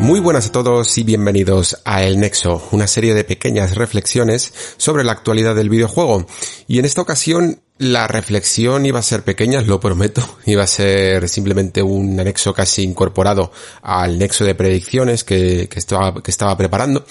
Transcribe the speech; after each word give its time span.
Muy 0.00 0.18
buenas 0.18 0.46
a 0.46 0.52
todos 0.52 0.96
y 0.96 1.04
bienvenidos 1.04 1.82
a 1.84 2.02
El 2.02 2.20
Nexo, 2.20 2.66
una 2.72 2.86
serie 2.86 3.12
de 3.12 3.22
pequeñas 3.22 3.74
reflexiones 3.74 4.74
sobre 4.78 5.04
la 5.04 5.12
actualidad 5.12 5.54
del 5.54 5.68
videojuego. 5.68 6.26
Y 6.66 6.78
en 6.78 6.86
esta 6.86 7.02
ocasión 7.02 7.60
la 7.76 8.08
reflexión 8.08 8.84
iba 8.86 8.98
a 8.98 9.02
ser 9.02 9.22
pequeña, 9.22 9.60
lo 9.60 9.78
prometo, 9.78 10.22
iba 10.46 10.62
a 10.62 10.66
ser 10.66 11.28
simplemente 11.28 11.82
un 11.82 12.18
anexo 12.18 12.54
casi 12.54 12.82
incorporado 12.82 13.52
al 13.82 14.18
nexo 14.18 14.44
de 14.44 14.54
predicciones 14.54 15.22
que, 15.22 15.68
estaba, 15.74 16.22
que 16.22 16.30
estaba 16.30 16.56
preparando. 16.56 17.04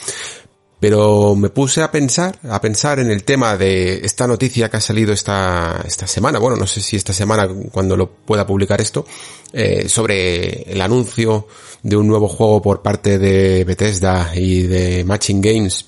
Pero 0.80 1.36
me 1.36 1.50
puse 1.50 1.82
a 1.82 1.92
pensar, 1.92 2.40
a 2.50 2.62
pensar 2.62 3.00
en 3.00 3.12
el 3.12 3.24
tema 3.24 3.58
de 3.58 3.96
esta 4.06 4.26
noticia 4.28 4.70
que 4.70 4.78
ha 4.78 4.82
salido 4.82 5.12
esta, 5.12 5.84
esta 5.86 6.08
semana, 6.08 6.40
bueno, 6.40 6.56
no 6.56 6.66
sé 6.66 6.80
si 6.82 6.96
esta 6.96 7.12
semana 7.12 7.50
cuando 7.72 7.98
lo 7.98 8.10
pueda 8.10 8.48
publicar 8.48 8.80
esto, 8.80 9.06
eh, 9.52 9.90
sobre 9.90 10.64
el 10.72 10.80
anuncio 10.82 11.48
de 11.84 11.98
un 11.98 12.08
nuevo 12.08 12.30
juego 12.30 12.62
por 12.62 12.82
parte 12.82 13.20
de 13.20 13.66
Bethesda 13.66 14.32
y 14.36 14.64
de 14.64 15.04
Matching 15.04 15.42
Games 15.42 15.86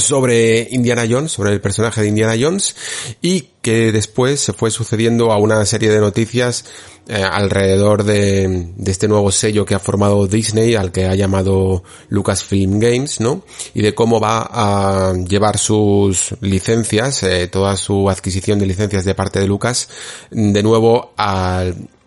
sobre 0.00 0.68
Indiana 0.70 1.04
Jones, 1.08 1.32
sobre 1.32 1.52
el 1.52 1.60
personaje 1.60 2.00
de 2.00 2.08
Indiana 2.08 2.34
Jones, 2.38 2.74
y 3.22 3.48
que 3.62 3.92
después 3.92 4.40
se 4.40 4.52
fue 4.52 4.70
sucediendo 4.70 5.32
a 5.32 5.38
una 5.38 5.64
serie 5.64 5.90
de 5.90 6.00
noticias 6.00 6.64
eh, 7.08 7.22
alrededor 7.22 8.04
de, 8.04 8.72
de, 8.76 8.90
este 8.90 9.08
nuevo 9.08 9.30
sello 9.30 9.64
que 9.64 9.74
ha 9.74 9.78
formado 9.78 10.26
Disney, 10.26 10.74
al 10.74 10.92
que 10.92 11.04
ha 11.06 11.14
llamado 11.14 11.82
Lucasfilm 12.08 12.78
Games, 12.78 13.20
¿no? 13.20 13.42
Y 13.74 13.82
de 13.82 13.94
cómo 13.94 14.20
va 14.20 14.48
a 14.50 15.14
llevar 15.14 15.58
sus 15.58 16.34
licencias, 16.40 17.22
eh, 17.22 17.46
toda 17.48 17.76
su 17.76 18.08
adquisición 18.08 18.58
de 18.58 18.66
licencias 18.66 19.04
de 19.04 19.14
parte 19.14 19.40
de 19.40 19.46
Lucas, 19.46 19.88
de 20.30 20.62
nuevo 20.62 21.12
a 21.16 21.64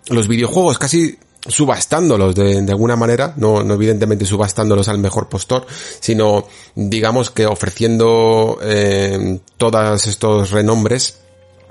los 0.10 0.28
videojuegos, 0.28 0.80
casi 0.80 1.18
subastándolos 1.48 2.36
de, 2.36 2.66
alguna 2.70 2.96
manera, 2.96 3.34
no, 3.38 3.64
no 3.64 3.74
evidentemente 3.74 4.26
subastándolos 4.26 4.88
al 4.88 5.00
mejor 5.00 5.30
postor, 5.30 5.66
sino 6.00 6.48
digamos 6.76 7.32
que 7.32 7.46
ofreciendo 7.46 8.60
eh, 8.62 9.40
todos 9.58 10.08
estos 10.08 10.52
renombres 10.52 11.20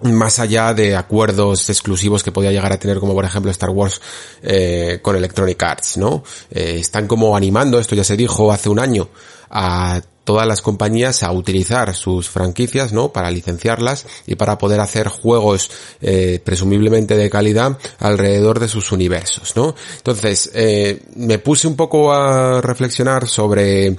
más 0.02 0.38
allá 0.38 0.74
de 0.74 0.96
acuerdos 0.96 1.68
exclusivos 1.70 2.22
que 2.22 2.32
podía 2.32 2.52
llegar 2.52 2.72
a 2.72 2.78
tener 2.78 2.98
como 2.98 3.14
por 3.14 3.24
ejemplo 3.24 3.50
Star 3.50 3.70
Wars 3.70 4.00
eh, 4.42 4.98
con 5.02 5.16
Electronic 5.16 5.62
Arts, 5.62 5.96
¿no? 5.96 6.22
Eh, 6.50 6.78
están 6.80 7.06
como 7.06 7.36
animando, 7.36 7.78
esto 7.78 7.94
ya 7.94 8.04
se 8.04 8.16
dijo 8.16 8.52
hace 8.52 8.68
un 8.68 8.78
año, 8.78 9.08
a 9.50 10.00
todas 10.26 10.46
las 10.46 10.60
compañías 10.60 11.22
a 11.22 11.30
utilizar 11.30 11.94
sus 11.94 12.28
franquicias, 12.28 12.92
¿no? 12.92 13.12
Para 13.12 13.30
licenciarlas 13.30 14.06
y 14.26 14.34
para 14.34 14.58
poder 14.58 14.80
hacer 14.80 15.06
juegos 15.08 15.70
eh, 16.02 16.40
presumiblemente 16.44 17.16
de 17.16 17.30
calidad 17.30 17.78
alrededor 18.00 18.58
de 18.58 18.68
sus 18.68 18.90
universos, 18.90 19.54
¿no? 19.54 19.74
Entonces, 19.96 20.50
eh, 20.52 21.00
me 21.14 21.38
puse 21.38 21.68
un 21.68 21.76
poco 21.76 22.12
a 22.12 22.60
reflexionar 22.60 23.28
sobre 23.28 23.96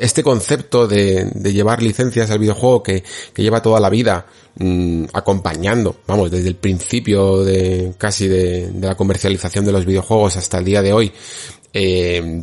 este 0.00 0.22
concepto 0.22 0.86
de, 0.88 1.30
llevar 1.52 1.82
licencias 1.82 2.30
al 2.30 2.38
videojuego 2.38 2.82
que, 2.82 3.02
lleva 3.36 3.62
toda 3.62 3.80
la 3.80 3.90
vida 3.90 4.26
mm, 4.56 5.04
acompañando, 5.12 5.96
vamos, 6.06 6.30
desde 6.30 6.48
el 6.48 6.56
principio 6.56 7.44
de 7.44 7.94
casi 7.98 8.28
de, 8.28 8.70
de, 8.70 8.86
la 8.86 8.96
comercialización 8.96 9.64
de 9.64 9.72
los 9.72 9.86
videojuegos 9.86 10.36
hasta 10.36 10.58
el 10.58 10.64
día 10.64 10.82
de 10.82 10.92
hoy, 10.92 11.12
eh, 11.72 12.42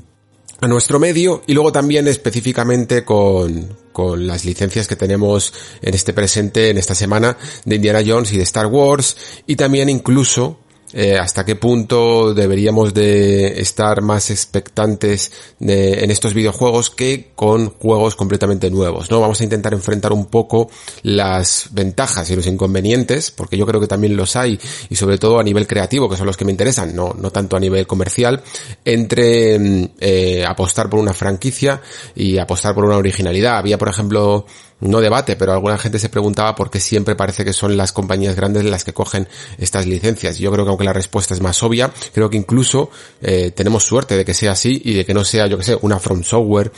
a 0.63 0.67
nuestro 0.67 0.97
medio 0.97 1.43
y 1.45 1.53
luego 1.53 1.71
también 1.71 2.07
específicamente 2.07 3.03
con 3.03 4.27
las 4.27 4.45
licencias 4.45 4.87
que 4.87 4.95
tenemos 4.95 5.53
en 5.81 5.93
este 5.93 6.13
presente, 6.13 6.69
en 6.69 6.77
esta 6.77 6.95
semana 6.95 7.37
de 7.65 7.75
Indiana 7.75 8.01
Jones 8.05 8.31
y 8.31 8.37
de 8.37 8.43
Star 8.43 8.67
Wars 8.67 9.17
y 9.45 9.57
también 9.57 9.89
incluso 9.89 10.59
eh, 10.93 11.17
hasta 11.17 11.45
qué 11.45 11.55
punto 11.55 12.33
deberíamos 12.33 12.93
de 12.93 13.59
estar 13.59 14.01
más 14.01 14.29
expectantes 14.29 15.31
en 15.59 16.11
estos 16.11 16.33
videojuegos 16.33 16.89
que 16.89 17.31
con 17.35 17.69
juegos 17.71 18.15
completamente 18.15 18.69
nuevos, 18.69 19.09
¿no? 19.09 19.19
Vamos 19.19 19.41
a 19.41 19.43
intentar 19.43 19.73
enfrentar 19.73 20.13
un 20.13 20.25
poco 20.25 20.69
las 21.01 21.69
ventajas 21.71 22.29
y 22.29 22.35
los 22.35 22.47
inconvenientes, 22.47 23.31
porque 23.31 23.57
yo 23.57 23.65
creo 23.65 23.81
que 23.81 23.87
también 23.87 24.15
los 24.15 24.35
hay, 24.35 24.59
y 24.89 24.95
sobre 24.95 25.17
todo 25.17 25.39
a 25.39 25.43
nivel 25.43 25.67
creativo, 25.67 26.09
que 26.09 26.17
son 26.17 26.27
los 26.27 26.37
que 26.37 26.45
me 26.45 26.51
interesan, 26.51 26.95
no, 26.95 27.13
no 27.17 27.31
tanto 27.31 27.57
a 27.57 27.59
nivel 27.59 27.87
comercial, 27.87 28.41
entre 28.85 29.59
mm, 29.59 29.89
eh, 29.99 30.45
apostar 30.45 30.89
por 30.89 30.99
una 30.99 31.13
franquicia 31.13 31.81
y 32.15 32.37
apostar 32.37 32.75
por 32.75 32.85
una 32.85 32.97
originalidad. 32.97 33.57
Había, 33.57 33.77
por 33.77 33.89
ejemplo, 33.89 34.45
no 34.83 35.01
debate, 35.01 35.35
pero 35.35 35.53
alguna 35.53 35.77
gente 35.77 35.99
se 35.99 36.09
preguntaba 36.09 36.55
por 36.55 36.69
qué 36.69 36.79
siempre 36.79 37.15
parece 37.15 37.45
que 37.45 37.53
son 37.53 37.77
las 37.77 37.91
compañías 37.91 38.35
grandes 38.35 38.65
las 38.65 38.83
que 38.83 38.93
cogen 38.93 39.27
estas 39.57 39.85
licencias. 39.85 40.37
Yo 40.37 40.51
creo 40.51 40.65
que 40.65 40.69
aunque 40.69 40.83
la 40.83 40.93
respuesta 40.93 41.33
es 41.33 41.41
más 41.41 41.61
obvia, 41.63 41.91
creo 42.13 42.29
que 42.29 42.37
incluso 42.37 42.89
eh, 43.21 43.51
tenemos 43.51 43.83
suerte 43.83 44.17
de 44.17 44.25
que 44.25 44.33
sea 44.33 44.51
así 44.51 44.81
y 44.83 44.93
de 44.93 45.05
que 45.05 45.13
no 45.13 45.23
sea, 45.23 45.47
yo 45.47 45.57
que 45.57 45.63
sé, 45.63 45.77
una 45.81 45.99
From 45.99 46.23
Software, 46.23 46.71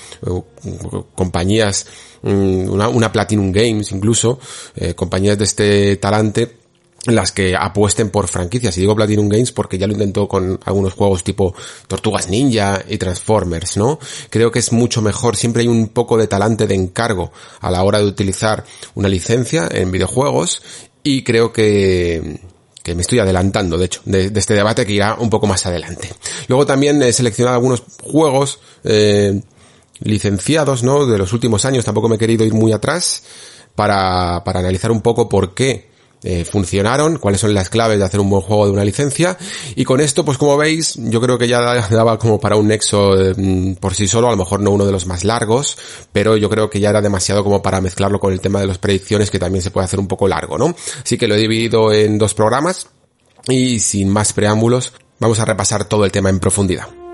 compañías, 1.15 1.87
mm, 2.21 2.69
una, 2.69 2.89
una, 2.89 3.11
Platinum 3.11 3.51
Games 3.51 3.91
incluso, 3.91 4.39
eh, 4.75 4.93
compañías 4.93 5.37
de 5.37 5.45
este 5.45 5.97
talante 5.97 6.64
las 7.05 7.31
que 7.31 7.55
apuesten 7.55 8.09
por 8.09 8.27
franquicias. 8.27 8.77
Y 8.77 8.81
digo 8.81 8.95
Platinum 8.95 9.29
Games 9.29 9.51
porque 9.51 9.77
ya 9.77 9.87
lo 9.87 9.93
intentó 9.93 10.27
con 10.27 10.59
algunos 10.65 10.93
juegos 10.93 11.23
tipo 11.23 11.53
Tortugas 11.87 12.29
Ninja 12.29 12.83
y 12.87 12.97
Transformers, 12.97 13.77
¿no? 13.77 13.99
Creo 14.29 14.51
que 14.51 14.59
es 14.59 14.71
mucho 14.71 15.01
mejor, 15.01 15.35
siempre 15.35 15.61
hay 15.61 15.67
un 15.67 15.89
poco 15.89 16.17
de 16.17 16.27
talante 16.27 16.67
de 16.67 16.75
encargo 16.75 17.31
a 17.61 17.71
la 17.71 17.83
hora 17.83 17.99
de 17.99 18.05
utilizar 18.05 18.65
una 18.95 19.09
licencia 19.09 19.67
en 19.71 19.91
videojuegos 19.91 20.61
y 21.03 21.23
creo 21.23 21.53
que, 21.53 22.39
que 22.81 22.95
me 22.95 23.01
estoy 23.01 23.19
adelantando, 23.19 23.77
de 23.77 23.85
hecho, 23.85 24.01
de, 24.05 24.31
este 24.35 24.53
debate 24.53 24.85
que 24.85 24.93
irá 24.93 25.15
un 25.15 25.29
poco 25.29 25.47
más 25.47 25.65
adelante. 25.65 26.09
Luego 26.47 26.65
también 26.65 27.01
he 27.03 27.13
seleccionado 27.13 27.55
algunos 27.55 27.83
juegos 28.03 28.59
eh, 28.83 29.41
licenciados, 29.99 30.83
¿no? 30.83 31.05
De 31.05 31.17
los 31.17 31.33
últimos 31.33 31.65
años, 31.65 31.85
tampoco 31.85 32.09
me 32.09 32.15
he 32.15 32.19
querido 32.19 32.43
ir 32.45 32.53
muy 32.53 32.71
atrás 32.71 33.23
para, 33.75 34.43
para 34.43 34.59
analizar 34.59 34.91
un 34.91 35.01
poco 35.01 35.29
por 35.29 35.53
qué 35.53 35.94
eh, 36.25 36.43
funcionaron, 36.43 37.19
cuáles 37.19 37.39
son 37.39 37.53
las 37.53 37.69
claves 37.69 37.99
de 37.99 38.03
hacer 38.03 38.19
un 38.19 38.29
buen 38.29 38.41
juego 38.41 38.65
de 38.65 38.71
una 38.71 38.83
licencia. 38.83 39.37
Y 39.75 39.85
con 39.85 40.01
esto, 40.01 40.25
pues 40.25 40.39
como 40.39 40.57
veis, 40.57 40.95
yo 40.97 41.21
creo 41.21 41.37
que 41.37 41.47
ya 41.47 41.61
daba 41.61 42.17
como 42.17 42.39
para 42.39 42.55
un 42.55 42.67
nexo 42.67 43.15
eh, 43.15 43.75
por 43.79 43.93
sí 43.93 44.07
solo, 44.07 44.27
a 44.27 44.31
lo 44.31 44.37
mejor 44.37 44.59
no 44.59 44.71
uno 44.71 44.85
de 44.85 44.91
los 44.91 45.05
más 45.05 45.23
largos, 45.23 45.77
pero 46.11 46.35
yo 46.35 46.49
creo 46.49 46.69
que 46.69 46.79
ya 46.79 46.89
era 46.89 47.01
demasiado 47.01 47.43
como 47.43 47.61
para 47.61 47.79
mezclarlo 47.79 48.19
con 48.19 48.33
el 48.33 48.41
tema 48.41 48.59
de 48.59 48.65
las 48.65 48.79
predicciones, 48.79 49.29
que 49.29 49.37
también 49.37 49.61
se 49.61 49.69
puede 49.69 49.85
hacer 49.85 49.99
un 49.99 50.07
poco 50.07 50.27
largo, 50.27 50.57
¿no? 50.57 50.75
Así 51.03 51.17
que 51.17 51.27
lo 51.27 51.35
he 51.35 51.39
dividido 51.39 51.93
en 51.93 52.17
dos 52.17 52.33
programas 52.33 52.87
y 53.47 53.79
sin 53.79 54.09
más 54.09 54.33
preámbulos, 54.33 54.93
vamos 55.19 55.39
a 55.39 55.45
repasar 55.45 55.85
todo 55.85 56.05
el 56.05 56.11
tema 56.11 56.29
en 56.29 56.39
profundidad. 56.39 57.04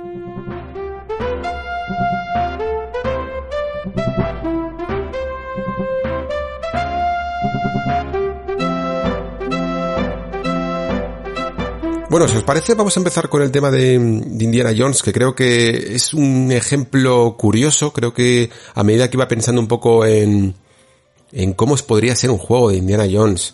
Bueno, 12.12 12.28
si 12.28 12.36
os 12.36 12.44
parece, 12.44 12.74
vamos 12.74 12.98
a 12.98 13.00
empezar 13.00 13.30
con 13.30 13.42
el 13.42 13.52
tema 13.52 13.72
de, 13.72 13.94
Indiana 13.94 14.74
Jones, 14.78 15.02
que 15.02 15.14
creo 15.14 15.34
que 15.34 15.96
es 15.96 16.14
un 16.14 16.52
ejemplo 16.52 17.38
curioso. 17.38 17.94
Creo 17.94 18.14
que 18.14 18.50
a 18.74 18.84
medida 18.84 19.10
que 19.10 19.16
iba 19.16 19.30
pensando 19.30 19.62
un 19.62 19.70
poco 19.70 20.06
en, 20.06 20.54
en 21.32 21.54
cómo 21.54 21.78
podría 21.78 22.14
ser 22.18 22.30
un 22.30 22.38
juego 22.38 22.70
de 22.70 22.76
Indiana 22.76 23.08
Jones, 23.10 23.54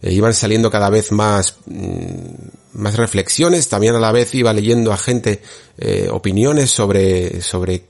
eh, 0.00 0.14
iban 0.14 0.32
saliendo 0.32 0.70
cada 0.70 0.88
vez 0.88 1.12
más, 1.12 1.56
mm, 1.66 2.80
más 2.80 2.96
reflexiones. 2.96 3.68
También 3.68 3.94
a 3.94 4.00
la 4.00 4.12
vez 4.12 4.34
iba 4.34 4.54
leyendo 4.54 4.94
a 4.94 4.96
gente 4.96 5.42
eh, 5.76 6.08
opiniones 6.10 6.70
sobre, 6.70 7.42
sobre 7.42 7.84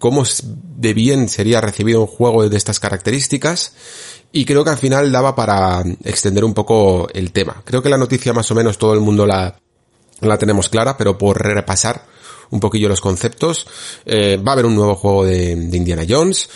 cómo 0.00 0.24
de 0.42 0.94
bien 0.94 1.28
sería 1.28 1.60
recibido 1.60 2.00
un 2.00 2.08
juego 2.08 2.48
de 2.48 2.56
estas 2.56 2.80
características 2.80 3.72
y 4.36 4.44
creo 4.44 4.64
que 4.64 4.70
al 4.70 4.78
final 4.78 5.12
daba 5.12 5.36
para 5.36 5.80
extender 6.02 6.44
un 6.44 6.52
poco 6.52 7.06
el 7.14 7.30
tema. 7.30 7.62
Creo 7.64 7.80
que 7.80 7.88
la 7.88 7.96
noticia 7.96 8.32
más 8.32 8.50
o 8.50 8.54
menos 8.56 8.78
todo 8.78 8.92
el 8.92 8.98
mundo 8.98 9.24
la, 9.28 9.56
la 10.20 10.36
tenemos 10.36 10.68
clara, 10.68 10.96
pero 10.96 11.16
por 11.16 11.40
repasar 11.40 12.04
un 12.50 12.58
poquillo 12.58 12.88
los 12.88 13.00
conceptos, 13.00 13.64
eh, 14.04 14.36
va 14.36 14.50
a 14.50 14.54
haber 14.54 14.66
un 14.66 14.74
nuevo 14.74 14.96
juego 14.96 15.24
de, 15.24 15.52
Indiana 15.52 16.04
Jones. 16.06 16.48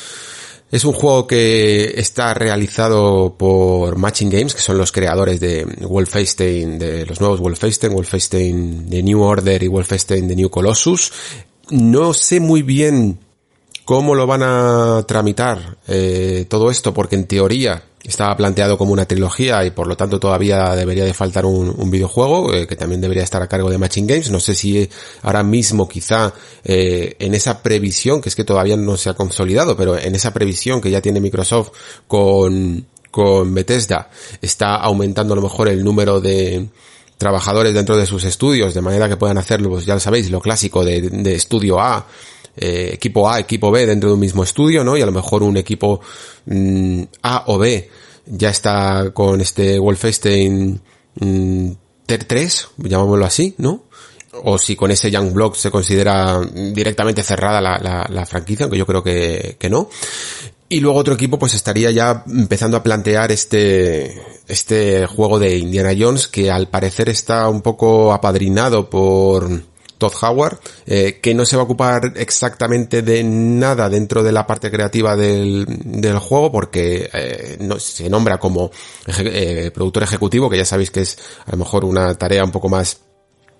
Es 0.73 0.85
un 0.85 0.93
juego 0.93 1.29
que 1.29 1.95
está 1.97 2.35
realizado 2.35 3.37
por 3.39 3.97
Matching 3.97 4.29
Games, 4.29 4.55
que 4.57 4.61
son 4.61 4.77
los 4.77 4.91
creadores 4.91 5.39
de 5.39 5.65
Wolfenstein, 5.81 6.81
de 6.81 7.07
los 7.07 7.21
nuevos 7.21 7.39
Wolfenstein, 7.39 7.95
Wolfenstein 7.95 8.91
de 8.91 9.05
New 9.05 9.23
Order 9.23 9.63
y 9.63 9.69
Wolfenstein 9.69 10.27
de 10.27 10.35
New 10.35 10.51
Colossus. 10.51 11.13
No 11.71 12.13
sé 12.13 12.41
muy 12.41 12.63
bien 12.63 13.21
cómo 13.89 14.15
lo 14.15 14.27
van 14.27 14.43
a 14.43 15.03
tramitar 15.09 15.79
eh, 15.89 16.45
todo 16.47 16.71
esto, 16.71 16.93
porque 16.93 17.17
en 17.17 17.25
teoría 17.25 17.85
estaba 18.05 18.37
planteado 18.37 18.77
como 18.77 18.93
una 18.93 19.07
trilogía 19.07 19.65
y 19.65 19.71
por 19.71 19.87
lo 19.87 19.97
tanto 19.97 20.21
todavía 20.21 20.77
debería 20.77 21.07
de 21.07 21.15
faltar 21.15 21.47
un, 21.47 21.91
videojuego 21.91 22.53
eh, 22.53 22.67
que 22.67 22.77
también 22.77 23.01
debería 23.01 23.23
estar 23.23 23.41
a 23.41 23.47
cargo 23.47 23.71
de 23.71 23.79
Matching 23.79 24.07
Games. 24.07 24.31
No 24.31 24.41
sé 24.41 24.55
si 24.55 24.87
ahora 25.23 25.43
mismo 25.43 25.89
quizá 25.89 26.35
eh, 26.65 27.17
en 27.19 27.35
esa 27.35 27.63
previsión, 27.63 28.21
que 28.21 28.29
es 28.29 28.37
que 28.37 28.45
todavía 28.45 28.77
no 28.77 28.99
se 28.99 29.09
ha 29.09 29.15
consolidado, 29.15 29.75
pero 29.75 29.97
en 29.97 30.15
esa 30.15 30.35
previsión 30.35 30.83
que 30.83 30.91
ya 30.91 31.01
tiene 31.01 31.19
Microsoft 31.19 31.71
con, 32.07 32.85
con 33.11 33.55
Bethesda, 33.55 34.11
está 34.43 34.75
aumentando 34.75 35.33
a 35.33 35.37
lo 35.37 35.43
mejor 35.43 35.67
el 35.67 35.83
número 35.83 36.21
de 36.21 36.69
trabajadores 37.17 37.73
dentro 37.73 37.97
de 37.97 38.05
sus 38.05 38.25
estudios, 38.25 38.75
de 38.75 38.83
manera 38.83 39.09
que 39.09 39.17
puedan 39.17 39.39
hacerlo, 39.39 39.71
pues 39.71 39.87
ya 39.87 39.95
lo 39.95 40.01
sabéis, 40.01 40.31
lo 40.31 40.43
clásico 40.43 40.85
de, 40.85 41.01
de 41.09 41.35
estudio 41.35 41.81
A, 41.81 42.07
eh, 42.61 42.91
equipo 42.93 43.31
A, 43.31 43.39
equipo 43.39 43.71
B 43.71 43.87
dentro 43.87 44.11
de 44.11 44.15
un 44.15 44.21
mismo 44.21 44.43
estudio, 44.43 44.85
¿no? 44.85 44.97
Y 44.97 45.03
a 45.03 45.07
lo 45.07 45.13
mejor 45.13 45.43
un 45.43 45.57
equipo 45.57 46.01
mm, 46.47 47.03
A 47.23 47.45
o 47.47 47.59
B 47.59 47.89
ya 48.27 48.51
está 48.51 49.11
con 49.13 49.41
este 49.41 49.79
Wolfenstein 49.79 50.81
mm, 51.21 51.71
Ter 52.07 52.25
3, 52.25 52.69
llamámoslo 52.79 53.27
así, 53.27 53.55
¿no? 53.59 53.85
O 54.45 54.57
si 54.57 54.77
con 54.77 54.91
ese 54.91 55.11
Young 55.11 55.33
Block 55.33 55.57
se 55.57 55.71
considera 55.71 56.41
directamente 56.41 57.23
cerrada 57.23 57.61
la, 57.61 58.07
la, 58.09 58.27
franquicia, 58.27 58.65
aunque 58.65 58.79
yo 58.79 58.87
creo 58.87 59.03
que, 59.03 59.57
que 59.59 59.69
no. 59.69 59.91
Y 60.71 60.81
luego 60.81 60.99
otro 60.99 61.15
equipo 61.15 61.39
pues 61.39 61.55
estaría 61.55 61.91
ya 61.91 62.25
empezando 62.27 62.77
a 62.77 62.83
plantear 62.83 63.31
este, 63.33 64.23
este 64.47 65.07
juego 65.07 65.39
de 65.39 65.59
Indiana 65.59 65.95
Jones 65.99 66.29
que 66.29 66.51
al 66.51 66.69
parecer 66.69 67.09
está 67.09 67.49
un 67.49 67.63
poco 67.63 68.13
apadrinado 68.13 68.89
por, 68.89 69.63
Todd 69.99 70.13
Howard, 70.23 70.59
eh, 70.87 71.19
que 71.21 71.35
no 71.35 71.45
se 71.45 71.57
va 71.57 71.63
a 71.63 71.65
ocupar 71.65 72.13
exactamente 72.17 73.03
de 73.03 73.23
nada 73.25 73.89
dentro 73.89 74.23
de 74.23 74.33
la 74.33 74.47
parte 74.47 74.71
creativa 74.71 75.17
del, 75.17 75.67
del 75.85 76.19
juego, 76.19 76.51
porque 76.51 77.11
eh, 77.13 77.57
no, 77.61 77.79
se 77.79 78.09
nombra 78.09 78.39
como 78.39 78.71
eh, 79.19 79.71
productor 79.75 80.05
ejecutivo, 80.05 80.49
que 80.49 80.57
ya 80.57 80.65
sabéis 80.65 80.91
que 80.91 81.01
es 81.01 81.19
a 81.45 81.51
lo 81.51 81.59
mejor 81.59 81.85
una 81.85 82.15
tarea 82.15 82.45
un 82.45 82.53
poco 82.53 82.69
más 82.69 83.01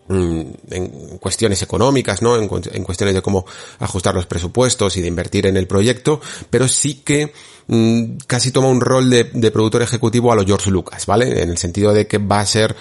mm, 0.09 0.43
en 0.71 1.19
cuestiones 1.19 1.61
económicas, 1.63 2.23
¿no? 2.23 2.37
En, 2.37 2.49
cuestiones 2.49 3.15
de 3.15 3.23
cómo 3.23 3.45
ajustar 3.81 4.15
los 4.15 4.27
presupuestos 4.27 4.97
y 4.97 5.03
de 5.03 5.09
invertir 5.09 5.47
en 5.47 5.57
el 5.57 5.67
proyecto, 5.67 6.21
pero 6.51 6.69
sí 6.69 7.03
que 7.05 7.33
mm, 7.67 8.19
casi 8.29 8.53
toma 8.53 8.69
un 8.69 8.81
rol 8.81 9.11
de, 9.11 9.25
de, 9.25 9.51
productor 9.51 9.83
ejecutivo 9.83 10.31
a 10.31 10.37
lo 10.37 10.47
George 10.47 10.71
Lucas, 10.71 11.05
¿vale? 11.07 11.43
En 11.43 11.51
el 11.51 11.59
sentido 11.59 11.93
de 11.93 12.07
que 12.07 12.19
va 12.19 12.41
a 12.41 12.47
ser 12.47 12.77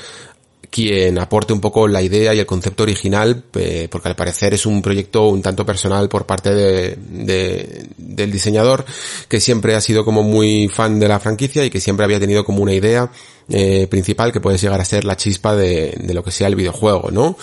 quien 0.77 1.17
aporte 1.17 1.53
un 1.53 1.59
poco 1.59 1.87
la 1.87 2.03
idea 2.03 2.35
y 2.35 2.39
el 2.39 2.45
concepto 2.45 2.83
original, 2.83 3.45
porque 3.89 4.09
al 4.09 4.15
parecer 4.15 4.53
es 4.53 4.67
un 4.67 4.83
proyecto 4.83 5.27
un 5.29 5.41
tanto 5.41 5.65
personal 5.65 6.07
por 6.07 6.27
parte 6.27 6.53
de, 6.53 7.87
del 7.97 8.31
diseñador, 8.31 8.85
que 9.27 9.39
siempre 9.39 9.73
ha 9.73 9.81
sido 9.81 10.05
como 10.05 10.21
muy 10.21 10.67
fan 10.67 10.99
de 10.99 11.07
la 11.07 11.19
franquicia 11.19 11.65
y 11.65 11.71
que 11.71 11.81
siempre 11.81 12.03
había 12.03 12.19
tenido 12.19 12.45
como 12.45 12.61
una 12.61 12.75
idea 12.75 13.09
eh, 13.49 13.87
principal 13.89 14.31
que 14.31 14.39
puede 14.39 14.59
llegar 14.59 14.79
a 14.79 14.85
ser 14.85 15.03
la 15.03 15.17
chispa 15.17 15.55
de 15.55 15.97
lo 16.13 16.23
que 16.23 16.29
sea 16.29 16.45
el 16.45 16.55
videojuego, 16.55 17.09
¿no? 17.09 17.35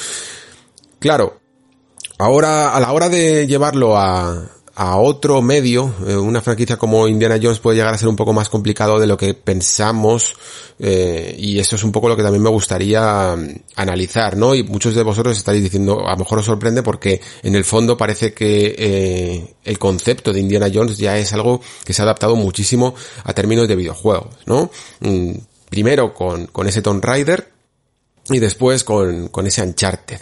Claro, 1.01 1.41
ahora, 2.19 2.71
a 2.71 2.79
la 2.79 2.93
hora 2.93 3.09
de 3.09 3.49
llevarlo 3.49 3.99
a, 3.99 4.49
a 4.77 4.97
otro 4.97 5.41
medio, 5.41 5.95
eh, 6.07 6.17
una 6.17 6.41
franquicia 6.41 6.77
como 6.77 7.07
Indiana 7.07 7.39
Jones 7.41 7.61
puede 7.61 7.77
llegar 7.77 7.95
a 7.95 7.99
ser 7.99 8.09
un 8.09 8.17
poco 8.17 8.33
más 8.33 8.49
complicado 8.49 8.99
de 8.99 9.07
lo 9.07 9.17
que 9.17 9.33
pensamos 9.33 10.35
eh, 10.81 11.37
y 11.39 11.61
eso 11.61 11.77
es 11.77 11.85
un 11.85 11.93
poco 11.93 12.09
lo 12.09 12.17
que 12.17 12.25
también 12.25 12.43
me 12.43 12.51
gustaría 12.51 13.37
mm, 13.37 13.55
analizar, 13.77 14.37
¿no? 14.37 14.55
Y 14.55 14.65
muchos 14.65 14.97
de 14.97 15.05
vosotros 15.05 15.39
estaréis 15.39 15.63
diciendo, 15.63 16.05
a 16.05 16.11
lo 16.13 16.17
mejor 16.17 16.41
os 16.41 16.47
sorprende 16.47 16.83
porque 16.83 17.21
en 17.45 17.55
el 17.55 17.65
fondo 17.65 17.97
parece 17.97 18.35
que 18.35 18.75
eh, 18.77 19.55
el 19.63 19.79
concepto 19.79 20.33
de 20.33 20.41
Indiana 20.41 20.69
Jones 20.73 20.99
ya 20.99 21.19
es 21.19 21.33
algo 21.33 21.61
que 21.85 21.93
se 21.93 22.03
ha 22.03 22.05
adaptado 22.05 22.35
muchísimo 22.35 22.97
a 23.23 23.33
términos 23.33 23.69
de 23.69 23.77
videojuegos, 23.77 24.35
¿no? 24.47 24.71
Mm, 25.01 25.35
primero 25.71 26.13
con, 26.13 26.47
con 26.49 26.67
ese 26.67 26.83
Tomb 26.83 27.05
Raider 27.05 27.53
y 28.29 28.41
después 28.41 28.83
con, 28.83 29.29
con 29.29 29.47
ese 29.47 29.63
Uncharted. 29.63 30.21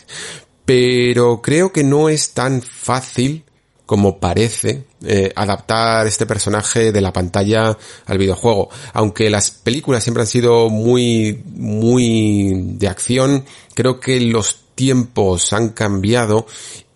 Pero 0.67 1.41
creo 1.41 1.73
que 1.73 1.85
no 1.85 2.11
es 2.11 2.33
tan 2.33 2.61
fácil 2.61 3.45
como 3.87 4.19
parece 4.19 4.85
eh, 5.05 5.33
adaptar 5.35 6.07
este 6.07 6.27
personaje 6.27 6.93
de 6.93 7.01
la 7.01 7.13
pantalla 7.13 7.77
al 8.07 8.19
videojuego. 8.19 8.71
Aunque 8.93 9.31
las 9.31 9.51
películas 9.51 10.03
siempre 10.03 10.23
han 10.23 10.27
sido 10.27 10.69
muy, 10.69 11.43
muy 11.55 12.75
de 12.79 12.89
acción, 12.89 13.45
creo 13.75 14.01
que 14.01 14.21
los 14.21 14.61
tiempos 14.75 15.53
han 15.53 15.71
cambiado 15.71 16.47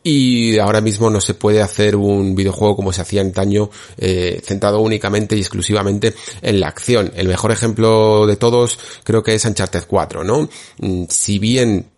y 0.02 0.56
ahora 0.58 0.80
mismo 0.80 1.10
no 1.10 1.20
se 1.20 1.34
puede 1.34 1.60
hacer 1.60 1.96
un 1.96 2.36
videojuego 2.36 2.76
como 2.76 2.92
se 2.92 3.02
hacía 3.02 3.22
antaño 3.22 3.70
eh, 3.98 4.40
centrado 4.44 4.78
únicamente 4.78 5.34
y 5.34 5.40
exclusivamente 5.40 6.14
en 6.42 6.60
la 6.60 6.68
acción. 6.68 7.10
El 7.16 7.26
mejor 7.26 7.50
ejemplo 7.50 8.24
de 8.24 8.36
todos 8.36 8.78
creo 9.02 9.24
que 9.24 9.34
es 9.34 9.44
Uncharted 9.44 9.82
4, 9.88 10.22
¿no? 10.22 10.48
Mm, 10.78 11.06
si 11.08 11.40
bien 11.40 11.90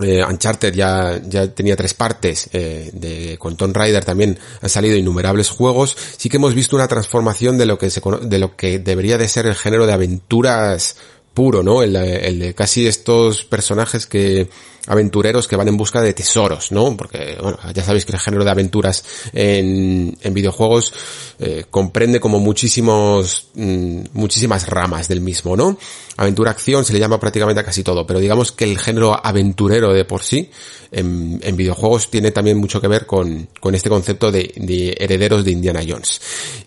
eh, 0.00 0.24
Uncharted 0.24 0.74
ya, 0.74 1.20
ya 1.22 1.48
tenía 1.48 1.76
tres 1.76 1.94
partes, 1.94 2.48
eh, 2.52 2.90
de, 2.92 3.36
con 3.38 3.56
Tomb 3.56 3.76
Raider 3.76 4.04
también 4.04 4.38
han 4.60 4.68
salido 4.68 4.96
innumerables 4.96 5.50
juegos, 5.50 5.96
sí 6.16 6.28
que 6.28 6.38
hemos 6.38 6.54
visto 6.54 6.76
una 6.76 6.88
transformación 6.88 7.58
de 7.58 7.66
lo 7.66 7.78
que 7.78 7.90
se, 7.90 8.00
de 8.22 8.38
lo 8.38 8.56
que 8.56 8.78
debería 8.78 9.18
de 9.18 9.28
ser 9.28 9.46
el 9.46 9.54
género 9.54 9.86
de 9.86 9.92
aventuras 9.92 10.96
puro, 11.34 11.62
¿no? 11.62 11.82
El, 11.82 11.96
el 11.96 12.38
de 12.38 12.54
casi 12.54 12.86
estos 12.86 13.44
personajes 13.44 14.06
que, 14.06 14.48
aventureros 14.86 15.46
que 15.46 15.56
van 15.56 15.68
en 15.68 15.76
busca 15.76 16.00
de 16.00 16.12
tesoros, 16.12 16.72
¿no? 16.72 16.96
Porque, 16.96 17.36
bueno, 17.40 17.58
ya 17.72 17.84
sabéis 17.84 18.04
que 18.04 18.12
el 18.12 18.18
género 18.18 18.44
de 18.44 18.50
aventuras 18.50 19.04
en, 19.32 20.16
en 20.20 20.34
videojuegos 20.34 20.92
eh, 21.38 21.64
comprende 21.70 22.18
como 22.18 22.40
muchísimos, 22.40 23.48
mm, 23.54 24.00
muchísimas 24.12 24.68
ramas 24.68 25.08
del 25.08 25.20
mismo, 25.20 25.56
¿no? 25.56 25.78
Aventura 26.16 26.50
acción 26.50 26.84
se 26.84 26.92
le 26.92 26.98
llama 26.98 27.20
prácticamente 27.20 27.60
a 27.60 27.64
casi 27.64 27.82
todo, 27.82 28.06
pero 28.06 28.18
digamos 28.18 28.52
que 28.52 28.64
el 28.64 28.78
género 28.78 29.18
aventurero 29.24 29.92
de 29.92 30.04
por 30.04 30.22
sí 30.22 30.50
en, 30.90 31.40
en 31.42 31.56
videojuegos 31.56 32.10
tiene 32.10 32.32
también 32.32 32.58
mucho 32.58 32.80
que 32.80 32.88
ver 32.88 33.06
con, 33.06 33.48
con 33.60 33.74
este 33.74 33.88
concepto 33.88 34.30
de, 34.30 34.52
de 34.56 34.96
herederos 34.98 35.44
de 35.44 35.52
Indiana 35.52 35.80
Jones. 35.86 36.20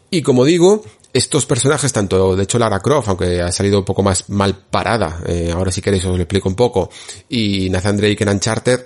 Y 0.10 0.22
como 0.22 0.46
digo, 0.46 0.84
estos 1.16 1.46
personajes, 1.46 1.94
tanto 1.94 2.36
de 2.36 2.44
hecho 2.44 2.60
Lara 2.60 2.82
Croft, 2.82 3.08
aunque 3.08 3.42
ha 3.42 3.50
salido 3.50 3.80
un 3.80 3.86
poco 3.86 4.04
más 4.04 4.28
mal 4.30 4.66
parada, 4.70 5.22
eh, 5.26 5.50
ahora 5.54 5.72
si 5.72 5.82
queréis 5.82 6.04
os 6.04 6.18
lo 6.18 6.22
explico 6.22 6.50
un 6.50 6.56
poco, 6.56 6.90
y 7.30 7.70
Nathan 7.70 7.96
Drake 7.96 8.22
en 8.22 8.30
Uncharted, 8.32 8.82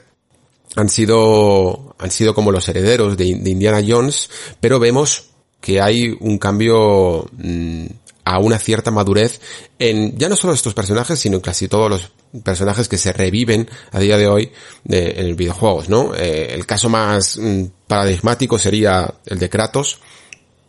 han 0.75 0.89
sido, 0.89 1.95
han 1.97 2.11
sido 2.11 2.35
como 2.35 2.51
los 2.51 2.69
herederos 2.69 3.17
de, 3.17 3.25
Indiana 3.25 3.81
Jones, 3.85 4.29
pero 4.61 4.79
vemos 4.79 5.31
que 5.59 5.81
hay 5.81 6.15
un 6.19 6.37
cambio 6.37 7.27
mm, 7.31 7.87
a 8.25 8.37
una 8.37 8.59
cierta 8.59 8.91
madurez 8.91 9.41
en 9.79 10.15
ya 10.15 10.29
no 10.29 10.35
solo 10.35 10.53
estos 10.53 10.75
personajes, 10.75 11.19
sino 11.19 11.37
en 11.37 11.41
casi 11.41 11.67
todos 11.67 11.89
los 11.89 12.11
personajes 12.43 12.87
que 12.87 12.99
se 12.99 13.11
reviven 13.11 13.67
a 13.91 13.99
día 13.99 14.19
de 14.19 14.27
hoy 14.27 14.51
en 14.87 15.35
videojuegos, 15.35 15.89
¿no? 15.89 16.13
Eh, 16.13 16.53
el 16.53 16.67
caso 16.67 16.89
más 16.89 17.39
mm, 17.39 17.63
paradigmático 17.87 18.59
sería 18.59 19.11
el 19.25 19.39
de 19.39 19.49
Kratos, 19.49 19.99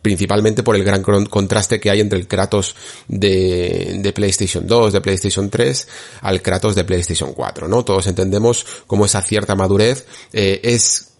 principalmente 0.01 0.63
por 0.63 0.75
el 0.75 0.83
gran 0.83 1.03
contraste 1.03 1.79
que 1.79 1.89
hay 1.89 1.99
entre 1.99 2.19
el 2.19 2.27
Kratos 2.27 2.75
de, 3.07 3.97
de, 3.99 4.13
PlayStation 4.13 4.65
2, 4.65 4.93
de 4.93 5.01
PlayStation 5.01 5.49
3, 5.49 5.87
al 6.21 6.41
Kratos 6.41 6.75
de 6.75 6.83
PlayStation 6.83 7.33
4, 7.33 7.67
¿no? 7.67 7.85
Todos 7.85 8.07
entendemos 8.07 8.65
cómo 8.87 9.05
esa 9.05 9.21
cierta 9.21 9.55
madurez 9.55 10.05
eh, 10.33 10.59
es 10.63 11.10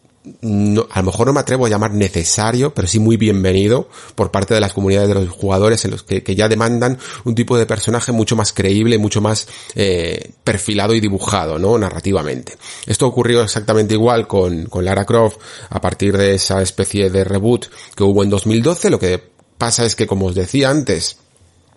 no, 0.41 0.87
a 0.91 0.99
lo 0.99 1.05
mejor 1.07 1.27
no 1.27 1.33
me 1.33 1.39
atrevo 1.39 1.65
a 1.65 1.69
llamar 1.69 1.93
necesario, 1.93 2.73
pero 2.73 2.87
sí 2.87 2.99
muy 2.99 3.17
bienvenido 3.17 3.89
por 4.15 4.29
parte 4.29 4.53
de 4.53 4.59
las 4.59 4.73
comunidades 4.73 5.09
de 5.09 5.15
los 5.15 5.29
jugadores 5.29 5.83
en 5.85 5.91
los 5.91 6.03
que, 6.03 6.21
ya 6.35 6.47
demandan 6.47 6.97
un 7.25 7.35
tipo 7.35 7.57
de 7.57 7.65
personaje 7.65 8.11
mucho 8.11 8.35
más 8.35 8.53
creíble, 8.53 8.97
mucho 8.97 9.21
más 9.21 9.47
eh, 9.75 10.31
perfilado 10.43 10.93
y 10.93 10.99
dibujado, 10.99 11.57
¿no? 11.57 11.77
Narrativamente. 11.77 12.57
Esto 12.85 13.07
ocurrió 13.07 13.41
exactamente 13.41 13.95
igual 13.95 14.27
con, 14.27 14.65
con 14.65 14.85
Lara 14.85 15.05
Croft 15.05 15.37
a 15.69 15.81
partir 15.81 16.15
de 16.17 16.35
esa 16.35 16.61
especie 16.61 17.09
de 17.09 17.23
reboot 17.23 17.65
que 17.95 18.03
hubo 18.03 18.23
en 18.23 18.29
2012. 18.29 18.89
Lo 18.89 18.99
que 18.99 19.21
pasa 19.57 19.85
es 19.85 19.95
que, 19.95 20.07
como 20.07 20.27
os 20.27 20.35
decía 20.35 20.69
antes, 20.69 21.17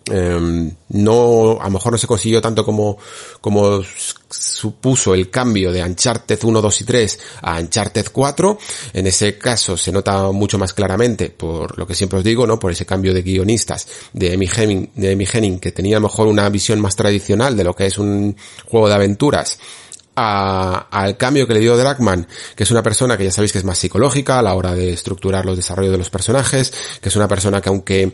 Em, 0.07 0.71
no, 0.89 1.57
a 1.59 1.63
lo 1.63 1.71
mejor 1.71 1.91
no 1.93 1.97
se 1.97 2.05
consiguió 2.05 2.39
tanto 2.39 2.63
como, 2.63 2.97
como 3.41 3.81
supuso 4.29 5.15
el 5.15 5.31
cambio 5.31 5.71
de 5.71 5.83
Uncharted 5.83 6.43
1, 6.43 6.61
2 6.61 6.81
y 6.81 6.83
3 6.83 7.19
a 7.41 7.59
Uncharted 7.59 8.07
4. 8.11 8.57
En 8.93 9.07
ese 9.07 9.37
caso 9.37 9.75
se 9.75 9.91
nota 9.91 10.31
mucho 10.31 10.59
más 10.59 10.73
claramente 10.73 11.31
por 11.31 11.77
lo 11.77 11.87
que 11.87 11.95
siempre 11.95 12.19
os 12.19 12.25
digo, 12.25 12.45
¿no? 12.45 12.59
Por 12.59 12.71
ese 12.71 12.85
cambio 12.85 13.13
de 13.13 13.23
guionistas 13.23 13.87
de 14.13 14.33
Amy 14.33 14.47
Henning, 14.47 14.91
de 14.95 15.59
que 15.59 15.71
tenía 15.71 15.97
a 15.97 15.99
lo 15.99 16.07
mejor 16.07 16.27
una 16.27 16.47
visión 16.49 16.79
más 16.79 16.95
tradicional 16.95 17.57
de 17.57 17.63
lo 17.63 17.75
que 17.75 17.87
es 17.87 17.97
un 17.97 18.35
juego 18.67 18.87
de 18.87 18.95
aventuras 18.95 19.57
al 20.17 21.17
cambio 21.17 21.45
que 21.45 21.53
le 21.53 21.59
dio 21.59 21.75
Dragman, 21.75 22.27
que 22.55 22.63
es 22.63 22.71
una 22.71 22.81
persona 22.81 23.17
que 23.17 23.25
ya 23.25 23.31
sabéis 23.31 23.51
que 23.51 23.57
es 23.57 23.65
más 23.65 23.77
psicológica 23.77 24.39
a 24.39 24.41
la 24.41 24.53
hora 24.53 24.73
de 24.73 24.93
estructurar 24.93 25.45
los 25.45 25.57
desarrollos 25.57 25.91
de 25.91 25.97
los 25.97 26.09
personajes, 26.09 26.71
que 27.01 27.09
es 27.09 27.15
una 27.15 27.27
persona 27.27 27.59
que 27.59 27.69
aunque 27.69 28.13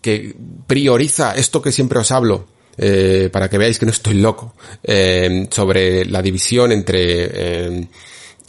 que 0.00 0.34
prioriza 0.66 1.34
esto 1.34 1.62
que 1.62 1.72
siempre 1.72 1.98
os 1.98 2.10
hablo, 2.12 2.46
eh, 2.76 3.28
para 3.32 3.48
que 3.48 3.58
veáis 3.58 3.78
que 3.78 3.86
no 3.86 3.92
estoy 3.92 4.14
loco, 4.14 4.54
eh, 4.82 5.46
sobre 5.50 6.04
la 6.04 6.22
división 6.22 6.72
entre 6.72 6.98
eh, 7.00 7.88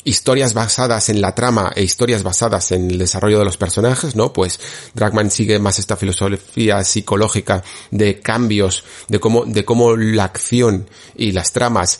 historias 0.05 0.53
basadas 0.53 1.09
en 1.09 1.21
la 1.21 1.33
trama 1.33 1.71
e 1.75 1.83
historias 1.83 2.23
basadas 2.23 2.71
en 2.71 2.91
el 2.91 2.97
desarrollo 2.97 3.39
de 3.39 3.45
los 3.45 3.57
personajes, 3.57 4.15
¿no? 4.15 4.33
Pues 4.33 4.59
Dragman 4.93 5.31
sigue 5.31 5.59
más 5.59 5.79
esta 5.79 5.95
filosofía 5.95 6.83
psicológica 6.83 7.63
de 7.91 8.19
cambios, 8.19 8.83
de 9.07 9.19
cómo, 9.19 9.45
de 9.45 9.63
cómo 9.65 9.95
la 9.95 10.25
acción 10.25 10.89
y 11.15 11.31
las 11.31 11.53
tramas 11.53 11.99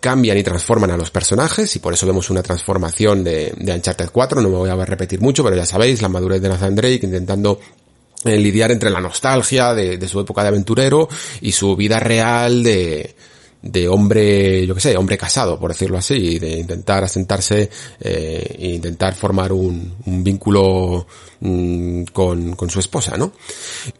cambian 0.00 0.36
y 0.36 0.42
transforman 0.42 0.90
a 0.90 0.98
los 0.98 1.10
personajes 1.10 1.74
y 1.76 1.78
por 1.78 1.94
eso 1.94 2.06
vemos 2.06 2.28
una 2.28 2.42
transformación 2.42 3.24
de, 3.24 3.54
de 3.56 3.72
Uncharted 3.72 4.10
4, 4.12 4.42
no 4.42 4.50
me 4.50 4.56
voy 4.56 4.68
a 4.68 4.76
repetir 4.84 5.20
mucho, 5.20 5.42
pero 5.42 5.56
ya 5.56 5.64
sabéis, 5.64 6.02
la 6.02 6.10
madurez 6.10 6.42
de 6.42 6.50
Nathan 6.50 6.74
Drake 6.74 7.00
intentando 7.02 7.58
eh, 8.24 8.38
lidiar 8.38 8.72
entre 8.72 8.90
la 8.90 9.00
nostalgia 9.00 9.74
de, 9.74 9.98
de 9.98 10.08
su 10.08 10.20
época 10.20 10.42
de 10.42 10.48
aventurero 10.48 11.08
y 11.40 11.52
su 11.52 11.76
vida 11.76 11.98
real 12.00 12.62
de, 12.62 13.14
de 13.64 13.88
hombre, 13.88 14.66
yo 14.66 14.74
que 14.74 14.80
sé, 14.80 14.94
hombre 14.96 15.16
casado, 15.16 15.58
por 15.58 15.70
decirlo 15.70 15.96
así, 15.96 16.38
de 16.38 16.58
intentar 16.58 17.02
asentarse 17.02 17.70
eh, 17.98 18.56
e 18.58 18.68
intentar 18.68 19.14
formar 19.14 19.54
un, 19.54 19.94
un 20.04 20.22
vínculo 20.22 21.06
mm, 21.40 22.04
con, 22.12 22.56
con, 22.56 22.68
su 22.68 22.78
esposa, 22.78 23.16
¿no? 23.16 23.32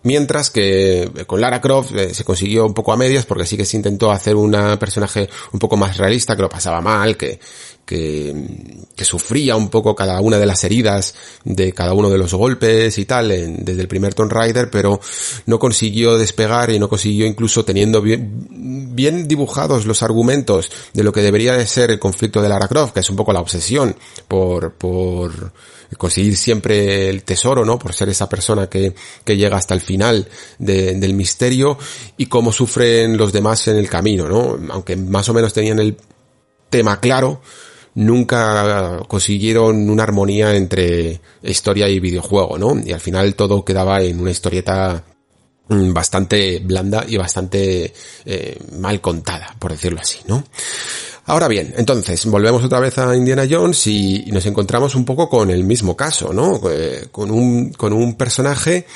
Mientras 0.02 0.50
que 0.50 1.10
con 1.26 1.40
Lara 1.40 1.62
Croft 1.62 1.92
eh, 1.96 2.12
se 2.12 2.24
consiguió 2.24 2.66
un 2.66 2.74
poco 2.74 2.92
a 2.92 2.98
medias 2.98 3.24
porque 3.24 3.46
sí 3.46 3.56
que 3.56 3.64
se 3.64 3.78
intentó 3.78 4.10
hacer 4.10 4.36
una 4.36 4.78
personaje 4.78 5.30
un 5.52 5.58
poco 5.58 5.78
más 5.78 5.96
realista, 5.96 6.36
que 6.36 6.42
lo 6.42 6.50
pasaba 6.50 6.82
mal, 6.82 7.16
que, 7.16 7.40
que, 7.84 8.34
que, 8.96 9.04
sufría 9.04 9.56
un 9.56 9.68
poco 9.68 9.94
cada 9.94 10.20
una 10.20 10.38
de 10.38 10.46
las 10.46 10.64
heridas 10.64 11.14
de 11.44 11.72
cada 11.72 11.92
uno 11.92 12.08
de 12.10 12.18
los 12.18 12.32
golpes 12.32 12.96
y 12.98 13.04
tal 13.04 13.30
en, 13.30 13.64
desde 13.64 13.82
el 13.82 13.88
primer 13.88 14.14
Tomb 14.14 14.32
Raider, 14.32 14.70
pero 14.70 15.00
no 15.46 15.58
consiguió 15.58 16.16
despegar 16.16 16.70
y 16.70 16.78
no 16.78 16.88
consiguió 16.88 17.26
incluso 17.26 17.64
teniendo 17.64 18.00
bien, 18.00 19.28
dibujados 19.28 19.86
los 19.86 20.02
argumentos 20.02 20.70
de 20.92 21.02
lo 21.02 21.12
que 21.12 21.22
debería 21.22 21.54
de 21.54 21.66
ser 21.66 21.90
el 21.90 21.98
conflicto 21.98 22.40
de 22.40 22.48
Lara 22.48 22.68
Croft, 22.68 22.94
que 22.94 23.00
es 23.00 23.10
un 23.10 23.16
poco 23.16 23.32
la 23.32 23.40
obsesión 23.40 23.94
por, 24.28 24.74
por 24.74 25.52
conseguir 25.98 26.36
siempre 26.36 27.08
el 27.08 27.24
tesoro, 27.24 27.64
¿no? 27.64 27.78
Por 27.78 27.92
ser 27.92 28.08
esa 28.08 28.28
persona 28.28 28.68
que, 28.68 28.94
que 29.24 29.36
llega 29.36 29.56
hasta 29.56 29.74
el 29.74 29.80
final 29.80 30.28
de, 30.58 30.94
del 30.94 31.14
misterio 31.14 31.78
y 32.16 32.26
cómo 32.26 32.52
sufren 32.52 33.16
los 33.16 33.32
demás 33.32 33.68
en 33.68 33.76
el 33.76 33.88
camino, 33.88 34.28
¿no? 34.28 34.58
Aunque 34.72 34.96
más 34.96 35.28
o 35.28 35.34
menos 35.34 35.52
tenían 35.52 35.78
el 35.78 35.96
tema 36.70 36.98
claro, 36.98 37.40
nunca 37.94 39.00
consiguieron 39.08 39.88
una 39.88 40.02
armonía 40.02 40.54
entre 40.54 41.20
historia 41.42 41.88
y 41.88 42.00
videojuego, 42.00 42.58
¿no? 42.58 42.80
Y 42.84 42.92
al 42.92 43.00
final 43.00 43.34
todo 43.34 43.64
quedaba 43.64 44.02
en 44.02 44.20
una 44.20 44.30
historieta 44.30 45.04
mm, 45.68 45.92
bastante 45.92 46.58
blanda 46.58 47.04
y 47.06 47.16
bastante 47.16 47.92
eh, 48.24 48.58
mal 48.78 49.00
contada, 49.00 49.54
por 49.58 49.72
decirlo 49.72 50.00
así, 50.00 50.18
¿no? 50.26 50.44
Ahora 51.26 51.48
bien, 51.48 51.72
entonces, 51.78 52.26
volvemos 52.26 52.62
otra 52.64 52.80
vez 52.80 52.98
a 52.98 53.16
Indiana 53.16 53.46
Jones 53.48 53.86
y, 53.86 54.26
nos 54.30 54.44
encontramos 54.44 54.94
un 54.94 55.06
poco 55.06 55.28
con 55.30 55.50
el 55.50 55.64
mismo 55.64 55.96
caso, 55.96 56.34
¿no? 56.34 56.60
Eh, 56.70 57.06
con 57.10 57.30
un, 57.30 57.72
con 57.72 57.94
un 57.94 58.14
personaje 58.16 58.86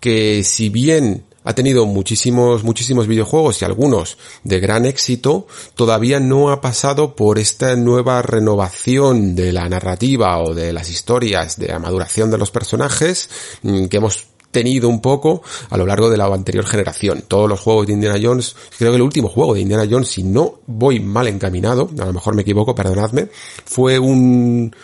que 0.00 0.42
si 0.44 0.70
bien 0.70 1.24
ha 1.44 1.54
tenido 1.54 1.86
muchísimos, 1.86 2.64
muchísimos 2.64 3.06
videojuegos 3.06 3.60
y 3.60 3.64
algunos 3.64 4.18
de 4.42 4.60
gran 4.60 4.86
éxito, 4.86 5.46
todavía 5.74 6.18
no 6.18 6.50
ha 6.50 6.60
pasado 6.60 7.14
por 7.14 7.38
esta 7.38 7.76
nueva 7.76 8.22
renovación 8.22 9.34
de 9.34 9.52
la 9.52 9.68
narrativa 9.68 10.38
o 10.38 10.54
de 10.54 10.72
las 10.72 10.90
historias, 10.90 11.58
de 11.58 11.68
la 11.68 11.78
maduración 11.78 12.30
de 12.30 12.38
los 12.38 12.50
personajes 12.50 13.28
mm, 13.62 13.84
que 13.86 13.98
hemos 13.98 14.26
tenido 14.50 14.88
un 14.88 15.00
poco 15.00 15.42
a 15.68 15.76
lo 15.76 15.84
largo 15.84 16.08
de 16.08 16.16
la 16.16 16.26
anterior 16.26 16.64
generación. 16.64 17.24
Todos 17.26 17.48
los 17.48 17.60
juegos 17.60 17.88
de 17.88 17.92
Indiana 17.92 18.18
Jones, 18.22 18.54
creo 18.78 18.92
que 18.92 18.96
el 18.96 19.02
último 19.02 19.28
juego 19.28 19.52
de 19.52 19.60
Indiana 19.60 19.86
Jones, 19.90 20.08
si 20.08 20.22
no 20.22 20.60
voy 20.66 21.00
mal 21.00 21.28
encaminado, 21.28 21.90
a 22.00 22.06
lo 22.06 22.12
mejor 22.12 22.34
me 22.34 22.42
equivoco, 22.42 22.74
perdonadme, 22.74 23.28
fue 23.66 23.98
un 23.98 24.74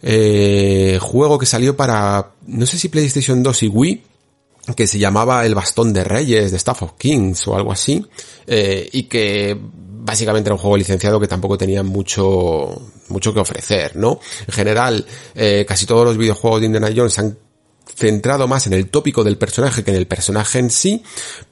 eh, 0.00 0.98
juego 1.00 1.38
que 1.38 1.46
salió 1.46 1.76
para, 1.76 2.30
no 2.46 2.64
sé 2.66 2.78
si 2.78 2.88
PlayStation 2.88 3.42
2 3.42 3.62
y 3.64 3.68
Wii, 3.68 4.02
que 4.76 4.86
se 4.86 4.98
llamaba 4.98 5.44
El 5.44 5.54
Bastón 5.54 5.92
de 5.92 6.04
Reyes, 6.04 6.50
de 6.50 6.56
Staff 6.56 6.82
of 6.82 6.92
Kings 6.96 7.46
o 7.48 7.56
algo 7.56 7.72
así, 7.72 8.04
eh, 8.46 8.88
y 8.92 9.04
que 9.04 9.58
básicamente 10.04 10.48
era 10.48 10.54
un 10.54 10.60
juego 10.60 10.76
licenciado 10.76 11.20
que 11.20 11.28
tampoco 11.28 11.58
tenía 11.58 11.82
mucho, 11.82 12.90
mucho 13.08 13.34
que 13.34 13.40
ofrecer, 13.40 13.96
¿no? 13.96 14.20
En 14.46 14.54
general, 14.54 15.06
eh, 15.34 15.64
casi 15.66 15.86
todos 15.86 16.04
los 16.04 16.16
videojuegos 16.16 16.60
de 16.60 16.66
Indiana 16.66 16.90
Jones 16.94 17.18
han 17.18 17.38
centrado 17.94 18.48
más 18.48 18.66
en 18.66 18.72
el 18.72 18.88
tópico 18.88 19.22
del 19.22 19.36
personaje 19.36 19.84
que 19.84 19.90
en 19.90 19.96
el 19.96 20.06
personaje 20.06 20.58
en 20.58 20.70
sí, 20.70 21.02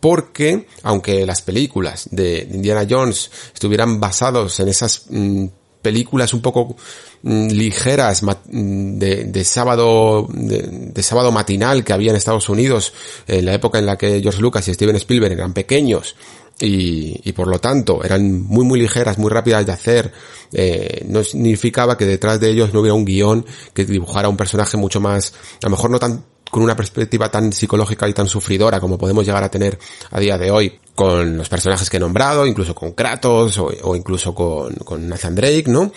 porque 0.01 0.67
aunque 0.83 1.27
las 1.27 1.43
películas 1.43 2.09
de 2.11 2.49
Indiana 2.51 2.87
Jones 2.89 3.31
estuvieran 3.55 4.01
basados 4.01 4.59
en 4.61 4.69
esas 4.69 5.05
mm, 5.11 5.47
películas 5.83 6.33
un 6.33 6.41
poco 6.41 6.77
mm, 7.23 7.49
ligeras 7.49 8.23
mm, 8.23 8.99
de, 8.99 9.25
de 9.25 9.45
sábado 9.45 10.27
de, 10.33 11.03
sábado 11.03 11.33
matinal 11.33 11.85
que 11.85 11.93
había 11.93 12.11
en 12.11 12.17
Estados 12.17 12.49
Unidos 12.49 12.93
en 13.27 13.45
la 13.45 13.55
época 13.55 13.79
en 13.79 13.87
la 13.87 13.99
que 13.99 14.21
George 14.23 14.41
Lucas 14.41 14.67
y 14.69 14.75
Steven 14.75 14.97
Spielberg 14.97 15.33
eran 15.33 15.53
pequeños 15.53 16.15
y, 16.61 17.21
y 17.29 17.33
por 17.33 17.49
lo 17.49 17.59
tanto 17.59 18.05
eran 18.05 18.43
muy 18.43 18.65
muy 18.65 18.81
ligeras, 18.81 19.19
muy 19.19 19.31
rápidas 19.31 19.67
de 19.67 19.73
hacer, 19.73 20.13
eh, 20.53 21.05
no 21.09 21.25
significaba 21.25 21.97
que 21.97 22.07
detrás 22.07 22.39
de 22.39 22.51
ellos 22.51 22.73
no 22.73 22.81
hubiera 22.81 22.95
un 22.95 23.05
guion 23.05 23.45
que 23.75 23.85
dibujara 23.85 24.29
un 24.29 24.37
personaje 24.37 24.77
mucho 24.77 25.01
más, 25.01 25.35
a 25.63 25.67
lo 25.67 25.71
mejor 25.71 25.91
no 25.91 25.99
tan 25.99 26.25
con 26.53 26.63
una 26.63 26.77
perspectiva 26.77 27.31
tan 27.31 27.51
psicológica 27.51 28.07
y 28.07 28.13
tan 28.13 28.29
sufridora 28.29 28.79
como 28.79 28.99
podemos 28.99 29.25
llegar 29.25 29.43
a 29.43 29.51
tener 29.51 29.79
a 30.11 30.21
día 30.21 30.37
de 30.37 30.51
hoy 30.51 30.79
con 30.95 31.39
los 31.39 31.49
personajes 31.49 31.89
que 31.89 31.97
he 31.97 32.01
nombrado, 32.01 32.47
incluso 32.47 32.75
con 32.75 32.93
Kratos 32.93 33.57
o, 33.57 33.97
incluso 33.97 34.35
con, 34.35 34.75
con, 34.75 35.09
Nathan 35.09 35.35
Drake, 35.35 35.65
¿no? 35.69 35.91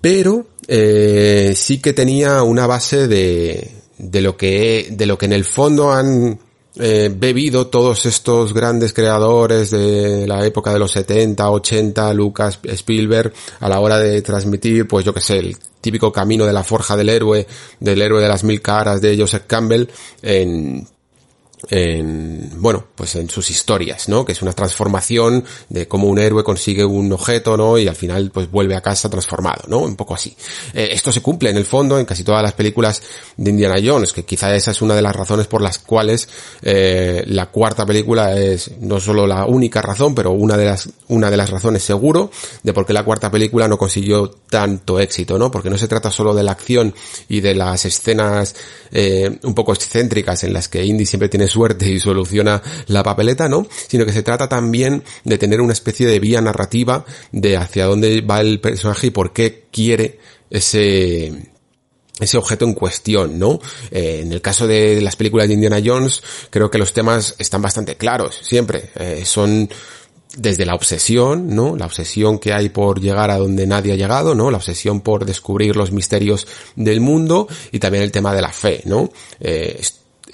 Pero 0.00 0.46
eh, 0.68 1.54
sí 1.56 1.82
que 1.82 1.92
tenía 1.92 2.44
una 2.44 2.68
base 2.68 3.08
de, 3.08 3.72
de 3.98 4.20
lo 4.20 4.36
que 4.36 4.90
de 4.92 5.06
lo 5.06 5.18
que 5.18 5.26
en 5.26 5.32
el 5.32 5.44
fondo 5.44 5.90
han 5.90 6.38
eh, 6.76 7.12
bebido 7.14 7.68
todos 7.68 8.04
estos 8.06 8.52
grandes 8.52 8.92
creadores 8.92 9.70
de 9.70 10.26
la 10.26 10.44
época 10.44 10.72
de 10.72 10.78
los 10.78 10.92
70, 10.92 11.48
80, 11.50 12.12
Lucas, 12.14 12.58
Spielberg, 12.62 13.32
a 13.60 13.68
la 13.68 13.80
hora 13.80 13.98
de 13.98 14.22
transmitir, 14.22 14.88
pues 14.88 15.04
yo 15.04 15.14
que 15.14 15.20
sé, 15.20 15.38
el 15.38 15.56
típico 15.80 16.12
camino 16.12 16.46
de 16.46 16.52
la 16.52 16.64
forja 16.64 16.96
del 16.96 17.10
héroe, 17.10 17.46
del 17.78 18.02
héroe 18.02 18.22
de 18.22 18.28
las 18.28 18.42
mil 18.42 18.60
caras 18.60 19.00
de 19.00 19.16
Joseph 19.18 19.44
Campbell, 19.46 19.86
en, 20.22 20.86
en, 21.70 22.50
bueno, 22.60 22.84
pues 22.94 23.14
en 23.16 23.28
sus 23.28 23.50
historias, 23.50 24.08
¿no? 24.08 24.24
Que 24.24 24.32
es 24.32 24.42
una 24.42 24.52
transformación 24.52 25.44
de 25.68 25.88
cómo 25.88 26.08
un 26.08 26.18
héroe 26.18 26.44
consigue 26.44 26.84
un 26.84 27.12
objeto, 27.12 27.56
¿no? 27.56 27.78
Y 27.78 27.88
al 27.88 27.96
final, 27.96 28.30
pues 28.32 28.50
vuelve 28.50 28.74
a 28.74 28.80
casa 28.80 29.08
transformado, 29.08 29.64
¿no? 29.68 29.78
Un 29.78 29.96
poco 29.96 30.14
así. 30.14 30.36
Eh, 30.72 30.88
esto 30.92 31.12
se 31.12 31.20
cumple 31.20 31.50
en 31.50 31.56
el 31.56 31.64
fondo 31.64 31.98
en 31.98 32.06
casi 32.06 32.24
todas 32.24 32.42
las 32.42 32.52
películas 32.52 33.02
de 33.36 33.50
Indiana 33.50 33.76
Jones, 33.84 34.12
que 34.12 34.24
quizá 34.24 34.54
esa 34.54 34.70
es 34.70 34.82
una 34.82 34.94
de 34.94 35.02
las 35.02 35.14
razones 35.14 35.46
por 35.46 35.60
las 35.60 35.78
cuales 35.78 36.28
eh, 36.62 37.24
la 37.26 37.46
cuarta 37.46 37.86
película 37.86 38.36
es 38.36 38.70
no 38.80 39.00
solo 39.00 39.26
la 39.26 39.46
única 39.46 39.82
razón, 39.82 40.14
pero 40.14 40.32
una 40.32 40.56
de 40.56 40.66
las, 40.66 40.88
una 41.08 41.30
de 41.30 41.36
las 41.36 41.50
razones 41.50 41.82
seguro 41.82 42.30
de 42.62 42.72
por 42.72 42.86
qué 42.86 42.92
la 42.92 43.04
cuarta 43.04 43.30
película 43.30 43.68
no 43.68 43.78
consiguió 43.78 44.28
tanto 44.48 45.00
éxito, 45.00 45.38
¿no? 45.38 45.50
Porque 45.50 45.70
no 45.70 45.78
se 45.78 45.88
trata 45.88 46.10
solo 46.10 46.34
de 46.34 46.42
la 46.42 46.52
acción 46.52 46.94
y 47.28 47.40
de 47.40 47.54
las 47.54 47.84
escenas 47.84 48.54
eh, 48.92 49.38
un 49.42 49.54
poco 49.54 49.72
excéntricas 49.72 50.44
en 50.44 50.52
las 50.52 50.68
que 50.68 50.84
Indy 50.84 51.06
siempre 51.06 51.28
tiene 51.28 51.48
suerte 51.54 51.88
y 51.88 52.00
soluciona 52.00 52.62
la 52.88 53.02
papeleta, 53.02 53.48
¿no? 53.48 53.66
Sino 53.88 54.04
que 54.04 54.12
se 54.12 54.22
trata 54.22 54.48
también 54.48 55.02
de 55.24 55.38
tener 55.38 55.60
una 55.60 55.72
especie 55.72 56.06
de 56.06 56.20
vía 56.20 56.40
narrativa 56.40 57.04
de 57.32 57.56
hacia 57.56 57.86
dónde 57.86 58.20
va 58.20 58.40
el 58.40 58.60
personaje 58.60 59.06
y 59.06 59.10
por 59.10 59.32
qué 59.32 59.66
quiere 59.70 60.18
ese 60.50 61.32
ese 62.20 62.38
objeto 62.38 62.64
en 62.64 62.74
cuestión, 62.74 63.38
¿no? 63.38 63.58
Eh, 63.90 64.20
en 64.22 64.32
el 64.32 64.40
caso 64.40 64.66
de 64.66 65.00
las 65.00 65.16
películas 65.16 65.48
de 65.48 65.54
Indiana 65.54 65.80
Jones, 65.84 66.22
creo 66.50 66.70
que 66.70 66.78
los 66.78 66.92
temas 66.92 67.34
están 67.38 67.60
bastante 67.60 67.96
claros, 67.96 68.38
siempre. 68.40 68.90
Eh, 68.94 69.24
son 69.24 69.68
desde 70.36 70.64
la 70.64 70.74
obsesión, 70.74 71.54
¿no? 71.54 71.76
La 71.76 71.86
obsesión 71.86 72.38
que 72.38 72.52
hay 72.52 72.68
por 72.68 73.00
llegar 73.00 73.30
a 73.30 73.38
donde 73.38 73.66
nadie 73.66 73.92
ha 73.92 73.96
llegado, 73.96 74.34
¿no? 74.34 74.50
La 74.50 74.58
obsesión 74.58 75.00
por 75.00 75.24
descubrir 75.24 75.76
los 75.76 75.92
misterios 75.92 76.46
del 76.76 77.00
mundo 77.00 77.48
y 77.72 77.78
también 77.78 78.04
el 78.04 78.12
tema 78.12 78.34
de 78.34 78.42
la 78.42 78.50
fe, 78.50 78.82
¿no? 78.84 79.10
Eh, 79.40 79.80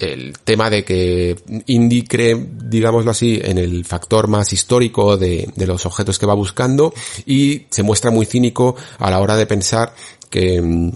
el 0.03 0.37
tema 0.43 0.69
de 0.69 0.83
que 0.83 1.35
Indy 1.67 2.03
cree, 2.03 2.35
digámoslo 2.35 3.11
así, 3.11 3.39
en 3.43 3.57
el 3.57 3.85
factor 3.85 4.27
más 4.27 4.53
histórico 4.53 5.17
de, 5.17 5.49
de, 5.55 5.67
los 5.67 5.85
objetos 5.85 6.19
que 6.19 6.25
va 6.25 6.33
buscando 6.33 6.93
y 7.25 7.63
se 7.69 7.83
muestra 7.83 8.11
muy 8.11 8.25
cínico 8.25 8.75
a 8.97 9.09
la 9.09 9.19
hora 9.19 9.35
de 9.35 9.45
pensar 9.45 9.93
que 10.29 10.91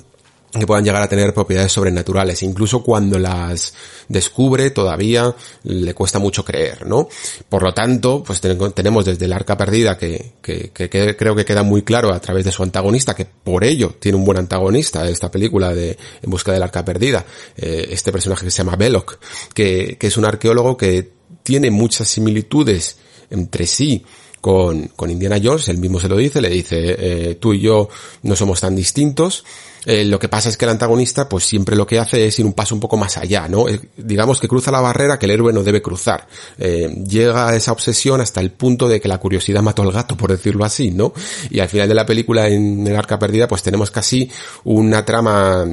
que 0.60 0.68
puedan 0.68 0.84
llegar 0.84 1.02
a 1.02 1.08
tener 1.08 1.34
propiedades 1.34 1.72
sobrenaturales. 1.72 2.44
Incluso 2.44 2.84
cuando 2.84 3.20
las 3.20 3.74
descubre 4.08 4.70
todavía 4.72 5.36
le 5.64 5.94
cuesta 5.94 6.20
mucho 6.20 6.44
creer, 6.44 6.86
¿no? 6.86 7.08
Por 7.50 7.64
lo 7.64 7.74
tanto, 7.74 8.24
pues 8.24 8.42
tenemos 8.42 9.06
desde 9.06 9.26
el 9.26 9.34
arca 9.34 9.58
perdida 9.58 9.98
que, 9.98 10.34
que, 10.42 10.72
que, 10.72 11.16
creo 11.16 11.36
que 11.36 11.46
queda 11.46 11.64
muy 11.64 11.84
claro 11.84 12.14
a 12.14 12.20
través 12.20 12.46
de 12.46 12.52
su 12.52 12.64
antagonista, 12.64 13.16
que 13.16 13.26
por 13.26 13.64
ello 13.64 13.96
tiene 14.00 14.18
un 14.18 14.26
buen 14.26 14.38
antagonista 14.38 15.08
esta 15.10 15.32
película 15.32 15.74
de 15.74 15.98
En 16.22 16.30
busca 16.30 16.52
del 16.52 16.64
arca 16.64 16.84
perdida, 16.84 17.26
eh, 17.58 17.88
este 17.92 18.12
personaje 18.12 18.46
que 18.46 18.52
se 18.52 18.58
llama 18.58 18.76
Belloc, 18.76 19.20
que, 19.54 19.98
que 20.00 20.08
es 20.08 20.18
un 20.18 20.26
arqueólogo 20.26 20.78
que 20.78 21.12
tiene 21.44 21.72
muchas 21.72 22.08
similitudes 22.08 22.98
entre 23.30 23.68
sí 23.68 24.04
con, 24.46 24.90
con 24.90 25.10
Indiana 25.10 25.40
Jones, 25.44 25.70
él 25.70 25.80
mismo 25.80 26.00
se 26.00 26.08
lo 26.08 26.18
dice, 26.18 26.40
le 26.40 26.50
dice, 26.50 26.78
eh, 26.80 27.36
tú 27.36 27.54
y 27.54 27.62
yo 27.62 27.90
no 28.22 28.36
somos 28.36 28.62
tan 28.62 28.76
distintos, 28.76 29.44
eh, 29.86 30.04
lo 30.04 30.18
que 30.18 30.27
pasa 30.27 30.50
es 30.50 30.58
que 30.58 30.65
el 30.65 30.72
antagonista, 30.72 31.30
pues 31.30 31.46
siempre 31.46 31.75
lo 31.75 31.86
que 31.86 32.00
hace 32.00 32.25
es 32.25 32.39
ir 32.39 32.46
un 32.46 32.54
paso 32.54 32.74
un 32.74 32.82
poco 32.82 32.98
más 32.98 33.18
allá, 33.18 33.48
¿no? 33.48 33.70
Eh, 33.70 33.80
digamos 33.98 34.39
que 34.39 34.48
cruza 34.48 34.72
la 34.72 34.82
barrera 34.82 35.20
que 35.20 35.27
el 35.27 35.32
héroe 35.32 35.54
no 35.54 35.63
debe 35.63 35.82
cruzar. 35.82 36.27
Eh, 36.58 37.04
llega 37.08 37.50
a 37.50 37.56
esa 37.56 37.72
obsesión 37.72 38.20
hasta 38.20 38.42
el 38.42 38.51
punto 38.51 38.88
de 38.88 39.00
que 39.00 39.08
la 39.08 39.20
curiosidad 39.20 39.62
mató 39.62 39.84
al 39.84 39.92
gato, 39.92 40.18
por 40.18 40.32
decirlo 40.32 40.65
así, 40.65 40.92
¿no? 40.92 41.13
Y 41.51 41.60
al 41.60 41.70
final 41.70 41.88
de 41.88 41.96
la 41.96 42.06
película, 42.06 42.48
en 42.48 42.86
el 42.86 42.96
arca 42.96 43.20
perdida, 43.20 43.48
pues 43.48 43.62
tenemos 43.62 43.92
casi 43.92 44.30
una 44.63 45.06
trama, 45.06 45.65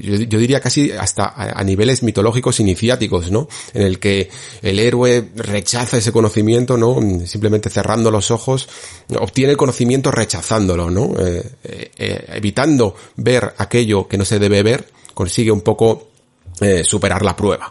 yo, 0.00 0.38
diría 0.38 0.60
casi 0.60 0.92
hasta 0.92 1.32
a, 1.34 1.64
niveles 1.64 2.02
mitológicos 2.02 2.60
iniciáticos, 2.60 3.30
¿no? 3.30 3.48
En 3.72 3.82
el 3.82 3.98
que 3.98 4.28
el 4.62 4.78
héroe 4.78 5.30
rechaza 5.34 5.96
ese 5.96 6.12
conocimiento, 6.12 6.76
¿no? 6.76 6.98
Simplemente 7.26 7.70
cerrando 7.70 8.10
los 8.10 8.30
ojos, 8.30 8.68
obtiene 9.18 9.52
el 9.52 9.56
conocimiento 9.56 10.10
rechazándolo, 10.10 10.90
¿no? 10.90 11.14
evitando 11.98 12.94
ver 13.16 13.37
aquello 13.56 14.08
que 14.08 14.18
no 14.18 14.24
se 14.24 14.38
debe 14.38 14.62
ver, 14.62 14.88
consigue 15.14 15.50
un 15.50 15.62
poco 15.62 16.08
eh, 16.60 16.82
superar 16.84 17.24
la 17.24 17.36
prueba. 17.36 17.70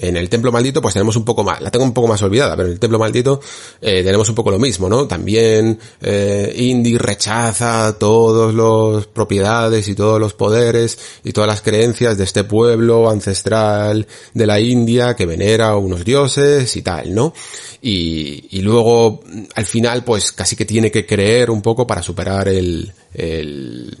En 0.00 0.16
el 0.16 0.30
templo 0.30 0.50
maldito 0.50 0.80
pues 0.80 0.94
tenemos 0.94 1.16
un 1.16 1.24
poco 1.24 1.44
más, 1.44 1.60
la 1.60 1.70
tengo 1.70 1.84
un 1.84 1.92
poco 1.92 2.08
más 2.08 2.22
olvidada, 2.22 2.56
pero 2.56 2.68
en 2.68 2.72
el 2.72 2.80
templo 2.80 2.98
maldito 2.98 3.40
eh, 3.82 4.02
tenemos 4.02 4.28
un 4.30 4.34
poco 4.34 4.50
lo 4.50 4.58
mismo, 4.58 4.88
¿no? 4.88 5.06
También 5.06 5.78
eh, 6.00 6.54
Indy 6.56 6.96
rechaza 6.96 7.98
todos 7.98 8.54
los 8.54 9.06
propiedades 9.08 9.88
y 9.88 9.94
todos 9.94 10.18
los 10.18 10.32
poderes 10.32 10.98
y 11.22 11.32
todas 11.32 11.48
las 11.48 11.60
creencias 11.60 12.16
de 12.16 12.24
este 12.24 12.44
pueblo 12.44 13.10
ancestral 13.10 14.06
de 14.32 14.46
la 14.46 14.58
India 14.58 15.14
que 15.14 15.26
venera 15.26 15.68
a 15.68 15.76
unos 15.76 16.02
dioses 16.04 16.74
y 16.76 16.82
tal, 16.82 17.14
¿no? 17.14 17.34
Y, 17.82 18.46
y 18.56 18.62
luego 18.62 19.22
al 19.54 19.66
final 19.66 20.02
pues 20.02 20.32
casi 20.32 20.56
que 20.56 20.64
tiene 20.64 20.90
que 20.90 21.04
creer 21.04 21.50
un 21.50 21.60
poco 21.60 21.86
para 21.86 22.02
superar 22.02 22.48
el, 22.48 22.90
el 23.12 23.98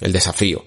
el 0.00 0.12
desafío. 0.12 0.64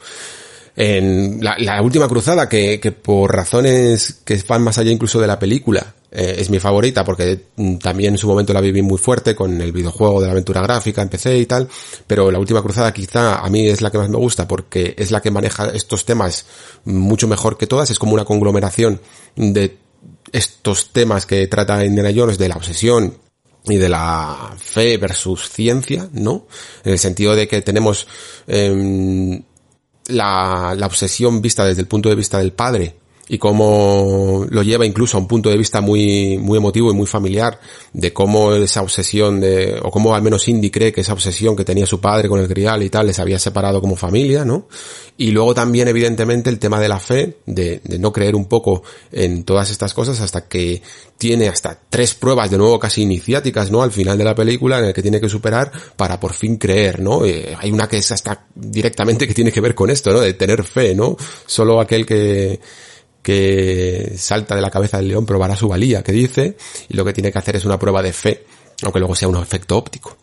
En 0.76 1.44
la, 1.44 1.82
última 1.82 2.08
cruzada, 2.08 2.48
que, 2.48 2.80
que, 2.80 2.92
por 2.92 3.36
razones 3.36 4.22
que 4.24 4.42
van 4.48 4.64
más 4.64 4.78
allá 4.78 4.92
incluso 4.92 5.20
de 5.20 5.28
la 5.28 5.38
película, 5.38 5.94
eh, 6.12 6.38
es 6.40 6.50
mi 6.50 6.60
favorita 6.60 7.04
porque 7.04 7.40
mm, 7.56 7.78
también 7.78 8.16
en 8.16 8.18
su 8.18 8.28
momento 8.28 8.52
la 8.52 8.62
viví 8.62 8.82
muy 8.82 8.98
fuerte 8.98 9.36
con 9.36 9.62
el 9.62 9.72
videojuego 9.72 10.20
de 10.20 10.26
la 10.26 10.32
aventura 10.32 10.62
gráfica, 10.62 11.04
empecé 11.04 11.38
y 11.38 11.46
tal, 11.46 11.68
pero 12.08 12.32
la 12.32 12.40
última 12.40 12.64
cruzada 12.64 12.92
quizá 12.92 13.40
a 13.40 13.50
mí 13.50 13.68
es 13.68 13.82
la 13.82 13.92
que 13.92 14.00
más 14.00 14.10
me 14.10 14.18
gusta 14.18 14.48
porque 14.48 14.96
es 14.98 15.12
la 15.12 15.22
que 15.22 15.30
maneja 15.30 15.70
estos 15.70 16.06
temas 16.06 16.48
mucho 16.84 17.28
mejor 17.28 17.58
que 17.58 17.68
todas, 17.68 17.92
es 17.92 18.00
como 18.00 18.14
una 18.14 18.26
conglomeración 18.26 19.00
de 19.36 19.78
estos 20.32 20.92
temas 20.94 21.28
que 21.28 21.46
trata 21.48 21.86
Indiana 21.86 22.12
Jones, 22.16 22.40
de 22.40 22.50
la 22.50 22.56
obsesión, 22.56 23.16
y 23.66 23.78
de 23.78 23.90
la 23.90 24.56
fe 24.58 24.98
versus 24.98 25.50
ciencia, 25.50 26.10
¿no? 26.14 26.48
En 26.84 26.94
el 26.94 27.00
sentido 27.00 27.36
de 27.36 27.48
que 27.48 27.62
tenemos 27.62 28.08
eh, 28.48 29.42
la, 30.08 30.76
la 30.78 30.86
obsesión 30.86 31.42
vista 31.42 31.66
desde 31.66 31.82
el 31.82 31.88
punto 31.88 32.10
de 32.10 32.16
vista 32.16 32.40
del 32.40 32.54
padre 32.54 32.99
y 33.30 33.38
cómo 33.38 34.46
lo 34.50 34.64
lleva 34.64 34.88
incluso 34.88 35.16
a 35.16 35.20
un 35.20 35.28
punto 35.28 35.50
de 35.50 35.58
vista 35.58 35.82
muy, 35.82 36.40
muy 36.40 36.58
emotivo 36.58 36.92
y 36.92 36.96
muy 36.96 37.06
familiar 37.06 37.60
de 37.94 38.12
cómo 38.12 38.54
esa 38.56 38.82
obsesión 38.82 39.40
de, 39.40 39.80
o 39.84 39.92
cómo 39.92 40.16
al 40.16 40.24
menos 40.24 40.48
Indy 40.48 40.72
cree 40.72 40.92
que 40.92 41.02
esa 41.02 41.14
obsesión 41.14 41.56
que 41.56 41.64
tenía 41.64 41.86
su 41.86 42.02
padre 42.02 42.28
con 42.28 42.40
el 42.40 42.48
grial 42.48 42.82
y 42.82 42.90
tal 42.90 43.06
les 43.06 43.20
había 43.20 43.38
separado 43.38 43.82
como 43.82 43.96
familia, 43.96 44.44
¿no? 44.44 44.68
Y 45.16 45.32
luego 45.32 45.54
también 45.54 45.88
evidentemente 45.88 46.50
el 46.50 46.58
tema 46.58 46.80
de 46.80 46.88
la 46.90 47.00
fe, 47.00 47.38
de, 47.46 47.82
no 48.00 48.12
creer 48.12 48.36
un 48.36 48.46
poco 48.46 48.82
en 49.12 49.44
todas 49.44 49.70
estas 49.70 49.94
cosas 49.94 50.20
hasta 50.22 50.48
que 50.48 50.82
tiene 51.18 51.50
hasta 51.50 51.78
tres 51.90 52.16
pruebas 52.16 52.50
de 52.50 52.58
nuevo 52.58 52.80
casi 52.80 53.04
iniciáticas, 53.04 53.70
¿no? 53.70 53.84
Al 53.84 53.92
final 53.92 54.18
de 54.18 54.24
la 54.24 54.34
película 54.34 54.80
en 54.80 54.86
el 54.86 54.94
que 54.94 55.04
tiene 55.04 55.22
que 55.22 55.30
superar 55.30 55.72
para 55.96 56.20
por 56.20 56.34
fin 56.34 56.58
creer, 56.58 57.00
¿no? 57.00 57.26
Eh, 57.26 57.56
hay 57.60 57.70
una 57.70 57.88
que 57.88 57.98
es 57.98 58.12
hasta 58.12 58.48
directamente 58.56 59.28
que 59.28 59.36
tiene 59.36 59.52
que 59.52 59.62
ver 59.62 59.76
con 59.76 59.92
esto, 59.92 60.12
¿no? 60.12 60.22
De 60.22 60.34
tener 60.34 60.64
fe, 60.64 60.96
¿no? 60.96 61.16
Solo 61.46 61.80
aquel 61.80 62.06
que, 62.06 62.60
que 63.30 64.16
salta 64.18 64.56
de 64.56 64.62
la 64.62 64.72
cabeza 64.72 64.98
del 64.98 65.10
león 65.10 65.24
probará 65.24 65.56
su 65.56 65.68
valía, 65.68 66.02
que 66.02 66.12
dice, 66.12 66.58
y 66.88 66.96
lo 66.96 67.06
que 67.06 67.14
tiene 67.14 67.32
que 67.32 67.38
hacer 67.38 67.56
es 67.56 67.64
una 67.64 67.78
prueba 67.78 68.02
de 68.02 68.12
fe, 68.12 68.44
aunque 68.82 68.98
luego 68.98 69.16
sea 69.16 69.28
un 69.28 69.38
efecto 69.38 69.78
óptico. 69.78 70.18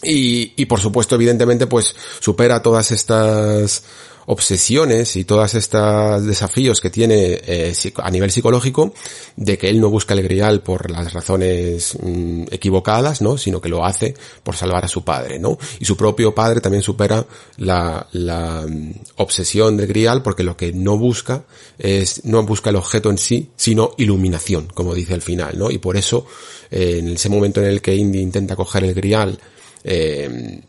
Y, 0.00 0.52
y 0.54 0.66
por 0.66 0.78
supuesto, 0.78 1.16
evidentemente, 1.16 1.66
pues 1.66 1.96
supera 2.20 2.62
todas 2.62 2.92
estas 2.92 3.82
obsesiones 4.26 5.16
y 5.16 5.24
todas 5.24 5.54
estos 5.54 6.26
desafíos 6.26 6.80
que 6.80 6.90
tiene 6.90 7.40
eh, 7.46 7.72
a 7.96 8.10
nivel 8.10 8.30
psicológico 8.30 8.92
de 9.36 9.56
que 9.56 9.70
él 9.70 9.80
no 9.80 9.88
busca 9.88 10.14
el 10.14 10.22
grial 10.22 10.62
por 10.62 10.90
las 10.90 11.12
razones 11.12 11.96
mm, 12.00 12.44
equivocadas, 12.50 13.22
¿no? 13.22 13.38
Sino 13.38 13.60
que 13.60 13.68
lo 13.68 13.84
hace 13.84 14.14
por 14.42 14.56
salvar 14.56 14.84
a 14.84 14.88
su 14.88 15.04
padre, 15.04 15.38
¿no? 15.38 15.58
Y 15.78 15.84
su 15.84 15.96
propio 15.96 16.34
padre 16.34 16.60
también 16.60 16.82
supera 16.82 17.24
la, 17.58 18.06
la 18.12 18.66
mm, 18.68 18.92
obsesión 19.16 19.76
del 19.76 19.86
grial 19.86 20.22
porque 20.22 20.42
lo 20.42 20.56
que 20.56 20.72
no 20.72 20.98
busca 20.98 21.44
es, 21.78 22.24
no 22.24 22.42
busca 22.42 22.70
el 22.70 22.76
objeto 22.76 23.10
en 23.10 23.18
sí, 23.18 23.50
sino 23.56 23.92
iluminación, 23.96 24.68
como 24.74 24.94
dice 24.94 25.14
al 25.14 25.22
final, 25.22 25.56
¿no? 25.56 25.70
Y 25.70 25.78
por 25.78 25.96
eso, 25.96 26.26
eh, 26.70 26.96
en 26.98 27.10
ese 27.10 27.28
momento 27.28 27.60
en 27.60 27.66
el 27.66 27.80
que 27.80 27.94
Indy 27.94 28.20
intenta 28.20 28.56
coger 28.56 28.84
el 28.84 28.94
grial, 28.94 29.38
eh, 29.84 30.60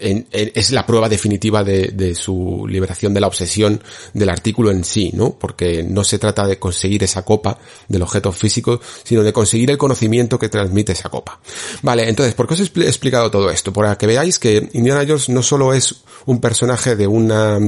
es 0.00 0.70
la 0.70 0.86
prueba 0.86 1.08
definitiva 1.08 1.62
de, 1.62 2.14
su 2.14 2.66
liberación 2.68 3.14
de 3.14 3.20
la 3.20 3.26
obsesión 3.26 3.82
del 4.14 4.30
artículo 4.30 4.70
en 4.70 4.84
sí, 4.84 5.10
¿no? 5.14 5.38
Porque 5.38 5.82
no 5.82 6.04
se 6.04 6.18
trata 6.18 6.46
de 6.46 6.58
conseguir 6.58 7.04
esa 7.04 7.24
copa 7.24 7.58
del 7.88 8.02
objeto 8.02 8.32
físico, 8.32 8.80
sino 9.04 9.22
de 9.22 9.32
conseguir 9.32 9.70
el 9.70 9.78
conocimiento 9.78 10.38
que 10.38 10.48
transmite 10.48 10.92
esa 10.92 11.08
copa. 11.08 11.40
Vale, 11.82 12.08
entonces, 12.08 12.34
¿por 12.34 12.46
qué 12.46 12.54
os 12.54 12.60
he 12.60 12.64
explicado 12.64 13.30
todo 13.30 13.50
esto? 13.50 13.72
Para 13.72 13.96
que 13.96 14.06
veáis 14.06 14.38
que 14.38 14.68
Indiana 14.72 15.04
Jones 15.06 15.28
no 15.28 15.42
solo 15.42 15.74
es 15.74 16.02
un 16.26 16.40
personaje 16.40 16.96
de 16.96 17.06
una 17.06 17.58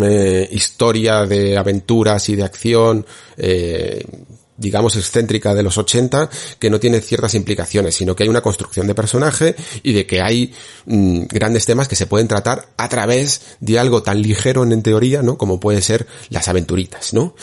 eh, 0.00 0.48
historia 0.50 1.24
de 1.24 1.56
aventuras 1.56 2.28
y 2.28 2.36
de 2.36 2.42
acción 2.42 3.06
eh, 3.36 4.04
digamos, 4.56 4.96
excéntrica 4.96 5.54
de 5.54 5.62
los 5.62 5.78
80 5.78 6.28
que 6.58 6.70
no 6.70 6.80
tiene 6.80 7.00
ciertas 7.00 7.34
implicaciones, 7.34 7.94
sino 7.94 8.14
que 8.14 8.22
hay 8.22 8.28
una 8.28 8.40
construcción 8.40 8.86
de 8.86 8.94
personaje 8.94 9.56
y 9.82 9.92
de 9.92 10.06
que 10.06 10.20
hay 10.20 10.52
mm, 10.86 11.24
grandes 11.30 11.66
temas 11.66 11.88
que 11.88 11.96
se 11.96 12.06
pueden 12.06 12.28
tratar 12.28 12.68
a 12.76 12.88
través 12.88 13.56
de 13.60 13.78
algo 13.78 14.02
tan 14.02 14.22
ligero 14.22 14.64
en 14.64 14.82
teoría, 14.82 15.22
¿no? 15.22 15.38
Como 15.38 15.60
puede 15.60 15.82
ser 15.82 16.06
las 16.30 16.48
aventuritas, 16.48 17.14
¿no? 17.14 17.34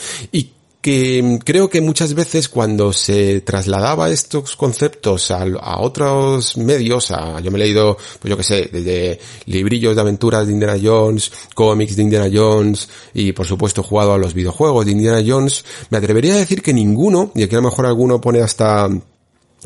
Que 0.82 1.38
creo 1.44 1.70
que 1.70 1.80
muchas 1.80 2.12
veces 2.12 2.48
cuando 2.48 2.92
se 2.92 3.40
trasladaba 3.40 4.10
estos 4.10 4.56
conceptos 4.56 5.30
a, 5.30 5.80
otros 5.80 6.56
medios, 6.56 7.12
a, 7.12 7.38
yo 7.40 7.52
me 7.52 7.58
he 7.58 7.62
leído, 7.62 7.96
pues 8.20 8.28
yo 8.28 8.36
que 8.36 8.42
sé, 8.42 8.68
desde 8.70 9.20
librillos 9.46 9.94
de 9.94 10.00
aventuras 10.00 10.44
de 10.44 10.52
Indiana 10.52 10.76
Jones, 10.82 11.30
cómics 11.54 11.94
de 11.94 12.02
Indiana 12.02 12.28
Jones 12.32 12.88
y 13.14 13.30
por 13.30 13.46
supuesto 13.46 13.84
jugado 13.84 14.12
a 14.12 14.18
los 14.18 14.34
videojuegos 14.34 14.84
de 14.84 14.92
Indiana 14.92 15.22
Jones, 15.24 15.64
me 15.90 15.98
atrevería 15.98 16.34
a 16.34 16.38
decir 16.38 16.62
que 16.62 16.74
ninguno, 16.74 17.30
y 17.36 17.44
aquí 17.44 17.54
a 17.54 17.58
lo 17.58 17.68
mejor 17.70 17.86
alguno 17.86 18.20
pone 18.20 18.40
hasta 18.40 18.88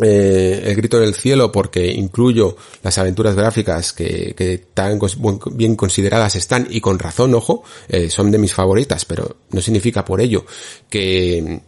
eh, 0.03 0.63
el 0.67 0.77
grito 0.77 1.01
del 1.01 1.15
cielo 1.15 1.51
porque 1.51 1.87
incluyo 1.87 2.57
las 2.83 2.99
aventuras 2.99 3.35
gráficas 3.35 3.93
que, 3.93 4.35
que 4.37 4.59
tan 4.75 4.99
bien 5.53 5.75
consideradas 5.75 6.37
están 6.37 6.67
y 6.71 6.81
con 6.81 6.99
razón, 6.99 7.35
ojo, 7.35 7.65
eh, 7.89 8.11
son 8.11 8.31
de 8.31 8.39
mis 8.39 8.53
favoritas, 8.53 9.05
pero 9.07 9.37
no 9.51 9.61
significa 9.63 10.05
por 10.05 10.21
ello 10.21 10.45
que, 10.91 11.61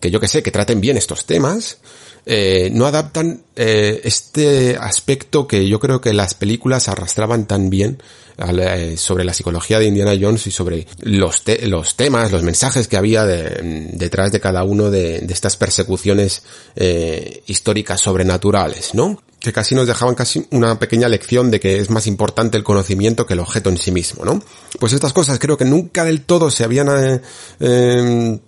que 0.00 0.10
yo 0.10 0.18
que 0.18 0.28
sé, 0.28 0.42
que 0.42 0.50
traten 0.50 0.80
bien 0.80 0.96
estos 0.96 1.26
temas, 1.26 1.78
eh, 2.26 2.70
no 2.72 2.86
adaptan 2.86 3.42
eh, 3.56 4.00
este 4.04 4.76
aspecto 4.76 5.46
que 5.46 5.68
yo 5.68 5.80
creo 5.80 6.00
que 6.00 6.12
las 6.12 6.34
películas 6.34 6.88
arrastraban 6.88 7.46
tan 7.46 7.70
bien 7.70 8.02
eh, 8.38 8.96
sobre 8.96 9.24
la 9.24 9.34
psicología 9.34 9.78
de 9.78 9.86
Indiana 9.86 10.12
Jones 10.18 10.46
y 10.46 10.50
sobre 10.50 10.86
los, 11.00 11.42
los 11.62 11.96
temas, 11.96 12.32
los 12.32 12.42
mensajes 12.42 12.88
que 12.88 12.96
había 12.96 13.24
detrás 13.24 14.32
de 14.32 14.40
cada 14.40 14.64
uno 14.64 14.90
de, 14.90 15.20
de 15.20 15.32
estas 15.32 15.56
persecuciones 15.56 16.42
eh, 16.74 17.42
históricas 17.46 18.00
sobrenaturales, 18.00 18.94
¿no? 18.94 19.18
que 19.42 19.52
casi 19.52 19.74
nos 19.74 19.88
dejaban 19.88 20.14
casi 20.14 20.46
una 20.52 20.78
pequeña 20.78 21.08
lección 21.08 21.50
de 21.50 21.58
que 21.58 21.78
es 21.78 21.90
más 21.90 22.06
importante 22.06 22.56
el 22.56 22.64
conocimiento 22.64 23.26
que 23.26 23.34
el 23.34 23.40
objeto 23.40 23.70
en 23.70 23.76
sí 23.76 23.90
mismo, 23.90 24.24
¿no? 24.24 24.40
Pues 24.78 24.92
estas 24.92 25.12
cosas 25.12 25.40
creo 25.40 25.56
que 25.58 25.64
nunca 25.64 26.04
del 26.04 26.22
todo 26.22 26.48
se 26.48 26.62
habían 26.62 26.88
eh, 26.88 27.20
em, 27.58 28.38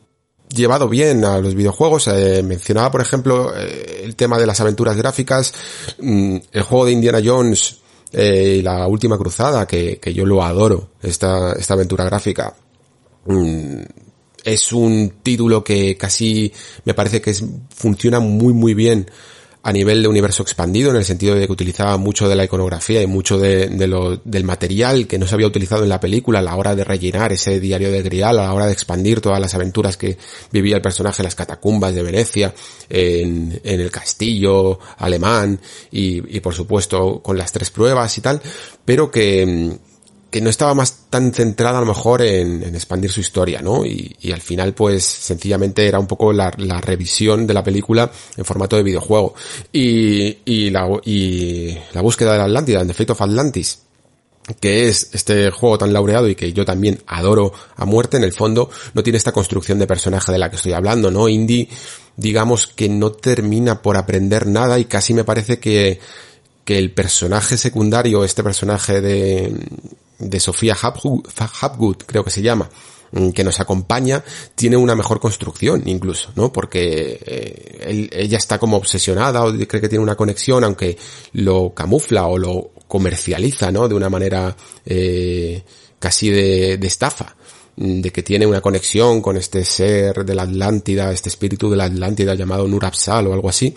llevado 0.48 0.88
bien 0.88 1.24
a 1.24 1.38
los 1.38 1.54
videojuegos. 1.54 2.09
Eh, 2.09 2.42
mencionaba, 2.42 2.90
por 2.90 3.00
ejemplo, 3.00 3.52
eh, 3.57 4.02
el 4.04 4.16
tema 4.16 4.38
de 4.38 4.46
las 4.46 4.61
aventuras 4.61 4.96
gráficas. 4.96 5.52
Mm, 6.00 6.37
el 6.52 6.62
juego 6.62 6.87
de 6.87 6.92
Indiana 6.92 7.20
Jones 7.24 7.78
eh, 8.12 8.61
La 8.62 8.87
Última 8.87 9.18
Cruzada, 9.18 9.66
que, 9.66 9.98
que 9.98 10.14
yo 10.14 10.24
lo 10.24 10.42
adoro, 10.42 10.90
esta, 11.02 11.52
esta 11.52 11.74
aventura 11.74 12.04
gráfica. 12.04 12.54
Mm, 13.26 13.80
es 14.44 14.72
un 14.72 15.14
título 15.22 15.64
que 15.64 15.96
casi 15.96 16.52
me 16.85 16.94
parece 16.94 17.20
que 17.20 17.30
es, 17.30 17.42
funciona 17.74 18.20
muy 18.20 18.52
muy 18.52 18.74
bien 18.74 19.11
a 19.66 19.72
nivel 19.72 20.03
de 20.03 20.09
universo 20.09 20.42
expandido, 20.42 20.90
en 20.90 20.96
el 20.96 21.07
sentido 21.07 21.35
de 21.35 21.46
que 21.46 21.53
utilizaba 21.53 21.96
mucho 21.96 22.29
de 22.29 22.37
la 22.37 22.44
iconografía 22.44 23.00
y 23.00 23.07
mucho 23.07 23.38
de, 23.38 23.68
lo, 23.88 24.18
del 24.18 24.44
material 24.44 25.07
que 25.07 25.18
no 25.18 25.27
se 25.27 25.35
había 25.35 25.46
utilizado 25.46 25.83
en 25.83 25.88
la 25.88 26.00
película 26.00 26.40
a 26.40 26.42
la 26.42 26.55
hora 26.55 26.77
de 26.77 26.85
rellenar 26.85 27.33
ese 27.33 27.61
diario 27.61 27.90
de 27.90 28.03
Grial, 28.03 28.38
a 28.38 28.42
la 28.42 28.53
hora 28.53 28.66
de 28.66 28.74
expandir 28.74 29.22
todas 29.22 29.40
las 29.40 29.55
aventuras 29.55 29.96
que 29.96 30.18
vivía 30.53 30.77
el 30.77 30.83
personaje 30.83 31.22
en 31.22 31.24
las 31.24 31.35
catacumbas 31.35 31.94
de 31.94 32.03
Venecia, 32.03 32.55
en, 32.90 33.59
en 33.64 33.81
el 33.81 33.90
castillo 33.90 34.79
alemán 34.98 35.59
y, 35.90 36.37
y 36.37 36.40
por 36.40 36.53
supuesto 36.53 37.22
con 37.22 37.38
las 37.38 37.50
tres 37.50 37.70
pruebas 37.70 38.18
y 38.18 38.20
tal, 38.20 38.42
pero 38.85 39.11
que 39.11 39.79
que 40.34 40.40
no 40.40 40.50
estaba 40.50 40.74
más 40.74 40.96
tan 41.10 41.32
centrada 41.32 41.78
a 41.78 41.80
lo 41.80 41.86
mejor 41.86 42.20
en, 42.20 42.74
expandir 42.74 43.08
su 43.08 43.20
historia, 43.20 43.62
¿no? 43.62 43.86
Y, 43.86 44.32
al 44.32 44.40
final 44.40 44.74
pues 44.74 45.04
sencillamente 45.04 45.86
era 45.86 46.00
un 46.00 46.08
poco 46.08 46.32
la, 46.32 46.50
revisión 46.50 47.46
de 47.46 47.54
la 47.54 47.62
película 47.62 48.10
en 48.36 48.44
formato 48.44 48.74
de 48.74 48.82
videojuego. 48.82 49.36
Y, 49.72 50.70
la, 50.70 50.86
búsqueda 52.02 52.32
de 52.32 52.38
la 52.38 52.44
Atlántida, 52.46 52.84
The 52.84 52.94
Fate 52.94 53.12
of 53.12 53.22
Atlantis, 53.22 53.78
que 54.58 54.88
es 54.88 55.10
este 55.12 55.52
juego 55.52 55.78
tan 55.78 55.92
laureado 55.92 56.28
y 56.28 56.34
que 56.34 56.52
yo 56.52 56.64
también 56.64 57.00
adoro 57.06 57.52
a 57.76 57.84
muerte, 57.84 58.16
en 58.16 58.24
el 58.24 58.32
fondo 58.32 58.70
no 58.92 59.04
tiene 59.04 59.18
esta 59.18 59.30
construcción 59.30 59.78
de 59.78 59.86
personaje 59.86 60.32
de 60.32 60.38
la 60.38 60.50
que 60.50 60.56
estoy 60.56 60.72
hablando, 60.72 61.12
¿no? 61.12 61.28
Indie, 61.28 61.68
digamos 62.16 62.66
que 62.66 62.88
no 62.88 63.12
termina 63.12 63.82
por 63.82 63.96
aprender 63.96 64.48
nada 64.48 64.80
y 64.80 64.86
casi 64.86 65.14
me 65.14 65.22
parece 65.22 65.60
que, 65.60 66.00
que 66.64 66.76
el 66.76 66.90
personaje 66.90 67.56
secundario, 67.56 68.24
este 68.24 68.42
personaje 68.42 69.00
de, 69.00 69.52
de 70.18 70.40
Sofía 70.40 70.77
Hapgood, 70.81 71.96
creo 72.07 72.24
que 72.24 72.31
se 72.31 72.42
llama, 72.42 72.68
mm, 73.12 73.31
que 73.31 73.44
nos 73.44 73.61
acompaña, 73.61 74.22
tiene 74.55 74.77
una 74.77 74.94
mejor 74.94 75.20
construcción 75.20 75.83
incluso, 75.87 76.31
¿no? 76.37 76.53
Porque 76.53 77.18
eh, 77.24 78.09
ella 78.12 78.38
está 78.38 78.59
como 78.59 78.77
obsesionada 78.77 79.44
o 79.44 79.53
cree 79.53 79.81
que 79.81 79.88
tiene 79.88 80.03
una 80.03 80.16
conexión, 80.16 80.64
aunque 80.64 80.96
lo 81.33 81.74
camufla 81.74 82.27
o 82.27 82.38
lo 82.38 82.70
comercializa, 82.88 83.70
¿no? 83.72 83.88
De 83.88 83.94
una 83.94 84.09
manera 84.09 84.57
eh, 84.85 85.62
casi 85.98 86.31
de, 86.31 86.77
de 86.79 86.87
estafa 86.87 87.35
mm, 87.77 88.00
de 88.00 88.11
que 88.11 88.22
tiene 88.22 88.46
una 88.46 88.61
conexión 88.61 89.20
con 89.20 89.37
este 89.37 89.64
ser 89.64 90.24
de 90.24 90.35
la 90.35 90.42
Atlántida, 90.42 91.12
este 91.12 91.29
espíritu 91.29 91.70
de 91.70 91.77
la 91.77 91.85
Atlántida 91.85 92.35
llamado 92.35 92.68
Nurapsal 92.68 93.27
o 93.27 93.33
algo 93.33 93.48
así. 93.48 93.74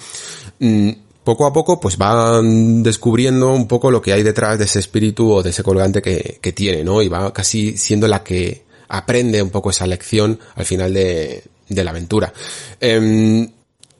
Poco 1.27 1.45
a 1.45 1.51
poco 1.51 1.77
pues 1.77 1.97
van 1.97 2.81
descubriendo 2.81 3.51
un 3.53 3.67
poco 3.67 3.91
lo 3.91 4.01
que 4.01 4.13
hay 4.13 4.23
detrás 4.23 4.57
de 4.57 4.63
ese 4.63 4.79
espíritu 4.79 5.29
o 5.29 5.43
de 5.43 5.49
ese 5.49 5.61
colgante 5.61 6.01
que, 6.01 6.39
que 6.41 6.53
tiene, 6.53 6.85
¿no? 6.85 7.01
Y 7.01 7.09
va 7.09 7.33
casi 7.33 7.75
siendo 7.75 8.07
la 8.07 8.23
que 8.23 8.63
aprende 8.87 9.41
un 9.41 9.49
poco 9.49 9.69
esa 9.69 9.85
lección 9.85 10.39
al 10.55 10.63
final 10.63 10.93
de, 10.93 11.43
de 11.67 11.83
la 11.83 11.91
aventura. 11.91 12.31
Eh, 12.79 13.45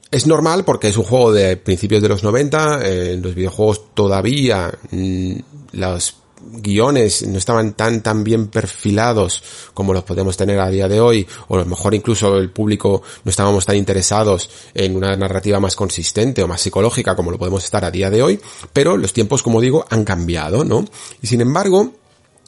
es 0.09 0.25
normal 0.25 0.63
porque 0.63 0.87
es 0.87 0.95
un 0.95 1.03
juego 1.03 1.33
de 1.33 1.57
principios 1.57 2.01
de 2.01 2.07
los 2.07 2.23
90, 2.23 2.79
eh, 2.85 3.19
los 3.21 3.35
videojuegos 3.35 3.93
todavía 3.93 4.71
mm, 4.91 5.33
los 5.73 6.15
guiones 6.51 7.25
no 7.27 7.38
estaban 7.38 7.73
tan 7.73 8.01
tan 8.01 8.23
bien 8.23 8.47
perfilados 8.47 9.43
como 9.73 9.93
los 9.93 10.03
podemos 10.03 10.38
tener 10.38 10.60
a 10.60 10.69
día 10.69 10.88
de 10.88 10.99
hoy 10.99 11.27
o 11.47 11.55
a 11.55 11.60
lo 11.60 11.65
mejor 11.65 11.93
incluso 11.93 12.38
el 12.38 12.51
público 12.51 13.01
no 13.23 13.29
estábamos 13.29 13.65
tan 13.65 13.75
interesados 13.75 14.49
en 14.73 14.95
una 14.95 15.15
narrativa 15.15 15.60
más 15.60 15.75
consistente 15.75 16.43
o 16.43 16.47
más 16.47 16.62
psicológica 16.62 17.15
como 17.15 17.31
lo 17.31 17.38
podemos 17.38 17.63
estar 17.63 17.83
a 17.86 17.91
día 17.91 18.10
de 18.10 18.23
hoy 18.23 18.39
pero 18.73 18.97
los 18.97 19.13
tiempos 19.13 19.43
como 19.43 19.62
digo 19.62 19.86
han 19.89 20.03
cambiado 20.03 20.63
no 20.63 20.86
y 21.21 21.27
sin 21.27 21.41
embargo 21.41 21.93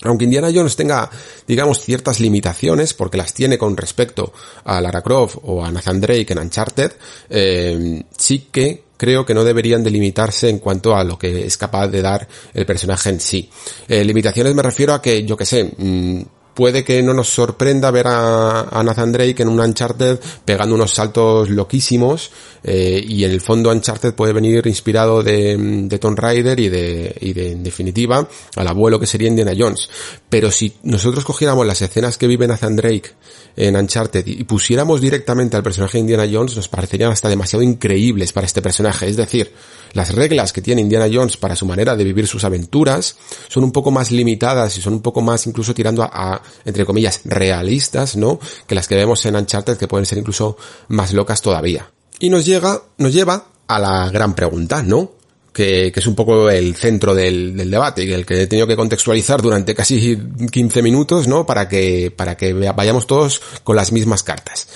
aunque 0.03 0.23
Indiana 0.23 0.49
Jones 0.53 0.77
tenga, 0.77 1.09
digamos, 1.45 1.81
ciertas 1.81 2.21
limitaciones, 2.21 2.93
porque 2.93 3.17
las 3.17 3.33
tiene 3.33 3.57
con 3.57 3.75
respecto 3.75 4.31
a 4.63 4.79
Lara 4.79 5.01
Croft 5.01 5.39
o 5.43 5.63
a 5.63 5.71
Nathan 5.71 5.99
Drake 5.99 6.27
en 6.29 6.39
Uncharted, 6.39 6.93
eh, 7.29 8.03
sí 8.17 8.47
que 8.51 8.88
creo 8.99 9.25
que 9.25 9.33
no 9.33 9.45
deberían 9.45 9.81
delimitarse 9.81 10.49
en 10.49 10.59
cuanto 10.59 10.93
a 10.93 11.05
lo 11.05 11.17
que 11.17 11.45
es 11.45 11.57
capaz 11.57 11.87
de 11.87 12.01
dar 12.01 12.27
el 12.53 12.65
personaje 12.65 13.09
en 13.09 13.21
sí. 13.21 13.49
Eh, 13.87 14.03
limitaciones 14.03 14.53
me 14.53 14.61
refiero 14.61 14.93
a 14.93 15.01
que, 15.01 15.23
yo 15.23 15.37
que 15.37 15.45
sé, 15.45 15.71
mm, 15.77 16.21
puede 16.53 16.83
que 16.83 17.01
no 17.01 17.13
nos 17.13 17.29
sorprenda 17.29 17.91
ver 17.91 18.07
a, 18.07 18.81
Nathan 18.83 19.11
Drake 19.11 19.41
en 19.41 19.49
un 19.49 19.59
Uncharted 19.59 20.19
pegando 20.45 20.75
unos 20.75 20.91
saltos 20.93 21.49
loquísimos 21.49 22.31
eh, 22.63 23.03
y 23.07 23.23
en 23.23 23.31
el 23.31 23.41
fondo 23.41 23.71
Uncharted 23.71 24.13
puede 24.13 24.33
venir 24.33 24.65
inspirado 24.67 25.23
de, 25.23 25.57
de 25.57 25.99
Tomb 25.99 26.19
Raider 26.19 26.59
y 26.59 26.69
de, 26.69 27.15
y 27.21 27.33
de, 27.33 27.51
en 27.53 27.63
definitiva, 27.63 28.27
al 28.55 28.67
abuelo 28.67 28.99
que 28.99 29.05
sería 29.05 29.29
Indiana 29.29 29.53
Jones. 29.57 29.89
Pero 30.29 30.51
si 30.51 30.73
nosotros 30.83 31.23
cogiéramos 31.23 31.65
las 31.65 31.81
escenas 31.81 32.17
que 32.17 32.27
vive 32.27 32.47
Nathan 32.47 32.75
Drake 32.75 33.11
en 33.55 33.75
Uncharted 33.75 34.25
y 34.27 34.43
pusiéramos 34.43 35.01
directamente 35.01 35.55
al 35.55 35.63
personaje 35.63 35.97
de 35.97 36.01
Indiana 36.01 36.27
Jones, 36.31 36.55
nos 36.55 36.67
parecerían 36.67 37.11
hasta 37.11 37.29
demasiado 37.29 37.63
increíbles 37.63 38.33
para 38.33 38.47
este 38.47 38.61
personaje. 38.61 39.07
Es 39.07 39.17
decir, 39.17 39.53
las 39.93 40.13
reglas 40.13 40.53
que 40.53 40.61
tiene 40.61 40.81
Indiana 40.81 41.07
Jones 41.11 41.37
para 41.37 41.55
su 41.55 41.65
manera 41.65 41.95
de 41.95 42.03
vivir 42.03 42.27
sus 42.27 42.43
aventuras 42.43 43.15
son 43.47 43.63
un 43.63 43.71
poco 43.71 43.91
más 43.91 44.11
limitadas 44.11 44.77
y 44.77 44.81
son 44.81 44.93
un 44.93 45.01
poco 45.01 45.21
más 45.21 45.45
incluso 45.47 45.73
tirando 45.73 46.03
a, 46.03 46.41
entre 46.65 46.85
comillas, 46.85 47.21
realistas, 47.25 48.15
¿no? 48.15 48.39
Que 48.67 48.75
las 48.75 48.87
que 48.87 48.95
vemos 48.95 49.25
en 49.25 49.35
Uncharted 49.35 49.77
que 49.77 49.87
pueden 49.87 50.05
ser 50.05 50.17
incluso 50.17 50.57
más 50.89 51.13
locas 51.13 51.41
todavía. 51.41 51.89
Y 52.19 52.29
nos 52.29 52.45
llega, 52.45 52.81
nos 52.97 53.13
lleva 53.13 53.45
a 53.67 53.79
la 53.79 54.09
gran 54.09 54.35
pregunta, 54.35 54.83
¿no? 54.83 55.11
Que, 55.53 55.91
que, 55.91 55.99
es 55.99 56.07
un 56.07 56.15
poco 56.15 56.49
el 56.49 56.75
centro 56.75 57.15
del, 57.15 57.57
del 57.57 57.71
debate 57.71 58.03
y 58.03 58.13
el 58.13 58.25
que 58.25 58.43
he 58.43 58.47
tenido 58.47 58.67
que 58.67 58.75
contextualizar 58.75 59.41
durante 59.41 59.73
casi 59.73 60.17
15 60.51 60.81
minutos, 60.81 61.27
¿no? 61.27 61.45
Para 61.45 61.67
que, 61.67 62.13
para 62.15 62.37
que 62.37 62.53
vayamos 62.53 63.07
todos 63.07 63.41
con 63.63 63.75
las 63.75 63.91
mismas 63.91 64.23
cartas 64.23 64.67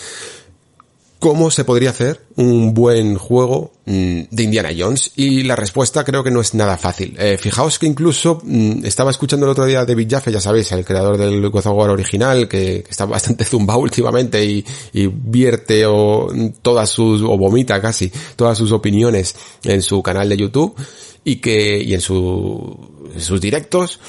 cómo 1.23 1.49
se 1.49 1.63
podría 1.63 1.91
hacer 1.91 2.19
un 2.35 2.73
buen 2.73 3.17
juego 3.17 3.71
mm, 3.85 4.23
de 4.29 4.43
Indiana 4.43 4.71
Jones 4.77 5.13
y 5.15 5.43
la 5.43 5.55
respuesta 5.55 6.03
creo 6.03 6.21
que 6.21 6.31
no 6.31 6.41
es 6.41 6.53
nada 6.53 6.77
fácil. 6.77 7.15
Eh, 7.17 7.37
fijaos 7.39 7.79
que 7.79 7.85
incluso 7.85 8.41
mm, 8.43 8.85
estaba 8.85 9.09
escuchando 9.09 9.45
el 9.45 9.53
otro 9.53 9.65
día 9.65 9.79
a 9.79 9.85
David 9.85 10.09
Jaffe, 10.11 10.33
ya 10.33 10.41
sabéis, 10.41 10.69
el 10.73 10.83
creador 10.83 11.17
del 11.17 11.49
God 11.49 11.65
of 11.65 11.77
War 11.77 11.91
original, 11.91 12.49
que, 12.49 12.83
está 12.89 13.05
bastante 13.05 13.45
zumbado 13.45 13.79
últimamente 13.79 14.43
y, 14.43 14.65
vierte 14.93 15.85
o 15.85 16.27
todas 16.61 16.89
sus, 16.89 17.21
o 17.21 17.37
vomita 17.37 17.81
casi, 17.81 18.11
todas 18.35 18.57
sus 18.57 18.73
opiniones 18.73 19.33
en 19.63 19.81
su 19.81 20.03
canal 20.03 20.27
de 20.27 20.35
YouTube 20.35 20.75
y 21.23 21.37
que, 21.37 21.81
y 21.81 21.93
en, 21.93 22.01
su, 22.01 23.09
en 23.15 23.21
sus 23.21 23.39
directos 23.39 24.01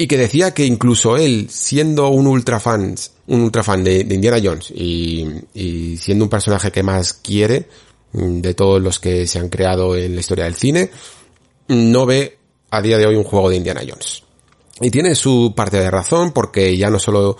y 0.00 0.06
que 0.06 0.16
decía 0.16 0.54
que 0.54 0.64
incluso 0.64 1.18
él, 1.18 1.48
siendo 1.50 2.08
un 2.08 2.26
ultra 2.26 2.58
fan, 2.58 2.94
un 3.26 3.42
ultra 3.42 3.62
fan 3.62 3.84
de, 3.84 3.98
Indiana 4.00 4.40
Jones 4.42 4.70
y, 4.70 5.26
siendo 5.98 6.24
un 6.24 6.30
personaje 6.30 6.72
que 6.72 6.82
más 6.82 7.12
quiere 7.12 7.68
mm, 8.12 8.40
de 8.40 8.54
todos 8.54 8.80
los 8.80 8.98
que 8.98 9.26
se 9.26 9.38
han 9.38 9.50
creado 9.50 9.94
en 9.94 10.14
la 10.14 10.20
historia 10.20 10.46
del 10.46 10.54
cine, 10.54 10.90
no 11.68 12.06
ve 12.06 12.38
a 12.70 12.80
día 12.80 12.96
de 12.96 13.04
hoy 13.04 13.14
un 13.14 13.24
juego 13.24 13.50
de 13.50 13.56
Indiana 13.56 13.82
Jones. 13.86 14.22
Y 14.80 14.90
tiene 14.90 15.14
su 15.14 15.52
parte 15.54 15.76
de 15.76 15.90
razón 15.90 16.32
porque 16.32 16.74
ya 16.78 16.88
no 16.88 16.98
solo 16.98 17.36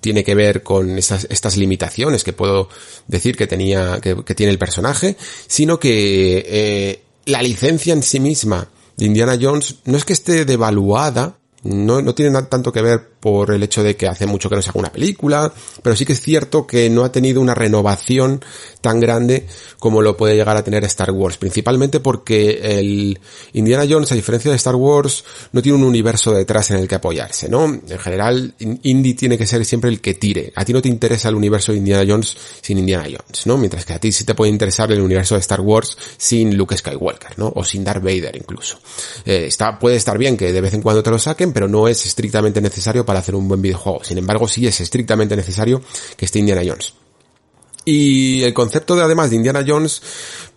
tiene 0.00 0.22
que 0.22 0.34
ver 0.34 0.62
con 0.62 0.98
estas, 0.98 1.26
estas 1.30 1.56
limitaciones 1.56 2.24
que 2.24 2.34
puedo 2.34 2.68
decir 3.08 3.38
que 3.38 3.46
tenía, 3.46 4.02
que, 4.02 4.34
tiene 4.34 4.52
el 4.52 4.58
personaje, 4.58 5.16
sino 5.46 5.80
que 5.80 6.44
eh, 6.46 7.02
la 7.24 7.40
licencia 7.42 7.94
en 7.94 8.02
sí 8.02 8.20
misma 8.20 8.68
de 8.98 9.06
Indiana 9.06 9.38
Jones 9.40 9.76
no 9.86 9.96
es 9.96 10.04
que 10.04 10.12
esté 10.12 10.44
devaluada, 10.44 11.38
no, 11.62 12.02
no 12.02 12.14
tiene 12.14 12.42
tanto 12.42 12.72
que 12.72 12.82
ver 12.82 13.11
por 13.22 13.52
el 13.52 13.62
hecho 13.62 13.84
de 13.84 13.94
que 13.94 14.08
hace 14.08 14.26
mucho 14.26 14.50
que 14.50 14.56
no 14.56 14.62
se 14.62 14.70
haga 14.70 14.80
una 14.80 14.90
película, 14.90 15.54
pero 15.80 15.94
sí 15.94 16.04
que 16.04 16.14
es 16.14 16.20
cierto 16.20 16.66
que 16.66 16.90
no 16.90 17.04
ha 17.04 17.12
tenido 17.12 17.40
una 17.40 17.54
renovación 17.54 18.44
tan 18.80 18.98
grande 18.98 19.46
como 19.78 20.02
lo 20.02 20.16
puede 20.16 20.34
llegar 20.34 20.56
a 20.56 20.64
tener 20.64 20.82
Star 20.84 21.12
Wars, 21.12 21.36
principalmente 21.36 22.00
porque 22.00 22.80
el 22.80 23.20
Indiana 23.52 23.86
Jones, 23.88 24.10
a 24.10 24.16
diferencia 24.16 24.50
de 24.50 24.56
Star 24.56 24.74
Wars, 24.74 25.24
no 25.52 25.62
tiene 25.62 25.78
un 25.78 25.84
universo 25.84 26.32
detrás 26.32 26.72
en 26.72 26.78
el 26.78 26.88
que 26.88 26.96
apoyarse, 26.96 27.48
¿no? 27.48 27.64
En 27.66 27.98
general, 28.00 28.54
Indy 28.58 29.14
tiene 29.14 29.38
que 29.38 29.46
ser 29.46 29.64
siempre 29.64 29.88
el 29.88 30.00
que 30.00 30.14
tire. 30.14 30.52
A 30.56 30.64
ti 30.64 30.72
no 30.72 30.82
te 30.82 30.88
interesa 30.88 31.28
el 31.28 31.36
universo 31.36 31.70
de 31.70 31.78
Indiana 31.78 32.04
Jones 32.04 32.36
sin 32.60 32.78
Indiana 32.78 33.04
Jones, 33.04 33.46
¿no? 33.46 33.56
Mientras 33.56 33.84
que 33.84 33.92
a 33.92 34.00
ti 34.00 34.10
sí 34.10 34.24
te 34.24 34.34
puede 34.34 34.50
interesar 34.50 34.90
el 34.90 35.00
universo 35.00 35.36
de 35.36 35.42
Star 35.42 35.60
Wars 35.60 35.96
sin 36.16 36.56
Luke 36.56 36.76
Skywalker, 36.76 37.38
¿no? 37.38 37.52
O 37.54 37.62
sin 37.62 37.84
Darth 37.84 38.02
Vader 38.02 38.34
incluso. 38.34 38.80
Eh, 39.24 39.44
está, 39.46 39.78
puede 39.78 39.94
estar 39.94 40.18
bien 40.18 40.36
que 40.36 40.52
de 40.52 40.60
vez 40.60 40.74
en 40.74 40.82
cuando 40.82 41.04
te 41.04 41.10
lo 41.10 41.20
saquen, 41.20 41.52
pero 41.52 41.68
no 41.68 41.86
es 41.86 42.04
estrictamente 42.04 42.60
necesario 42.60 43.06
para 43.06 43.11
hacer 43.20 43.34
un 43.34 43.48
buen 43.48 43.62
videojuego. 43.62 44.04
Sin 44.04 44.18
embargo, 44.18 44.48
sí 44.48 44.66
es 44.66 44.80
estrictamente 44.80 45.36
necesario 45.36 45.82
que 46.16 46.24
esté 46.24 46.38
Indiana 46.38 46.62
Jones. 46.64 46.94
Y 47.84 48.42
el 48.42 48.54
concepto 48.54 48.94
de 48.94 49.02
además 49.02 49.30
de 49.30 49.36
Indiana 49.36 49.64
Jones, 49.66 50.02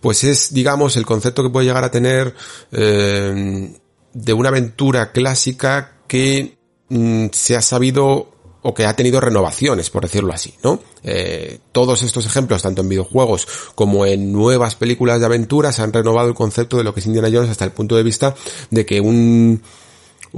pues 0.00 0.24
es, 0.24 0.54
digamos, 0.54 0.96
el 0.96 1.04
concepto 1.04 1.42
que 1.42 1.50
puede 1.50 1.66
llegar 1.66 1.84
a 1.84 1.90
tener 1.90 2.34
eh, 2.70 3.72
de 4.12 4.32
una 4.32 4.50
aventura 4.50 5.10
clásica 5.10 5.98
que 6.06 6.56
mm, 6.88 7.26
se 7.32 7.56
ha 7.56 7.62
sabido 7.62 8.32
o 8.62 8.74
que 8.74 8.84
ha 8.84 8.96
tenido 8.96 9.20
renovaciones, 9.20 9.90
por 9.90 10.02
decirlo 10.02 10.32
así, 10.32 10.54
¿no? 10.64 10.80
Eh, 11.04 11.60
todos 11.70 12.02
estos 12.02 12.26
ejemplos, 12.26 12.62
tanto 12.62 12.82
en 12.82 12.88
videojuegos 12.88 13.46
como 13.76 14.06
en 14.06 14.32
nuevas 14.32 14.74
películas 14.74 15.20
de 15.20 15.26
aventuras, 15.26 15.78
han 15.78 15.92
renovado 15.92 16.28
el 16.28 16.34
concepto 16.34 16.76
de 16.76 16.82
lo 16.82 16.92
que 16.92 16.98
es 16.98 17.06
Indiana 17.06 17.28
Jones 17.32 17.50
hasta 17.50 17.64
el 17.64 17.70
punto 17.70 17.94
de 17.94 18.02
vista 18.02 18.34
de 18.70 18.84
que 18.84 19.00
un 19.00 19.62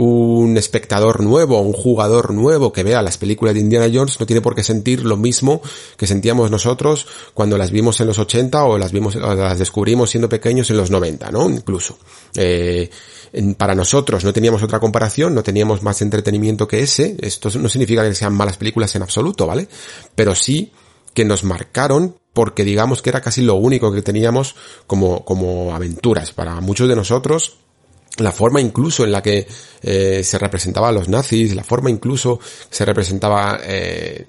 un 0.01 0.57
espectador 0.57 1.25
nuevo, 1.25 1.61
un 1.61 1.73
jugador 1.73 2.33
nuevo 2.33 2.73
que 2.73 2.85
vea 2.85 3.03
las 3.03 3.19
películas 3.19 3.55
de 3.55 3.61
Indiana 3.61 3.91
Jones 3.93 4.21
no 4.21 4.27
tiene 4.27 4.41
por 4.41 4.55
qué 4.55 4.63
sentir 4.63 5.05
lo 5.05 5.17
mismo 5.17 5.61
que 5.97 6.07
sentíamos 6.07 6.53
nosotros 6.53 7.09
cuando 7.35 7.59
las 7.59 7.73
vimos 7.73 8.01
en 8.01 8.07
los 8.07 8.21
80 8.21 8.63
o 8.63 8.79
las 8.79 8.93
vimos, 8.93 9.17
o 9.17 9.35
las 9.35 9.59
descubrimos 9.59 10.11
siendo 10.11 10.29
pequeños 10.29 10.71
en 10.71 10.77
los 10.77 10.93
90, 10.93 11.33
¿no? 11.33 11.51
Incluso. 11.51 11.99
Eh, 12.37 12.89
para 13.57 13.75
nosotros 13.75 14.23
no 14.23 14.33
teníamos 14.33 14.63
otra 14.63 14.79
comparación, 14.79 15.35
no 15.35 15.43
teníamos 15.43 15.83
más 15.83 16.01
entretenimiento 16.01 16.69
que 16.69 16.81
ese. 16.81 17.17
Esto 17.21 17.51
no 17.59 17.69
significa 17.69 18.05
que 18.05 18.15
sean 18.15 18.35
malas 18.35 18.57
películas 18.57 18.95
en 18.95 19.03
absoluto, 19.03 19.49
¿vale? 19.49 19.67
Pero 20.15 20.37
sí 20.37 20.71
que 21.13 21.25
nos 21.25 21.43
marcaron 21.43 22.15
porque 22.33 22.63
digamos 22.63 23.03
que 23.03 23.11
era 23.11 23.21
casi 23.21 23.43
lo 23.43 23.57
único 23.57 23.93
que 23.93 24.03
teníamos 24.03 24.55
como, 24.87 25.25
como 25.25 25.75
aventuras. 25.75 26.33
Para 26.33 26.61
muchos 26.61 26.89
de 26.89 26.95
nosotros, 26.95 27.59
la 28.19 28.33
forma 28.33 28.61
incluso 28.61 29.05
en 29.05 29.13
la 29.13 29.23
que 29.23 29.47
eh, 29.83 30.23
se 30.23 30.39
representaba 30.39 30.89
a 30.89 30.93
los 30.93 31.09
nazis, 31.09 31.55
la 31.55 31.65
forma 31.65 31.91
incluso 31.91 32.41
se 32.71 32.85
representaba 32.85 33.61
eh, 33.63 34.27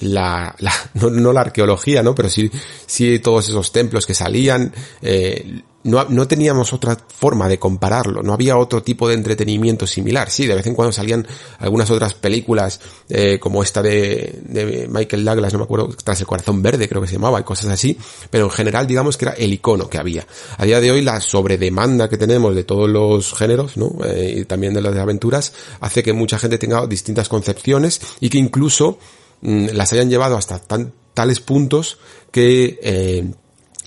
la, 0.00 0.54
la 0.58 0.72
no, 0.94 1.10
no, 1.10 1.32
la 1.32 1.40
arqueología, 1.40 2.02
¿no? 2.02 2.14
Pero 2.14 2.28
sí, 2.28 2.50
sí 2.86 3.18
todos 3.18 3.48
esos 3.48 3.72
templos 3.72 4.06
que 4.06 4.14
salían, 4.14 4.72
eh, 5.02 5.62
no, 5.84 6.04
no 6.08 6.26
teníamos 6.26 6.72
otra 6.72 6.96
forma 6.96 7.48
de 7.48 7.58
compararlo, 7.58 8.22
no 8.22 8.32
había 8.32 8.56
otro 8.56 8.82
tipo 8.82 9.08
de 9.08 9.14
entretenimiento 9.14 9.86
similar. 9.86 10.30
Sí, 10.30 10.46
de 10.46 10.54
vez 10.54 10.66
en 10.66 10.74
cuando 10.74 10.92
salían 10.92 11.26
algunas 11.58 11.90
otras 11.90 12.14
películas, 12.14 12.80
eh, 13.08 13.38
como 13.38 13.62
esta 13.62 13.82
de, 13.82 14.40
de 14.44 14.88
Michael 14.90 15.24
Douglas, 15.24 15.52
no 15.52 15.60
me 15.60 15.64
acuerdo, 15.64 15.88
tras 16.02 16.20
el 16.20 16.26
corazón 16.26 16.62
verde 16.62 16.88
creo 16.88 17.00
que 17.00 17.08
se 17.08 17.14
llamaba, 17.14 17.40
y 17.40 17.44
cosas 17.44 17.70
así, 17.70 17.96
pero 18.30 18.46
en 18.46 18.50
general 18.50 18.86
digamos 18.86 19.16
que 19.16 19.26
era 19.26 19.34
el 19.34 19.52
icono 19.52 19.88
que 19.88 19.98
había. 19.98 20.26
A 20.56 20.64
día 20.64 20.80
de 20.80 20.90
hoy 20.90 21.02
la 21.02 21.20
sobredemanda 21.20 22.08
que 22.08 22.18
tenemos 22.18 22.54
de 22.54 22.64
todos 22.64 22.88
los 22.88 23.32
géneros, 23.34 23.76
¿no? 23.76 23.92
Eh, 24.04 24.38
y 24.38 24.44
también 24.44 24.74
de 24.74 24.80
las 24.80 24.94
de 24.94 25.00
aventuras, 25.00 25.52
hace 25.80 26.02
que 26.02 26.12
mucha 26.12 26.38
gente 26.38 26.58
tenga 26.58 26.86
distintas 26.86 27.28
concepciones 27.28 28.00
y 28.20 28.30
que 28.30 28.38
incluso 28.38 28.98
mm, 29.42 29.68
las 29.74 29.92
hayan 29.92 30.10
llevado 30.10 30.36
hasta 30.36 30.58
tan, 30.58 30.92
tales 31.14 31.40
puntos 31.40 31.98
que 32.30 32.78
eh, 32.82 33.24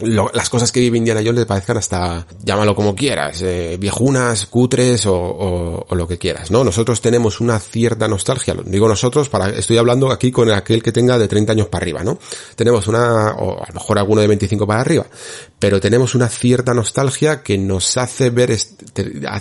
las 0.02 0.50
cosas 0.50 0.72
que 0.72 0.80
vive 0.80 0.98
Indiana 0.98 1.22
Jones 1.24 1.40
le 1.40 1.46
parezcan 1.46 1.78
hasta, 1.78 2.26
llámalo 2.44 2.76
como 2.76 2.96
quieras, 2.96 3.42
eh, 3.42 3.78
viejunas, 3.80 4.46
cutres 4.46 5.06
o, 5.06 5.16
o, 5.16 5.86
o, 5.88 5.96
lo 5.96 6.08
que 6.08 6.18
quieras, 6.18 6.52
¿no? 6.52 6.64
Nosotros 6.64 7.02
tenemos 7.02 7.40
una 7.40 7.60
cierta 7.60 8.08
nostalgia, 8.08 8.56
digo 8.66 8.88
nosotros, 8.88 9.30
para, 9.30 9.50
estoy 9.50 9.78
hablando 9.78 10.12
aquí 10.12 10.32
con 10.32 10.52
aquel 10.52 10.82
que 10.84 10.92
tenga 10.92 11.18
de 11.18 11.28
30 11.28 11.54
años 11.54 11.68
para 11.68 11.84
arriba, 11.84 12.04
¿no? 12.04 12.20
Tenemos 12.56 12.88
una, 12.88 13.32
o 13.34 13.64
a 13.64 13.68
lo 13.68 13.74
mejor 13.74 14.00
alguno 14.00 14.22
de 14.22 14.28
25 14.28 14.68
para 14.68 14.82
arriba, 14.82 15.06
pero 15.60 15.80
tenemos 15.80 16.16
una 16.16 16.28
cierta 16.28 16.74
nostalgia 16.74 17.44
que 17.44 17.58
nos 17.58 17.98
hace 17.98 18.30
ver, 18.30 18.58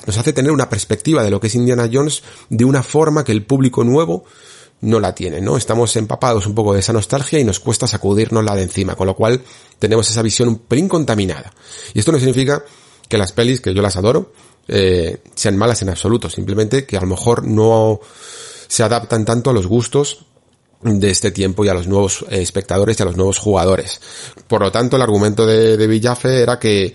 nos 0.06 0.18
hace 0.18 0.32
tener 0.32 0.52
una 0.52 0.68
perspectiva 0.68 1.22
de 1.22 1.30
lo 1.30 1.40
que 1.40 1.46
es 1.46 1.54
Indiana 1.54 1.88
Jones 1.92 2.22
de 2.48 2.64
una 2.64 2.82
forma 2.82 3.24
que 3.24 3.32
el 3.32 3.44
público 3.44 3.84
nuevo 3.84 4.24
no 4.82 5.00
la 5.00 5.14
tiene, 5.14 5.40
¿no? 5.40 5.56
Estamos 5.56 5.94
empapados 5.96 6.46
un 6.46 6.54
poco 6.54 6.72
de 6.72 6.80
esa 6.80 6.92
nostalgia 6.92 7.38
y 7.38 7.44
nos 7.44 7.60
cuesta 7.60 7.86
sacudirnos 7.86 8.44
la 8.44 8.54
de 8.54 8.62
encima, 8.62 8.94
con 8.94 9.06
lo 9.06 9.14
cual 9.14 9.42
tenemos 9.78 10.08
esa 10.10 10.22
visión 10.22 10.48
un 10.48 10.58
pelín 10.58 10.88
contaminada. 10.88 11.52
Y 11.92 11.98
esto 11.98 12.12
no 12.12 12.18
significa 12.18 12.64
que 13.08 13.18
las 13.18 13.32
pelis, 13.32 13.60
que 13.60 13.74
yo 13.74 13.82
las 13.82 13.96
adoro, 13.96 14.32
eh, 14.68 15.18
sean 15.34 15.56
malas 15.56 15.82
en 15.82 15.90
absoluto, 15.90 16.30
simplemente 16.30 16.86
que 16.86 16.96
a 16.96 17.00
lo 17.00 17.08
mejor 17.08 17.44
no 17.44 18.00
se 18.68 18.82
adaptan 18.82 19.24
tanto 19.24 19.50
a 19.50 19.52
los 19.52 19.66
gustos 19.66 20.26
de 20.82 21.10
este 21.10 21.30
tiempo 21.30 21.64
y 21.64 21.68
a 21.68 21.74
los 21.74 21.86
nuevos 21.86 22.24
eh, 22.30 22.40
espectadores 22.40 22.98
y 22.98 23.02
a 23.02 23.06
los 23.06 23.16
nuevos 23.16 23.38
jugadores. 23.38 24.00
Por 24.46 24.62
lo 24.62 24.72
tanto, 24.72 24.96
el 24.96 25.02
argumento 25.02 25.44
de, 25.44 25.76
de 25.76 25.86
Villafe 25.86 26.40
era 26.40 26.58
que 26.58 26.94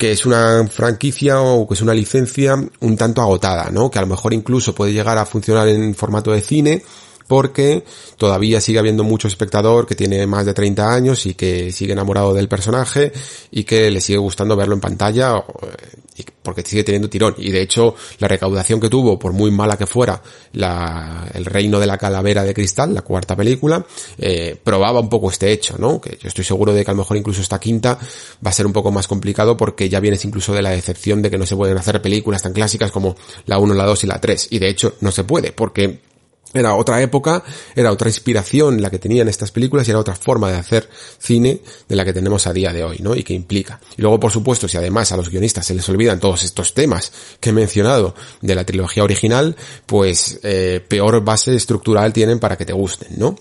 que 0.00 0.12
es 0.12 0.24
una 0.24 0.66
franquicia 0.66 1.42
o 1.42 1.68
que 1.68 1.74
es 1.74 1.82
una 1.82 1.92
licencia 1.92 2.56
un 2.80 2.96
tanto 2.96 3.20
agotada, 3.20 3.68
¿no? 3.70 3.90
Que 3.90 3.98
a 3.98 4.02
lo 4.02 4.08
mejor 4.08 4.32
incluso 4.32 4.74
puede 4.74 4.94
llegar 4.94 5.18
a 5.18 5.26
funcionar 5.26 5.68
en 5.68 5.94
formato 5.94 6.32
de 6.32 6.40
cine, 6.40 6.82
porque 7.30 7.84
todavía 8.16 8.60
sigue 8.60 8.80
habiendo 8.80 9.04
mucho 9.04 9.28
espectador 9.28 9.86
que 9.86 9.94
tiene 9.94 10.26
más 10.26 10.46
de 10.46 10.52
30 10.52 10.92
años 10.92 11.26
y 11.26 11.34
que 11.34 11.70
sigue 11.70 11.92
enamorado 11.92 12.34
del 12.34 12.48
personaje 12.48 13.12
y 13.52 13.62
que 13.62 13.88
le 13.88 14.00
sigue 14.00 14.18
gustando 14.18 14.56
verlo 14.56 14.74
en 14.74 14.80
pantalla 14.80 15.36
eh, 15.36 16.24
porque 16.42 16.62
sigue 16.62 16.82
teniendo 16.82 17.08
tirón. 17.08 17.36
Y 17.38 17.52
de 17.52 17.62
hecho, 17.62 17.94
la 18.18 18.26
recaudación 18.26 18.80
que 18.80 18.88
tuvo, 18.88 19.16
por 19.16 19.32
muy 19.32 19.52
mala 19.52 19.78
que 19.78 19.86
fuera, 19.86 20.20
la, 20.54 21.30
el 21.32 21.44
reino 21.44 21.78
de 21.78 21.86
la 21.86 21.98
calavera 21.98 22.42
de 22.42 22.52
cristal, 22.52 22.94
la 22.94 23.02
cuarta 23.02 23.36
película, 23.36 23.86
eh, 24.18 24.58
probaba 24.64 24.98
un 24.98 25.08
poco 25.08 25.30
este 25.30 25.52
hecho, 25.52 25.78
¿no? 25.78 26.00
Que 26.00 26.18
yo 26.20 26.26
estoy 26.26 26.42
seguro 26.42 26.74
de 26.74 26.84
que 26.84 26.90
a 26.90 26.94
lo 26.94 26.98
mejor 26.98 27.16
incluso 27.16 27.42
esta 27.42 27.60
quinta 27.60 27.96
va 28.44 28.50
a 28.50 28.52
ser 28.52 28.66
un 28.66 28.72
poco 28.72 28.90
más 28.90 29.06
complicado 29.06 29.56
porque 29.56 29.88
ya 29.88 30.00
vienes 30.00 30.24
incluso 30.24 30.52
de 30.52 30.62
la 30.62 30.70
decepción 30.70 31.22
de 31.22 31.30
que 31.30 31.38
no 31.38 31.46
se 31.46 31.54
pueden 31.54 31.78
hacer 31.78 32.02
películas 32.02 32.42
tan 32.42 32.52
clásicas 32.52 32.90
como 32.90 33.14
la 33.46 33.58
1, 33.58 33.72
la 33.72 33.84
2 33.84 34.02
y 34.02 34.06
la 34.08 34.20
3. 34.20 34.48
Y 34.50 34.58
de 34.58 34.68
hecho, 34.68 34.94
no 35.00 35.12
se 35.12 35.22
puede 35.22 35.52
porque 35.52 36.10
era 36.52 36.74
otra 36.74 37.00
época, 37.00 37.44
era 37.76 37.92
otra 37.92 38.08
inspiración 38.08 38.82
la 38.82 38.90
que 38.90 38.98
tenían 38.98 39.28
estas 39.28 39.52
películas 39.52 39.86
y 39.86 39.90
era 39.90 40.00
otra 40.00 40.16
forma 40.16 40.50
de 40.50 40.58
hacer 40.58 40.88
cine 41.18 41.60
de 41.88 41.96
la 41.96 42.04
que 42.04 42.12
tenemos 42.12 42.46
a 42.46 42.52
día 42.52 42.72
de 42.72 42.82
hoy, 42.82 42.98
¿no? 43.00 43.14
Y 43.14 43.22
que 43.22 43.34
implica. 43.34 43.80
Y 43.96 44.02
luego, 44.02 44.18
por 44.18 44.32
supuesto, 44.32 44.66
si 44.66 44.76
además 44.76 45.12
a 45.12 45.16
los 45.16 45.30
guionistas 45.30 45.66
se 45.66 45.74
les 45.74 45.88
olvidan 45.88 46.18
todos 46.18 46.42
estos 46.42 46.74
temas 46.74 47.12
que 47.38 47.50
he 47.50 47.52
mencionado 47.52 48.14
de 48.40 48.54
la 48.54 48.64
trilogía 48.64 49.04
original, 49.04 49.56
pues 49.86 50.40
eh, 50.42 50.84
peor 50.86 51.22
base 51.24 51.54
estructural 51.54 52.12
tienen 52.12 52.40
para 52.40 52.56
que 52.56 52.66
te 52.66 52.72
gusten, 52.72 53.10
¿no? 53.16 53.36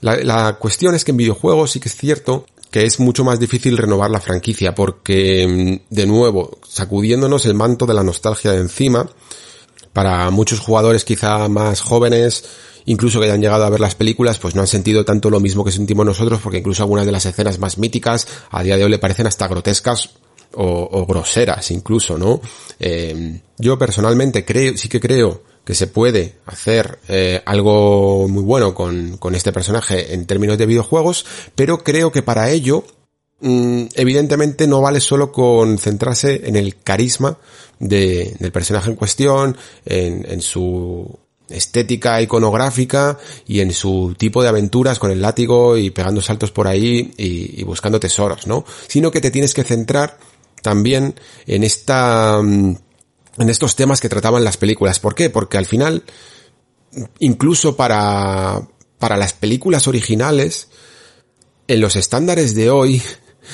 La, 0.00 0.16
la 0.16 0.54
cuestión 0.54 0.94
es 0.94 1.04
que 1.04 1.12
en 1.12 1.16
videojuegos 1.16 1.72
sí 1.72 1.80
que 1.80 1.88
es 1.88 1.96
cierto 1.96 2.46
que 2.70 2.84
es 2.84 3.00
mucho 3.00 3.24
más 3.24 3.40
difícil 3.40 3.78
renovar 3.78 4.10
la 4.10 4.20
franquicia 4.20 4.74
porque, 4.74 5.46
mm, 5.46 5.94
de 5.94 6.06
nuevo, 6.06 6.58
sacudiéndonos 6.68 7.46
el 7.46 7.54
manto 7.54 7.86
de 7.86 7.94
la 7.94 8.04
nostalgia 8.04 8.52
de 8.52 8.58
encima, 8.58 9.08
para 9.92 10.30
muchos 10.30 10.60
jugadores 10.60 11.04
quizá 11.04 11.48
más 11.48 11.80
jóvenes, 11.80 12.44
incluso 12.86 13.20
que 13.20 13.26
hayan 13.26 13.40
llegado 13.40 13.64
a 13.64 13.70
ver 13.70 13.80
las 13.80 13.94
películas, 13.94 14.38
pues 14.38 14.54
no 14.54 14.60
han 14.60 14.66
sentido 14.66 15.04
tanto 15.04 15.30
lo 15.30 15.40
mismo 15.40 15.64
que 15.64 15.72
sentimos 15.72 16.06
nosotros, 16.06 16.40
porque 16.42 16.58
incluso 16.58 16.82
algunas 16.82 17.06
de 17.06 17.12
las 17.12 17.26
escenas 17.26 17.58
más 17.58 17.78
míticas 17.78 18.26
a 18.50 18.62
día 18.62 18.76
de 18.76 18.84
hoy 18.84 18.90
le 18.90 18.98
parecen 18.98 19.26
hasta 19.26 19.48
grotescas 19.48 20.10
o, 20.54 21.06
groseras 21.06 21.70
incluso, 21.70 22.16
¿no? 22.16 22.40
Eh, 22.80 23.42
yo 23.58 23.78
personalmente 23.78 24.44
creo, 24.44 24.76
sí 24.76 24.88
que 24.88 25.00
creo 25.00 25.42
que 25.64 25.74
se 25.74 25.86
puede 25.86 26.36
hacer 26.46 26.98
eh, 27.08 27.42
algo 27.44 28.26
muy 28.26 28.42
bueno 28.42 28.74
con, 28.74 29.18
con 29.18 29.34
este 29.34 29.52
personaje 29.52 30.14
en 30.14 30.24
términos 30.24 30.56
de 30.56 30.64
videojuegos, 30.64 31.26
pero 31.54 31.84
creo 31.84 32.10
que 32.10 32.22
para 32.22 32.50
ello 32.50 32.84
evidentemente 33.40 34.66
no 34.66 34.80
vale 34.80 35.00
solo 35.00 35.30
con 35.30 35.78
centrarse 35.78 36.42
en 36.44 36.56
el 36.56 36.76
carisma 36.80 37.38
de, 37.78 38.34
del 38.38 38.50
personaje 38.50 38.90
en 38.90 38.96
cuestión, 38.96 39.56
en, 39.84 40.26
en, 40.28 40.40
su 40.40 41.18
estética 41.48 42.20
iconográfica 42.20 43.16
y 43.46 43.60
en 43.60 43.72
su 43.72 44.14
tipo 44.18 44.42
de 44.42 44.48
aventuras 44.48 44.98
con 44.98 45.12
el 45.12 45.22
látigo 45.22 45.76
y 45.76 45.90
pegando 45.90 46.20
saltos 46.20 46.50
por 46.50 46.66
ahí 46.66 47.12
y, 47.16 47.60
y 47.60 47.64
buscando 47.64 48.00
tesoros, 48.00 48.46
¿no? 48.46 48.64
Sino 48.88 49.10
que 49.10 49.20
te 49.20 49.30
tienes 49.30 49.54
que 49.54 49.64
centrar 49.64 50.18
también 50.62 51.14
en 51.46 51.62
esta, 51.62 52.40
mm, 52.42 52.76
en 53.38 53.48
estos 53.48 53.76
temas 53.76 54.00
que 54.00 54.08
trataban 54.08 54.44
las 54.44 54.56
películas. 54.56 54.98
¿Por 54.98 55.14
qué? 55.14 55.30
Porque 55.30 55.58
al 55.58 55.66
final, 55.66 56.02
incluso 57.20 57.76
para, 57.76 58.62
para 58.98 59.16
las 59.16 59.32
películas 59.32 59.86
originales, 59.86 60.68
en 61.68 61.80
los 61.80 61.96
estándares 61.96 62.54
de 62.54 62.70
hoy, 62.70 63.02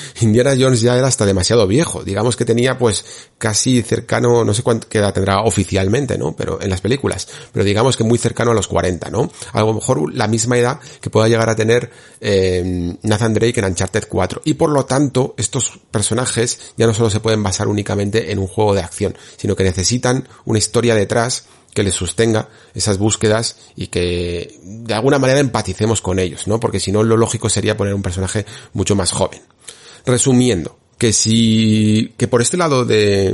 Indiana 0.21 0.55
Jones 0.57 0.81
ya 0.81 0.97
era 0.97 1.07
hasta 1.07 1.25
demasiado 1.25 1.67
viejo. 1.67 2.03
Digamos 2.03 2.35
que 2.35 2.45
tenía 2.45 2.77
pues 2.77 3.05
casi 3.37 3.81
cercano, 3.81 4.43
no 4.43 4.53
sé 4.53 4.63
cuánto 4.63 4.87
edad 4.91 5.13
tendrá 5.13 5.41
oficialmente, 5.41 6.17
¿no? 6.17 6.35
Pero 6.35 6.61
en 6.61 6.69
las 6.69 6.81
películas. 6.81 7.27
Pero 7.51 7.65
digamos 7.65 7.97
que 7.97 8.03
muy 8.03 8.17
cercano 8.17 8.51
a 8.51 8.53
los 8.53 8.67
40, 8.67 9.09
¿no? 9.09 9.31
A 9.53 9.61
lo 9.61 9.73
mejor 9.73 10.13
la 10.13 10.27
misma 10.27 10.57
edad 10.57 10.79
que 11.01 11.09
pueda 11.09 11.27
llegar 11.27 11.49
a 11.49 11.55
tener 11.55 11.91
eh, 12.21 12.95
Nathan 13.03 13.33
Drake 13.33 13.59
en 13.59 13.65
Uncharted 13.65 14.05
4. 14.07 14.41
Y 14.45 14.53
por 14.55 14.69
lo 14.69 14.85
tanto, 14.85 15.33
estos 15.37 15.79
personajes 15.91 16.73
ya 16.77 16.87
no 16.87 16.93
solo 16.93 17.09
se 17.09 17.19
pueden 17.19 17.43
basar 17.43 17.67
únicamente 17.67 18.31
en 18.31 18.39
un 18.39 18.47
juego 18.47 18.73
de 18.73 18.81
acción, 18.81 19.17
sino 19.37 19.55
que 19.55 19.63
necesitan 19.63 20.27
una 20.45 20.59
historia 20.59 20.95
detrás 20.95 21.45
que 21.75 21.83
les 21.83 21.93
sostenga 21.93 22.47
esas 22.73 22.97
búsquedas 22.97 23.57
y 23.75 23.87
que 23.87 24.59
de 24.63 24.93
alguna 24.93 25.19
manera 25.19 25.41
empaticemos 25.41 26.01
con 26.01 26.19
ellos, 26.19 26.47
¿no? 26.47 26.59
Porque 26.59 26.79
si 26.79 26.91
no, 26.91 27.03
lo 27.03 27.17
lógico 27.17 27.49
sería 27.49 27.75
poner 27.75 27.93
un 27.93 28.01
personaje 28.01 28.45
mucho 28.71 28.95
más 28.95 29.11
joven. 29.11 29.41
Resumiendo, 30.05 30.77
que 30.97 31.13
si, 31.13 32.13
que 32.17 32.27
por 32.27 32.41
este 32.41 32.57
lado 32.57 32.85
de, 32.85 33.33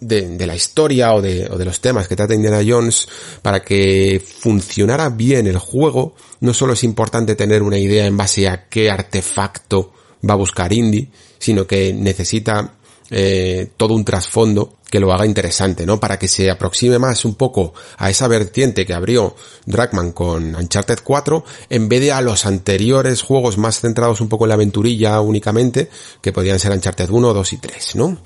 de, 0.00 0.36
de, 0.36 0.46
la 0.46 0.54
historia 0.54 1.14
o 1.14 1.22
de, 1.22 1.48
o 1.50 1.58
de 1.58 1.64
los 1.64 1.80
temas 1.80 2.08
que 2.08 2.16
trata 2.16 2.34
Indiana 2.34 2.62
Jones, 2.66 3.08
para 3.42 3.62
que 3.62 4.22
funcionara 4.24 5.08
bien 5.08 5.46
el 5.46 5.58
juego, 5.58 6.14
no 6.40 6.54
solo 6.54 6.74
es 6.74 6.84
importante 6.84 7.34
tener 7.34 7.62
una 7.62 7.78
idea 7.78 8.06
en 8.06 8.16
base 8.16 8.48
a 8.48 8.68
qué 8.68 8.90
artefacto 8.90 9.92
va 10.28 10.34
a 10.34 10.38
buscar 10.38 10.72
Indy, 10.72 11.08
sino 11.38 11.66
que 11.66 11.92
necesita 11.92 12.74
eh, 13.10 13.70
todo 13.76 13.94
un 13.94 14.04
trasfondo 14.04 14.76
que 14.90 15.00
lo 15.00 15.12
haga 15.12 15.26
interesante, 15.26 15.84
¿no? 15.84 15.98
Para 15.98 16.18
que 16.18 16.28
se 16.28 16.50
aproxime 16.50 16.98
más 16.98 17.24
un 17.24 17.34
poco 17.34 17.74
a 17.98 18.08
esa 18.08 18.28
vertiente 18.28 18.86
que 18.86 18.94
abrió 18.94 19.34
Dragman 19.66 20.12
con 20.12 20.54
Uncharted 20.54 21.00
4, 21.02 21.44
en 21.70 21.88
vez 21.88 22.00
de 22.00 22.12
a 22.12 22.20
los 22.20 22.46
anteriores 22.46 23.22
juegos 23.22 23.58
más 23.58 23.80
centrados 23.80 24.20
un 24.20 24.28
poco 24.28 24.44
en 24.44 24.50
la 24.50 24.54
aventurilla 24.54 25.20
únicamente, 25.20 25.90
que 26.20 26.32
podían 26.32 26.58
ser 26.58 26.72
Uncharted 26.72 27.10
1, 27.10 27.34
2 27.34 27.52
y 27.52 27.56
3, 27.56 27.96
¿no? 27.96 28.18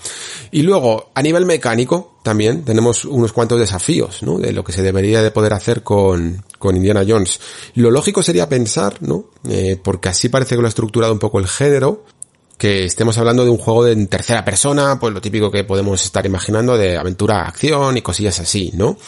Y 0.51 0.63
luego, 0.63 1.11
a 1.15 1.23
nivel 1.23 1.47
mecánico, 1.47 2.19
también 2.23 2.63
tenemos 2.65 3.07
unos 3.07 3.33
cuantos 3.33 3.59
desafíos, 3.59 4.23
¿no? 4.23 4.39
De 4.39 4.53
lo 4.53 4.63
que 4.63 4.73
se 4.73 4.83
debería 4.83 5.23
de 5.23 5.31
poder 5.31 5.55
hacer 5.55 5.83
con, 5.83 6.45
con 6.59 6.77
Indiana 6.77 7.05
Jones. 7.09 7.41
Lo 7.75 7.91
lógico 7.91 8.23
sería 8.23 8.49
pensar, 8.49 8.99
¿no? 9.01 9.25
Eh, 9.49 9.81
porque 9.83 10.11
así 10.11 10.29
parece 10.29 10.57
que 10.57 10.61
lo 10.61 10.67
ha 10.67 10.69
estructurado 10.69 11.15
un 11.15 11.19
poco 11.19 11.39
el 11.39 11.49
género, 11.49 12.05
que 12.61 12.85
estemos 12.85 13.17
hablando 13.17 13.43
de 13.43 13.51
un 13.51 13.57
juego 13.57 13.87
en 13.87 14.07
tercera 14.07 14.45
persona, 14.45 15.01
pues 15.01 15.15
lo 15.15 15.23
típico 15.23 15.51
que 15.51 15.65
podemos 15.65 16.05
estar 16.05 16.27
imaginando 16.27 16.77
de 16.77 16.95
aventura, 16.95 17.49
acción 17.49 17.97
y 17.97 18.03
cosillas 18.03 18.39
así, 18.39 18.71
¿no? 18.75 18.99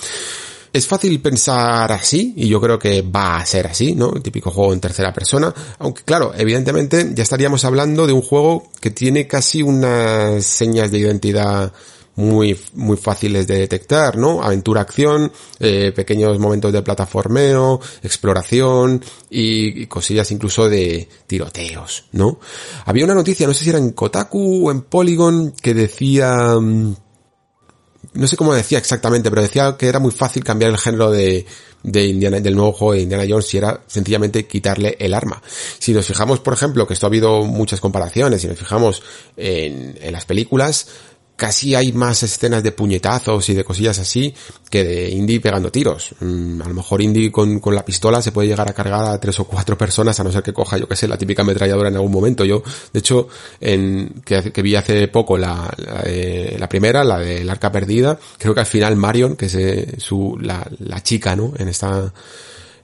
Es 0.72 0.86
fácil 0.86 1.20
pensar 1.20 1.92
así, 1.92 2.32
y 2.34 2.48
yo 2.48 2.62
creo 2.62 2.78
que 2.78 3.02
va 3.02 3.36
a 3.36 3.44
ser 3.44 3.66
así, 3.66 3.94
¿no? 3.94 4.14
El 4.16 4.22
típico 4.22 4.50
juego 4.50 4.72
en 4.72 4.80
tercera 4.80 5.12
persona, 5.12 5.52
aunque 5.80 6.02
claro, 6.02 6.32
evidentemente 6.34 7.10
ya 7.12 7.22
estaríamos 7.22 7.66
hablando 7.66 8.06
de 8.06 8.14
un 8.14 8.22
juego 8.22 8.70
que 8.80 8.90
tiene 8.90 9.26
casi 9.26 9.62
unas 9.62 10.46
señas 10.46 10.90
de 10.90 11.00
identidad 11.00 11.74
muy, 12.16 12.58
muy 12.74 12.96
fáciles 12.96 13.46
de 13.46 13.58
detectar, 13.58 14.16
¿no? 14.16 14.42
Aventura, 14.42 14.82
acción, 14.82 15.32
eh, 15.58 15.92
pequeños 15.94 16.38
momentos 16.38 16.72
de 16.72 16.82
plataformeo, 16.82 17.80
exploración 18.02 19.02
y, 19.30 19.86
cosillas 19.86 20.30
incluso 20.30 20.68
de 20.68 21.08
tiroteos, 21.26 22.04
¿no? 22.12 22.38
Había 22.84 23.04
una 23.04 23.14
noticia, 23.14 23.46
no 23.46 23.54
sé 23.54 23.64
si 23.64 23.70
era 23.70 23.78
en 23.78 23.92
Kotaku 23.92 24.68
o 24.68 24.70
en 24.70 24.82
Polygon, 24.82 25.52
que 25.52 25.74
decía, 25.74 26.54
mm, 26.60 26.94
no 28.14 28.26
sé 28.26 28.36
cómo 28.36 28.54
decía 28.54 28.78
exactamente, 28.78 29.30
pero 29.30 29.42
decía 29.42 29.76
que 29.78 29.86
era 29.86 29.98
muy 29.98 30.12
fácil 30.12 30.44
cambiar 30.44 30.70
el 30.70 30.78
género 30.78 31.10
de, 31.10 31.46
de 31.82 32.06
Indiana, 32.06 32.40
del 32.40 32.54
nuevo 32.54 32.72
juego 32.72 32.92
de 32.94 33.00
Indiana 33.00 33.24
Jones 33.28 33.46
si 33.46 33.56
era 33.58 33.82
sencillamente 33.86 34.46
quitarle 34.46 34.96
el 34.98 35.14
arma. 35.14 35.42
Si 35.78 35.92
nos 35.92 36.06
fijamos, 36.06 36.40
por 36.40 36.52
ejemplo, 36.52 36.86
que 36.86 36.94
esto 36.94 37.06
ha 37.06 37.08
habido 37.08 37.44
muchas 37.44 37.80
comparaciones, 37.80 38.42
si 38.42 38.48
nos 38.48 38.58
fijamos 38.58 39.02
en, 39.36 39.98
en 40.00 40.12
las 40.12 40.26
películas, 40.26 40.88
casi 41.42 41.74
hay 41.74 41.90
más 41.90 42.22
escenas 42.22 42.62
de 42.62 42.70
puñetazos 42.70 43.48
y 43.48 43.54
de 43.54 43.64
cosillas 43.64 43.98
así 43.98 44.32
que 44.70 44.84
de 44.84 45.10
Indy 45.10 45.40
pegando 45.40 45.72
tiros. 45.72 46.14
Mm, 46.20 46.62
a 46.62 46.68
lo 46.68 46.74
mejor 46.74 47.02
Indy 47.02 47.32
con, 47.32 47.58
con, 47.58 47.74
la 47.74 47.84
pistola 47.84 48.22
se 48.22 48.30
puede 48.30 48.46
llegar 48.46 48.70
a 48.70 48.72
cargar 48.72 49.06
a 49.06 49.18
tres 49.18 49.40
o 49.40 49.44
cuatro 49.44 49.76
personas 49.76 50.20
a 50.20 50.22
no 50.22 50.30
ser 50.30 50.44
que 50.44 50.52
coja, 50.52 50.78
yo 50.78 50.86
que 50.86 50.94
sé, 50.94 51.08
la 51.08 51.18
típica 51.18 51.42
ametralladora 51.42 51.88
en 51.88 51.96
algún 51.96 52.12
momento. 52.12 52.44
Yo, 52.44 52.62
de 52.92 53.00
hecho, 53.00 53.26
en, 53.60 54.22
que, 54.24 54.52
que 54.52 54.62
vi 54.62 54.76
hace 54.76 55.08
poco 55.08 55.36
la, 55.36 55.68
la, 55.78 56.04
la, 56.56 56.68
primera, 56.68 57.02
la 57.02 57.18
del 57.18 57.50
arca 57.50 57.72
perdida, 57.72 58.16
creo 58.38 58.54
que 58.54 58.60
al 58.60 58.66
final 58.66 58.94
Marion, 58.94 59.34
que 59.34 59.46
es 59.46 59.54
eh, 59.56 59.94
su, 59.98 60.38
la, 60.40 60.64
la 60.78 61.02
chica, 61.02 61.34
¿no? 61.34 61.54
En 61.58 61.66
esta, 61.66 62.14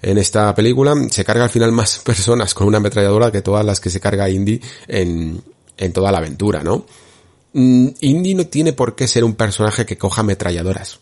en 0.02 0.18
esta 0.18 0.52
película, 0.52 0.96
se 1.12 1.24
carga 1.24 1.44
al 1.44 1.50
final 1.50 1.70
más 1.70 1.98
personas 2.04 2.54
con 2.54 2.66
una 2.66 2.78
ametralladora 2.78 3.30
que 3.30 3.40
todas 3.40 3.64
las 3.64 3.78
que 3.78 3.88
se 3.88 4.00
carga 4.00 4.28
Indy 4.28 4.60
en, 4.88 5.40
en 5.76 5.92
toda 5.92 6.10
la 6.10 6.18
aventura, 6.18 6.64
¿no? 6.64 6.86
Mm, 7.58 7.88
Indy 8.02 8.34
no 8.36 8.46
tiene 8.46 8.72
por 8.72 8.94
qué 8.94 9.08
ser 9.08 9.24
un 9.24 9.34
personaje 9.34 9.84
que 9.84 9.98
coja 9.98 10.20
ametralladoras, 10.20 11.00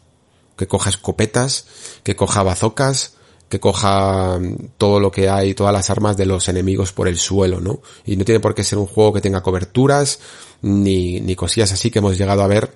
que 0.57 0.67
coja 0.67 0.89
escopetas, 0.89 1.67
que 2.03 2.17
coja 2.17 2.43
bazocas, 2.43 3.17
que 3.51 3.61
coja 3.61 4.39
mm, 4.39 4.71
todo 4.79 4.99
lo 4.99 5.11
que 5.11 5.29
hay, 5.29 5.53
todas 5.53 5.75
las 5.75 5.91
armas 5.91 6.17
de 6.17 6.25
los 6.25 6.49
enemigos 6.49 6.95
por 6.95 7.09
el 7.09 7.19
suelo, 7.19 7.61
¿no? 7.61 7.83
Y 8.07 8.17
no 8.17 8.25
tiene 8.25 8.41
por 8.41 8.55
qué 8.55 8.65
ser 8.65 8.79
un 8.79 8.87
juego 8.87 9.13
que 9.13 9.21
tenga 9.21 9.43
coberturas, 9.43 10.19
ni, 10.63 11.21
ni 11.21 11.37
cosillas 11.37 11.73
así 11.73 11.91
que 11.91 11.99
hemos 11.99 12.17
llegado 12.17 12.43
a 12.43 12.47
ver 12.47 12.73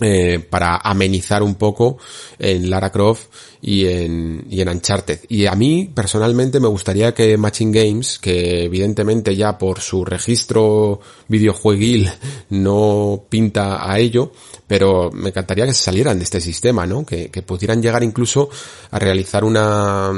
eh, 0.00 0.38
para 0.38 0.76
amenizar 0.76 1.42
un 1.42 1.56
poco 1.56 1.98
en 2.38 2.70
Lara 2.70 2.92
Croft 2.92 3.26
y 3.60 3.86
en, 3.86 4.46
y 4.48 4.60
en 4.60 4.68
Uncharted. 4.68 5.20
Y 5.28 5.46
a 5.46 5.56
mí, 5.56 5.90
personalmente, 5.92 6.60
me 6.60 6.68
gustaría 6.68 7.12
que 7.12 7.36
Matching 7.36 7.72
Games, 7.72 8.20
que 8.20 8.64
evidentemente 8.64 9.34
ya 9.34 9.58
por 9.58 9.80
su 9.80 10.04
registro 10.04 11.00
videojueguil 11.26 12.10
no 12.50 13.24
pinta 13.28 13.90
a 13.90 13.98
ello, 13.98 14.30
pero 14.68 15.10
me 15.12 15.30
encantaría 15.30 15.66
que 15.66 15.74
se 15.74 15.82
salieran 15.82 16.18
de 16.18 16.24
este 16.24 16.40
sistema, 16.40 16.86
¿no? 16.86 17.04
Que, 17.04 17.28
que 17.30 17.42
pudieran 17.42 17.82
llegar 17.82 18.04
incluso 18.04 18.50
a 18.92 19.00
realizar 19.00 19.42
una, 19.42 20.12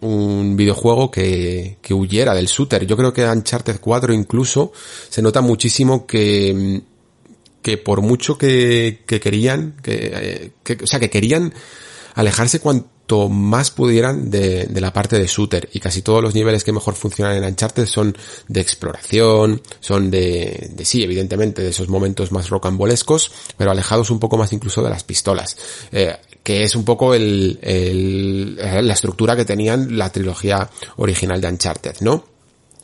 un 0.00 0.56
videojuego 0.56 1.12
que, 1.12 1.78
que 1.80 1.94
huyera 1.94 2.34
del 2.34 2.46
shooter. 2.46 2.84
Yo 2.86 2.96
creo 2.96 3.12
que 3.12 3.24
Uncharted 3.24 3.78
4 3.80 4.12
incluso 4.12 4.72
se 5.08 5.22
nota 5.22 5.40
muchísimo 5.40 6.06
que 6.06 6.82
que 7.62 7.78
por 7.78 8.02
mucho 8.02 8.36
que, 8.36 9.02
que 9.06 9.20
querían, 9.20 9.76
que, 9.82 10.52
que, 10.62 10.78
o 10.82 10.86
sea, 10.86 11.00
que 11.00 11.10
querían 11.10 11.54
alejarse 12.14 12.60
cuanto 12.60 13.28
más 13.28 13.70
pudieran 13.70 14.30
de, 14.30 14.66
de, 14.66 14.80
la 14.80 14.92
parte 14.92 15.18
de 15.18 15.26
shooter 15.26 15.68
y 15.72 15.80
casi 15.80 16.02
todos 16.02 16.22
los 16.22 16.34
niveles 16.34 16.64
que 16.64 16.72
mejor 16.72 16.94
funcionan 16.94 17.36
en 17.36 17.44
Uncharted 17.44 17.86
son 17.86 18.16
de 18.48 18.60
exploración, 18.60 19.60
son 19.80 20.10
de, 20.10 20.70
de 20.72 20.84
sí, 20.84 21.02
evidentemente, 21.02 21.62
de 21.62 21.70
esos 21.70 21.88
momentos 21.88 22.32
más 22.32 22.48
rocambolescos, 22.48 23.32
pero 23.56 23.70
alejados 23.70 24.10
un 24.10 24.18
poco 24.18 24.36
más 24.36 24.52
incluso 24.52 24.82
de 24.82 24.90
las 24.90 25.04
pistolas, 25.04 25.56
eh, 25.92 26.16
que 26.42 26.64
es 26.64 26.74
un 26.74 26.84
poco 26.84 27.14
el, 27.14 27.58
el, 27.62 28.56
la 28.56 28.94
estructura 28.94 29.36
que 29.36 29.44
tenían 29.44 29.96
la 29.96 30.10
trilogía 30.10 30.70
original 30.96 31.40
de 31.40 31.48
Uncharted, 31.48 31.96
¿no? 32.00 32.31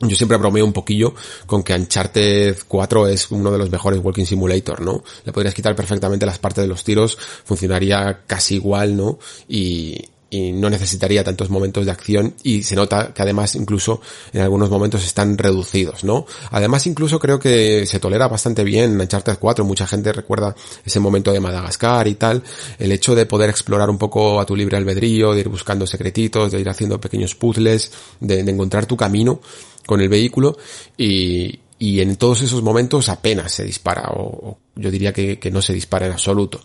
Yo 0.00 0.16
siempre 0.16 0.38
bromeo 0.38 0.64
un 0.64 0.72
poquillo 0.72 1.14
con 1.46 1.62
que 1.62 1.74
Uncharted 1.74 2.56
4 2.68 3.08
es 3.08 3.30
uno 3.30 3.50
de 3.50 3.58
los 3.58 3.70
mejores 3.70 4.00
Walking 4.02 4.26
Simulator, 4.26 4.80
¿no? 4.80 5.02
Le 5.24 5.32
podrías 5.32 5.54
quitar 5.54 5.74
perfectamente 5.74 6.24
las 6.24 6.38
partes 6.38 6.62
de 6.62 6.68
los 6.68 6.84
tiros, 6.84 7.18
funcionaría 7.44 8.20
casi 8.26 8.56
igual, 8.56 8.96
¿no? 8.96 9.18
Y, 9.48 10.04
y 10.30 10.52
no 10.52 10.68
necesitaría 10.68 11.24
tantos 11.24 11.48
momentos 11.48 11.86
de 11.86 11.92
acción 11.92 12.34
y 12.42 12.62
se 12.62 12.76
nota 12.76 13.14
que 13.14 13.22
además 13.22 13.54
incluso 13.54 14.00
en 14.32 14.42
algunos 14.42 14.68
momentos 14.68 15.04
están 15.04 15.38
reducidos, 15.38 16.04
¿no? 16.04 16.26
Además 16.50 16.86
incluso 16.86 17.18
creo 17.18 17.38
que 17.38 17.86
se 17.86 17.98
tolera 17.98 18.28
bastante 18.28 18.64
bien 18.64 18.92
en 18.92 19.00
Uncharted 19.00 19.38
4, 19.38 19.64
mucha 19.64 19.86
gente 19.86 20.12
recuerda 20.12 20.54
ese 20.84 21.00
momento 21.00 21.32
de 21.32 21.40
Madagascar 21.40 22.06
y 22.08 22.14
tal, 22.16 22.42
el 22.78 22.92
hecho 22.92 23.14
de 23.14 23.26
poder 23.26 23.48
explorar 23.48 23.88
un 23.88 23.98
poco 23.98 24.40
a 24.40 24.46
tu 24.46 24.54
libre 24.54 24.76
albedrío, 24.76 25.32
de 25.32 25.40
ir 25.40 25.48
buscando 25.48 25.86
secretitos, 25.86 26.52
de 26.52 26.60
ir 26.60 26.68
haciendo 26.68 27.00
pequeños 27.00 27.34
puzzles, 27.34 27.90
de, 28.20 28.40
encontrar 28.40 28.86
tu 28.86 28.96
camino, 28.96 29.40
con 29.86 30.02
el 30.02 30.10
vehículo 30.10 30.58
y, 30.98 31.60
y 31.78 32.00
en 32.00 32.16
todos 32.16 32.42
esos 32.42 32.62
momentos 32.62 33.08
apenas 33.08 33.52
se 33.52 33.64
dispara 33.64 34.10
o, 34.10 34.22
o 34.22 34.58
yo 34.76 34.90
diría 34.90 35.14
que, 35.14 35.38
que, 35.38 35.50
no 35.50 35.62
se 35.62 35.72
dispara 35.72 36.04
en 36.04 36.12
absoluto. 36.12 36.60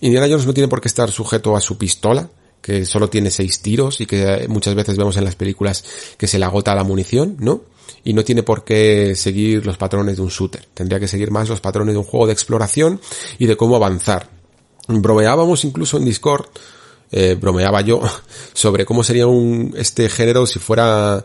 Indiana 0.00 0.28
Jones 0.30 0.46
no 0.46 0.54
tiene 0.54 0.68
por 0.68 0.80
qué 0.80 0.86
estar 0.86 1.10
sujeto 1.10 1.56
a 1.56 1.60
su 1.60 1.76
pistola, 1.76 2.30
que 2.60 2.84
solo 2.84 3.08
tiene 3.08 3.30
seis 3.30 3.60
tiros 3.60 4.00
y 4.00 4.06
que 4.06 4.46
muchas 4.48 4.74
veces 4.74 4.96
vemos 4.96 5.16
en 5.16 5.24
las 5.24 5.36
películas 5.36 5.84
que 6.16 6.26
se 6.26 6.38
le 6.38 6.44
agota 6.44 6.74
la 6.74 6.84
munición, 6.84 7.36
¿no? 7.38 7.62
Y 8.04 8.12
no 8.12 8.24
tiene 8.24 8.42
por 8.42 8.64
qué 8.64 9.14
seguir 9.16 9.66
los 9.66 9.76
patrones 9.76 10.16
de 10.16 10.22
un 10.22 10.28
shooter. 10.28 10.66
Tendría 10.74 11.00
que 11.00 11.08
seguir 11.08 11.30
más 11.30 11.48
los 11.48 11.60
patrones 11.60 11.94
de 11.94 11.98
un 11.98 12.04
juego 12.04 12.26
de 12.26 12.32
exploración 12.32 13.00
y 13.38 13.46
de 13.46 13.56
cómo 13.56 13.76
avanzar. 13.76 14.28
Bromeábamos 14.88 15.64
incluso 15.64 15.96
en 15.96 16.04
Discord, 16.04 16.46
eh, 17.10 17.36
bromeaba 17.40 17.80
yo, 17.80 18.00
sobre 18.52 18.84
cómo 18.84 19.04
sería 19.04 19.26
un, 19.26 19.74
este 19.76 20.08
género 20.08 20.46
si 20.46 20.58
fuera 20.58 21.24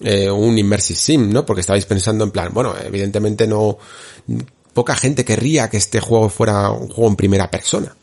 eh, 0.00 0.30
un 0.30 0.58
immersive 0.58 0.98
sim, 0.98 1.32
¿no? 1.32 1.46
Porque 1.46 1.60
estabais 1.60 1.86
pensando 1.86 2.24
en 2.24 2.30
plan, 2.30 2.50
bueno, 2.52 2.74
evidentemente 2.84 3.46
no, 3.46 3.78
poca 4.72 4.94
gente 4.94 5.24
querría 5.24 5.68
que 5.70 5.76
este 5.76 6.00
juego 6.00 6.28
fuera 6.28 6.70
un 6.70 6.88
juego 6.88 7.08
en 7.08 7.16
primera 7.16 7.50
persona. 7.50 7.94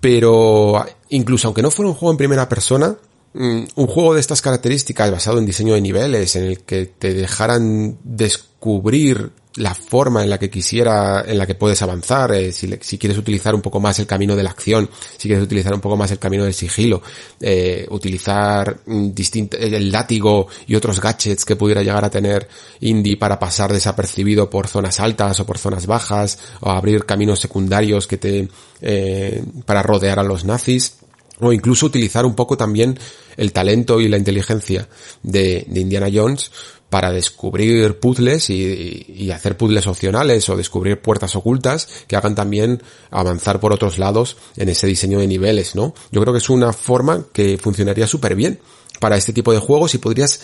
Pero 0.00 0.84
incluso 1.10 1.48
aunque 1.48 1.62
no 1.62 1.70
fuera 1.70 1.90
un 1.90 1.94
juego 1.94 2.12
en 2.12 2.18
primera 2.18 2.48
persona, 2.48 2.96
mm, 3.34 3.62
un 3.74 3.86
juego 3.86 4.14
de 4.14 4.20
estas 4.20 4.42
características 4.42 5.10
basado 5.10 5.38
en 5.38 5.46
diseño 5.46 5.74
de 5.74 5.80
niveles, 5.80 6.34
en 6.36 6.44
el 6.44 6.60
que 6.60 6.86
te 6.86 7.14
dejaran 7.14 7.98
descubrir 8.02 9.32
la 9.60 9.74
forma 9.74 10.22
en 10.22 10.30
la 10.30 10.38
que 10.38 10.48
quisiera, 10.48 11.22
en 11.26 11.36
la 11.36 11.46
que 11.46 11.54
puedes 11.54 11.80
avanzar, 11.82 12.32
eh, 12.32 12.50
si, 12.50 12.68
si, 12.80 12.98
quieres 12.98 13.18
utilizar 13.18 13.54
un 13.54 13.60
poco 13.60 13.78
más 13.78 13.98
el 13.98 14.06
camino 14.06 14.34
de 14.34 14.42
la 14.42 14.50
acción, 14.50 14.88
si 15.16 15.28
quieres 15.28 15.44
utilizar 15.44 15.74
un 15.74 15.80
poco 15.80 15.96
más 15.96 16.10
el 16.10 16.18
camino 16.18 16.44
del 16.44 16.54
sigilo, 16.54 17.02
eh, 17.40 17.86
utilizar 17.90 18.80
distinto, 18.86 19.58
el 19.58 19.92
látigo 19.92 20.48
y 20.66 20.74
otros 20.74 21.00
gadgets 21.00 21.44
que 21.44 21.56
pudiera 21.56 21.82
llegar 21.82 22.04
a 22.04 22.10
tener 22.10 22.48
Indie 22.80 23.18
para 23.18 23.38
pasar 23.38 23.72
desapercibido 23.72 24.48
por 24.48 24.66
zonas 24.66 24.98
altas 24.98 25.38
o 25.40 25.46
por 25.46 25.58
zonas 25.58 25.86
bajas, 25.86 26.38
o 26.60 26.70
abrir 26.70 27.04
caminos 27.04 27.38
secundarios 27.38 28.06
que 28.06 28.16
te, 28.16 28.48
eh, 28.80 29.44
para 29.66 29.82
rodear 29.82 30.18
a 30.18 30.24
los 30.24 30.44
nazis, 30.46 30.94
o 31.38 31.52
incluso 31.52 31.86
utilizar 31.86 32.24
un 32.24 32.34
poco 32.34 32.56
también 32.56 32.98
el 33.36 33.52
talento 33.52 34.00
y 34.00 34.08
la 34.08 34.18
inteligencia 34.18 34.88
de 35.22 35.66
Indiana 35.74 36.08
Jones 36.12 36.50
para 36.90 37.12
descubrir 37.12 37.98
puzzles 38.00 38.50
y, 38.50 39.06
y, 39.08 39.30
hacer 39.30 39.56
puzzles 39.56 39.86
opcionales 39.86 40.48
o 40.48 40.56
descubrir 40.56 41.00
puertas 41.00 41.36
ocultas 41.36 41.88
que 42.08 42.16
hagan 42.16 42.34
también 42.34 42.82
avanzar 43.10 43.60
por 43.60 43.72
otros 43.72 43.98
lados 43.98 44.36
en 44.56 44.68
ese 44.68 44.88
diseño 44.88 45.20
de 45.20 45.28
niveles, 45.28 45.76
¿no? 45.76 45.94
Yo 46.10 46.20
creo 46.20 46.34
que 46.34 46.40
es 46.40 46.50
una 46.50 46.72
forma 46.72 47.26
que 47.32 47.56
funcionaría 47.58 48.06
súper 48.06 48.34
bien 48.34 48.60
para 48.98 49.16
este 49.16 49.32
tipo 49.32 49.52
de 49.52 49.60
juegos 49.60 49.94
y 49.94 49.98
podrías 49.98 50.40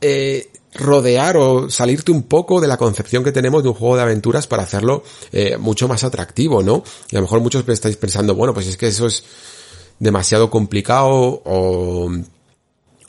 eh, 0.00 0.50
rodear 0.74 1.36
o 1.36 1.70
salirte 1.70 2.12
un 2.12 2.22
poco 2.22 2.60
de 2.60 2.68
la 2.68 2.76
concepción 2.76 3.24
que 3.24 3.32
tenemos 3.32 3.62
de 3.62 3.68
un 3.68 3.74
juego 3.74 3.96
de 3.96 4.02
aventuras 4.02 4.46
para 4.46 4.62
hacerlo 4.62 5.04
eh, 5.32 5.56
mucho 5.58 5.88
más 5.88 6.04
atractivo, 6.04 6.62
¿no? 6.62 6.82
Y 7.10 7.16
a 7.16 7.18
lo 7.18 7.22
mejor 7.22 7.40
muchos 7.40 7.68
estáis 7.68 7.96
pensando, 7.96 8.34
bueno, 8.34 8.54
pues 8.54 8.66
es 8.66 8.76
que 8.76 8.88
eso 8.88 9.06
es 9.06 9.24
demasiado 9.98 10.50
complicado 10.50 11.42
o, 11.44 12.10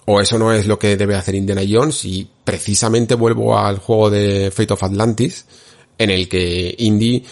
o 0.06 0.20
eso 0.20 0.38
no 0.38 0.51
es 0.51 0.68
lo 0.68 0.78
que 0.80 0.97
debe 0.97 1.16
hacer 1.16 1.36
Indiana 1.36 1.62
Jones 1.68 2.06
y 2.06 2.28
precisamente 2.43 3.16
vuelvo 3.16 3.58
al 3.58 3.78
juego 3.78 4.10
de 4.10 4.51
Fate 4.51 4.74
of 4.74 4.84
Atlantis 4.84 5.45
en 5.97 6.10
el 6.10 6.28
que 6.28 6.76
Indy 6.78 7.24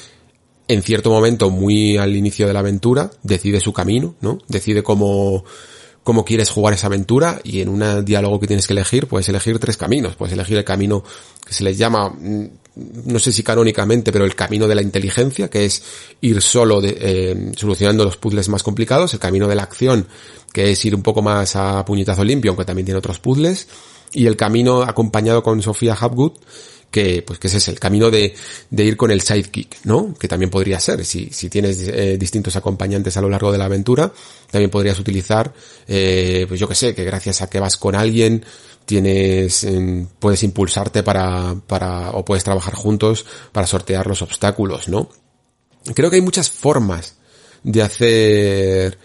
en 0.67 0.81
cierto 0.81 1.09
momento 1.09 1.49
muy 1.49 1.97
al 1.97 2.15
inicio 2.15 2.47
de 2.47 2.53
la 2.53 2.59
aventura 2.59 3.11
decide 3.23 3.59
su 3.59 3.73
camino, 3.73 4.15
¿no? 4.21 4.39
Decide 4.47 4.83
cómo 4.83 5.43
cómo 6.03 6.25
quieres 6.25 6.49
jugar 6.49 6.73
esa 6.73 6.87
aventura 6.87 7.39
y 7.43 7.61
en 7.61 7.69
un 7.69 8.03
diálogo 8.03 8.39
que 8.39 8.47
tienes 8.47 8.65
que 8.67 8.73
elegir 8.73 9.07
puedes 9.07 9.29
elegir 9.29 9.59
tres 9.59 9.77
caminos. 9.77 10.15
Puedes 10.15 10.33
elegir 10.33 10.57
el 10.57 10.63
camino 10.63 11.03
que 11.45 11.53
se 11.53 11.63
les 11.63 11.77
llama, 11.77 12.09
mm, 12.09 12.45
no 13.05 13.19
sé 13.19 13.31
si 13.31 13.43
canónicamente, 13.43 14.11
pero 14.11 14.25
el 14.25 14.35
camino 14.35 14.67
de 14.67 14.75
la 14.75 14.81
inteligencia, 14.81 15.49
que 15.49 15.65
es 15.65 15.83
ir 16.21 16.41
solo 16.41 16.81
de, 16.81 16.97
eh, 16.99 17.51
solucionando 17.55 18.03
los 18.03 18.17
puzzles 18.17 18.49
más 18.49 18.63
complicados. 18.63 19.13
El 19.13 19.19
camino 19.19 19.47
de 19.47 19.55
la 19.55 19.63
acción, 19.63 20.07
que 20.53 20.71
es 20.71 20.83
ir 20.85 20.95
un 20.95 21.03
poco 21.03 21.21
más 21.21 21.55
a 21.55 21.85
puñetazo 21.85 22.23
limpio, 22.23 22.51
aunque 22.51 22.65
también 22.65 22.85
tiene 22.85 22.97
otros 22.97 23.19
puzzles. 23.19 23.67
Y 24.13 24.25
el 24.25 24.35
camino 24.35 24.81
acompañado 24.81 25.43
con 25.43 25.61
Sofía 25.61 25.95
Hapgood, 25.99 26.33
que 26.91 27.23
pues 27.25 27.39
que 27.39 27.47
ese 27.47 27.57
es 27.57 27.67
el 27.69 27.79
camino 27.79 28.11
de, 28.11 28.35
de 28.69 28.83
ir 28.83 28.97
con 28.97 29.09
el 29.09 29.21
sidekick, 29.21 29.77
¿no? 29.85 30.13
Que 30.13 30.27
también 30.27 30.49
podría 30.49 30.79
ser, 30.79 31.03
si, 31.05 31.29
si 31.31 31.49
tienes 31.49 31.87
eh, 31.87 32.17
distintos 32.17 32.55
acompañantes 32.57 33.15
a 33.17 33.21
lo 33.21 33.29
largo 33.29 33.51
de 33.51 33.57
la 33.57 33.65
aventura, 33.65 34.11
también 34.51 34.69
podrías 34.69 34.99
utilizar, 34.99 35.53
eh, 35.87 36.45
pues 36.47 36.59
yo 36.59 36.67
que 36.67 36.75
sé, 36.75 36.93
que 36.93 37.05
gracias 37.05 37.41
a 37.41 37.49
que 37.49 37.59
vas 37.59 37.77
con 37.77 37.95
alguien, 37.95 38.45
tienes, 38.85 39.65
puedes 40.19 40.43
impulsarte 40.43 41.01
para, 41.01 41.55
para, 41.65 42.11
o 42.11 42.25
puedes 42.25 42.43
trabajar 42.43 42.73
juntos 42.73 43.25
para 43.51 43.65
sortear 43.67 44.05
los 44.07 44.21
obstáculos, 44.21 44.89
¿no? 44.89 45.09
Creo 45.95 46.09
que 46.09 46.17
hay 46.17 46.21
muchas 46.21 46.51
formas 46.51 47.15
de 47.63 47.81
hacer 47.81 48.97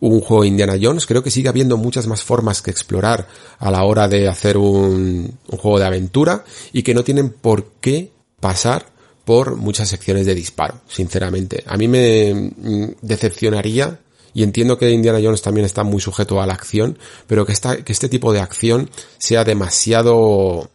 un 0.00 0.20
juego 0.20 0.44
Indiana 0.44 0.76
Jones, 0.80 1.06
creo 1.06 1.22
que 1.22 1.30
sigue 1.30 1.48
habiendo 1.48 1.76
muchas 1.76 2.06
más 2.06 2.22
formas 2.22 2.62
que 2.62 2.70
explorar 2.70 3.28
a 3.58 3.70
la 3.70 3.84
hora 3.84 4.08
de 4.08 4.28
hacer 4.28 4.56
un, 4.56 5.38
un 5.48 5.58
juego 5.58 5.78
de 5.78 5.86
aventura 5.86 6.44
y 6.72 6.82
que 6.82 6.94
no 6.94 7.04
tienen 7.04 7.30
por 7.30 7.66
qué 7.80 8.10
pasar 8.40 8.86
por 9.24 9.56
muchas 9.56 9.88
secciones 9.88 10.26
de 10.26 10.34
disparo, 10.34 10.80
sinceramente. 10.88 11.62
A 11.66 11.76
mí 11.76 11.86
me 11.86 12.34
mm, 12.34 12.84
decepcionaría 13.02 14.00
y 14.32 14.42
entiendo 14.42 14.78
que 14.78 14.90
Indiana 14.90 15.20
Jones 15.22 15.42
también 15.42 15.64
está 15.64 15.84
muy 15.84 16.00
sujeto 16.00 16.40
a 16.40 16.46
la 16.46 16.54
acción, 16.54 16.98
pero 17.26 17.44
que, 17.44 17.52
esta, 17.52 17.84
que 17.84 17.92
este 17.92 18.08
tipo 18.08 18.32
de 18.32 18.40
acción 18.40 18.90
sea 19.18 19.44
demasiado, 19.44 20.70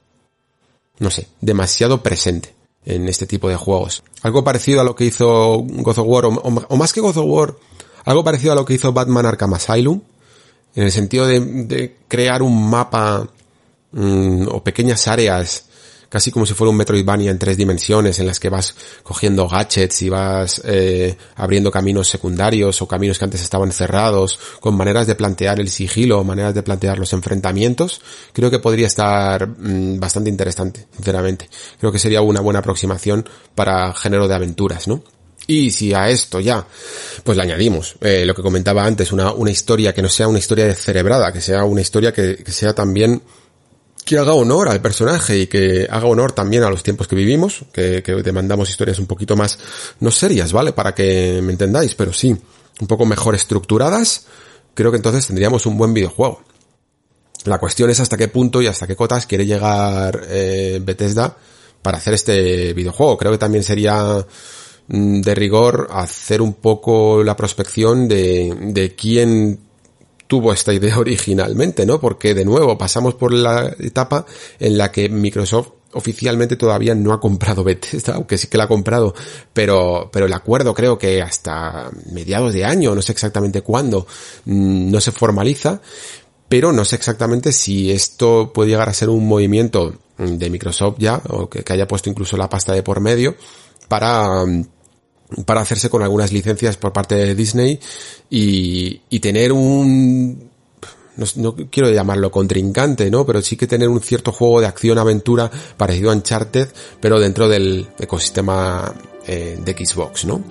no 0.99 1.09
sé, 1.09 1.27
demasiado 1.41 2.03
presente 2.03 2.53
en 2.85 3.09
este 3.09 3.25
tipo 3.25 3.49
de 3.49 3.55
juegos. 3.55 4.03
Algo 4.21 4.43
parecido 4.43 4.81
a 4.81 4.83
lo 4.83 4.95
que 4.95 5.05
hizo 5.05 5.57
God 5.59 5.99
of 5.99 6.07
War, 6.07 6.25
o, 6.25 6.29
o 6.29 6.77
más 6.77 6.93
que 6.93 7.01
God 7.01 7.17
of 7.17 7.25
War, 7.25 7.55
algo 8.05 8.23
parecido 8.23 8.53
a 8.53 8.55
lo 8.55 8.65
que 8.65 8.75
hizo 8.75 8.93
Batman 8.93 9.25
Arkham 9.25 9.53
Asylum, 9.53 10.01
en 10.75 10.83
el 10.83 10.91
sentido 10.91 11.25
de, 11.27 11.97
crear 12.07 12.43
un 12.43 12.69
mapa 12.69 13.27
mm, 13.91 14.47
o 14.47 14.63
pequeñas 14.63 15.07
áreas, 15.07 15.65
casi 16.09 16.31
como 16.31 16.45
si 16.45 16.53
fuera 16.53 16.69
un 16.69 16.77
Metroidvania 16.77 17.31
en 17.31 17.39
tres 17.39 17.57
dimensiones, 17.57 18.19
en 18.19 18.27
las 18.27 18.39
que 18.39 18.49
vas 18.49 18.75
cogiendo 19.01 19.47
gadgets 19.47 20.01
y 20.03 20.09
vas 20.09 20.61
eh, 20.65 21.17
abriendo 21.35 21.71
caminos 21.71 22.07
secundarios 22.07 22.81
o 22.81 22.87
caminos 22.87 23.17
que 23.17 23.25
antes 23.25 23.41
estaban 23.41 23.71
cerrados, 23.71 24.39
con 24.59 24.75
maneras 24.75 25.07
de 25.07 25.15
plantear 25.15 25.59
el 25.59 25.69
sigilo, 25.69 26.23
maneras 26.23 26.53
de 26.53 26.61
plantear 26.61 26.99
los 26.99 27.11
enfrentamientos, 27.13 28.01
creo 28.33 28.51
que 28.51 28.59
podría 28.59 28.87
estar 28.87 29.47
mm, 29.47 29.99
bastante 29.99 30.29
interesante, 30.29 30.87
sinceramente. 30.95 31.49
Creo 31.79 31.91
que 31.91 31.99
sería 31.99 32.21
una 32.21 32.41
buena 32.41 32.59
aproximación 32.59 33.27
para 33.55 33.93
género 33.93 34.27
de 34.27 34.35
aventuras, 34.35 34.87
¿no? 34.87 35.03
Y 35.47 35.71
si 35.71 35.93
a 35.93 36.09
esto 36.09 36.39
ya, 36.39 36.65
pues 37.23 37.37
le 37.37 37.43
añadimos 37.43 37.95
eh, 38.01 38.25
lo 38.25 38.33
que 38.33 38.41
comentaba 38.41 38.85
antes, 38.85 39.11
una, 39.11 39.31
una 39.31 39.51
historia 39.51 39.93
que 39.93 40.01
no 40.01 40.09
sea 40.09 40.27
una 40.27 40.39
historia 40.39 40.65
descerebrada, 40.65 41.31
que 41.31 41.41
sea 41.41 41.63
una 41.63 41.81
historia 41.81 42.11
que, 42.11 42.37
que 42.37 42.51
sea 42.51 42.73
también 42.73 43.21
que 44.05 44.17
haga 44.19 44.33
honor 44.33 44.69
al 44.69 44.81
personaje 44.81 45.39
y 45.39 45.47
que 45.47 45.87
haga 45.89 46.05
honor 46.05 46.31
también 46.31 46.63
a 46.63 46.69
los 46.69 46.83
tiempos 46.83 47.07
que 47.07 47.15
vivimos, 47.15 47.65
que, 47.73 48.03
que 48.03 48.13
demandamos 48.15 48.69
historias 48.69 48.99
un 48.99 49.07
poquito 49.07 49.35
más, 49.35 49.57
no 49.99 50.11
serias, 50.11 50.53
¿vale? 50.53 50.73
Para 50.73 50.93
que 50.93 51.39
me 51.41 51.51
entendáis, 51.51 51.95
pero 51.95 52.13
sí, 52.13 52.35
un 52.79 52.87
poco 52.87 53.05
mejor 53.05 53.33
estructuradas, 53.33 54.27
creo 54.75 54.91
que 54.91 54.97
entonces 54.97 55.25
tendríamos 55.25 55.65
un 55.65 55.77
buen 55.77 55.93
videojuego. 55.93 56.43
La 57.45 57.57
cuestión 57.57 57.89
es 57.89 57.99
hasta 57.99 58.17
qué 58.17 58.27
punto 58.27 58.61
y 58.61 58.67
hasta 58.67 58.87
qué 58.87 58.95
cotas 58.95 59.25
quiere 59.25 59.45
llegar 59.45 60.21
eh, 60.27 60.79
Bethesda 60.83 61.35
para 61.81 61.97
hacer 61.97 62.13
este 62.15 62.73
videojuego. 62.73 63.17
Creo 63.17 63.31
que 63.31 63.37
también 63.37 63.63
sería 63.63 64.25
de 64.87 65.35
rigor 65.35 65.87
hacer 65.91 66.41
un 66.41 66.53
poco 66.53 67.23
la 67.23 67.35
prospección 67.35 68.07
de, 68.07 68.55
de 68.61 68.95
quién 68.95 69.59
tuvo 70.27 70.53
esta 70.53 70.73
idea 70.73 70.99
originalmente, 70.99 71.85
¿no? 71.85 71.99
Porque 71.99 72.33
de 72.33 72.45
nuevo 72.45 72.77
pasamos 72.77 73.15
por 73.15 73.33
la 73.33 73.73
etapa 73.79 74.25
en 74.59 74.77
la 74.77 74.91
que 74.91 75.09
Microsoft 75.09 75.69
oficialmente 75.93 76.57
todavía 76.57 76.93
no 76.93 77.13
ha 77.13 77.21
comprado 77.21 77.63
Bethesda, 77.63 78.15
aunque 78.15 78.37
sí 78.37 78.47
que 78.47 78.57
la 78.57 78.65
ha 78.65 78.67
comprado, 78.67 79.15
pero, 79.53 80.09
pero 80.11 80.25
el 80.25 80.33
acuerdo 80.33 80.73
creo 80.73 80.97
que 80.97 81.21
hasta 81.21 81.89
mediados 82.11 82.53
de 82.53 82.65
año, 82.65 82.93
no 82.93 83.01
sé 83.01 83.13
exactamente 83.13 83.61
cuándo, 83.61 84.05
mm, 84.43 84.91
no 84.91 84.99
se 84.99 85.13
formaliza, 85.13 85.81
pero 86.49 86.73
no 86.73 86.83
sé 86.83 86.97
exactamente 86.97 87.53
si 87.53 87.91
esto 87.91 88.51
puede 88.53 88.71
llegar 88.71 88.89
a 88.89 88.93
ser 88.93 89.09
un 89.09 89.25
movimiento 89.25 89.95
de 90.17 90.49
Microsoft 90.49 90.97
ya, 90.99 91.21
o 91.29 91.49
que, 91.49 91.63
que 91.63 91.73
haya 91.73 91.87
puesto 91.87 92.09
incluso 92.09 92.35
la 92.35 92.49
pasta 92.49 92.73
de 92.73 92.83
por 92.83 92.99
medio, 92.99 93.35
para, 93.87 94.45
mm, 94.45 94.65
para 95.45 95.61
hacerse 95.61 95.89
con 95.89 96.03
algunas 96.03 96.31
licencias 96.31 96.77
por 96.77 96.93
parte 96.93 97.15
de 97.15 97.35
Disney 97.35 97.79
y, 98.29 99.01
y 99.09 99.19
tener 99.19 99.51
un 99.51 100.49
no, 101.17 101.25
no, 101.37 101.55
quiero 101.69 101.89
llamarlo 101.89 102.31
contrincante, 102.31 103.09
¿no? 103.09 103.25
Pero 103.25 103.41
sí 103.41 103.55
que 103.55 103.67
tener 103.67 103.87
un 103.87 104.01
cierto 104.01 104.31
juego 104.31 104.61
de 104.61 104.67
acción-aventura 104.67 105.49
parecido 105.77 106.11
a 106.11 106.13
Uncharted, 106.13 106.67
pero 106.99 107.19
dentro 107.19 107.47
del 107.47 107.87
ecosistema 107.99 108.93
eh, 109.25 109.59
de 109.63 109.85
Xbox, 109.85 110.25
¿no? 110.25 110.43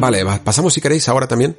Vale, 0.00 0.24
pasamos 0.42 0.72
si 0.72 0.80
queréis 0.80 1.08
ahora 1.08 1.28
también 1.28 1.56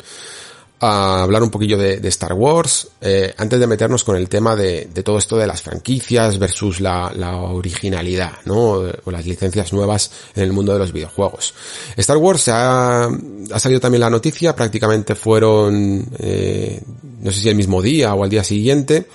a 0.84 1.22
hablar 1.22 1.44
un 1.44 1.52
poquillo 1.52 1.78
de, 1.78 2.00
Star 2.08 2.34
Wars, 2.34 2.88
eh, 3.02 3.36
antes 3.38 3.60
de 3.60 3.68
meternos 3.68 4.04
con 4.04 4.16
el 4.16 4.28
tema 4.28 4.56
de, 4.56 4.88
todo 5.06 5.20
esto 5.20 5.38
de 5.38 5.46
las 5.46 5.62
franquicias 5.62 6.40
versus 6.40 6.82
la, 6.82 7.12
la, 7.16 7.36
originalidad, 7.38 8.34
¿no? 8.46 8.82
O 9.04 9.12
las 9.12 9.26
licencias 9.28 9.72
nuevas 9.74 10.12
en 10.36 10.42
el 10.44 10.54
mundo 10.54 10.74
de 10.74 10.80
los 10.80 10.92
videojuegos. 10.92 11.54
Star 11.96 12.18
Wars 12.18 12.48
ha, 12.48 13.06
ha 13.06 13.60
salido 13.60 13.80
también 13.80 14.02
la 14.02 14.10
noticia, 14.10 14.56
prácticamente 14.56 15.14
fueron, 15.14 16.10
eh, 16.18 16.82
no 17.22 17.32
sé 17.32 17.42
si 17.42 17.50
el 17.50 17.56
mismo 17.56 17.80
día 17.80 18.16
o 18.16 18.24
al 18.24 18.30
día 18.32 18.44
siguiente, 18.44 19.06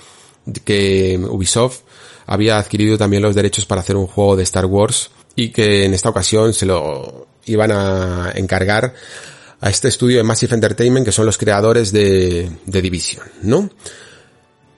que 0.63 1.19
Ubisoft 1.29 1.81
había 2.27 2.57
adquirido 2.57 2.97
también 2.97 3.23
los 3.23 3.35
derechos 3.35 3.65
para 3.65 3.81
hacer 3.81 3.97
un 3.97 4.07
juego 4.07 4.37
de 4.37 4.43
Star 4.43 4.65
Wars 4.65 5.09
y 5.35 5.49
que 5.49 5.83
en 5.83 5.93
esta 5.93 6.09
ocasión 6.09 6.53
se 6.53 6.65
lo 6.65 7.26
iban 7.47 7.71
a 7.71 8.31
encargar 8.35 8.93
a 9.59 9.69
este 9.69 9.87
estudio 9.87 10.17
de 10.17 10.23
Massive 10.23 10.55
Entertainment 10.55 11.05
que 11.05 11.11
son 11.11 11.25
los 11.25 11.37
creadores 11.37 11.91
de, 11.91 12.51
de 12.65 12.81
Division, 12.81 13.25
¿no? 13.41 13.69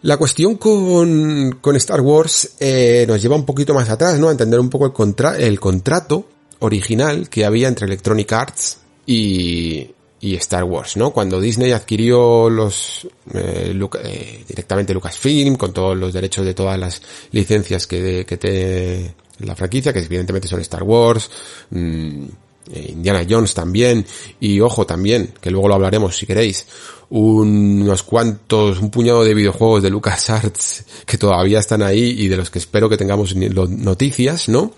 La 0.02 0.16
cuestión 0.16 0.56
con, 0.56 1.58
con 1.60 1.76
Star 1.76 2.00
Wars 2.00 2.52
eh, 2.60 3.04
nos 3.06 3.22
lleva 3.22 3.36
un 3.36 3.46
poquito 3.46 3.74
más 3.74 3.90
atrás, 3.90 4.18
¿no? 4.18 4.30
A 4.30 4.32
entender 4.32 4.60
un 4.60 4.70
poco 4.70 4.86
el, 4.86 4.94
contra 4.94 5.38
el 5.38 5.60
contrato 5.60 6.26
original 6.60 7.30
que 7.30 7.44
había 7.44 7.68
entre 7.68 7.86
Electronic 7.86 8.32
Arts 8.32 8.78
y, 9.06 9.92
y 10.22 10.36
Star 10.36 10.64
Wars, 10.64 10.96
¿no? 10.96 11.12
Cuando 11.12 11.42
Disney 11.42 11.74
adquirió 11.74 12.50
los 12.50 13.08
eh, 13.34 13.78
eh, 14.04 14.44
directamente 14.48 14.94
Lucasfilm 14.94 15.56
con 15.56 15.74
todos 15.74 15.98
los 15.98 16.14
derechos 16.14 16.46
de 16.46 16.54
todas 16.54 16.80
las 16.80 17.02
licencias 17.32 17.86
que, 17.86 18.26
que 18.26 18.38
te 18.38 19.16
la 19.40 19.56
franquicia, 19.56 19.92
que 19.92 20.00
evidentemente 20.00 20.48
son 20.48 20.62
Star 20.62 20.84
Wars, 20.84 21.30
mmm, 21.72 22.26
Indiana 22.74 23.26
Jones 23.28 23.54
también, 23.54 24.06
y 24.40 24.60
ojo 24.60 24.86
también, 24.86 25.34
que 25.42 25.52
luego 25.52 25.68
lo 25.68 25.76
hablaremos 25.76 26.18
si 26.18 26.26
queréis, 26.26 26.68
unos 27.10 28.04
cuantos, 28.04 28.80
un 28.80 28.92
puñado 28.92 29.24
de 29.24 29.34
videojuegos 29.34 29.82
de 29.82 29.90
LucasArts 29.90 30.86
que 31.06 31.18
todavía 31.18 31.60
están 31.60 31.82
ahí 31.82 32.16
y 32.18 32.28
de 32.28 32.38
los 32.38 32.50
que 32.50 32.60
espero 32.60 32.90
que 32.90 32.98
tengamos 32.98 33.36
noticias, 33.36 34.50
¿no? 34.50 34.72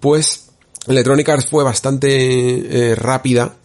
Pues 0.00 0.48
Electronic 0.86 1.28
Arts 1.28 1.46
fue 1.46 1.64
bastante 1.64 2.90
eh, 2.90 2.94
rápida 2.94 3.56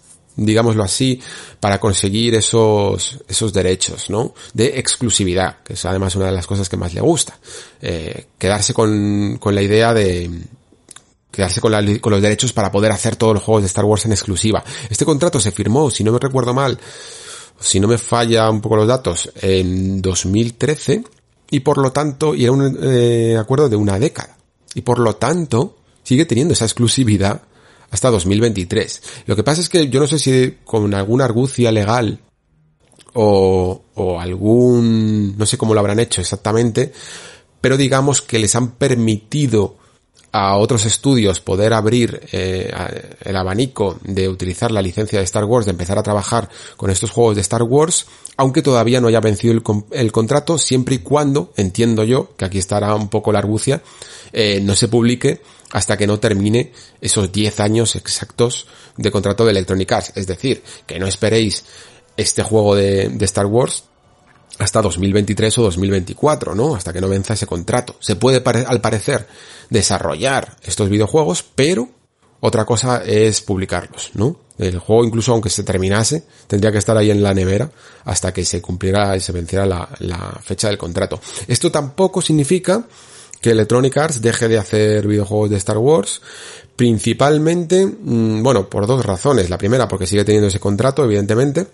digámoslo 0.46 0.84
así, 0.84 1.22
para 1.60 1.80
conseguir 1.80 2.36
esos, 2.36 3.20
esos 3.28 3.54
derechos, 3.54 4.10
¿no? 4.10 4.34
De 4.54 4.80
exclusividad, 4.80 5.58
que 5.64 5.74
es 5.74 5.86
además 5.86 6.16
una 6.16 6.28
de 6.28 6.32
las 6.32 6.48
cosas 6.48 6.70
que 6.70 6.78
más 6.78 6.94
le 6.94 7.02
gusta. 7.02 7.38
Eh, 7.82 8.28
quedarse 8.38 8.74
con, 8.74 9.38
con 9.38 9.54
la 9.54 9.62
idea 9.62 9.94
de, 9.94 10.30
quedarse 11.32 11.62
con, 11.62 11.72
los 11.72 12.22
derechos 12.22 12.54
para 12.54 12.72
poder 12.72 12.92
hacer 12.92 13.16
todos 13.16 13.34
los 13.34 13.44
juegos 13.44 13.64
de 13.64 13.68
Star 13.68 13.86
Wars 13.86 14.06
en 14.06 14.12
exclusiva. 14.12 14.64
Este 14.90 15.06
contrato 15.06 15.40
se 15.40 15.52
firmó, 15.52 15.90
si 15.90 16.04
no 16.04 16.12
me 16.12 16.20
recuerdo 16.20 16.54
mal, 16.54 16.80
si 17.60 17.80
no 17.80 17.88
me 17.88 17.98
falla 17.98 18.50
un 18.50 18.62
poco 18.62 18.78
los 18.78 18.88
datos, 18.88 19.32
en 19.42 20.02
2013 20.02 21.04
y 21.52 21.60
por 21.62 21.78
lo 21.78 21.92
tanto, 21.92 22.36
y 22.36 22.44
era 22.44 22.52
un 22.52 22.78
eh, 22.82 23.38
acuerdo 23.40 23.70
de 23.70 23.76
una 23.76 24.00
década. 24.00 24.38
Y 24.76 24.82
por 24.82 25.00
lo 25.00 25.16
tanto, 25.16 25.78
sigue 26.04 26.26
teniendo 26.26 26.54
esa 26.54 26.66
exclusividad 26.66 27.42
hasta 27.92 28.12
2023. 28.12 29.02
Lo 29.26 29.36
que 29.36 29.44
pasa 29.44 29.62
es 29.62 29.70
que 29.70 29.90
yo 29.90 30.00
no 30.00 30.08
sé 30.08 30.20
si 30.20 30.58
con 30.64 30.94
alguna 30.94 31.26
argucia 31.26 31.72
legal 31.72 32.20
o, 33.14 33.82
o 33.96 34.20
algún, 34.20 35.36
no 35.38 35.46
sé 35.46 35.58
cómo 35.58 35.74
lo 35.74 35.80
habrán 35.80 36.00
hecho 36.00 36.22
exactamente, 36.22 36.94
pero 37.62 37.78
digamos 37.78 38.22
que 38.22 38.40
les 38.40 38.56
han 38.56 38.72
permitido 38.72 39.79
a 40.32 40.58
otros 40.58 40.86
estudios 40.86 41.40
poder 41.40 41.74
abrir 41.74 42.22
eh, 42.32 42.72
el 43.22 43.36
abanico 43.36 44.00
de 44.04 44.30
utilizar 44.30 44.72
la 44.72 44.82
licencia 44.82 45.20
de 45.20 45.26
Star 45.26 45.46
Wars, 45.46 45.66
de 45.66 45.72
empezar 45.72 45.98
a 45.98 46.04
trabajar 46.04 46.50
con 46.78 46.90
estos 46.92 47.12
juegos 47.12 47.36
de 47.36 47.42
Star 47.42 47.64
Wars, 47.64 48.06
aunque 48.38 48.62
todavía 48.62 49.02
no 49.02 49.08
haya 49.08 49.20
vencido 49.20 49.54
el, 49.54 49.64
el 49.92 50.12
contrato, 50.12 50.58
siempre 50.58 50.96
y 50.96 51.00
cuando, 51.00 51.52
entiendo 51.58 52.04
yo, 52.04 52.36
que 52.38 52.46
aquí 52.46 52.58
estará 52.60 52.94
un 52.96 53.10
poco 53.10 53.32
la 53.32 53.40
argucia, 53.40 53.82
eh, 54.32 54.60
no 54.62 54.76
se 54.76 54.88
publique 54.88 55.42
hasta 55.72 55.98
que 55.98 56.08
no 56.08 56.20
termine 56.20 56.72
esos 57.02 57.32
10 57.32 57.60
años 57.60 57.96
exactos 57.96 58.68
de 58.98 59.12
contrato 59.12 59.46
de 59.46 59.52
Electronic 59.52 59.92
Arts. 59.92 60.14
Es 60.16 60.28
decir, 60.28 60.64
que 60.86 61.00
no 61.00 61.08
esperéis 61.08 61.66
este 62.18 62.44
juego 62.44 62.76
de, 62.76 63.10
de 63.10 63.26
Star 63.26 63.46
Wars 63.46 63.84
hasta 64.60 64.82
2023 64.82 65.58
o 65.58 65.64
2024, 65.64 66.54
¿no? 66.54 66.76
Hasta 66.76 66.94
que 66.94 67.02
no 67.02 67.10
venza 67.10 67.34
ese 67.34 67.48
contrato. 67.48 67.96
Se 68.00 68.16
puede, 68.16 68.44
al 68.68 68.82
parecer, 68.82 69.28
desarrollar 69.70 70.58
estos 70.64 70.90
videojuegos, 70.90 71.44
pero 71.56 71.90
otra 72.42 72.66
cosa 72.66 73.04
es 73.04 73.42
publicarlos, 73.42 74.12
¿no? 74.14 74.38
El 74.58 74.78
juego, 74.78 75.06
incluso 75.06 75.32
aunque 75.32 75.50
se 75.50 75.64
terminase, 75.64 76.24
tendría 76.48 76.72
que 76.72 76.78
estar 76.78 76.98
ahí 76.98 77.10
en 77.10 77.24
la 77.24 77.34
nevera 77.34 77.72
hasta 78.04 78.34
que 78.34 78.44
se 78.44 78.62
cumpliera 78.62 79.16
y 79.16 79.22
se 79.22 79.32
venciera 79.32 79.66
la, 79.66 79.88
la 80.00 80.38
fecha 80.44 80.68
del 80.68 80.78
contrato. 80.78 81.22
Esto 81.48 81.72
tampoco 81.72 82.22
significa 82.22 82.86
que 83.40 83.52
Electronic 83.52 83.96
Arts 83.96 84.22
deje 84.22 84.50
de 84.50 84.58
hacer 84.58 85.08
videojuegos 85.08 85.50
de 85.50 85.58
Star 85.58 85.78
Wars, 85.78 86.22
principalmente, 86.76 87.86
mm, 87.86 88.44
bueno, 88.44 88.70
por 88.70 88.86
dos 88.86 89.06
razones. 89.06 89.50
La 89.50 89.58
primera, 89.58 89.88
porque 89.88 90.08
sigue 90.08 90.26
teniendo 90.26 90.48
ese 90.48 90.60
contrato, 90.60 91.06
evidentemente, 91.06 91.68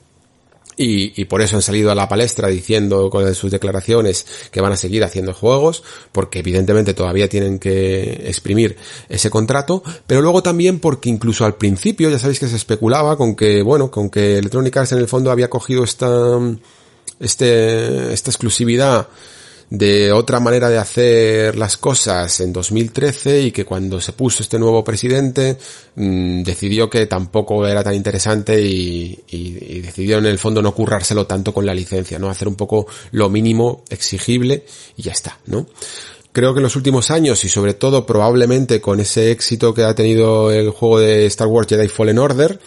y, 0.78 1.20
y, 1.20 1.26
por 1.26 1.42
eso 1.42 1.56
han 1.56 1.62
salido 1.62 1.92
a 1.92 1.96
la 1.96 2.10
palestra 2.10 2.50
diciendo 2.50 3.10
con 3.10 3.34
sus 3.34 3.52
declaraciones 3.52 4.26
que 4.52 4.62
van 4.62 4.74
a 4.74 4.78
seguir 4.78 5.04
haciendo 5.04 5.34
juegos, 5.34 5.84
porque 6.12 6.40
evidentemente 6.40 6.94
todavía 6.94 7.30
tienen 7.30 7.60
que 7.60 8.24
exprimir 8.28 8.78
ese 9.10 9.30
contrato, 9.30 9.84
pero 10.08 10.22
luego 10.22 10.44
también 10.44 10.80
porque 10.80 11.10
incluso 11.10 11.46
al 11.46 11.56
principio 11.56 12.10
ya 12.10 12.20
sabéis 12.20 12.40
que 12.40 12.48
se 12.48 12.56
especulaba 12.56 13.18
con 13.18 13.36
que, 13.36 13.62
bueno, 13.62 13.90
con 13.90 14.10
que 14.10 14.38
Electronic 14.38 14.76
Arts 14.78 14.92
en 14.92 15.00
el 15.00 15.08
fondo 15.08 15.32
había 15.32 15.50
cogido 15.50 15.84
esta, 15.84 16.40
este, 17.20 18.14
esta 18.14 18.32
exclusividad 18.32 19.08
de 19.70 20.12
otra 20.12 20.40
manera 20.40 20.70
de 20.70 20.78
hacer 20.78 21.56
las 21.58 21.78
cosas 21.78 22.40
en 22.40 22.54
2013 22.54 23.42
y 23.42 23.52
que 23.52 23.66
cuando 23.66 24.00
se 24.00 24.14
puso 24.14 24.44
este 24.44 24.60
nuevo 24.60 24.84
presidente 24.84 25.58
mmm, 25.96 26.44
decidió 26.44 26.90
que 26.90 27.08
tampoco 27.08 27.66
era 27.66 27.84
tan 27.84 27.96
interesante 27.96 28.62
y, 28.62 29.20
y, 29.30 29.76
y, 29.78 29.82
decidió 29.82 30.20
en 30.20 30.28
el 30.28 30.38
fondo 30.38 30.62
no 30.62 30.74
currárselo 30.74 31.26
tanto 31.26 31.54
con 31.54 31.66
la 31.66 31.74
licencia, 31.74 32.20
¿no? 32.20 32.30
Hacer 32.30 32.48
un 32.48 32.56
poco 32.56 32.86
lo 33.12 33.30
mínimo 33.30 33.84
exigible 33.90 34.66
y 34.96 35.04
ya 35.04 35.14
está, 35.14 35.40
¿no? 35.48 35.66
Creo 36.32 36.54
que 36.54 36.60
en 36.60 36.64
los 36.64 36.76
últimos 36.76 37.12
años 37.12 37.44
y 37.46 37.50
sobre 37.50 37.74
todo 37.74 38.06
probablemente 38.06 38.82
con 38.82 39.00
ese 39.00 39.32
éxito 39.32 39.74
que 39.74 39.84
ha 39.84 39.96
tenido 39.96 40.52
el 40.52 40.70
juego 40.70 41.00
de 41.00 41.26
Star 41.28 41.48
Wars 41.48 41.68
Jedi 41.68 41.88
Fallen 41.88 42.20
Order, 42.20 42.60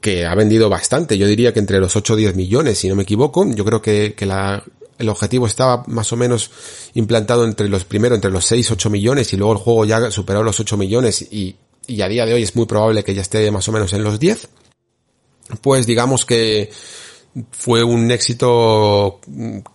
que 0.00 0.26
ha 0.26 0.34
vendido 0.34 0.68
bastante, 0.68 1.16
yo 1.16 1.26
diría 1.26 1.54
que 1.54 1.58
entre 1.58 1.80
los 1.80 1.96
8 1.96 2.12
o 2.12 2.16
10 2.16 2.36
millones, 2.36 2.78
si 2.78 2.88
no 2.88 2.94
me 2.94 3.04
equivoco, 3.04 3.50
yo 3.50 3.64
creo 3.64 3.80
que, 3.80 4.14
que 4.14 4.26
la 4.26 4.62
el 4.98 5.08
objetivo 5.08 5.46
estaba 5.46 5.84
más 5.86 6.12
o 6.12 6.16
menos 6.16 6.50
implantado 6.94 7.44
entre 7.44 7.68
los 7.68 7.84
primero 7.84 8.14
entre 8.14 8.30
los 8.30 8.44
6, 8.46 8.70
8 8.70 8.90
millones 8.90 9.32
y 9.32 9.36
luego 9.36 9.52
el 9.52 9.58
juego 9.58 9.84
ya 9.84 10.10
superó 10.10 10.42
los 10.42 10.58
8 10.58 10.76
millones 10.76 11.22
y, 11.30 11.56
y 11.86 12.00
a 12.02 12.08
día 12.08 12.26
de 12.26 12.34
hoy 12.34 12.42
es 12.42 12.56
muy 12.56 12.66
probable 12.66 13.04
que 13.04 13.14
ya 13.14 13.22
esté 13.22 13.50
más 13.50 13.68
o 13.68 13.72
menos 13.72 13.92
en 13.92 14.02
los 14.02 14.18
10, 14.18 14.48
pues 15.60 15.86
digamos 15.86 16.24
que 16.24 16.70
fue 17.50 17.84
un 17.84 18.10
éxito 18.10 19.20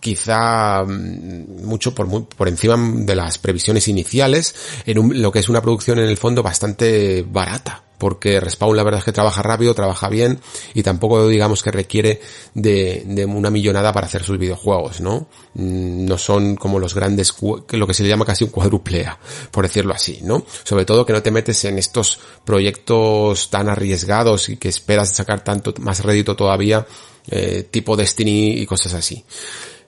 quizá 0.00 0.84
mucho 0.84 1.94
por, 1.94 2.26
por 2.26 2.48
encima 2.48 2.76
de 3.04 3.14
las 3.14 3.38
previsiones 3.38 3.86
iniciales 3.86 4.54
en 4.84 4.98
un, 4.98 5.22
lo 5.22 5.30
que 5.30 5.38
es 5.38 5.48
una 5.48 5.62
producción 5.62 5.98
en 5.98 6.08
el 6.08 6.16
fondo 6.16 6.42
bastante 6.42 7.22
barata 7.22 7.84
porque 8.02 8.40
Respawn 8.40 8.76
la 8.76 8.82
verdad 8.82 8.98
es 8.98 9.04
que 9.04 9.12
trabaja 9.12 9.42
rápido, 9.42 9.74
trabaja 9.74 10.08
bien 10.08 10.40
y 10.74 10.82
tampoco 10.82 11.28
digamos 11.28 11.62
que 11.62 11.70
requiere 11.70 12.20
de, 12.52 13.04
de 13.06 13.24
una 13.24 13.48
millonada 13.48 13.92
para 13.92 14.08
hacer 14.08 14.24
sus 14.24 14.38
videojuegos, 14.38 15.00
¿no? 15.00 15.28
Mm, 15.54 16.04
no 16.06 16.18
son 16.18 16.56
como 16.56 16.80
los 16.80 16.96
grandes, 16.96 17.32
lo 17.40 17.86
que 17.86 17.94
se 17.94 18.02
le 18.02 18.08
llama 18.08 18.24
casi 18.24 18.42
un 18.42 18.50
cuadruplea, 18.50 19.20
por 19.52 19.62
decirlo 19.68 19.94
así, 19.94 20.18
¿no? 20.24 20.44
Sobre 20.64 20.84
todo 20.84 21.06
que 21.06 21.12
no 21.12 21.22
te 21.22 21.30
metes 21.30 21.64
en 21.64 21.78
estos 21.78 22.18
proyectos 22.44 23.50
tan 23.50 23.68
arriesgados 23.68 24.48
y 24.48 24.56
que 24.56 24.68
esperas 24.68 25.14
sacar 25.14 25.44
tanto 25.44 25.72
más 25.78 26.02
rédito 26.02 26.34
todavía, 26.34 26.84
eh, 27.28 27.68
tipo 27.70 27.96
Destiny 27.96 28.62
y 28.62 28.66
cosas 28.66 28.94
así 28.94 29.24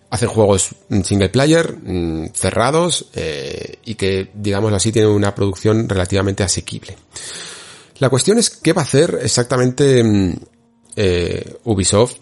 hacen 0.09 0.29
juegos 0.29 0.71
single 1.03 1.31
player, 1.31 1.77
mmm, 1.83 2.27
cerrados, 2.33 3.07
eh, 3.15 3.79
y 3.85 3.97
que, 3.97 4.31
digámoslo 4.33 4.77
así, 4.77 4.93
tienen 4.93 5.11
una 5.11 5.35
producción 5.35 5.89
relativamente 5.89 6.45
asequible. 6.45 6.97
La 7.99 8.11
cuestión 8.11 8.39
es 8.39 8.51
qué 8.51 8.73
va 8.73 8.83
a 8.83 8.85
hacer 8.85 9.21
exactamente 9.23 10.03
mm, 10.03 10.35
eh, 10.97 11.57
Ubisoft 11.65 12.17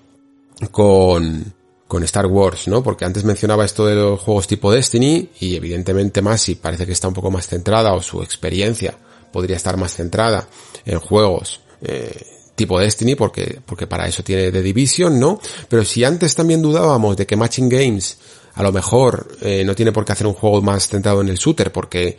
con, 0.71 1.55
con 1.89 2.03
Star 2.05 2.27
Wars, 2.27 2.69
¿no? 2.69 2.83
Porque 2.83 3.05
antes 3.05 3.25
mencionaba 3.25 3.65
esto 3.65 3.87
de 3.87 3.95
los 3.95 4.21
juegos 4.21 4.47
tipo 4.47 4.71
Destiny 4.71 5.31
y 5.41 5.57
evidentemente 5.57 6.23
Masi 6.23 6.55
parece 6.55 6.87
que 6.87 6.93
está 6.93 7.09
un 7.09 7.15
poco 7.15 7.31
más 7.31 7.47
centrada 7.47 7.95
o 7.95 8.03
su 8.03 8.23
experiencia 8.23 8.97
podría 9.33 9.57
estar 9.57 9.77
más 9.77 9.95
centrada 9.95 10.47
en 10.85 11.01
juegos 11.01 11.61
eh, 11.81 12.27
tipo 12.55 12.79
Destiny 12.79 13.15
porque, 13.15 13.61
porque 13.65 13.87
para 13.87 14.07
eso 14.07 14.23
tiene 14.23 14.53
The 14.53 14.63
Division, 14.63 15.19
¿no? 15.19 15.41
Pero 15.69 15.85
si 15.85 16.05
antes 16.05 16.35
también 16.35 16.63
dudábamos 16.63 17.17
de 17.17 17.27
que 17.27 17.37
Matching 17.37 17.69
Games 17.69 18.19
a 18.55 18.63
lo 18.63 18.73
mejor 18.73 19.39
eh, 19.41 19.65
no 19.65 19.75
tiene 19.75 19.93
por 19.93 20.05
qué 20.05 20.13
hacer 20.13 20.27
un 20.27 20.35
juego 20.35 20.61
más 20.61 20.87
centrado 20.87 21.23
en 21.23 21.29
el 21.29 21.37
shooter 21.37 21.73
porque 21.73 22.19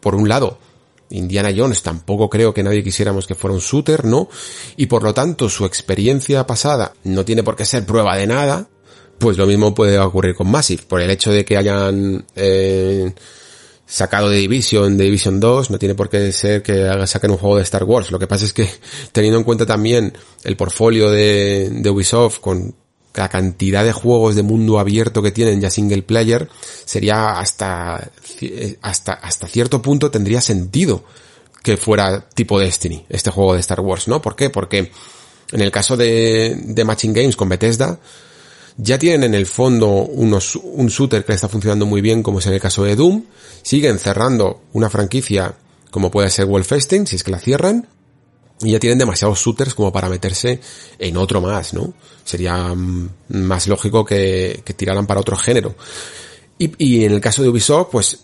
por 0.00 0.14
un 0.14 0.28
lado 0.28 0.58
Indiana 1.10 1.50
Jones 1.54 1.82
tampoco 1.82 2.30
creo 2.30 2.54
que 2.54 2.62
nadie 2.62 2.82
quisiéramos 2.82 3.26
que 3.26 3.34
fuera 3.34 3.54
un 3.54 3.60
shooter, 3.60 4.04
¿no? 4.04 4.28
Y 4.76 4.86
por 4.86 5.02
lo 5.02 5.12
tanto 5.12 5.48
su 5.48 5.64
experiencia 5.64 6.46
pasada 6.46 6.92
no 7.04 7.24
tiene 7.24 7.42
por 7.42 7.56
qué 7.56 7.64
ser 7.64 7.84
prueba 7.84 8.16
de 8.16 8.26
nada, 8.26 8.68
pues 9.18 9.36
lo 9.36 9.46
mismo 9.46 9.74
puede 9.74 9.98
ocurrir 9.98 10.34
con 10.34 10.50
Massive, 10.50 10.82
por 10.88 11.00
el 11.00 11.10
hecho 11.10 11.30
de 11.30 11.44
que 11.44 11.56
hayan 11.56 12.24
eh, 12.36 13.12
sacado 13.86 14.28
de 14.28 14.38
Division, 14.38 14.96
de 14.96 15.04
Division 15.04 15.40
2, 15.40 15.70
no 15.70 15.78
tiene 15.78 15.94
por 15.94 16.08
qué 16.08 16.30
ser 16.32 16.62
que 16.62 16.88
saquen 17.06 17.32
un 17.32 17.36
juego 17.36 17.56
de 17.56 17.64
Star 17.64 17.84
Wars. 17.84 18.10
Lo 18.10 18.18
que 18.18 18.26
pasa 18.26 18.44
es 18.44 18.52
que 18.52 18.68
teniendo 19.12 19.38
en 19.38 19.44
cuenta 19.44 19.66
también 19.66 20.12
el 20.44 20.56
portfolio 20.56 21.10
de, 21.10 21.68
de 21.70 21.90
Ubisoft 21.90 22.38
con 22.40 22.74
la 23.14 23.28
cantidad 23.28 23.84
de 23.84 23.92
juegos 23.92 24.36
de 24.36 24.42
mundo 24.42 24.78
abierto 24.78 25.22
que 25.22 25.32
tienen 25.32 25.60
ya 25.60 25.70
single 25.70 26.02
player 26.02 26.48
sería 26.84 27.40
hasta 27.40 28.10
hasta 28.82 29.12
hasta 29.12 29.46
cierto 29.46 29.82
punto 29.82 30.10
tendría 30.10 30.40
sentido 30.40 31.04
que 31.62 31.76
fuera 31.76 32.28
tipo 32.28 32.58
Destiny 32.58 33.04
este 33.08 33.30
juego 33.30 33.54
de 33.54 33.60
Star 33.60 33.80
Wars 33.80 34.08
no 34.08 34.22
¿por 34.22 34.36
qué? 34.36 34.50
porque 34.50 34.90
en 35.52 35.60
el 35.60 35.70
caso 35.70 35.96
de, 35.96 36.56
de 36.64 36.84
Matching 36.84 37.12
Games 37.12 37.36
con 37.36 37.48
Bethesda 37.48 37.98
ya 38.76 38.98
tienen 38.98 39.24
en 39.24 39.34
el 39.34 39.46
fondo 39.46 39.88
unos, 39.88 40.56
un 40.56 40.86
shooter 40.88 41.24
que 41.24 41.32
está 41.32 41.48
funcionando 41.48 41.86
muy 41.86 42.00
bien 42.00 42.22
como 42.22 42.38
es 42.38 42.46
en 42.46 42.54
el 42.54 42.60
caso 42.60 42.84
de 42.84 42.96
Doom 42.96 43.24
siguen 43.62 43.98
cerrando 43.98 44.62
una 44.72 44.88
franquicia 44.88 45.54
como 45.90 46.10
puede 46.10 46.30
ser 46.30 46.46
Wolfenstein 46.46 47.06
si 47.06 47.16
es 47.16 47.24
que 47.24 47.30
la 47.30 47.40
cierran 47.40 47.88
y 48.62 48.72
ya 48.72 48.78
tienen 48.78 48.98
demasiados 48.98 49.40
shooters 49.40 49.74
como 49.74 49.92
para 49.92 50.08
meterse 50.08 50.60
en 50.98 51.16
otro 51.16 51.40
más, 51.40 51.72
¿no? 51.72 51.94
Sería 52.24 52.74
más 53.28 53.66
lógico 53.66 54.04
que, 54.04 54.62
que 54.64 54.74
tiraran 54.74 55.06
para 55.06 55.20
otro 55.20 55.36
género. 55.36 55.74
Y, 56.60 56.72
y, 56.76 57.04
en 57.06 57.12
el 57.12 57.22
caso 57.22 57.42
de 57.42 57.48
Ubisoft, 57.48 57.88
pues 57.90 58.18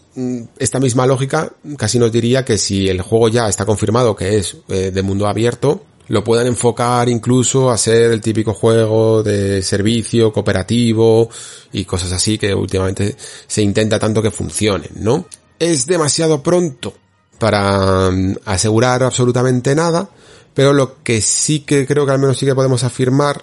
esta 0.59 0.79
misma 0.79 1.07
lógica 1.07 1.51
casi 1.79 1.99
nos 1.99 2.13
diría 2.13 2.45
que 2.45 2.59
si 2.59 2.87
el 2.87 3.01
juego 3.01 3.29
ya 3.29 3.49
está 3.49 3.65
confirmado 3.65 4.15
que 4.15 4.37
es 4.37 4.59
eh, 4.69 4.91
de 4.91 5.03
mundo 5.03 5.27
abierto, 5.27 5.85
lo 6.09 6.23
puedan 6.23 6.47
enfocar 6.47 7.09
incluso 7.09 7.71
a 7.71 7.79
ser 7.79 8.13
el 8.13 8.21
típico 8.21 8.53
juego 8.53 9.23
de 9.23 9.63
servicio 9.63 10.35
cooperativo 10.35 11.31
y 11.73 11.87
cosas 11.87 12.13
así 12.13 12.37
que 12.37 12.55
últimamente 12.55 13.17
se 13.47 13.63
intenta 13.63 13.99
tanto 13.99 14.21
que 14.21 14.31
funcionen, 14.31 14.91
¿no? 14.97 15.25
Es 15.59 15.87
demasiado 15.87 16.43
pronto 16.43 16.93
para 17.39 18.11
asegurar 18.45 19.03
absolutamente 19.03 19.75
nada, 19.75 20.11
pero 20.53 20.75
lo 20.75 21.03
que 21.03 21.23
sí 21.23 21.61
que 21.61 21.87
creo 21.87 22.05
que 22.05 22.13
al 22.13 22.19
menos 22.19 22.37
sí 22.37 22.45
que 22.45 22.55
podemos 22.55 22.85
afirmar 22.85 23.43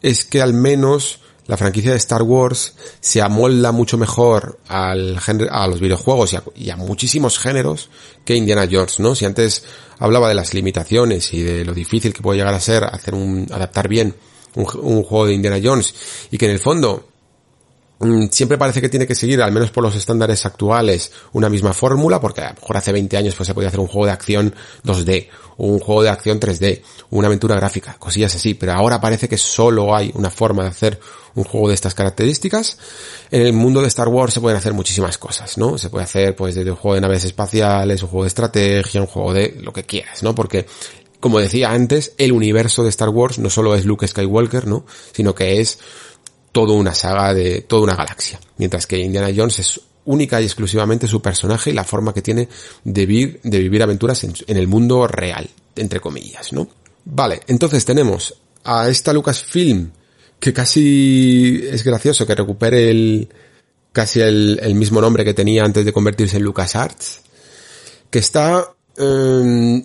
es 0.00 0.24
que 0.24 0.40
al 0.40 0.54
menos 0.54 1.20
la 1.52 1.58
franquicia 1.58 1.90
de 1.90 1.98
Star 1.98 2.22
Wars 2.22 2.72
se 2.98 3.20
amolda 3.20 3.72
mucho 3.72 3.98
mejor 3.98 4.58
al 4.68 5.18
a 5.50 5.66
los 5.66 5.80
videojuegos 5.80 6.34
y 6.56 6.70
a, 6.70 6.76
muchísimos 6.76 7.38
géneros 7.38 7.90
que 8.24 8.34
Indiana 8.34 8.66
Jones, 8.72 9.00
¿no? 9.00 9.14
Si 9.14 9.26
antes 9.26 9.62
hablaba 9.98 10.30
de 10.30 10.34
las 10.34 10.54
limitaciones 10.54 11.34
y 11.34 11.42
de 11.42 11.66
lo 11.66 11.74
difícil 11.74 12.14
que 12.14 12.22
puede 12.22 12.38
llegar 12.38 12.54
a 12.54 12.58
ser 12.58 12.84
hacer 12.84 13.14
un, 13.14 13.48
adaptar 13.52 13.86
bien 13.86 14.14
un, 14.54 14.64
juego 14.64 15.26
de 15.26 15.34
Indiana 15.34 15.60
Jones 15.62 15.94
y 16.30 16.38
que 16.38 16.46
en 16.46 16.52
el 16.52 16.58
fondo 16.58 17.08
siempre 18.30 18.58
parece 18.58 18.80
que 18.80 18.88
tiene 18.88 19.06
que 19.06 19.14
seguir, 19.14 19.40
al 19.42 19.52
menos 19.52 19.70
por 19.70 19.82
los 19.82 19.94
estándares 19.94 20.44
actuales, 20.46 21.12
una 21.32 21.48
misma 21.48 21.72
fórmula, 21.72 22.20
porque 22.20 22.40
a 22.40 22.48
lo 22.48 22.60
mejor 22.60 22.76
hace 22.76 22.92
20 22.92 23.16
años 23.16 23.34
pues 23.34 23.46
se 23.46 23.54
podía 23.54 23.68
hacer 23.68 23.80
un 23.80 23.86
juego 23.86 24.06
de 24.06 24.12
acción 24.12 24.54
2D, 24.84 25.28
un 25.58 25.78
juego 25.78 26.02
de 26.02 26.08
acción 26.08 26.40
3D, 26.40 26.82
una 27.10 27.28
aventura 27.28 27.54
gráfica, 27.56 27.96
cosillas 27.98 28.34
así, 28.34 28.54
pero 28.54 28.72
ahora 28.72 29.00
parece 29.00 29.28
que 29.28 29.38
solo 29.38 29.94
hay 29.94 30.10
una 30.14 30.30
forma 30.30 30.64
de 30.64 30.70
hacer 30.70 31.00
un 31.34 31.44
juego 31.44 31.68
de 31.68 31.74
estas 31.74 31.94
características. 31.94 32.76
En 33.30 33.42
el 33.42 33.52
mundo 33.52 33.80
de 33.80 33.88
Star 33.88 34.08
Wars 34.08 34.34
se 34.34 34.40
pueden 34.40 34.58
hacer 34.58 34.72
muchísimas 34.72 35.16
cosas, 35.18 35.56
¿no? 35.56 35.78
Se 35.78 35.88
puede 35.88 36.04
hacer 36.04 36.34
pues 36.36 36.54
desde 36.54 36.70
un 36.70 36.76
juego 36.76 36.94
de 36.96 37.00
naves 37.00 37.24
espaciales, 37.24 38.02
un 38.02 38.08
juego 38.08 38.24
de 38.24 38.28
estrategia, 38.28 39.00
un 39.00 39.06
juego 39.06 39.32
de 39.32 39.58
lo 39.60 39.72
que 39.72 39.84
quieras, 39.84 40.22
¿no? 40.22 40.34
Porque 40.34 40.66
como 41.20 41.38
decía 41.38 41.70
antes, 41.70 42.14
el 42.18 42.32
universo 42.32 42.82
de 42.82 42.88
Star 42.88 43.08
Wars 43.10 43.38
no 43.38 43.48
solo 43.48 43.76
es 43.76 43.84
Luke 43.84 44.08
Skywalker, 44.08 44.66
¿no? 44.66 44.84
Sino 45.12 45.36
que 45.36 45.60
es 45.60 45.78
toda 46.52 46.74
una 46.74 46.94
saga 46.94 47.34
de 47.34 47.62
toda 47.62 47.82
una 47.82 47.96
galaxia. 47.96 48.38
Mientras 48.58 48.86
que 48.86 48.98
Indiana 48.98 49.32
Jones 49.34 49.58
es 49.58 49.80
única 50.04 50.40
y 50.40 50.44
exclusivamente 50.44 51.08
su 51.08 51.20
personaje 51.22 51.70
y 51.70 51.74
la 51.74 51.84
forma 51.84 52.12
que 52.12 52.22
tiene 52.22 52.48
de 52.84 53.06
vivir, 53.06 53.40
de 53.42 53.58
vivir 53.58 53.82
aventuras 53.82 54.24
en, 54.24 54.34
el 54.46 54.68
mundo 54.68 55.06
real, 55.06 55.48
entre 55.76 56.00
comillas, 56.00 56.52
¿no? 56.52 56.68
Vale, 57.04 57.40
entonces 57.46 57.84
tenemos 57.84 58.34
a 58.64 58.88
esta 58.88 59.12
Lucasfilm 59.12 59.90
que 60.38 60.52
casi 60.52 61.64
es 61.70 61.84
gracioso 61.84 62.26
que 62.26 62.34
recupere 62.34 62.90
el 62.90 63.28
casi 63.92 64.20
el, 64.20 64.74
mismo 64.74 65.00
nombre 65.00 65.24
que 65.24 65.34
tenía 65.34 65.64
antes 65.64 65.84
de 65.84 65.92
convertirse 65.92 66.38
en 66.38 66.44
LucasArts, 66.44 67.20
que 68.10 68.18
está 68.18 68.72
eh, 68.96 69.82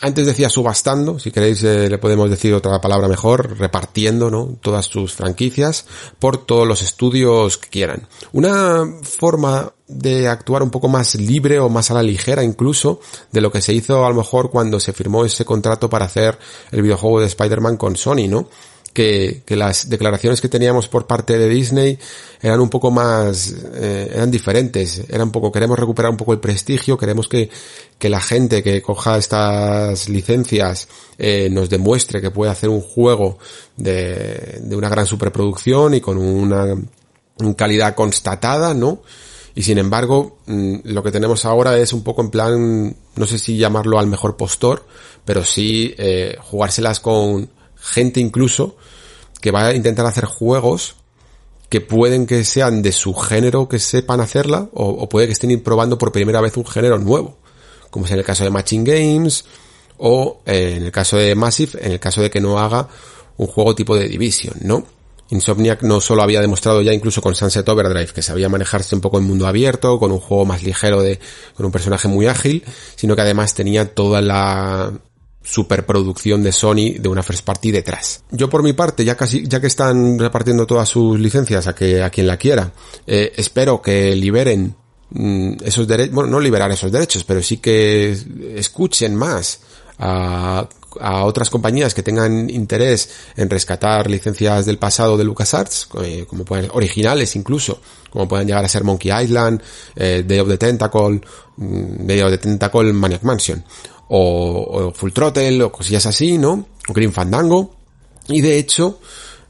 antes 0.00 0.26
decía 0.26 0.48
subastando, 0.48 1.18
si 1.18 1.30
queréis 1.30 1.62
eh, 1.62 1.88
le 1.88 1.98
podemos 1.98 2.30
decir 2.30 2.54
otra 2.54 2.80
palabra 2.80 3.06
mejor, 3.06 3.58
repartiendo, 3.58 4.30
¿no? 4.30 4.56
Todas 4.60 4.86
sus 4.86 5.14
franquicias 5.14 5.84
por 6.18 6.38
todos 6.38 6.66
los 6.66 6.82
estudios 6.82 7.58
que 7.58 7.68
quieran. 7.68 8.08
Una 8.32 8.86
forma 9.02 9.72
de 9.86 10.28
actuar 10.28 10.62
un 10.62 10.70
poco 10.70 10.88
más 10.88 11.16
libre 11.16 11.58
o 11.58 11.68
más 11.68 11.90
a 11.90 11.94
la 11.94 12.02
ligera 12.02 12.44
incluso 12.44 13.00
de 13.32 13.40
lo 13.40 13.50
que 13.50 13.60
se 13.60 13.74
hizo 13.74 14.06
a 14.06 14.08
lo 14.08 14.14
mejor 14.14 14.50
cuando 14.50 14.78
se 14.78 14.92
firmó 14.92 15.24
ese 15.24 15.44
contrato 15.44 15.90
para 15.90 16.06
hacer 16.06 16.38
el 16.70 16.82
videojuego 16.82 17.20
de 17.20 17.26
Spider-Man 17.26 17.76
con 17.76 17.96
Sony, 17.96 18.28
¿no? 18.28 18.48
Que, 18.92 19.42
que, 19.44 19.56
las 19.56 19.88
declaraciones 19.88 20.40
que 20.40 20.48
teníamos 20.48 20.88
por 20.88 21.06
parte 21.06 21.38
de 21.38 21.48
Disney 21.48 21.98
eran 22.42 22.60
un 22.60 22.68
poco 22.68 22.90
más, 22.90 23.54
eh, 23.74 24.10
eran 24.14 24.30
diferentes, 24.30 25.02
eran 25.08 25.28
un 25.28 25.32
poco, 25.32 25.52
queremos 25.52 25.78
recuperar 25.78 26.10
un 26.10 26.16
poco 26.16 26.32
el 26.32 26.40
prestigio, 26.40 26.98
queremos 26.98 27.28
que, 27.28 27.50
que 27.98 28.08
la 28.08 28.20
gente 28.20 28.62
que 28.62 28.82
coja 28.82 29.18
estas 29.18 30.08
licencias 30.08 30.88
eh, 31.18 31.48
nos 31.50 31.70
demuestre 31.70 32.20
que 32.20 32.30
puede 32.30 32.50
hacer 32.50 32.68
un 32.68 32.80
juego 32.80 33.38
de, 33.76 34.60
de 34.62 34.76
una 34.76 34.88
gran 34.88 35.06
superproducción 35.06 35.94
y 35.94 36.00
con 36.00 36.18
una 36.18 36.74
calidad 37.56 37.94
constatada, 37.94 38.74
¿no? 38.74 39.02
Y 39.54 39.62
sin 39.62 39.78
embargo, 39.78 40.38
mm, 40.46 40.76
lo 40.84 41.02
que 41.02 41.10
tenemos 41.10 41.44
ahora 41.44 41.76
es 41.78 41.92
un 41.92 42.02
poco 42.02 42.22
en 42.22 42.30
plan, 42.30 42.96
no 43.16 43.26
sé 43.26 43.38
si 43.38 43.56
llamarlo 43.56 43.98
al 43.98 44.06
mejor 44.06 44.36
postor, 44.36 44.86
pero 45.24 45.44
sí 45.44 45.94
eh, 45.98 46.36
jugárselas 46.40 47.00
con 47.00 47.50
gente 47.80 48.20
incluso 48.20 48.76
que 49.40 49.50
va 49.50 49.66
a 49.66 49.74
intentar 49.74 50.06
hacer 50.06 50.24
juegos 50.24 50.96
que 51.68 51.80
pueden 51.80 52.26
que 52.26 52.44
sean 52.44 52.82
de 52.82 52.92
su 52.92 53.14
género 53.14 53.68
que 53.68 53.78
sepan 53.78 54.20
hacerla 54.20 54.68
o, 54.74 55.08
puede 55.08 55.26
que 55.26 55.32
estén 55.32 55.60
probando 55.60 55.98
por 55.98 56.12
primera 56.12 56.40
vez 56.40 56.56
un 56.56 56.66
género 56.66 56.98
nuevo, 56.98 57.38
como 57.90 58.06
es 58.06 58.12
en 58.12 58.18
el 58.18 58.24
caso 58.24 58.44
de 58.44 58.50
Matching 58.50 58.84
Games 58.84 59.44
o 59.98 60.40
eh, 60.46 60.74
en 60.76 60.82
el 60.82 60.92
caso 60.92 61.16
de 61.16 61.34
Massive, 61.34 61.78
en 61.80 61.92
el 61.92 62.00
caso 62.00 62.20
de 62.22 62.30
que 62.30 62.40
no 62.40 62.58
haga 62.58 62.88
un 63.36 63.46
juego 63.46 63.74
tipo 63.74 63.96
de 63.96 64.08
Division, 64.08 64.56
¿no? 64.62 64.84
Insomniac 65.30 65.82
no 65.82 66.00
solo 66.00 66.22
había 66.22 66.40
demostrado 66.40 66.82
ya 66.82 66.92
incluso 66.92 67.22
con 67.22 67.36
Sunset 67.36 67.68
Overdrive 67.68 68.12
que 68.12 68.20
sabía 68.20 68.48
manejarse 68.48 68.96
un 68.96 69.00
poco 69.00 69.18
en 69.18 69.24
mundo 69.24 69.46
abierto, 69.46 69.98
con 70.00 70.10
un 70.10 70.18
juego 70.18 70.44
más 70.44 70.64
ligero 70.64 71.02
de, 71.02 71.20
con 71.54 71.66
un 71.66 71.72
personaje 71.72 72.08
muy 72.08 72.26
ágil, 72.26 72.64
sino 72.96 73.14
que 73.14 73.22
además 73.22 73.54
tenía 73.54 73.94
toda 73.94 74.20
la, 74.20 74.92
superproducción 75.42 76.42
de 76.42 76.52
Sony 76.52 76.98
de 76.98 77.08
una 77.08 77.22
first 77.22 77.44
party 77.44 77.70
detrás. 77.70 78.22
Yo 78.30 78.50
por 78.50 78.62
mi 78.62 78.72
parte, 78.72 79.04
ya 79.04 79.16
casi, 79.16 79.46
ya 79.46 79.60
que 79.60 79.66
están 79.66 80.18
repartiendo 80.18 80.66
todas 80.66 80.88
sus 80.88 81.18
licencias 81.18 81.66
a 81.66 81.74
que 81.74 82.02
a 82.02 82.10
quien 82.10 82.26
la 82.26 82.36
quiera, 82.36 82.72
eh, 83.06 83.32
espero 83.36 83.80
que 83.80 84.14
liberen 84.14 84.74
mm, 85.10 85.52
esos 85.64 85.88
derechos, 85.88 86.14
bueno, 86.14 86.30
no 86.30 86.40
liberar 86.40 86.70
esos 86.70 86.92
derechos, 86.92 87.24
pero 87.24 87.42
sí 87.42 87.56
que 87.56 88.16
escuchen 88.56 89.16
más 89.16 89.60
a, 89.98 90.68
a 90.98 91.24
otras 91.24 91.50
compañías 91.50 91.94
que 91.94 92.02
tengan 92.02 92.50
interés 92.50 93.10
en 93.36 93.48
rescatar 93.48 94.10
licencias 94.10 94.66
del 94.66 94.78
pasado 94.78 95.16
de 95.16 95.24
LucasArts, 95.24 95.88
eh, 96.02 96.24
como 96.28 96.44
pueden, 96.44 96.70
originales 96.72 97.36
incluso, 97.36 97.80
como 98.10 98.26
pueden 98.26 98.46
llegar 98.46 98.64
a 98.64 98.68
ser 98.68 98.84
Monkey 98.84 99.12
Island, 99.12 99.62
eh, 99.94 100.24
Day 100.26 100.38
of 100.40 100.48
the 100.48 100.58
Tentacle, 100.58 101.20
mm, 101.56 102.06
Day 102.06 102.20
of 102.20 102.30
the 102.30 102.38
Tentacle 102.38 102.92
Maniac 102.92 103.22
Mansion, 103.22 103.64
o, 104.10 104.92
Full 104.94 105.12
Throttle 105.12 105.62
o 105.62 105.72
cosillas 105.72 106.06
así, 106.06 106.36
¿no? 106.36 106.66
O 106.88 106.92
Green 106.92 107.12
Fandango. 107.12 107.74
Y 108.28 108.40
de 108.40 108.58
hecho, 108.58 109.00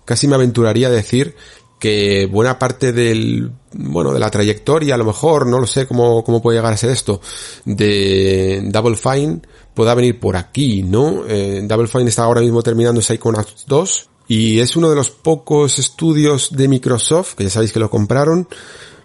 casi 0.05 0.29
me 0.29 0.35
aventuraría 0.35 0.89
a 0.89 0.91
decir 0.91 1.35
que 1.79 2.27
buena 2.27 2.59
parte 2.59 2.93
del, 2.93 3.51
bueno, 3.73 4.13
de 4.13 4.21
la 4.21 4.31
trayectoria, 4.31 4.95
a 4.95 4.99
lo 4.99 5.07
mejor, 5.07 5.47
no 5.47 5.59
lo 5.59 5.67
sé 5.67 5.87
cómo, 5.87 6.23
cómo 6.23 6.43
puede 6.43 6.59
llegar 6.59 6.75
a 6.75 6.77
ser 6.77 6.91
esto, 6.91 7.23
de 7.65 8.61
Double 8.65 8.97
Fine 8.97 9.41
pueda 9.73 9.95
venir 9.95 10.21
por 10.21 10.37
aquí, 10.37 10.83
¿no? 10.83 11.25
Eh, 11.27 11.63
Double 11.65 11.89
Fine 11.89 12.11
está 12.11 12.25
ahora 12.25 12.43
mismo 12.43 12.63
terminando 12.63 13.01
Psychonauts 13.01 13.65
2 13.67 14.09
y 14.29 14.61
es 14.61 14.77
uno 14.77 14.91
de 14.91 14.97
los 14.97 15.09
pocos 15.09 15.79
estudios 15.79 16.51
de 16.53 16.69
Microsoft, 16.69 17.35
que 17.35 17.45
ya 17.45 17.51
sabéis 17.51 17.73
que 17.73 17.81
lo 17.81 17.89
compraron, 17.89 18.47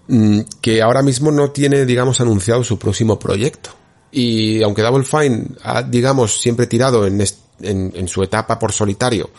mm, 0.10 0.41
que 0.60 0.82
ahora 0.82 1.01
mismo 1.01 1.32
no 1.32 1.51
tiene, 1.51 1.86
digamos, 1.86 2.20
anunciado 2.20 2.64
su 2.66 2.78
próximo 2.78 3.18
proyecto. 3.18 3.84
Y 4.18 4.63
aunque 4.63 4.82
Double 4.82 5.03
Fine 5.03 5.43
ha, 5.61 5.84
digamos, 5.84 6.39
siempre 6.39 6.68
tirado 6.68 7.05
en, 7.05 7.22
en, 7.59 8.07
su 8.07 8.24
etapa 8.24 8.57
por 8.57 8.72
solitario 8.72 9.30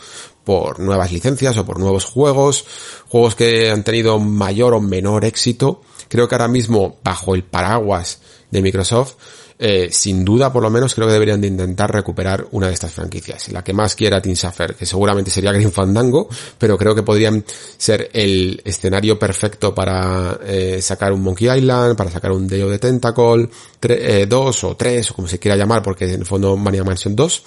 por 0.43 0.79
nuevas 0.79 1.11
licencias 1.11 1.57
o 1.57 1.65
por 1.65 1.79
nuevos 1.79 2.05
juegos, 2.05 2.63
juegos 3.09 3.33
que 3.33 3.71
han 3.71 3.83
tenido 3.83 4.19
mayor 4.19 4.75
o 4.75 4.79
menor 4.79 5.25
éxito, 5.25 5.81
creo 6.07 6.29
que 6.29 6.35
ahora 6.35 6.47
mismo, 6.47 6.97
bajo 7.03 7.33
el 7.33 7.43
paraguas 7.43 8.21
de 8.51 8.61
Microsoft, 8.61 9.15
eh, 9.59 9.89
sin 9.91 10.23
duda 10.23 10.53
por 10.53 10.61
lo 10.61 10.69
menos 10.69 10.93
creo 10.93 11.07
que 11.07 11.13
deberían 11.13 11.41
de 11.41 11.47
intentar 11.47 11.91
recuperar 11.91 12.47
una 12.51 12.67
de 12.67 12.73
estas 12.73 12.93
franquicias. 12.93 13.51
La 13.51 13.63
que 13.63 13.73
más 13.73 13.95
quiera 13.95 14.21
Team 14.21 14.35
Safer, 14.35 14.75
que 14.75 14.85
seguramente 14.85 15.31
sería 15.31 15.51
Green 15.51 15.71
Fandango, 15.71 16.29
pero 16.57 16.77
creo 16.77 16.93
que 16.93 17.03
podrían 17.03 17.43
ser 17.77 18.09
el 18.13 18.61
escenario 18.63 19.17
perfecto 19.17 19.73
para 19.73 20.39
eh, 20.45 20.81
sacar 20.81 21.11
un 21.13 21.21
Monkey 21.21 21.49
Island, 21.49 21.95
para 21.95 22.11
sacar 22.11 22.31
un 22.31 22.47
Day 22.47 22.61
of 22.61 22.79
Tentacle 22.79 23.49
2 24.27 24.63
o 24.63 24.75
3 24.75 25.11
o 25.11 25.13
como 25.13 25.27
se 25.27 25.39
quiera 25.39 25.57
llamar, 25.57 25.81
porque 25.81 26.05
en 26.05 26.21
el 26.21 26.25
fondo 26.25 26.55
Mania 26.55 26.83
Mansion 26.83 27.15
2 27.15 27.43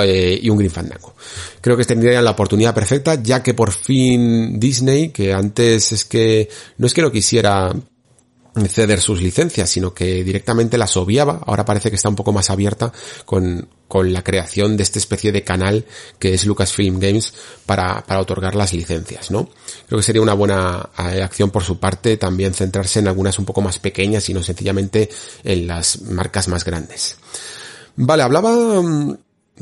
eh, 0.00 0.40
y 0.42 0.48
un 0.48 0.56
Green 0.56 0.70
Fandango. 0.70 1.14
Creo 1.60 1.76
que 1.76 1.84
tendrían 1.84 2.24
la 2.24 2.30
oportunidad 2.30 2.74
perfecta, 2.74 3.22
ya 3.22 3.42
que 3.42 3.52
por 3.52 3.72
fin 3.72 4.58
Disney, 4.58 5.10
que 5.10 5.34
antes 5.34 5.92
es 5.92 6.04
que 6.06 6.48
no 6.78 6.86
es 6.86 6.94
que 6.94 7.02
no 7.02 7.12
quisiera 7.12 7.74
ceder 8.68 9.00
sus 9.00 9.22
licencias, 9.22 9.70
sino 9.70 9.94
que 9.94 10.22
directamente 10.24 10.78
las 10.78 10.96
obviaba. 10.96 11.40
Ahora 11.46 11.64
parece 11.64 11.90
que 11.90 11.96
está 11.96 12.08
un 12.08 12.16
poco 12.16 12.32
más 12.32 12.50
abierta 12.50 12.92
con, 13.24 13.68
con 13.88 14.12
la 14.12 14.22
creación 14.22 14.76
de 14.76 14.82
esta 14.82 14.98
especie 14.98 15.32
de 15.32 15.44
canal 15.44 15.86
que 16.18 16.34
es 16.34 16.44
Lucasfilm 16.44 16.98
Games 16.98 17.32
para, 17.66 18.04
para 18.04 18.20
otorgar 18.20 18.54
las 18.54 18.72
licencias, 18.72 19.30
¿no? 19.30 19.48
Creo 19.86 19.98
que 19.98 20.04
sería 20.04 20.22
una 20.22 20.34
buena 20.34 20.90
eh, 20.98 21.22
acción 21.22 21.50
por 21.50 21.62
su 21.62 21.78
parte 21.78 22.16
también 22.16 22.54
centrarse 22.54 23.00
en 23.00 23.08
algunas 23.08 23.38
un 23.38 23.44
poco 23.44 23.62
más 23.62 23.78
pequeñas 23.78 24.28
y 24.28 24.34
no 24.34 24.42
sencillamente 24.42 25.08
en 25.44 25.66
las 25.66 26.02
marcas 26.02 26.48
más 26.48 26.64
grandes. 26.64 27.16
Vale, 27.96 28.22
hablaba, 28.22 28.82
mm, 28.82 29.16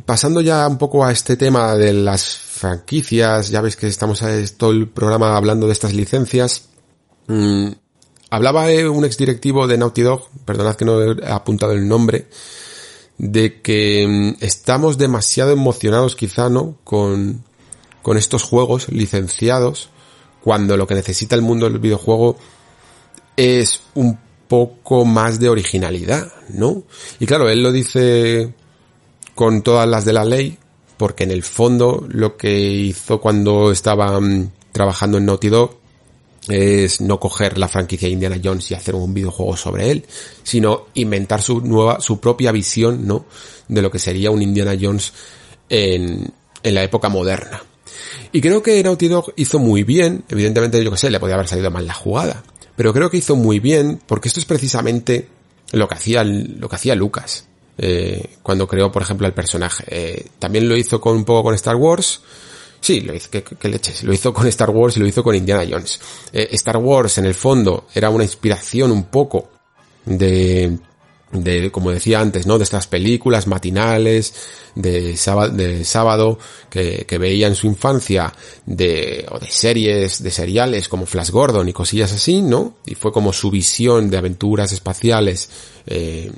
pasando 0.04 0.40
ya 0.40 0.66
un 0.68 0.78
poco 0.78 1.04
a 1.04 1.12
este 1.12 1.36
tema 1.36 1.74
de 1.74 1.92
las 1.92 2.36
franquicias, 2.36 3.50
ya 3.50 3.60
veis 3.60 3.76
que 3.76 3.86
estamos 3.86 4.22
a 4.22 4.30
todo 4.56 4.70
el 4.70 4.88
programa 4.88 5.36
hablando 5.36 5.66
de 5.66 5.72
estas 5.72 5.94
licencias, 5.94 6.62
mm, 7.26 7.70
Hablaba 8.30 8.66
un 8.90 9.04
exdirectivo 9.04 9.66
de 9.66 9.76
Naughty 9.76 10.02
Dog, 10.02 10.28
perdonad 10.44 10.76
que 10.76 10.84
no 10.84 11.02
he 11.02 11.28
apuntado 11.28 11.72
el 11.72 11.86
nombre, 11.86 12.28
de 13.18 13.60
que 13.60 14.06
mm, 14.08 14.44
estamos 14.44 14.98
demasiado 14.98 15.50
emocionados 15.50 16.14
quizá, 16.14 16.48
¿no? 16.48 16.76
Con, 16.84 17.44
con 18.02 18.16
estos 18.16 18.44
juegos 18.44 18.88
licenciados, 18.88 19.90
cuando 20.42 20.76
lo 20.76 20.86
que 20.86 20.94
necesita 20.94 21.34
el 21.34 21.42
mundo 21.42 21.68
del 21.68 21.80
videojuego 21.80 22.36
es 23.36 23.82
un 23.94 24.18
poco 24.46 25.04
más 25.04 25.40
de 25.40 25.48
originalidad, 25.48 26.32
¿no? 26.50 26.84
Y 27.18 27.26
claro, 27.26 27.48
él 27.48 27.62
lo 27.62 27.72
dice 27.72 28.54
con 29.34 29.62
todas 29.62 29.88
las 29.88 30.04
de 30.04 30.12
la 30.12 30.24
ley, 30.24 30.56
porque 30.96 31.24
en 31.24 31.32
el 31.32 31.42
fondo 31.42 32.06
lo 32.08 32.36
que 32.36 32.58
hizo 32.58 33.20
cuando 33.20 33.72
estaba 33.72 34.20
mm, 34.20 34.50
trabajando 34.70 35.18
en 35.18 35.26
Naughty 35.26 35.48
Dog 35.48 35.79
es 36.50 37.00
no 37.00 37.18
coger 37.18 37.58
la 37.58 37.68
franquicia 37.68 38.08
de 38.08 38.12
Indiana 38.12 38.40
Jones 38.42 38.70
y 38.70 38.74
hacer 38.74 38.94
un 38.94 39.14
videojuego 39.14 39.56
sobre 39.56 39.90
él, 39.90 40.04
sino 40.42 40.86
inventar 40.94 41.42
su 41.42 41.60
nueva, 41.60 42.00
su 42.00 42.20
propia 42.20 42.52
visión, 42.52 43.06
¿no? 43.06 43.26
De 43.68 43.82
lo 43.82 43.90
que 43.90 43.98
sería 43.98 44.30
un 44.30 44.42
Indiana 44.42 44.76
Jones 44.80 45.12
en, 45.68 46.32
en 46.62 46.74
la 46.74 46.82
época 46.82 47.08
moderna. 47.08 47.62
Y 48.32 48.40
creo 48.40 48.62
que 48.62 48.82
Naughty 48.82 49.08
Dog 49.08 49.32
hizo 49.36 49.58
muy 49.58 49.82
bien, 49.82 50.24
evidentemente 50.28 50.82
yo 50.82 50.90
que 50.90 50.96
sé, 50.96 51.10
le 51.10 51.20
podía 51.20 51.34
haber 51.34 51.48
salido 51.48 51.70
mal 51.70 51.86
la 51.86 51.94
jugada, 51.94 52.42
pero 52.76 52.92
creo 52.92 53.10
que 53.10 53.16
hizo 53.16 53.36
muy 53.36 53.60
bien 53.60 54.00
porque 54.06 54.28
esto 54.28 54.40
es 54.40 54.46
precisamente 54.46 55.28
lo 55.72 55.88
que 55.88 55.94
hacía, 55.94 56.24
lo 56.24 56.68
que 56.68 56.76
hacía 56.76 56.94
Lucas. 56.94 57.46
Eh, 57.82 58.36
cuando 58.42 58.68
creó, 58.68 58.92
por 58.92 59.02
ejemplo, 59.02 59.26
el 59.26 59.32
personaje. 59.32 59.84
Eh, 59.88 60.26
también 60.38 60.68
lo 60.68 60.76
hizo 60.76 61.00
con 61.00 61.16
un 61.16 61.24
poco 61.24 61.44
con 61.44 61.54
Star 61.54 61.76
Wars. 61.76 62.20
Sí, 62.80 63.00
lo 63.00 63.14
hizo, 63.14 63.30
que, 63.30 63.68
leches. 63.68 64.02
Lo 64.04 64.12
hizo 64.12 64.32
con 64.32 64.46
Star 64.46 64.70
Wars 64.70 64.96
y 64.96 65.00
lo 65.00 65.06
hizo 65.06 65.22
con 65.22 65.34
Indiana 65.34 65.66
Jones. 65.68 66.00
Eh, 66.32 66.48
Star 66.52 66.78
Wars, 66.78 67.18
en 67.18 67.26
el 67.26 67.34
fondo, 67.34 67.86
era 67.94 68.10
una 68.10 68.24
inspiración 68.24 68.90
un 68.90 69.04
poco 69.04 69.50
de, 70.06 70.78
de, 71.32 71.70
como 71.70 71.90
decía 71.90 72.20
antes, 72.20 72.46
¿no? 72.46 72.58
De 72.58 72.64
estas 72.64 72.86
películas 72.86 73.46
matinales, 73.46 74.34
de 74.74 75.16
sábado, 75.16 75.54
de 75.54 75.84
sábado 75.84 76.38
que, 76.68 77.04
que 77.06 77.18
veía 77.18 77.46
en 77.46 77.54
su 77.54 77.66
infancia, 77.66 78.32
de, 78.66 79.26
o 79.30 79.38
de 79.38 79.50
series, 79.50 80.22
de 80.22 80.30
seriales 80.30 80.88
como 80.88 81.06
Flash 81.06 81.30
Gordon 81.30 81.68
y 81.68 81.72
cosillas 81.72 82.12
así, 82.12 82.40
¿no? 82.40 82.76
Y 82.86 82.94
fue 82.94 83.12
como 83.12 83.32
su 83.32 83.50
visión 83.50 84.10
de 84.10 84.16
aventuras 84.16 84.72
espaciales, 84.72 85.50
eh, 85.86 86.32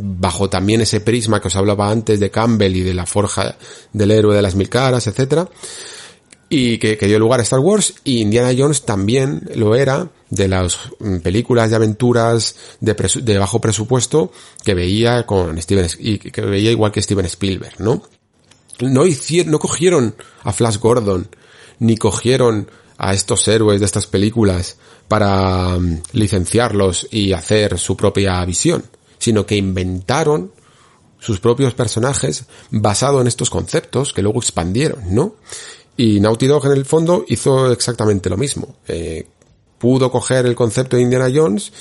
bajo 0.00 0.48
también 0.48 0.80
ese 0.80 1.00
prisma 1.00 1.40
que 1.40 1.48
os 1.48 1.56
hablaba 1.56 1.90
antes 1.90 2.18
de 2.20 2.30
Campbell 2.30 2.76
y 2.76 2.82
de 2.82 2.94
la 2.94 3.06
forja 3.06 3.56
del 3.92 4.10
héroe 4.10 4.34
de 4.34 4.42
las 4.42 4.54
mil 4.54 4.68
caras, 4.68 5.06
etcétera, 5.06 5.48
y 6.48 6.78
que, 6.78 6.96
dio 6.96 7.18
lugar 7.18 7.40
a 7.40 7.44
Star 7.44 7.60
Wars, 7.60 7.94
y 8.02 8.20
Indiana 8.20 8.52
Jones 8.56 8.82
también 8.82 9.48
lo 9.54 9.76
era 9.76 10.08
de 10.30 10.48
las 10.48 10.78
mm, 10.98 11.18
películas 11.18 11.70
de 11.70 11.76
aventuras 11.76 12.56
de, 12.80 13.38
bajo 13.38 13.60
presupuesto 13.60 14.32
que 14.64 14.74
veía 14.74 15.24
con 15.26 15.60
Steven, 15.60 15.88
y 15.98 16.18
que 16.18 16.40
veía 16.40 16.72
igual 16.72 16.90
que 16.90 17.02
Steven 17.02 17.26
Spielberg, 17.26 17.80
¿no? 17.80 18.02
No 18.80 19.06
hicieron, 19.06 19.52
no 19.52 19.58
cogieron 19.58 20.16
a 20.42 20.52
Flash 20.52 20.78
Gordon, 20.78 21.28
ni 21.78 21.96
cogieron 21.96 22.68
a 22.98 23.14
estos 23.14 23.46
héroes 23.46 23.78
de 23.78 23.86
estas 23.86 24.06
películas 24.06 24.76
para 25.06 25.78
mm, 25.78 26.02
licenciarlos 26.12 27.06
y 27.12 27.32
hacer 27.32 27.78
su 27.78 27.96
propia 27.96 28.44
visión 28.44 28.84
sino 29.20 29.46
que 29.46 29.56
inventaron 29.56 30.50
sus 31.20 31.38
propios 31.38 31.74
personajes 31.74 32.46
basado 32.70 33.20
en 33.20 33.28
estos 33.28 33.50
conceptos 33.50 34.12
que 34.12 34.22
luego 34.22 34.40
expandieron, 34.40 35.14
¿no? 35.14 35.36
Y 35.96 36.18
Naughty 36.18 36.46
Dog 36.46 36.66
en 36.66 36.72
el 36.72 36.86
fondo 36.86 37.24
hizo 37.28 37.70
exactamente 37.70 38.30
lo 38.30 38.38
mismo. 38.38 38.76
Eh, 38.88 39.28
pudo 39.78 40.10
coger 40.10 40.46
el 40.46 40.54
concepto 40.54 40.96
de 40.96 41.02
Indiana 41.02 41.30
Jones 41.32 41.72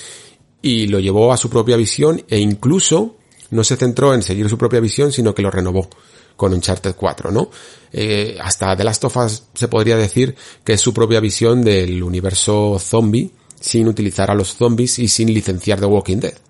y 0.61 0.87
lo 0.87 0.99
llevó 0.99 1.31
a 1.31 1.37
su 1.37 1.49
propia 1.49 1.77
visión 1.77 2.21
e 2.27 2.37
incluso 2.37 3.15
no 3.51 3.63
se 3.63 3.77
centró 3.77 4.13
en 4.13 4.21
seguir 4.21 4.49
su 4.49 4.57
propia 4.57 4.81
visión, 4.81 5.11
sino 5.11 5.33
que 5.33 5.41
lo 5.41 5.49
renovó 5.49 5.89
con 6.35 6.53
Uncharted 6.53 6.95
4, 6.95 7.31
¿no? 7.31 7.49
Eh, 7.91 8.37
hasta 8.41 8.75
The 8.75 8.83
Last 8.83 9.05
of 9.05 9.17
Us 9.17 9.43
se 9.53 9.67
podría 9.69 9.95
decir 9.95 10.35
que 10.63 10.73
es 10.73 10.81
su 10.81 10.93
propia 10.93 11.21
visión 11.21 11.63
del 11.63 12.03
universo 12.03 12.77
zombie 12.77 13.31
sin 13.59 13.87
utilizar 13.87 14.29
a 14.29 14.35
los 14.35 14.55
zombies 14.55 14.99
y 14.99 15.07
sin 15.07 15.33
licenciar 15.33 15.79
The 15.79 15.85
Walking 15.85 16.17
Dead 16.17 16.48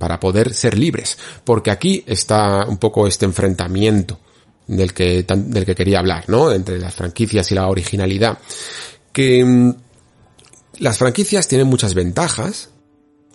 para 0.00 0.18
poder 0.18 0.54
ser 0.54 0.78
libres, 0.78 1.18
porque 1.44 1.70
aquí 1.70 2.02
está 2.06 2.64
un 2.66 2.78
poco 2.78 3.06
este 3.06 3.26
enfrentamiento 3.26 4.18
del 4.66 4.94
que, 4.94 5.26
del 5.28 5.66
que 5.66 5.74
quería 5.74 5.98
hablar, 5.98 6.24
¿no? 6.26 6.50
Entre 6.52 6.78
las 6.78 6.94
franquicias 6.94 7.52
y 7.52 7.54
la 7.54 7.68
originalidad. 7.68 8.38
Que 9.12 9.44
mm, 9.44 9.74
las 10.78 10.96
franquicias 10.96 11.48
tienen 11.48 11.66
muchas 11.66 11.92
ventajas, 11.92 12.70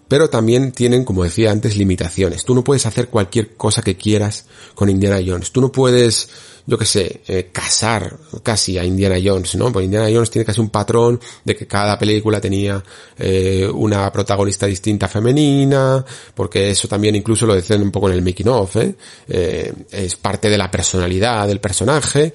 pero 0.07 0.29
también 0.29 0.71
tienen, 0.71 1.03
como 1.03 1.23
decía 1.23 1.51
antes, 1.51 1.77
limitaciones. 1.77 2.45
Tú 2.45 2.55
no 2.55 2.63
puedes 2.63 2.85
hacer 2.85 3.09
cualquier 3.09 3.55
cosa 3.55 3.81
que 3.81 3.97
quieras 3.97 4.45
con 4.73 4.89
Indiana 4.89 5.19
Jones. 5.25 5.51
Tú 5.51 5.61
no 5.61 5.71
puedes 5.71 6.29
yo 6.67 6.77
qué 6.77 6.85
sé, 6.85 7.21
eh, 7.27 7.49
casar 7.51 8.17
casi 8.41 8.77
a 8.77 8.83
Indiana 8.83 9.17
Jones, 9.23 9.55
¿no? 9.55 9.71
Porque 9.71 9.85
Indiana 9.85 10.09
Jones 10.11 10.31
tiene 10.31 10.45
casi 10.45 10.61
un 10.61 10.69
patrón 10.69 11.19
de 11.43 11.55
que 11.55 11.67
cada 11.67 11.97
película 11.97 12.41
tenía 12.41 12.83
eh, 13.17 13.69
una 13.71 14.11
protagonista 14.11 14.65
distinta 14.65 15.07
femenina, 15.07 16.03
porque 16.33 16.71
eso 16.71 16.87
también 16.87 17.15
incluso 17.15 17.45
lo 17.45 17.53
decían 17.53 17.83
un 17.83 17.91
poco 17.91 18.09
en 18.09 18.15
el 18.15 18.23
making 18.23 18.47
of, 18.47 18.75
¿eh? 18.77 18.95
¿eh? 19.27 19.73
Es 19.91 20.15
parte 20.15 20.49
de 20.49 20.57
la 20.57 20.71
personalidad 20.71 21.47
del 21.47 21.59
personaje 21.59 22.33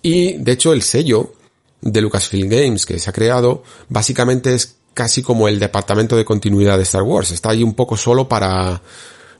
y 0.00 0.34
de 0.38 0.52
hecho 0.52 0.72
el 0.72 0.82
sello 0.82 1.34
de 1.82 2.00
Lucasfilm 2.00 2.48
Games 2.48 2.86
que 2.86 2.98
se 2.98 3.10
ha 3.10 3.12
creado 3.12 3.62
básicamente 3.88 4.54
es 4.54 4.75
casi 4.96 5.22
como 5.22 5.46
el 5.46 5.58
departamento 5.58 6.16
de 6.16 6.24
continuidad 6.24 6.78
de 6.78 6.84
Star 6.84 7.02
Wars. 7.02 7.30
Está 7.30 7.50
ahí 7.50 7.62
un 7.62 7.74
poco 7.74 7.98
solo 7.98 8.26
para 8.26 8.80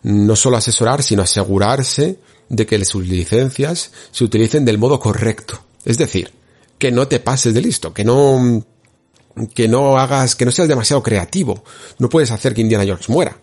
no 0.03 0.37
solo 0.37 0.59
asesorar, 0.59 1.03
sino 1.03 1.23
asegurarse 1.23 2.19
de 2.51 2.67
que 2.67 2.85
sus 2.85 3.09
licencias 3.09 3.91
se 4.11 4.25
utilicen 4.25 4.67
del 4.67 4.77
modo 4.77 5.01
correcto. 5.01 5.59
Es 5.87 5.97
decir, 5.97 6.31
que 6.77 6.93
no 6.93 7.09
te 7.09 7.21
pases 7.21 7.55
de 7.55 7.63
listo, 7.63 7.95
que 7.95 8.05
no, 8.05 8.67
que 9.55 9.67
no 9.67 9.99
hagas, 9.99 10.37
que 10.37 10.45
no 10.45 10.53
seas 10.53 10.69
demasiado 10.69 11.03
creativo. 11.03 11.65
No 11.99 12.11
puedes 12.11 12.31
hacer 12.33 12.53
que 12.53 12.61
Indiana 12.61 12.85
Jones 12.87 13.09
muera, 13.09 13.39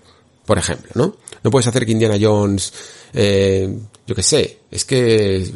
por 0.45 0.59
ejemplo, 0.59 0.91
¿no? 0.93 1.17
No 1.43 1.49
puedes 1.49 1.65
hacer 1.65 1.83
que 1.83 1.93
Indiana 1.93 2.19
Jones, 2.21 2.73
eh, 3.13 3.75
yo 4.05 4.15
qué 4.15 4.23
sé, 4.23 4.59
es 4.69 4.83
que 4.83 5.49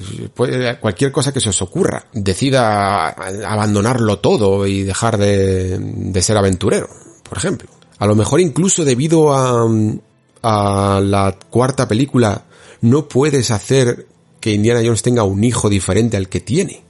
cualquier 0.79 1.11
cosa 1.11 1.33
que 1.33 1.41
se 1.41 1.49
os 1.49 1.61
ocurra, 1.61 2.07
decida 2.13 3.09
abandonarlo 3.09 4.19
todo 4.19 4.65
y 4.65 4.83
dejar 4.83 5.17
de, 5.17 5.77
de 5.79 6.21
ser 6.21 6.37
aventurero, 6.37 6.87
por 7.27 7.37
ejemplo. 7.37 7.69
A 7.99 8.07
lo 8.07 8.15
mejor 8.15 8.39
incluso 8.39 8.85
debido 8.85 9.33
a, 9.33 9.67
a 10.43 11.01
la 11.01 11.37
cuarta 11.49 11.87
película 11.87 12.45
no 12.81 13.07
puedes 13.07 13.51
hacer 13.51 14.07
que 14.39 14.53
Indiana 14.53 14.81
Jones 14.83 15.01
tenga 15.01 15.23
un 15.23 15.43
hijo 15.43 15.69
diferente 15.69 16.15
al 16.15 16.29
que 16.29 16.39
tiene. 16.39 16.83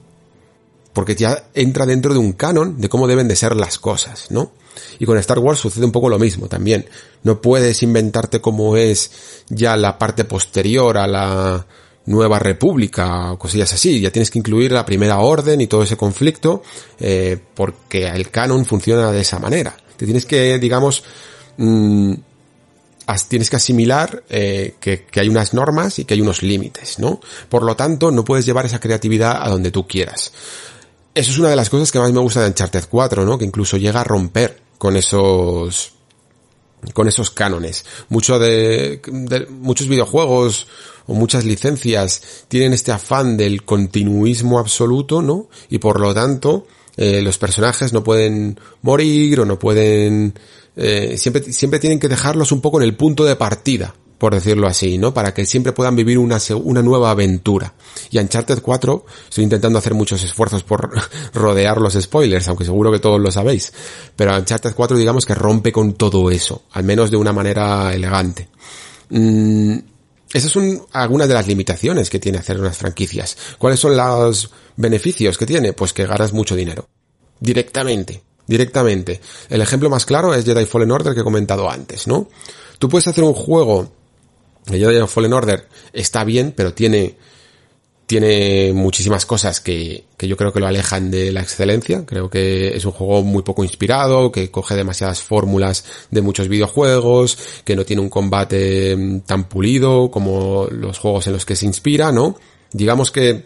Porque 0.92 1.14
ya 1.14 1.48
entra 1.54 1.86
dentro 1.86 2.12
de 2.12 2.18
un 2.18 2.32
canon 2.32 2.80
de 2.80 2.88
cómo 2.88 3.06
deben 3.06 3.28
de 3.28 3.36
ser 3.36 3.56
las 3.56 3.78
cosas, 3.78 4.30
¿no? 4.30 4.52
Y 4.98 5.06
con 5.06 5.18
Star 5.18 5.38
Wars 5.38 5.58
sucede 5.58 5.84
un 5.84 5.92
poco 5.92 6.08
lo 6.08 6.18
mismo 6.18 6.48
también. 6.48 6.86
No 7.22 7.40
puedes 7.40 7.82
inventarte 7.82 8.40
cómo 8.40 8.76
es 8.76 9.10
ya 9.48 9.76
la 9.76 9.98
parte 9.98 10.24
posterior 10.24 10.98
a 10.98 11.06
la 11.06 11.66
nueva 12.06 12.38
república 12.38 13.32
o 13.32 13.38
cosillas 13.38 13.72
así. 13.72 14.00
Ya 14.00 14.10
tienes 14.10 14.30
que 14.30 14.38
incluir 14.38 14.72
la 14.72 14.84
primera 14.84 15.18
orden 15.18 15.60
y 15.60 15.66
todo 15.66 15.82
ese 15.82 15.96
conflicto 15.96 16.62
eh, 16.98 17.38
porque 17.54 18.08
el 18.08 18.30
canon 18.30 18.64
funciona 18.64 19.12
de 19.12 19.20
esa 19.20 19.38
manera. 19.38 19.76
Te 19.96 20.04
tienes 20.04 20.26
que, 20.26 20.58
digamos, 20.58 21.04
mm, 21.56 22.14
tienes 23.28 23.50
que 23.50 23.56
asimilar 23.56 24.22
eh, 24.28 24.74
que, 24.80 25.06
hay 25.16 25.28
unas 25.28 25.54
normas 25.54 25.98
y 25.98 26.04
que 26.04 26.14
hay 26.14 26.20
unos 26.20 26.42
límites, 26.42 26.98
¿no? 26.98 27.20
Por 27.48 27.62
lo 27.62 27.74
tanto, 27.74 28.10
no 28.10 28.24
puedes 28.24 28.44
llevar 28.44 28.66
esa 28.66 28.80
creatividad 28.80 29.42
a 29.42 29.48
donde 29.48 29.70
tú 29.70 29.86
quieras. 29.86 30.32
Eso 31.14 31.30
es 31.30 31.38
una 31.38 31.48
de 31.48 31.56
las 31.56 31.70
cosas 31.70 31.90
que 31.90 31.98
más 31.98 32.12
me 32.12 32.20
gusta 32.20 32.40
de 32.40 32.48
Uncharted 32.48 32.84
4, 32.88 33.24
¿no? 33.24 33.38
Que 33.38 33.44
incluso 33.44 33.76
llega 33.76 34.02
a 34.02 34.04
romper 34.04 34.67
con 34.78 34.96
esos 34.96 35.92
con 36.94 37.08
esos 37.08 37.30
cánones. 37.30 37.84
Mucho 38.08 38.38
de, 38.38 39.00
muchos 39.50 39.88
videojuegos 39.88 40.68
o 41.06 41.14
muchas 41.14 41.44
licencias 41.44 42.44
tienen 42.46 42.72
este 42.72 42.92
afán 42.92 43.36
del 43.36 43.64
continuismo 43.64 44.58
absoluto, 44.58 45.20
¿no? 45.20 45.48
Y 45.68 45.78
por 45.78 46.00
lo 46.00 46.14
tanto, 46.14 46.66
eh, 46.96 47.20
los 47.20 47.36
personajes 47.36 47.92
no 47.92 48.04
pueden 48.04 48.60
morir 48.82 49.40
o 49.40 49.44
no 49.44 49.58
pueden 49.58 50.34
eh, 50.80 51.16
siempre, 51.18 51.42
siempre 51.52 51.80
tienen 51.80 51.98
que 51.98 52.08
dejarlos 52.08 52.52
un 52.52 52.60
poco 52.60 52.80
en 52.80 52.84
el 52.84 52.94
punto 52.94 53.24
de 53.24 53.34
partida, 53.34 53.96
por 54.18 54.34
decirlo 54.34 54.66
así, 54.66 54.98
¿no? 54.98 55.14
Para 55.14 55.32
que 55.32 55.46
siempre 55.46 55.72
puedan 55.72 55.96
vivir 55.96 56.18
una, 56.18 56.38
una 56.62 56.82
nueva 56.82 57.10
aventura. 57.10 57.74
Y 58.10 58.18
Uncharted 58.18 58.60
4, 58.60 59.06
estoy 59.28 59.44
intentando 59.44 59.78
hacer 59.78 59.94
muchos 59.94 60.22
esfuerzos 60.22 60.64
por 60.64 60.90
rodear 61.34 61.80
los 61.80 61.94
spoilers, 61.94 62.48
aunque 62.48 62.64
seguro 62.64 62.90
que 62.92 62.98
todos 62.98 63.20
lo 63.20 63.30
sabéis. 63.30 63.72
Pero 64.16 64.36
Uncharted 64.36 64.74
4 64.74 64.96
digamos 64.96 65.24
que 65.24 65.34
rompe 65.34 65.72
con 65.72 65.94
todo 65.94 66.30
eso, 66.30 66.62
al 66.72 66.84
menos 66.84 67.10
de 67.10 67.16
una 67.16 67.32
manera 67.32 67.94
elegante. 67.94 68.48
Mm, 69.10 69.78
esas 70.32 70.50
son 70.50 70.82
algunas 70.92 71.28
de 71.28 71.34
las 71.34 71.46
limitaciones 71.46 72.10
que 72.10 72.18
tiene 72.18 72.38
hacer 72.38 72.60
unas 72.60 72.76
franquicias. 72.76 73.36
¿Cuáles 73.56 73.80
son 73.80 73.96
los 73.96 74.50
beneficios 74.76 75.38
que 75.38 75.46
tiene? 75.46 75.72
Pues 75.72 75.92
que 75.92 76.06
ganas 76.06 76.32
mucho 76.32 76.54
dinero. 76.56 76.88
Directamente 77.40 78.22
directamente. 78.48 79.20
El 79.48 79.60
ejemplo 79.60 79.88
más 79.88 80.04
claro 80.04 80.34
es 80.34 80.44
Jedi 80.44 80.64
Fallen 80.64 80.90
Order 80.90 81.14
que 81.14 81.20
he 81.20 81.24
comentado 81.24 81.70
antes, 81.70 82.08
¿no? 82.08 82.28
Tú 82.78 82.88
puedes 82.88 83.06
hacer 83.06 83.22
un 83.22 83.34
juego, 83.34 83.92
Jedi 84.68 85.06
Fallen 85.06 85.32
Order 85.32 85.66
está 85.92 86.24
bien, 86.24 86.52
pero 86.54 86.74
tiene 86.74 87.16
tiene 88.08 88.72
muchísimas 88.72 89.26
cosas 89.26 89.60
que, 89.60 90.04
que, 90.16 90.26
yo 90.26 90.38
creo 90.38 90.50
que 90.50 90.60
lo 90.60 90.66
alejan 90.66 91.10
de 91.10 91.30
la 91.30 91.42
excelencia. 91.42 92.06
Creo 92.06 92.30
que 92.30 92.74
es 92.74 92.86
un 92.86 92.92
juego 92.92 93.22
muy 93.22 93.42
poco 93.42 93.64
inspirado, 93.64 94.32
que 94.32 94.50
coge 94.50 94.76
demasiadas 94.76 95.20
fórmulas 95.20 95.84
de 96.10 96.22
muchos 96.22 96.48
videojuegos, 96.48 97.38
que 97.64 97.76
no 97.76 97.84
tiene 97.84 98.00
un 98.00 98.08
combate 98.08 98.96
mm, 98.96 99.20
tan 99.20 99.44
pulido 99.44 100.10
como 100.10 100.68
los 100.70 100.98
juegos 100.98 101.26
en 101.26 101.34
los 101.34 101.44
que 101.44 101.54
se 101.54 101.66
inspira, 101.66 102.10
¿no? 102.10 102.38
Digamos 102.72 103.10
que, 103.10 103.44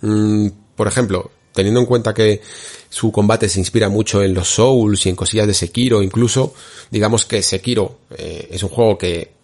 mmm, 0.00 0.48
por 0.74 0.88
ejemplo, 0.88 1.30
teniendo 1.52 1.78
en 1.78 1.86
cuenta 1.86 2.12
que 2.12 2.40
su 2.88 3.12
combate 3.12 3.48
se 3.48 3.60
inspira 3.60 3.88
mucho 3.88 4.24
en 4.24 4.34
los 4.34 4.48
Souls 4.48 5.06
y 5.06 5.08
en 5.08 5.14
cosillas 5.14 5.46
de 5.46 5.54
Sekiro, 5.54 6.02
incluso, 6.02 6.52
digamos 6.90 7.26
que 7.26 7.44
Sekiro 7.44 7.98
eh, 8.10 8.48
es 8.50 8.60
un 8.64 8.70
juego 8.70 8.98
que 8.98 9.37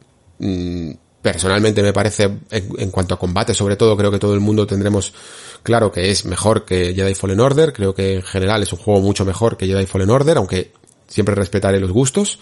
personalmente 1.22 1.82
me 1.82 1.92
parece, 1.92 2.38
en, 2.50 2.90
cuanto 2.90 3.14
a 3.14 3.18
combate 3.18 3.54
sobre 3.54 3.76
todo, 3.76 3.96
creo 3.96 4.10
que 4.10 4.18
todo 4.18 4.34
el 4.34 4.40
mundo 4.40 4.66
tendremos 4.66 5.14
claro 5.62 5.90
que 5.90 6.10
es 6.10 6.26
mejor 6.26 6.64
que 6.64 6.94
Jedi 6.94 7.14
Fallen 7.14 7.40
Order, 7.40 7.72
creo 7.72 7.94
que 7.94 8.16
en 8.16 8.22
general 8.22 8.62
es 8.62 8.72
un 8.72 8.78
juego 8.78 9.00
mucho 9.00 9.24
mejor 9.24 9.56
que 9.56 9.66
Jedi 9.66 9.86
Fallen 9.86 10.10
Order, 10.10 10.36
aunque 10.36 10.72
siempre 11.08 11.34
respetaré 11.34 11.80
los 11.80 11.92
gustos, 11.92 12.38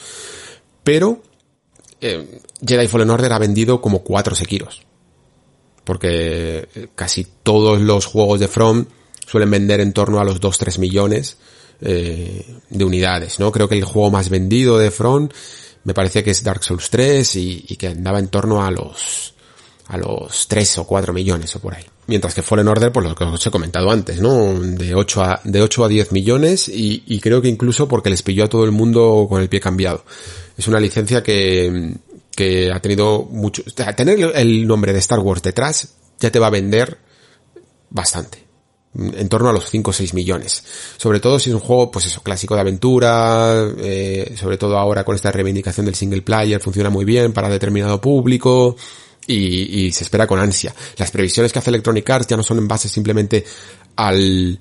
pero 0.82 1.22
eh, 2.00 2.40
Jedi 2.66 2.88
Fallen 2.88 3.10
Order 3.10 3.32
ha 3.32 3.38
vendido 3.38 3.80
como 3.80 4.02
cuatro 4.02 4.34
Sekiros, 4.34 4.82
porque 5.84 6.68
casi 6.96 7.24
todos 7.44 7.80
los 7.80 8.06
juegos 8.06 8.40
de 8.40 8.48
From 8.48 8.86
suelen 9.26 9.50
vender 9.50 9.80
en 9.80 9.92
torno 9.92 10.18
a 10.18 10.24
los 10.24 10.40
2-3 10.40 10.78
millones 10.78 11.36
eh, 11.80 12.44
de 12.68 12.84
unidades, 12.84 13.38
¿no? 13.40 13.50
Creo 13.52 13.68
que 13.68 13.78
el 13.78 13.84
juego 13.84 14.10
más 14.10 14.28
vendido 14.28 14.78
de 14.78 14.90
From 14.90 15.28
me 15.84 15.94
parece 15.94 16.22
que 16.22 16.30
es 16.30 16.42
Dark 16.42 16.62
Souls 16.62 16.90
3 16.90 17.36
y, 17.36 17.76
que 17.76 17.88
andaba 17.88 18.18
en 18.18 18.28
torno 18.28 18.64
a 18.64 18.70
los 18.70 19.34
a 19.88 19.96
los 19.98 20.48
3 20.48 20.78
o 20.78 20.86
4 20.86 21.12
millones 21.12 21.54
o 21.56 21.60
por 21.60 21.74
ahí. 21.74 21.84
Mientras 22.06 22.34
que 22.34 22.42
Fallen 22.42 22.68
Order, 22.68 22.92
por 22.92 23.04
lo 23.04 23.14
que 23.14 23.24
os 23.24 23.46
he 23.46 23.50
comentado 23.50 23.90
antes, 23.90 24.20
¿no? 24.20 24.58
De 24.58 24.94
8 24.94 25.22
a, 25.22 25.40
de 25.44 25.60
8 25.60 25.84
a 25.84 25.88
10 25.88 26.12
millones 26.12 26.68
y, 26.68 27.02
y 27.06 27.20
creo 27.20 27.42
que 27.42 27.48
incluso 27.48 27.88
porque 27.88 28.08
les 28.08 28.22
pilló 28.22 28.44
a 28.44 28.48
todo 28.48 28.64
el 28.64 28.70
mundo 28.70 29.26
con 29.28 29.42
el 29.42 29.48
pie 29.48 29.60
cambiado. 29.60 30.04
Es 30.56 30.66
una 30.68 30.80
licencia 30.80 31.22
que, 31.22 31.94
que 32.34 32.70
ha 32.72 32.80
tenido 32.80 33.24
mucho, 33.24 33.62
tener 33.96 34.32
el 34.34 34.66
nombre 34.66 34.92
de 34.92 34.98
Star 35.00 35.18
Wars 35.18 35.42
detrás 35.42 35.94
ya 36.18 36.30
te 36.30 36.38
va 36.38 36.46
a 36.46 36.50
vender 36.50 36.98
bastante 37.90 38.41
en 38.94 39.28
torno 39.28 39.48
a 39.48 39.52
los 39.52 39.70
5 39.70 39.90
o 39.90 39.92
6 39.92 40.14
millones. 40.14 40.62
Sobre 40.96 41.20
todo 41.20 41.38
si 41.38 41.50
es 41.50 41.54
un 41.54 41.60
juego, 41.60 41.90
pues 41.90 42.06
eso, 42.06 42.22
clásico 42.22 42.54
de 42.54 42.60
aventura, 42.60 43.70
eh, 43.78 44.34
sobre 44.38 44.58
todo 44.58 44.78
ahora 44.78 45.04
con 45.04 45.14
esta 45.14 45.32
reivindicación 45.32 45.86
del 45.86 45.94
single 45.94 46.22
player, 46.22 46.60
funciona 46.60 46.90
muy 46.90 47.04
bien 47.04 47.32
para 47.32 47.48
determinado 47.48 48.00
público 48.00 48.76
y, 49.26 49.90
se 49.92 50.04
espera 50.04 50.26
con 50.26 50.38
ansia. 50.38 50.74
Las 50.96 51.10
previsiones 51.10 51.52
que 51.52 51.58
hace 51.58 51.70
Electronic 51.70 52.08
Arts 52.08 52.26
ya 52.26 52.36
no 52.36 52.42
son 52.42 52.58
en 52.58 52.68
base 52.68 52.88
simplemente 52.88 53.44
al, 53.96 54.60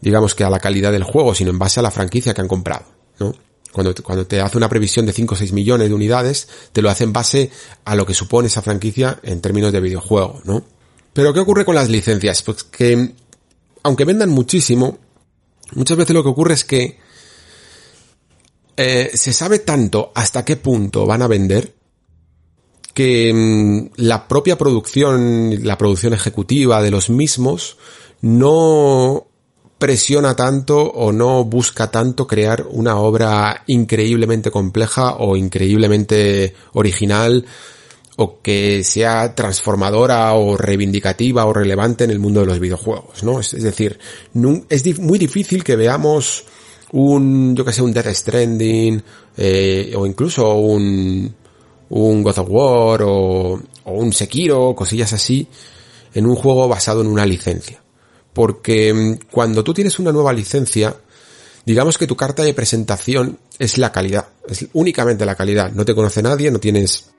digamos 0.00 0.34
que 0.34 0.44
a 0.44 0.50
la 0.50 0.58
calidad 0.58 0.92
del 0.92 1.04
juego, 1.04 1.34
sino 1.34 1.50
en 1.50 1.58
base 1.58 1.80
a 1.80 1.82
la 1.82 1.90
franquicia 1.90 2.34
que 2.34 2.40
han 2.40 2.48
comprado, 2.48 2.86
¿no? 3.18 3.34
Cuando, 3.72 3.94
cuando 4.02 4.26
te 4.26 4.40
hace 4.40 4.56
una 4.56 4.68
previsión 4.68 5.06
de 5.06 5.12
5 5.12 5.34
o 5.34 5.38
6 5.38 5.52
millones 5.52 5.88
de 5.88 5.94
unidades, 5.94 6.48
te 6.72 6.82
lo 6.82 6.90
hace 6.90 7.04
en 7.04 7.12
base 7.12 7.50
a 7.84 7.94
lo 7.94 8.06
que 8.06 8.14
supone 8.14 8.48
esa 8.48 8.62
franquicia 8.62 9.20
en 9.22 9.40
términos 9.40 9.72
de 9.72 9.80
videojuego, 9.80 10.40
¿no? 10.44 10.64
Pero 11.12 11.32
¿qué 11.32 11.40
ocurre 11.40 11.64
con 11.64 11.74
las 11.74 11.88
licencias? 11.88 12.42
Pues 12.42 12.64
que 12.64 13.12
aunque 13.82 14.04
vendan 14.04 14.30
muchísimo, 14.30 14.98
muchas 15.74 15.96
veces 15.96 16.14
lo 16.14 16.22
que 16.22 16.28
ocurre 16.28 16.54
es 16.54 16.64
que 16.64 16.98
eh, 18.76 19.10
se 19.12 19.32
sabe 19.32 19.58
tanto 19.60 20.12
hasta 20.14 20.44
qué 20.44 20.56
punto 20.56 21.06
van 21.06 21.22
a 21.22 21.26
vender 21.26 21.74
que 22.94 23.32
mmm, 23.32 23.90
la 23.96 24.28
propia 24.28 24.56
producción, 24.56 25.66
la 25.66 25.78
producción 25.78 26.14
ejecutiva 26.14 26.82
de 26.82 26.90
los 26.90 27.10
mismos 27.10 27.76
no 28.20 29.28
presiona 29.78 30.34
tanto 30.34 30.80
o 30.82 31.12
no 31.12 31.44
busca 31.44 31.90
tanto 31.90 32.26
crear 32.26 32.66
una 32.68 32.96
obra 32.98 33.62
increíblemente 33.68 34.50
compleja 34.50 35.14
o 35.16 35.36
increíblemente 35.36 36.54
original 36.72 37.46
o 38.20 38.42
que 38.42 38.82
sea 38.82 39.32
transformadora 39.32 40.34
o 40.34 40.56
reivindicativa 40.56 41.46
o 41.46 41.52
relevante 41.52 42.02
en 42.02 42.10
el 42.10 42.18
mundo 42.18 42.40
de 42.40 42.46
los 42.46 42.58
videojuegos, 42.58 43.22
¿no? 43.22 43.38
Es, 43.38 43.52
decir, 43.52 43.96
es 44.68 44.98
muy 44.98 45.20
difícil 45.20 45.62
que 45.62 45.76
veamos 45.76 46.44
un, 46.90 47.54
yo 47.54 47.64
que 47.64 47.72
sé, 47.72 47.80
un 47.80 47.92
Death 47.92 48.08
Stranding, 48.08 49.00
eh, 49.36 49.94
o 49.96 50.04
incluso 50.04 50.52
un, 50.54 51.32
un 51.90 52.22
God 52.24 52.38
of 52.40 52.48
War, 52.50 53.02
o, 53.04 53.60
o 53.84 53.92
un 53.92 54.12
Sekiro, 54.12 54.74
cosillas 54.74 55.12
así, 55.12 55.46
en 56.12 56.26
un 56.26 56.34
juego 56.34 56.66
basado 56.66 57.02
en 57.02 57.06
una 57.06 57.24
licencia. 57.24 57.80
Porque 58.32 58.92
mm, 58.92 59.30
cuando 59.30 59.62
tú 59.62 59.72
tienes 59.72 59.96
una 60.00 60.10
nueva 60.10 60.32
licencia, 60.32 60.92
digamos 61.64 61.96
que 61.96 62.08
tu 62.08 62.16
carta 62.16 62.42
de 62.42 62.52
presentación 62.52 63.38
es 63.60 63.78
la 63.78 63.92
calidad, 63.92 64.26
es 64.48 64.66
únicamente 64.72 65.24
la 65.24 65.36
calidad. 65.36 65.70
No 65.70 65.84
te 65.84 65.94
conoce 65.94 66.20
nadie, 66.20 66.50
no 66.50 66.58
tienes 66.58 67.12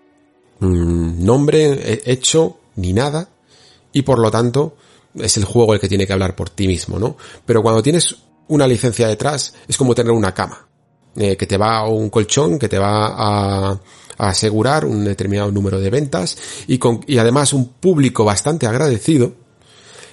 mmm, 0.59 1.23
nombre 1.23 2.01
hecho 2.05 2.57
ni 2.75 2.93
nada 2.93 3.29
y 3.91 4.01
por 4.03 4.19
lo 4.19 4.31
tanto 4.31 4.75
es 5.15 5.37
el 5.37 5.45
juego 5.45 5.73
el 5.73 5.79
que 5.79 5.89
tiene 5.89 6.05
que 6.05 6.13
hablar 6.13 6.35
por 6.35 6.49
ti 6.49 6.67
mismo, 6.67 6.99
¿no? 6.99 7.17
Pero 7.45 7.61
cuando 7.61 7.81
tienes 7.81 8.15
una 8.47 8.67
licencia 8.67 9.07
detrás 9.07 9.53
es 9.67 9.77
como 9.77 9.95
tener 9.95 10.11
una 10.11 10.33
cama, 10.33 10.67
eh, 11.15 11.35
que 11.35 11.47
te 11.47 11.57
va 11.57 11.83
o 11.83 11.95
un 11.95 12.09
colchón 12.09 12.59
que 12.59 12.69
te 12.69 12.77
va 12.77 13.07
a, 13.07 13.71
a, 13.71 13.79
asegurar 14.17 14.85
un 14.85 15.03
determinado 15.03 15.51
número 15.51 15.79
de 15.79 15.89
ventas 15.89 16.37
y, 16.67 16.77
con, 16.77 17.01
y 17.07 17.17
además 17.17 17.53
un 17.53 17.69
público 17.73 18.23
bastante 18.23 18.67
agradecido 18.67 19.33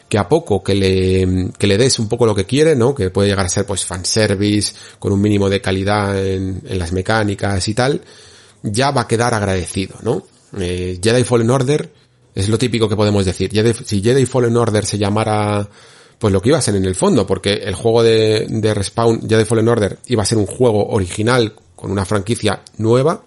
que 0.09 0.19
a 0.19 0.29
poco 0.29 0.63
que 0.63 0.75
le, 0.75 1.51
que 1.59 1.67
le 1.67 1.77
des 1.77 1.99
un 1.99 2.09
poco 2.09 2.27
lo 2.27 2.35
que 2.35 2.45
quiere, 2.45 2.77
¿no? 2.77 2.95
Que 2.95 3.11
puede 3.11 3.29
llegar 3.29 3.47
a 3.47 3.49
ser 3.49 3.67
pues 3.67 3.85
fanservice, 3.85 4.75
con 5.01 5.13
un 5.13 5.21
mínimo 5.21 5.49
de 5.49 5.61
calidad 5.61 6.25
en 6.25 6.63
las 6.79 6.93
mecánicas 6.93 7.67
y 7.67 7.75
tal, 7.75 8.01
ya 8.63 8.93
va 8.93 9.03
a 9.03 9.09
quedar 9.09 9.35
agradecido, 9.35 9.97
¿no? 10.03 10.23
Eh, 10.59 10.99
Jedi 11.03 11.25
Fallen 11.25 11.51
Order 11.51 11.93
es 12.35 12.49
lo 12.49 12.59
típico 12.59 12.89
que 12.89 12.97
podemos 12.97 13.25
decir. 13.25 13.51
Jedi, 13.51 13.73
si 13.85 14.03
Jedi 14.03 14.27
Fallen 14.27 14.57
Order 14.57 14.85
se 14.85 14.99
llamara 14.99 15.69
pues 16.19 16.33
lo 16.33 16.41
que 16.41 16.49
iba 16.49 16.59
a 16.59 16.63
ser 16.63 16.77
en 16.77 16.85
el 16.85 16.95
fondo, 16.95 17.27
porque 17.27 17.53
el 17.55 17.75
juego 17.75 18.03
de, 18.03 18.47
de 18.49 18.75
Respawn, 18.75 19.29
Jedi 19.29 19.45
Fallen 19.45 19.69
Order, 19.69 19.99
iba 20.07 20.23
a 20.23 20.27
ser 20.27 20.39
un 20.39 20.47
juego 20.47 20.89
original 20.89 21.55
con 21.75 21.91
una 21.91 22.05
franquicia 22.05 22.63
nueva. 22.79 23.23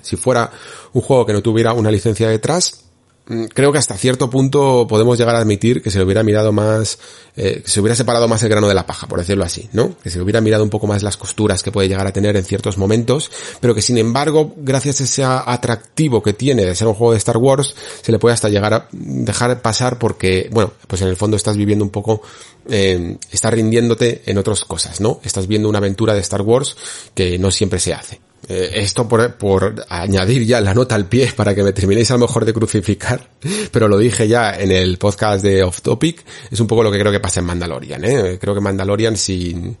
Si 0.00 0.16
fuera 0.16 0.50
un 0.92 1.02
juego 1.02 1.26
que 1.26 1.32
no 1.32 1.42
tuviera 1.42 1.72
una 1.72 1.90
licencia 1.90 2.28
detrás, 2.28 2.81
creo 3.24 3.72
que 3.72 3.78
hasta 3.78 3.96
cierto 3.96 4.28
punto 4.30 4.86
podemos 4.88 5.16
llegar 5.16 5.36
a 5.36 5.38
admitir 5.38 5.80
que 5.82 5.90
se 5.90 5.98
le 5.98 6.04
hubiera 6.04 6.22
mirado 6.22 6.52
más, 6.52 6.98
eh, 7.36 7.62
que 7.64 7.70
se 7.70 7.80
hubiera 7.80 7.94
separado 7.94 8.26
más 8.26 8.42
el 8.42 8.48
grano 8.48 8.68
de 8.68 8.74
la 8.74 8.86
paja, 8.86 9.06
por 9.06 9.18
decirlo 9.18 9.44
así, 9.44 9.68
¿no? 9.72 9.96
Que 10.02 10.10
se 10.10 10.18
le 10.18 10.24
hubiera 10.24 10.40
mirado 10.40 10.64
un 10.64 10.70
poco 10.70 10.86
más 10.86 11.02
las 11.02 11.16
costuras 11.16 11.62
que 11.62 11.70
puede 11.70 11.88
llegar 11.88 12.06
a 12.06 12.12
tener 12.12 12.36
en 12.36 12.44
ciertos 12.44 12.78
momentos, 12.78 13.30
pero 13.60 13.74
que 13.74 13.82
sin 13.82 13.98
embargo, 13.98 14.54
gracias 14.56 15.00
a 15.00 15.04
ese 15.04 15.24
atractivo 15.24 16.22
que 16.22 16.32
tiene 16.32 16.64
de 16.64 16.74
ser 16.74 16.88
un 16.88 16.94
juego 16.94 17.12
de 17.12 17.18
Star 17.18 17.36
Wars, 17.36 17.74
se 18.02 18.12
le 18.12 18.18
puede 18.18 18.34
hasta 18.34 18.48
llegar 18.48 18.74
a 18.74 18.88
dejar 18.90 19.62
pasar 19.62 19.98
porque, 19.98 20.48
bueno, 20.50 20.72
pues 20.86 21.02
en 21.02 21.08
el 21.08 21.16
fondo 21.16 21.36
estás 21.36 21.56
viviendo 21.56 21.84
un 21.84 21.90
poco, 21.90 22.22
eh, 22.68 23.16
estás 23.30 23.54
rindiéndote 23.54 24.22
en 24.26 24.38
otras 24.38 24.64
cosas, 24.64 25.00
¿no? 25.00 25.20
Estás 25.22 25.46
viendo 25.46 25.68
una 25.68 25.78
aventura 25.78 26.14
de 26.14 26.20
Star 26.20 26.42
Wars 26.42 26.76
que 27.14 27.38
no 27.38 27.50
siempre 27.50 27.78
se 27.78 27.94
hace. 27.94 28.31
Eh, 28.48 28.72
esto 28.74 29.06
por, 29.06 29.86
añadir 29.88 30.44
ya 30.44 30.60
la 30.60 30.74
nota 30.74 30.96
al 30.96 31.06
pie 31.06 31.32
para 31.36 31.54
que 31.54 31.62
me 31.62 31.72
terminéis 31.72 32.10
a 32.10 32.14
lo 32.14 32.20
mejor 32.20 32.44
de 32.44 32.52
crucificar, 32.52 33.28
pero 33.70 33.88
lo 33.88 33.98
dije 33.98 34.26
ya 34.26 34.54
en 34.58 34.72
el 34.72 34.98
podcast 34.98 35.44
de 35.44 35.62
Off 35.62 35.80
Topic, 35.82 36.24
es 36.50 36.58
un 36.58 36.66
poco 36.66 36.82
lo 36.82 36.90
que 36.90 36.98
creo 36.98 37.12
que 37.12 37.20
pasa 37.20 37.40
en 37.40 37.46
Mandalorian, 37.46 38.04
¿eh? 38.04 38.38
Creo 38.40 38.54
que 38.54 38.60
Mandalorian 38.60 39.16
si 39.16 39.76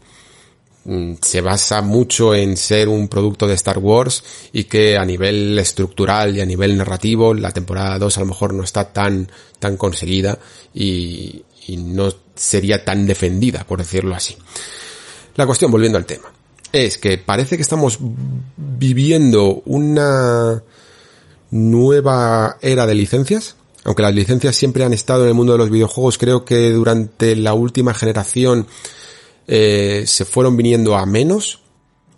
mm, 0.84 1.14
se 1.20 1.40
basa 1.40 1.82
mucho 1.82 2.34
en 2.34 2.56
ser 2.56 2.88
un 2.88 3.08
producto 3.08 3.48
de 3.48 3.54
Star 3.54 3.78
Wars 3.78 4.22
y 4.52 4.64
que 4.64 4.96
a 4.96 5.04
nivel 5.04 5.58
estructural 5.58 6.36
y 6.36 6.40
a 6.40 6.46
nivel 6.46 6.76
narrativo 6.76 7.34
la 7.34 7.50
temporada 7.50 7.98
2 7.98 8.16
a 8.16 8.20
lo 8.20 8.26
mejor 8.26 8.54
no 8.54 8.62
está 8.62 8.92
tan, 8.92 9.28
tan 9.58 9.76
conseguida 9.76 10.38
y 10.72 11.44
no 11.68 12.12
sería 12.34 12.84
tan 12.84 13.06
defendida, 13.06 13.64
por 13.64 13.78
decirlo 13.78 14.14
así. 14.14 14.36
La 15.34 15.46
cuestión, 15.46 15.70
volviendo 15.70 15.98
al 15.98 16.06
tema 16.06 16.32
es 16.72 16.98
que 16.98 17.18
parece 17.18 17.56
que 17.56 17.62
estamos 17.62 17.98
viviendo 18.56 19.62
una 19.66 20.62
nueva 21.50 22.56
era 22.60 22.86
de 22.86 22.94
licencias. 22.94 23.56
Aunque 23.84 24.02
las 24.02 24.14
licencias 24.14 24.56
siempre 24.56 24.84
han 24.84 24.92
estado 24.92 25.22
en 25.22 25.28
el 25.28 25.34
mundo 25.34 25.52
de 25.52 25.58
los 25.58 25.70
videojuegos, 25.70 26.16
creo 26.16 26.44
que 26.44 26.70
durante 26.70 27.36
la 27.36 27.52
última 27.52 27.94
generación 27.94 28.66
eh, 29.46 30.04
se 30.06 30.24
fueron 30.24 30.56
viniendo 30.56 30.96
a 30.96 31.04
menos. 31.04 31.60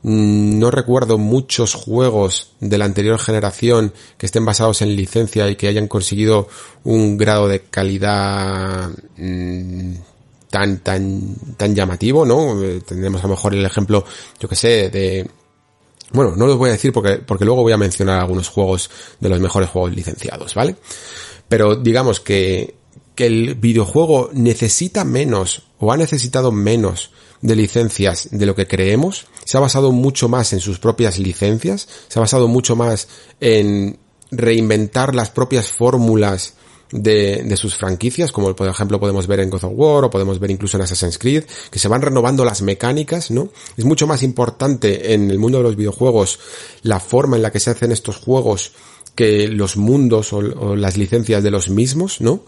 Mm, 0.02 0.58
no 0.58 0.70
recuerdo 0.70 1.16
muchos 1.16 1.72
juegos 1.74 2.52
de 2.60 2.76
la 2.76 2.84
anterior 2.84 3.18
generación 3.18 3.94
que 4.18 4.26
estén 4.26 4.44
basados 4.44 4.82
en 4.82 4.94
licencia 4.94 5.48
y 5.48 5.56
que 5.56 5.68
hayan 5.68 5.88
conseguido 5.88 6.48
un 6.84 7.16
grado 7.16 7.48
de 7.48 7.62
calidad 7.62 8.90
mmm, 9.16 9.94
tan, 10.54 10.78
tan, 10.78 11.34
tan 11.56 11.74
llamativo, 11.74 12.24
¿no? 12.24 12.62
Eh, 12.62 12.80
tendremos 12.86 13.20
a 13.24 13.26
lo 13.26 13.30
mejor 13.30 13.54
el 13.54 13.66
ejemplo, 13.66 14.04
yo 14.38 14.48
que 14.48 14.54
sé, 14.54 14.88
de, 14.88 15.28
bueno, 16.12 16.36
no 16.36 16.46
los 16.46 16.56
voy 16.56 16.68
a 16.68 16.74
decir 16.74 16.92
porque, 16.92 17.16
porque 17.16 17.44
luego 17.44 17.62
voy 17.62 17.72
a 17.72 17.76
mencionar 17.76 18.20
algunos 18.20 18.50
juegos 18.50 18.88
de 19.18 19.30
los 19.30 19.40
mejores 19.40 19.68
juegos 19.68 19.92
licenciados, 19.96 20.54
¿vale? 20.54 20.76
Pero 21.48 21.74
digamos 21.74 22.20
que, 22.20 22.76
que 23.16 23.26
el 23.26 23.56
videojuego 23.56 24.30
necesita 24.32 25.02
menos 25.02 25.64
o 25.80 25.90
ha 25.90 25.96
necesitado 25.96 26.52
menos 26.52 27.10
de 27.40 27.56
licencias 27.56 28.28
de 28.30 28.46
lo 28.46 28.54
que 28.54 28.68
creemos, 28.68 29.26
se 29.44 29.56
ha 29.56 29.60
basado 29.60 29.90
mucho 29.90 30.28
más 30.28 30.52
en 30.52 30.60
sus 30.60 30.78
propias 30.78 31.18
licencias, 31.18 31.88
se 32.06 32.20
ha 32.20 32.22
basado 32.22 32.46
mucho 32.46 32.76
más 32.76 33.08
en 33.40 33.98
reinventar 34.30 35.16
las 35.16 35.30
propias 35.30 35.66
fórmulas 35.66 36.54
de, 36.94 37.42
de, 37.42 37.56
sus 37.56 37.74
franquicias, 37.74 38.30
como 38.30 38.54
por 38.54 38.68
ejemplo 38.68 39.00
podemos 39.00 39.26
ver 39.26 39.40
en 39.40 39.50
God 39.50 39.64
of 39.64 39.72
War 39.74 40.04
o 40.04 40.10
podemos 40.10 40.38
ver 40.38 40.52
incluso 40.52 40.76
en 40.76 40.84
Assassin's 40.84 41.18
Creed, 41.18 41.44
que 41.70 41.80
se 41.80 41.88
van 41.88 42.00
renovando 42.00 42.44
las 42.44 42.62
mecánicas, 42.62 43.32
¿no? 43.32 43.48
Es 43.76 43.84
mucho 43.84 44.06
más 44.06 44.22
importante 44.22 45.12
en 45.12 45.30
el 45.30 45.40
mundo 45.40 45.58
de 45.58 45.64
los 45.64 45.76
videojuegos 45.76 46.38
la 46.82 47.00
forma 47.00 47.36
en 47.36 47.42
la 47.42 47.50
que 47.50 47.58
se 47.58 47.70
hacen 47.70 47.90
estos 47.90 48.16
juegos 48.16 48.72
que 49.16 49.48
los 49.48 49.76
mundos 49.76 50.32
o, 50.32 50.76
las 50.76 50.96
licencias 50.96 51.42
de 51.42 51.50
los 51.50 51.68
mismos, 51.68 52.20
¿no? 52.20 52.42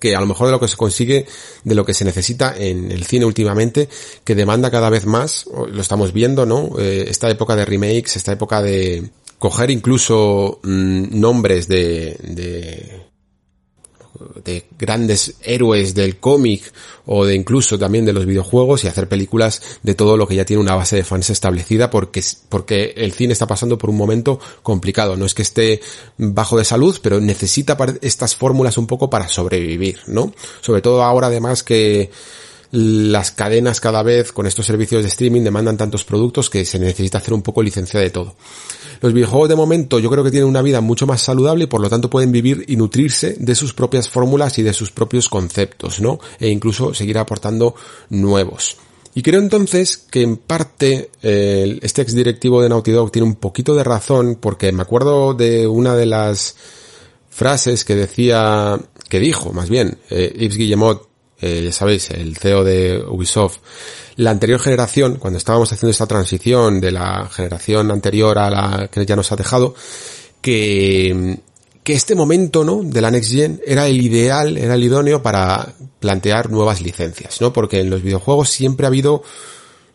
que 0.00 0.16
a 0.16 0.20
lo 0.20 0.26
mejor 0.26 0.46
de 0.46 0.52
lo 0.52 0.60
que 0.60 0.68
se 0.68 0.78
consigue, 0.78 1.26
de 1.62 1.74
lo 1.74 1.84
que 1.84 1.92
se 1.92 2.06
necesita 2.06 2.56
en 2.56 2.90
el 2.90 3.04
cine 3.04 3.26
últimamente, 3.26 3.90
que 4.24 4.34
demanda 4.34 4.70
cada 4.70 4.88
vez 4.88 5.04
más, 5.04 5.44
lo 5.46 5.82
estamos 5.82 6.14
viendo, 6.14 6.46
¿no? 6.46 6.70
Eh, 6.78 7.04
esta 7.08 7.28
época 7.28 7.54
de 7.54 7.66
remakes, 7.66 8.16
esta 8.16 8.32
época 8.32 8.62
de 8.62 9.10
coger 9.38 9.70
incluso 9.70 10.58
mmm, 10.62 11.20
nombres 11.20 11.68
de, 11.68 12.16
de 12.22 13.03
de 14.44 14.66
grandes 14.78 15.34
héroes 15.42 15.94
del 15.94 16.18
cómic 16.18 16.72
o 17.06 17.24
de 17.24 17.34
incluso 17.34 17.78
también 17.78 18.04
de 18.04 18.12
los 18.12 18.26
videojuegos 18.26 18.84
y 18.84 18.88
hacer 18.88 19.08
películas 19.08 19.60
de 19.82 19.94
todo 19.94 20.16
lo 20.16 20.26
que 20.26 20.36
ya 20.36 20.44
tiene 20.44 20.62
una 20.62 20.74
base 20.74 20.96
de 20.96 21.04
fans 21.04 21.30
establecida 21.30 21.90
porque, 21.90 22.22
porque 22.48 22.94
el 22.96 23.12
cine 23.12 23.32
está 23.32 23.46
pasando 23.46 23.76
por 23.78 23.90
un 23.90 23.96
momento 23.96 24.38
complicado. 24.62 25.16
No 25.16 25.26
es 25.26 25.34
que 25.34 25.42
esté 25.42 25.80
bajo 26.16 26.56
de 26.56 26.64
salud, 26.64 26.98
pero 27.02 27.20
necesita 27.20 27.76
estas 28.00 28.36
fórmulas 28.36 28.78
un 28.78 28.86
poco 28.86 29.10
para 29.10 29.28
sobrevivir, 29.28 30.00
¿no? 30.06 30.32
Sobre 30.60 30.82
todo 30.82 31.02
ahora 31.02 31.26
además 31.26 31.62
que 31.62 32.10
las 32.70 33.30
cadenas 33.30 33.80
cada 33.80 34.02
vez 34.02 34.32
con 34.32 34.46
estos 34.46 34.66
servicios 34.66 35.02
de 35.02 35.08
streaming 35.08 35.42
demandan 35.42 35.76
tantos 35.76 36.04
productos 36.04 36.50
que 36.50 36.64
se 36.64 36.78
necesita 36.78 37.18
hacer 37.18 37.32
un 37.32 37.42
poco 37.42 37.62
licencia 37.62 38.00
de 38.00 38.10
todo. 38.10 38.34
Los 39.00 39.12
videojuegos 39.12 39.48
de 39.48 39.56
momento 39.56 39.98
yo 39.98 40.10
creo 40.10 40.24
que 40.24 40.30
tienen 40.30 40.48
una 40.48 40.62
vida 40.62 40.80
mucho 40.80 41.06
más 41.06 41.22
saludable 41.22 41.64
y 41.64 41.66
por 41.66 41.80
lo 41.80 41.90
tanto 41.90 42.10
pueden 42.10 42.32
vivir 42.32 42.64
y 42.68 42.76
nutrirse 42.76 43.36
de 43.38 43.54
sus 43.54 43.72
propias 43.72 44.08
fórmulas 44.08 44.58
y 44.58 44.62
de 44.62 44.72
sus 44.72 44.90
propios 44.90 45.28
conceptos, 45.28 46.00
¿no? 46.00 46.18
E 46.38 46.48
incluso 46.48 46.94
seguir 46.94 47.18
aportando 47.18 47.74
nuevos. 48.10 48.76
Y 49.14 49.22
creo 49.22 49.40
entonces 49.40 49.96
que 49.96 50.22
en 50.22 50.36
parte 50.36 51.10
eh, 51.22 51.78
este 51.82 52.02
ex 52.02 52.14
directivo 52.14 52.60
de 52.60 52.68
Naughty 52.68 52.90
Dog 52.90 53.12
tiene 53.12 53.28
un 53.28 53.36
poquito 53.36 53.74
de 53.74 53.84
razón 53.84 54.38
porque 54.40 54.72
me 54.72 54.82
acuerdo 54.82 55.34
de 55.34 55.68
una 55.68 55.94
de 55.94 56.06
las 56.06 56.56
frases 57.30 57.84
que 57.84 57.94
decía, 57.94 58.78
que 59.08 59.20
dijo 59.20 59.52
más 59.52 59.70
bien, 59.70 59.98
eh, 60.10 60.34
Yves 60.36 60.56
Guillemot, 60.56 61.13
eh, 61.40 61.62
ya 61.64 61.72
sabéis, 61.72 62.10
el 62.10 62.36
CEO 62.36 62.64
de 62.64 63.04
Ubisoft, 63.06 63.58
la 64.16 64.30
anterior 64.30 64.60
generación, 64.60 65.16
cuando 65.16 65.38
estábamos 65.38 65.72
haciendo 65.72 65.90
esta 65.90 66.06
transición 66.06 66.80
de 66.80 66.92
la 66.92 67.28
generación 67.30 67.90
anterior 67.90 68.38
a 68.38 68.50
la 68.50 68.88
que 68.88 69.04
ya 69.04 69.16
nos 69.16 69.32
ha 69.32 69.36
dejado, 69.36 69.74
que, 70.40 71.38
que 71.82 71.92
este 71.92 72.14
momento, 72.14 72.64
¿no? 72.64 72.82
De 72.82 73.00
la 73.00 73.10
Next 73.10 73.32
Gen 73.32 73.60
era 73.66 73.88
el 73.88 74.00
ideal, 74.00 74.56
era 74.56 74.74
el 74.74 74.84
idóneo 74.84 75.22
para 75.22 75.74
plantear 75.98 76.50
nuevas 76.50 76.80
licencias, 76.80 77.40
¿no? 77.40 77.52
Porque 77.52 77.80
en 77.80 77.90
los 77.90 78.02
videojuegos 78.02 78.50
siempre 78.50 78.86
ha 78.86 78.88
habido 78.88 79.22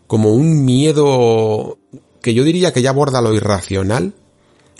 como 0.08 0.34
un 0.34 0.66
miedo 0.66 1.78
que 2.22 2.34
yo 2.34 2.44
diría 2.44 2.74
que 2.74 2.82
ya 2.82 2.90
aborda 2.90 3.22
lo 3.22 3.34
irracional 3.34 4.14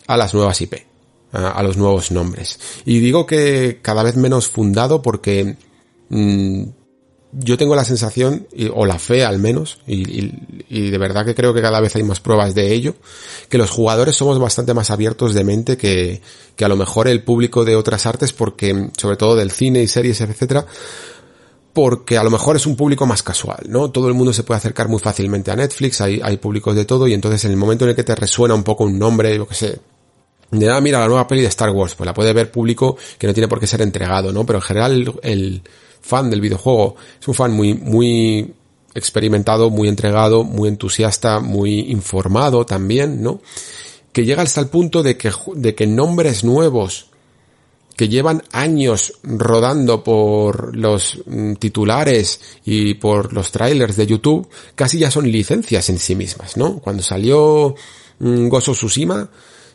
a 0.07 0.18
las 0.18 0.34
nuevas 0.34 0.60
IP, 0.60 0.74
a, 1.32 1.51
a 1.51 1.64
los 1.64 1.78
nuevos 1.78 2.12
nombres. 2.12 2.60
Y 2.84 2.99
digo 2.99 3.26
que 3.26 3.80
cada 3.82 4.03
vez 4.03 4.18
menos 4.18 4.49
fundado 4.49 5.01
porque 5.01 5.55
mmm, 6.10 6.64
yo 7.32 7.57
tengo 7.57 7.76
la 7.76 7.86
sensación, 7.86 8.47
o 8.74 8.86
la 8.86 8.97
fe 8.97 9.24
al 9.24 9.38
menos, 9.38 9.80
y, 9.86 10.01
y, 10.20 10.66
y, 10.68 10.89
de 10.89 10.97
verdad 10.97 11.26
que 11.26 11.36
creo 11.36 11.53
que 11.53 11.62
cada 11.62 11.80
vez 11.80 11.95
hay 11.95 12.01
más 12.01 12.20
pruebas 12.20 12.55
de 12.55 12.74
ello, 12.74 12.95
que 13.49 13.60
los 13.60 13.70
jugadores 13.70 14.16
somos 14.16 14.39
bastante 14.39 14.74
más 14.74 14.89
abiertos 14.89 15.36
de 15.36 15.43
mente 15.43 15.78
que, 15.78 16.22
que 16.55 16.66
a 16.66 16.68
lo 16.68 16.76
mejor 16.76 17.07
el 17.07 17.24
público 17.24 17.66
de 17.66 17.76
otras 17.76 18.07
artes, 18.07 18.34
porque, 18.34 18.89
sobre 18.97 19.16
todo 19.16 19.36
del 19.36 19.51
cine 19.51 19.84
y 19.84 19.88
series, 19.88 20.22
etcétera, 20.22 20.66
porque 21.72 22.18
a 22.18 22.24
lo 22.24 22.32
mejor 22.32 22.55
es 22.55 22.66
un 22.66 22.76
público 22.76 23.05
más 23.05 23.22
casual, 23.22 23.66
¿no? 23.68 23.91
Todo 23.91 24.07
el 24.07 24.16
mundo 24.16 24.34
se 24.34 24.43
puede 24.43 24.57
acercar 24.57 24.88
muy 24.88 24.99
fácilmente 24.99 25.51
a 25.51 25.55
Netflix, 25.55 26.01
hay, 26.01 26.20
hay 26.24 26.38
públicos 26.38 26.76
de 26.76 26.86
todo, 26.86 27.07
y 27.07 27.14
entonces 27.14 27.45
en 27.45 27.51
el 27.51 27.57
momento 27.57 27.86
en 27.86 27.91
el 27.91 27.95
que 27.95 28.03
te 28.03 28.16
resuena 28.16 28.55
un 28.55 28.64
poco 28.64 28.86
un 28.86 28.97
nombre, 28.97 29.38
yo 29.38 29.47
que 29.47 29.53
sé, 29.53 29.80
de 30.49 30.66
nada, 30.66 30.82
mira 30.82 30.99
la 30.99 31.07
nueva 31.07 31.28
peli 31.28 31.41
de 31.41 31.47
Star 31.47 31.70
Wars, 31.70 31.93
pues 31.93 32.07
la 32.07 32.14
puede 32.16 32.34
ver 32.34 32.51
público 32.51 32.97
que 33.20 33.28
no 33.28 33.36
tiene 33.36 33.47
por 33.47 33.60
qué 33.60 33.68
ser 33.68 33.84
entregado, 33.84 34.34
¿no? 34.34 34.47
Pero 34.47 34.57
en 34.57 34.64
general 34.64 35.14
el 35.22 35.62
fan 36.02 36.30
del 36.30 36.41
videojuego, 36.41 36.95
es 37.20 37.28
un 37.28 37.34
fan 37.34 37.52
muy, 37.52 37.74
muy 37.74 38.54
experimentado, 38.93 39.70
muy 39.70 39.88
entregado, 39.88 40.43
muy 40.43 40.70
entusiasta, 40.70 41.39
muy 41.39 41.91
informado 41.91 42.66
también, 42.66 43.22
¿no? 43.22 43.41
Que 44.12 44.26
llega 44.26 44.43
hasta 44.43 44.62
el 44.62 44.68
punto 44.68 45.04
de 45.04 45.18
que, 45.18 45.32
de 45.56 45.76
que 45.76 45.88
nombres 45.88 46.43
nuevos 46.43 47.10
que 47.95 48.08
llevan 48.08 48.43
años 48.54 49.16
rodando 49.24 50.06
por 50.06 50.74
los 50.74 51.22
titulares 51.60 52.39
y 52.64 52.93
por 52.93 53.34
los 53.34 53.52
trailers 53.52 53.97
de 53.97 54.08
YouTube, 54.08 54.47
casi 54.74 55.00
ya 55.00 55.12
son 55.12 55.30
licencias 55.30 55.89
en 55.89 56.00
sí 56.00 56.16
mismas, 56.16 56.56
¿no? 56.56 56.80
Cuando 56.80 57.04
salió 57.04 57.76
Gozo 58.20 58.72
Tsushima, 58.72 59.30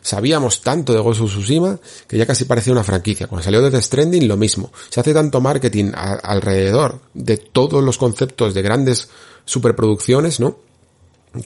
sabíamos 0.05 0.61
tanto 0.61 0.93
de 0.93 0.99
Ghost 0.99 1.21
of 1.21 1.31
Tsushima 1.31 1.79
que 2.07 2.15
ya 2.15 2.27
casi 2.27 2.45
parecía 2.45 2.71
una 2.71 2.83
franquicia. 2.83 3.25
Cuando 3.25 3.43
salió 3.43 3.59
Death 3.67 3.81
Stranding, 3.81 4.27
lo 4.27 4.37
mismo. 4.37 4.71
Se 4.89 4.99
hace 4.99 5.15
tanto 5.15 5.41
marketing 5.41 5.93
alrededor 5.95 7.01
de 7.15 7.37
todos 7.37 7.83
los 7.83 7.97
conceptos 7.97 8.53
de 8.53 8.61
grandes 8.61 9.09
superproducciones, 9.45 10.39
¿no? 10.39 10.59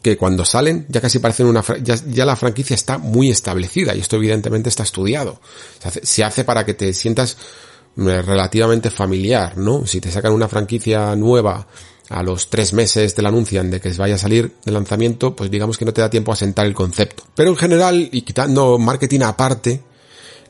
Que 0.02 0.18
cuando 0.18 0.44
salen 0.44 0.86
ya 0.90 1.00
casi 1.00 1.20
parecen 1.20 1.46
una, 1.46 1.64
ya, 1.82 1.96
ya 2.10 2.26
la 2.26 2.36
franquicia 2.36 2.74
está 2.74 2.98
muy 2.98 3.30
establecida 3.30 3.96
y 3.96 4.02
esto 4.02 4.18
evidentemente 4.18 4.68
está 4.68 4.84
estudiado. 4.84 5.40
Se 5.82 5.88
hace, 5.88 6.06
se 6.06 6.24
hace 6.26 6.44
para 6.44 6.66
que 6.66 6.74
te 6.74 6.94
sientas 6.94 7.38
relativamente 7.96 8.92
familiar, 8.92 9.58
¿no? 9.58 9.88
Si 9.88 10.02
te 10.02 10.12
sacan 10.12 10.34
una 10.34 10.50
franquicia 10.50 11.16
nueva 11.16 11.66
a 12.10 12.24
los 12.24 12.50
tres 12.50 12.74
meses 12.74 13.14
te 13.14 13.22
la 13.22 13.30
anuncian 13.30 13.70
de 13.70 13.80
que 13.80 13.92
vaya 13.94 14.16
a 14.16 14.20
salir 14.20 14.56
de 14.66 14.72
lanzamiento, 14.72 15.36
pues 15.36 15.52
digamos 15.52 15.78
que 15.78 15.86
no 15.86 15.94
te 15.94 16.02
da 16.02 16.10
tiempo 16.10 16.32
a 16.32 16.36
sentar 16.36 16.66
el 16.66 16.74
concepto. 16.74 17.24
Pero 17.36 17.52
en 17.52 17.56
general, 17.56 18.10
y 18.12 18.24
quitando 18.24 18.80
marketing 18.80 19.22
aparte, 19.22 19.82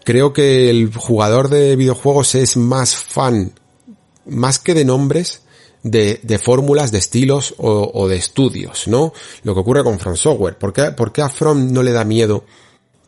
creo 0.06 0.32
que 0.32 0.70
el 0.70 0.94
jugador 0.96 1.50
de 1.50 1.76
videojuegos 1.76 2.36
es 2.36 2.56
más 2.56 2.96
fan, 2.96 3.54
más 4.26 4.60
que 4.60 4.74
de 4.74 4.86
nombres, 4.86 5.44
de, 5.84 6.20
de 6.24 6.40
fórmulas, 6.40 6.92
de 6.92 6.98
estilos 6.98 7.56
o, 7.58 8.08
de 8.08 8.16
estudios, 8.16 8.88
¿no? 8.88 9.14
Lo 9.44 9.54
que 9.54 9.60
ocurre 9.60 9.84
con 9.84 10.00
From 10.00 10.16
Software. 10.16 10.58
¿Por 10.58 10.74
qué, 10.74 10.92
¿Por 10.92 11.12
qué 11.12 11.22
a 11.22 11.30
From 11.30 11.72
no 11.72 11.84
le 11.84 11.92
da 11.92 12.04
miedo 12.06 12.46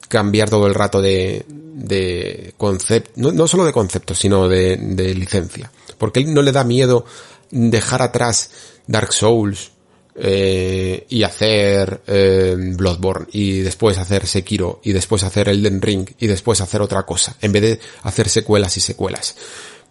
cambiar 0.08 0.50
todo 0.50 0.68
el 0.68 0.76
rato 0.76 1.02
de, 1.02 1.46
de 1.48 2.54
concepto, 2.58 3.12
no, 3.16 3.32
no 3.32 3.48
solo 3.48 3.64
de 3.64 3.72
concepto, 3.72 4.14
sino 4.14 4.48
de, 4.48 4.78
de 4.78 5.16
licencia? 5.16 5.72
¿Por 5.98 6.12
qué 6.12 6.24
no 6.26 6.42
le 6.42 6.52
da 6.52 6.64
miedo 6.64 7.06
dejar 7.52 8.02
atrás 8.02 8.50
Dark 8.88 9.14
Souls 9.14 9.72
eh, 10.16 11.06
y 11.10 11.24
hacer 11.24 12.02
eh, 12.08 12.56
Bloodborne 12.58 13.28
y 13.32 13.60
después 13.60 13.98
hacer 13.98 14.28
Sekiro 14.28 14.82
y 14.84 14.92
después 14.92 15.24
hacer 15.24 15.50
Elden 15.50 15.82
Ring 15.82 16.10
y 16.20 16.28
después 16.28 16.60
hacer 16.62 16.82
otra 16.82 17.06
cosa 17.06 17.38
en 17.42 17.52
vez 17.52 17.62
de 17.62 17.80
hacer 18.04 18.30
secuelas 18.30 18.76
y 18.78 18.82
secuelas. 18.82 19.36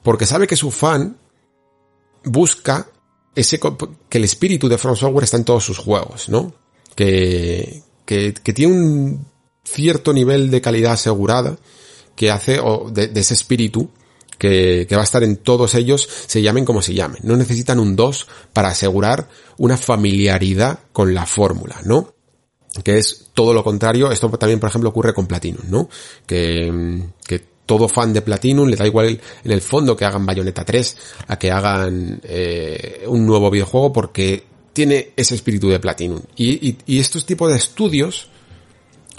Porque 0.02 0.26
sabe 0.26 0.46
que 0.46 0.56
su 0.56 0.70
fan 0.70 1.16
busca 2.24 2.88
ese 3.34 3.60
que 4.08 4.18
el 4.18 4.24
espíritu 4.24 4.68
de 4.68 4.76
From 4.76 4.96
Software 4.96 5.24
está 5.24 5.36
en 5.36 5.44
todos 5.44 5.64
sus 5.64 5.78
juegos 5.78 6.28
no 6.28 6.52
que, 6.94 7.82
que, 8.04 8.34
que 8.34 8.52
tiene 8.52 8.74
un 8.74 9.26
cierto 9.64 10.12
nivel 10.12 10.50
de 10.50 10.60
calidad 10.60 10.92
asegurada 10.92 11.56
que 12.16 12.30
hace 12.30 12.60
de 12.92 13.20
ese 13.20 13.34
espíritu 13.34 13.90
que, 14.40 14.86
va 14.90 15.02
a 15.02 15.04
estar 15.04 15.22
en 15.22 15.36
todos 15.36 15.74
ellos, 15.74 16.08
se 16.26 16.40
llamen 16.40 16.64
como 16.64 16.80
se 16.80 16.94
llamen. 16.94 17.20
No 17.24 17.36
necesitan 17.36 17.78
un 17.78 17.94
2 17.94 18.26
para 18.54 18.68
asegurar 18.68 19.28
una 19.58 19.76
familiaridad 19.76 20.78
con 20.92 21.12
la 21.12 21.26
fórmula, 21.26 21.78
¿no? 21.84 22.14
Que 22.82 22.96
es 22.96 23.26
todo 23.34 23.52
lo 23.52 23.62
contrario. 23.62 24.10
Esto 24.10 24.30
también, 24.30 24.58
por 24.58 24.70
ejemplo, 24.70 24.88
ocurre 24.88 25.12
con 25.12 25.26
Platinum, 25.26 25.64
¿no? 25.68 25.90
Que, 26.24 27.02
que 27.26 27.44
todo 27.66 27.86
fan 27.86 28.14
de 28.14 28.22
Platinum 28.22 28.66
le 28.66 28.76
da 28.76 28.86
igual 28.86 29.20
en 29.44 29.52
el 29.52 29.60
fondo 29.60 29.94
que 29.94 30.06
hagan 30.06 30.24
Bayonetta 30.24 30.64
3 30.64 30.96
a 31.28 31.38
que 31.38 31.50
hagan 31.50 32.18
eh, 32.24 33.04
un 33.08 33.26
nuevo 33.26 33.50
videojuego 33.50 33.92
porque 33.92 34.42
tiene 34.72 35.12
ese 35.16 35.34
espíritu 35.34 35.68
de 35.68 35.80
Platinum. 35.80 36.20
Y, 36.34 36.66
y, 36.66 36.78
y 36.86 36.98
estos 36.98 37.26
tipos 37.26 37.50
de 37.50 37.58
estudios 37.58 38.30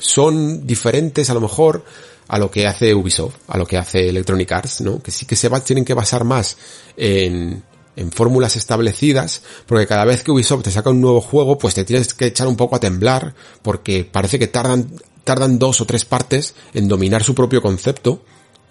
son 0.02 0.66
diferentes 0.66 1.30
a 1.30 1.34
lo 1.34 1.42
mejor 1.42 1.86
a 2.28 2.38
lo 2.38 2.50
que 2.50 2.66
hace 2.66 2.94
Ubisoft, 2.96 3.36
a 3.48 3.58
lo 3.58 3.66
que 3.66 3.78
hace 3.78 4.10
Electronic 4.10 4.52
Arts, 4.52 4.82
¿no? 4.82 5.02
Que 5.02 5.12
sí 5.12 5.26
que 5.26 5.36
se 5.36 5.50
va, 5.50 5.60
tienen 5.60 5.86
que 5.86 5.94
basar 5.94 6.24
más 6.24 6.58
en, 6.96 7.64
en 7.96 8.12
fórmulas 8.12 8.56
establecidas, 8.56 9.42
porque 9.66 9.86
cada 9.86 10.06
vez 10.06 10.24
que 10.24 10.32
Ubisoft 10.32 10.64
te 10.64 10.72
saca 10.72 10.90
un 10.90 11.02
nuevo 11.02 11.22
juego, 11.22 11.58
pues 11.58 11.74
te 11.74 11.84
tienes 11.84 12.14
que 12.14 12.28
echar 12.28 12.48
un 12.48 12.56
poco 12.56 12.76
a 12.76 12.80
temblar, 12.80 13.36
porque 13.62 14.06
parece 14.06 14.40
que 14.40 14.48
tardan, 14.48 14.92
tardan 15.24 15.60
dos 15.60 15.82
o 15.82 15.86
tres 15.86 16.06
partes 16.06 16.56
en 16.74 16.88
dominar 16.88 17.24
su 17.24 17.36
propio 17.36 17.62
concepto, 17.62 18.22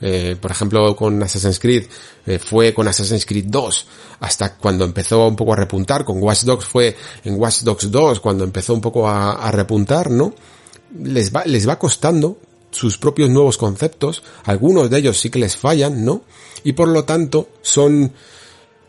Eh, 0.01 0.37
por 0.41 0.51
ejemplo, 0.51 0.97
con 0.97 1.23
Assassin's 1.23 1.59
Creed 1.59 1.85
eh, 2.27 2.39
fue 2.39 2.73
con 2.73 2.89
Assassin's 2.89 3.27
Creed 3.27 3.45
2, 3.49 3.87
hasta 4.21 4.57
cuando 4.57 4.85
empezó 4.85 5.29
un 5.29 5.37
poco 5.37 5.53
a 5.53 5.57
repuntar, 5.57 6.05
con 6.05 6.23
Watch 6.23 6.45
Dogs 6.45 6.65
fue 6.65 6.97
en 7.25 7.39
Watch 7.39 7.61
Dogs 7.61 7.91
2, 7.91 8.21
cuando 8.21 8.45
empezó 8.45 8.73
un 8.73 8.81
poco 8.81 9.07
a, 9.07 9.33
a 9.33 9.51
repuntar, 9.51 10.11
¿no? 10.11 10.33
Les 10.99 11.35
va, 11.35 11.45
les 11.45 11.69
va 11.69 11.79
costando 11.79 12.39
sus 12.71 12.99
propios 12.99 13.31
nuevos 13.31 13.59
conceptos, 13.59 14.23
algunos 14.45 14.91
de 14.91 14.99
ellos 14.99 15.19
sí 15.19 15.31
que 15.31 15.39
les 15.39 15.57
fallan, 15.57 16.05
¿no? 16.05 16.23
Y 16.65 16.73
por 16.73 16.89
lo 16.89 17.05
tanto 17.05 17.49
son 17.63 18.13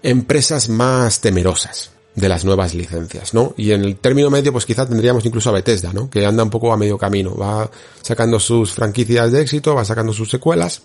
empresas 0.03 0.69
más 0.69 1.21
temerosas 1.21 1.91
de 2.15 2.27
las 2.27 2.43
nuevas 2.43 2.73
licencias, 2.73 3.33
¿no? 3.33 3.53
Y 3.57 3.71
en 3.71 3.83
el 3.83 3.95
término 3.97 4.29
medio, 4.29 4.51
pues 4.51 4.65
quizá 4.65 4.87
tendríamos 4.87 5.25
incluso 5.25 5.49
a 5.49 5.53
Bethesda, 5.53 5.93
¿no? 5.93 6.09
Que 6.09 6.25
anda 6.25 6.43
un 6.43 6.49
poco 6.49 6.73
a 6.73 6.77
medio 6.77 6.97
camino, 6.97 7.35
va 7.35 7.69
sacando 8.01 8.39
sus 8.39 8.73
franquicias 8.73 9.31
de 9.31 9.41
éxito, 9.41 9.75
va 9.75 9.85
sacando 9.85 10.11
sus 10.11 10.29
secuelas, 10.29 10.83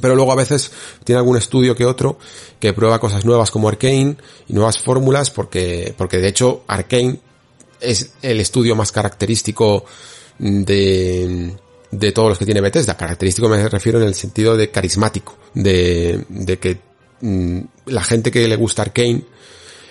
pero 0.00 0.14
luego 0.14 0.32
a 0.32 0.36
veces 0.36 0.70
tiene 1.04 1.18
algún 1.18 1.36
estudio 1.36 1.74
que 1.74 1.84
otro 1.84 2.18
que 2.58 2.72
prueba 2.72 2.98
cosas 2.98 3.24
nuevas 3.24 3.50
como 3.50 3.68
Arkane 3.68 4.16
y 4.48 4.52
nuevas 4.52 4.78
fórmulas 4.78 5.30
porque, 5.30 5.94
porque 5.96 6.18
de 6.18 6.28
hecho 6.28 6.64
Arkane 6.66 7.20
es 7.80 8.12
el 8.22 8.40
estudio 8.40 8.74
más 8.74 8.92
característico 8.92 9.84
de, 10.38 11.52
de 11.90 12.12
todos 12.12 12.28
los 12.30 12.38
que 12.38 12.44
tiene 12.44 12.60
Bethesda. 12.60 12.96
Característico 12.96 13.48
me 13.48 13.68
refiero 13.68 14.00
en 14.00 14.08
el 14.08 14.14
sentido 14.14 14.56
de 14.56 14.70
carismático, 14.70 15.36
de, 15.54 16.24
de 16.28 16.58
que 16.58 16.78
mm, 17.20 17.60
la 17.86 18.02
gente 18.02 18.30
que 18.30 18.46
le 18.46 18.56
gusta 18.56 18.82
Arkane 18.82 19.22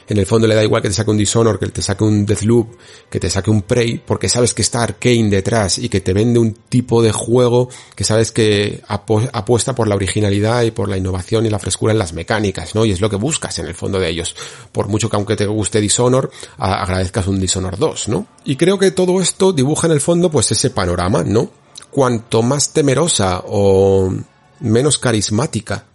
en 0.07 0.17
el 0.17 0.25
fondo 0.25 0.47
le 0.47 0.55
da 0.55 0.63
igual 0.63 0.81
que 0.81 0.89
te 0.89 0.93
saque 0.93 1.11
un 1.11 1.17
Dishonor, 1.17 1.59
que 1.59 1.67
te 1.67 1.81
saque 1.81 2.03
un 2.03 2.25
Deathloop, 2.25 2.75
que 3.09 3.19
te 3.19 3.29
saque 3.29 3.49
un 3.49 3.63
Prey, 3.63 4.01
porque 4.05 4.29
sabes 4.29 4.53
que 4.53 4.61
está 4.61 4.83
Arkane 4.83 5.29
detrás 5.29 5.79
y 5.79 5.89
que 5.89 6.01
te 6.01 6.13
vende 6.13 6.39
un 6.39 6.53
tipo 6.53 7.01
de 7.01 7.11
juego 7.11 7.69
que 7.95 8.03
sabes 8.03 8.31
que 8.31 8.81
apuesta 8.87 9.73
por 9.73 9.87
la 9.87 9.95
originalidad 9.95 10.63
y 10.63 10.71
por 10.71 10.89
la 10.89 10.97
innovación 10.97 11.45
y 11.45 11.49
la 11.49 11.59
frescura 11.59 11.93
en 11.93 11.99
las 11.99 12.13
mecánicas, 12.13 12.75
¿no? 12.75 12.85
Y 12.85 12.91
es 12.91 13.01
lo 13.01 13.09
que 13.09 13.15
buscas 13.15 13.57
en 13.59 13.67
el 13.67 13.73
fondo 13.73 13.99
de 13.99 14.09
ellos. 14.09 14.35
Por 14.71 14.87
mucho 14.87 15.09
que 15.09 15.15
aunque 15.15 15.35
te 15.35 15.47
guste 15.47 15.81
Dishonor, 15.81 16.31
agradezcas 16.57 17.27
un 17.27 17.39
Dishonor 17.39 17.77
2, 17.77 18.07
¿no? 18.09 18.27
Y 18.43 18.55
creo 18.57 18.77
que 18.77 18.91
todo 18.91 19.21
esto 19.21 19.53
dibuja 19.53 19.87
en 19.87 19.93
el 19.93 20.01
fondo 20.01 20.29
pues 20.29 20.51
ese 20.51 20.69
panorama, 20.69 21.23
¿no? 21.23 21.49
Cuanto 21.89 22.41
más 22.43 22.73
temerosa 22.73 23.41
o 23.47 24.13
menos 24.59 24.97
carismática 24.97 25.85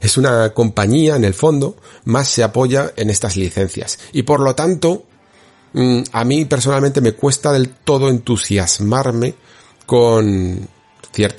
es 0.00 0.16
una 0.16 0.50
compañía 0.50 1.16
en 1.16 1.24
el 1.24 1.34
fondo, 1.34 1.76
más 2.04 2.28
se 2.28 2.42
apoya 2.42 2.92
en 2.96 3.10
estas 3.10 3.36
licencias. 3.36 3.98
Y 4.12 4.22
por 4.22 4.40
lo 4.40 4.54
tanto, 4.54 5.04
mm, 5.72 6.02
a 6.12 6.24
mí 6.24 6.44
personalmente 6.44 7.00
me 7.00 7.12
cuesta 7.12 7.52
del 7.52 7.68
todo 7.70 8.08
entusiasmarme 8.08 9.34
con, 9.86 10.68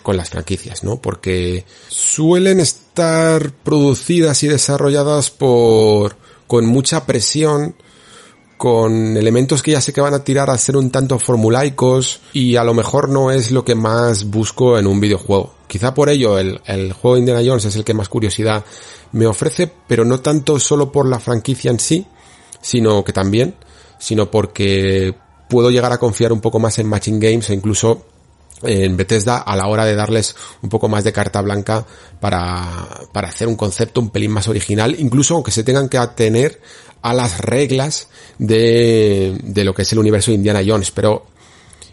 con 0.04 0.18
las 0.18 0.30
franquicias, 0.30 0.84
¿no? 0.84 1.02
Porque 1.02 1.66
suelen 1.88 2.60
estar 2.60 3.52
producidas 3.52 4.44
y 4.44 4.48
desarrolladas 4.48 5.30
por, 5.30 6.18
con 6.48 6.66
mucha 6.66 7.06
presión, 7.06 7.76
con 8.62 9.18
elementos 9.18 9.64
que 9.64 9.72
ya 9.72 9.82
sé 9.82 9.92
que 9.92 10.02
van 10.02 10.14
a 10.14 10.24
tirar 10.24 10.52
a 10.52 10.58
ser 10.60 10.78
un 10.78 10.92
tanto 10.92 11.18
formulaicos 11.18 12.22
y 12.32 12.58
a 12.58 12.64
lo 12.64 12.76
mejor 12.76 13.10
no 13.10 13.32
es 13.32 13.50
lo 13.50 13.66
que 13.66 13.74
más 13.74 14.26
busco 14.26 14.78
en 14.78 14.86
un 14.86 15.00
videojuego. 15.00 15.56
Quizá 15.66 15.96
por 15.96 16.10
ello 16.10 16.38
el, 16.38 16.62
el 16.68 16.94
juego 16.94 17.18
Indiana 17.18 17.42
Jones 17.44 17.66
es 17.66 17.76
el 17.76 17.84
que 17.84 17.96
más 17.96 18.08
curiosidad 18.08 18.64
me 19.14 19.26
ofrece, 19.26 19.68
pero 19.88 20.06
no 20.06 20.20
tanto 20.20 20.60
solo 20.60 20.92
por 20.92 21.10
la 21.10 21.20
franquicia 21.20 21.72
en 21.72 21.80
sí, 21.80 22.06
sino 22.62 23.04
que 23.04 23.14
también, 23.14 23.56
sino 23.98 24.30
porque 24.30 25.16
puedo 25.50 25.72
llegar 25.72 25.92
a 25.92 25.98
confiar 25.98 26.32
un 26.32 26.40
poco 26.40 26.60
más 26.60 26.78
en 26.78 26.86
Matching 26.86 27.20
Games 27.20 27.50
e 27.50 27.56
incluso 27.56 28.06
en 28.62 28.96
Bethesda 28.96 29.40
a 29.40 29.56
la 29.56 29.66
hora 29.66 29.86
de 29.86 29.96
darles 29.96 30.36
un 30.62 30.70
poco 30.70 30.88
más 30.88 31.04
de 31.04 31.12
carta 31.12 31.42
blanca 31.42 31.84
para, 32.20 32.88
para 33.12 33.30
hacer 33.30 33.48
un 33.48 33.56
concepto 33.56 34.02
un 34.02 34.12
pelín 34.12 34.30
más 34.30 34.48
original, 34.48 34.96
incluso 35.00 35.34
aunque 35.34 35.50
se 35.50 35.64
tengan 35.64 35.90
que 35.90 35.98
atener 35.98 36.62
a 37.02 37.14
las 37.14 37.40
reglas 37.40 38.08
de, 38.38 39.38
de 39.44 39.64
lo 39.64 39.74
que 39.74 39.82
es 39.84 39.92
el 39.92 40.00
universo 40.00 40.32
de 40.32 40.36
Indiana 40.36 40.62
Jones, 40.66 40.92
pero 40.92 41.26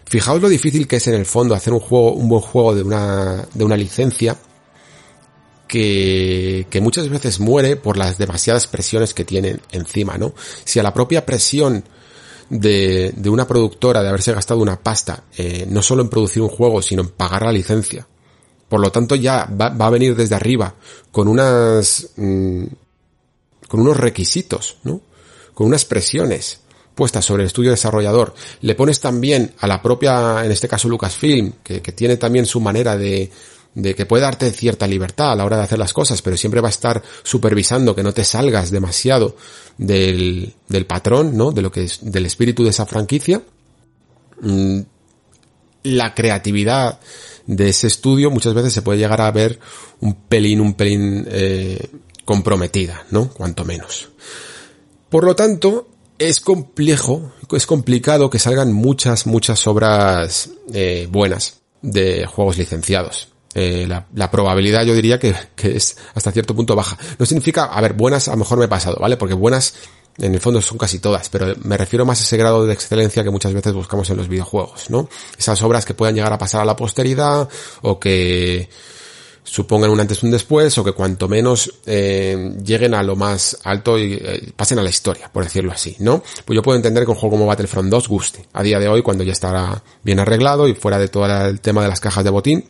Fijaos 0.08 0.40
lo 0.40 0.48
difícil 0.48 0.88
que 0.88 0.96
es 0.96 1.06
en 1.06 1.14
el 1.14 1.26
fondo 1.26 1.54
hacer 1.54 1.72
un 1.74 1.80
juego, 1.80 2.12
un 2.12 2.30
buen 2.30 2.40
juego 2.40 2.74
de 2.74 2.82
una, 2.82 3.46
de 3.52 3.64
una 3.64 3.76
licencia 3.76 4.38
que, 5.66 6.66
que 6.70 6.80
muchas 6.80 7.10
veces 7.10 7.40
muere 7.40 7.76
por 7.76 7.98
las 7.98 8.16
demasiadas 8.16 8.66
presiones 8.66 9.12
que 9.12 9.26
tienen 9.26 9.60
encima, 9.70 10.16
¿no? 10.16 10.32
Si 10.64 10.78
a 10.78 10.82
la 10.82 10.94
propia 10.94 11.26
presión 11.26 11.84
de, 12.48 13.12
de 13.14 13.28
una 13.28 13.46
productora 13.46 14.02
de 14.02 14.08
haberse 14.08 14.32
gastado 14.32 14.60
una 14.60 14.80
pasta, 14.80 15.24
eh, 15.36 15.66
no 15.68 15.82
solo 15.82 16.00
en 16.00 16.08
producir 16.08 16.40
un 16.40 16.48
juego, 16.48 16.80
sino 16.80 17.02
en 17.02 17.08
pagar 17.08 17.42
la 17.42 17.52
licencia, 17.52 18.08
por 18.66 18.80
lo 18.80 18.90
tanto 18.90 19.14
ya 19.14 19.44
va, 19.44 19.68
va 19.68 19.88
a 19.88 19.90
venir 19.90 20.16
desde 20.16 20.36
arriba 20.36 20.74
con 21.12 21.28
unas, 21.28 22.12
mm, 22.16 22.64
con 23.68 23.80
unos 23.80 23.96
requisitos, 23.96 24.78
¿no? 24.82 25.00
Con 25.54 25.68
unas 25.68 25.84
presiones 25.84 26.60
puestas 26.94 27.24
sobre 27.24 27.44
el 27.44 27.46
estudio 27.46 27.70
desarrollador, 27.70 28.34
le 28.60 28.74
pones 28.74 28.98
también 28.98 29.54
a 29.60 29.68
la 29.68 29.80
propia, 29.80 30.44
en 30.44 30.50
este 30.50 30.66
caso 30.66 30.88
Lucasfilm, 30.88 31.52
que, 31.62 31.80
que 31.80 31.92
tiene 31.92 32.16
también 32.16 32.44
su 32.44 32.60
manera 32.60 32.96
de, 32.96 33.30
de 33.74 33.94
que 33.94 34.06
puede 34.06 34.24
darte 34.24 34.50
cierta 34.50 34.88
libertad 34.88 35.30
a 35.30 35.36
la 35.36 35.44
hora 35.44 35.56
de 35.56 35.62
hacer 35.62 35.78
las 35.78 35.92
cosas, 35.92 36.22
pero 36.22 36.36
siempre 36.36 36.60
va 36.60 36.68
a 36.68 36.70
estar 36.70 37.00
supervisando 37.22 37.94
que 37.94 38.02
no 38.02 38.12
te 38.12 38.24
salgas 38.24 38.72
demasiado 38.72 39.36
del, 39.76 40.54
del 40.68 40.86
patrón, 40.86 41.36
¿no? 41.36 41.52
De 41.52 41.62
lo 41.62 41.70
que 41.70 41.84
es, 41.84 42.00
del 42.02 42.26
espíritu 42.26 42.64
de 42.64 42.70
esa 42.70 42.86
franquicia. 42.86 43.42
Mm, 44.40 44.80
la 45.84 46.14
creatividad 46.14 46.98
de 47.46 47.68
ese 47.68 47.86
estudio 47.86 48.30
muchas 48.30 48.52
veces 48.52 48.72
se 48.72 48.82
puede 48.82 48.98
llegar 48.98 49.20
a 49.20 49.30
ver 49.30 49.60
un 50.00 50.14
pelín, 50.14 50.60
un 50.60 50.74
pelín 50.74 51.26
eh, 51.30 51.88
comprometida, 52.28 53.06
¿no? 53.10 53.30
Cuanto 53.30 53.64
menos. 53.64 54.10
Por 55.08 55.24
lo 55.24 55.34
tanto, 55.34 55.88
es 56.18 56.40
complejo, 56.42 57.32
es 57.52 57.66
complicado 57.66 58.28
que 58.28 58.38
salgan 58.38 58.70
muchas, 58.70 59.26
muchas 59.26 59.66
obras 59.66 60.50
eh, 60.74 61.08
buenas 61.10 61.62
de 61.80 62.26
juegos 62.26 62.58
licenciados. 62.58 63.28
Eh, 63.54 63.88
la, 63.88 64.30
probabilidad 64.30 64.84
yo 64.84 64.92
diría 64.92 65.18
que, 65.18 65.34
que, 65.56 65.74
es 65.74 65.96
hasta 66.14 66.30
cierto 66.30 66.54
punto 66.54 66.76
baja. 66.76 66.98
No 67.18 67.24
significa, 67.24 67.64
a 67.64 67.80
ver, 67.80 67.94
buenas 67.94 68.28
a 68.28 68.32
lo 68.32 68.36
mejor 68.36 68.58
me 68.58 68.66
he 68.66 68.68
pasado, 68.68 68.98
¿vale? 69.00 69.16
Porque 69.16 69.32
buenas 69.32 69.72
en 70.18 70.34
el 70.34 70.40
fondo 70.40 70.60
son 70.60 70.76
casi 70.76 70.98
todas, 70.98 71.30
pero 71.30 71.54
me 71.62 71.78
refiero 71.78 72.04
más 72.04 72.20
a 72.20 72.24
ese 72.24 72.36
grado 72.36 72.66
de 72.66 72.74
excelencia 72.74 73.24
que 73.24 73.30
muchas 73.30 73.54
veces 73.54 73.72
buscamos 73.72 74.10
en 74.10 74.18
los 74.18 74.28
videojuegos, 74.28 74.90
¿no? 74.90 75.08
Esas 75.38 75.62
obras 75.62 75.86
que 75.86 75.94
puedan 75.94 76.14
llegar 76.14 76.34
a 76.34 76.36
pasar 76.36 76.60
a 76.60 76.66
la 76.66 76.76
posteridad 76.76 77.48
o 77.80 77.98
que 77.98 78.68
supongan 79.50 79.90
un 79.90 80.00
antes 80.00 80.22
y 80.22 80.26
un 80.26 80.32
después 80.32 80.76
o 80.78 80.84
que 80.84 80.92
cuanto 80.92 81.28
menos 81.28 81.72
eh, 81.86 82.54
lleguen 82.64 82.94
a 82.94 83.02
lo 83.02 83.16
más 83.16 83.58
alto 83.64 83.98
y 83.98 84.14
eh, 84.14 84.52
pasen 84.54 84.78
a 84.78 84.82
la 84.82 84.90
historia, 84.90 85.30
por 85.32 85.44
decirlo 85.44 85.72
así, 85.72 85.96
¿no? 86.00 86.22
Pues 86.44 86.54
yo 86.54 86.62
puedo 86.62 86.76
entender 86.76 87.04
que 87.04 87.10
un 87.10 87.16
juego 87.16 87.36
como 87.36 87.46
Battlefront 87.46 87.90
2 87.90 88.08
guste 88.08 88.46
a 88.52 88.62
día 88.62 88.78
de 88.78 88.88
hoy 88.88 89.02
cuando 89.02 89.24
ya 89.24 89.32
estará 89.32 89.82
bien 90.02 90.20
arreglado 90.20 90.68
y 90.68 90.74
fuera 90.74 90.98
de 90.98 91.08
todo 91.08 91.26
el 91.26 91.60
tema 91.60 91.82
de 91.82 91.88
las 91.88 92.00
cajas 92.00 92.24
de 92.24 92.30
botín 92.30 92.64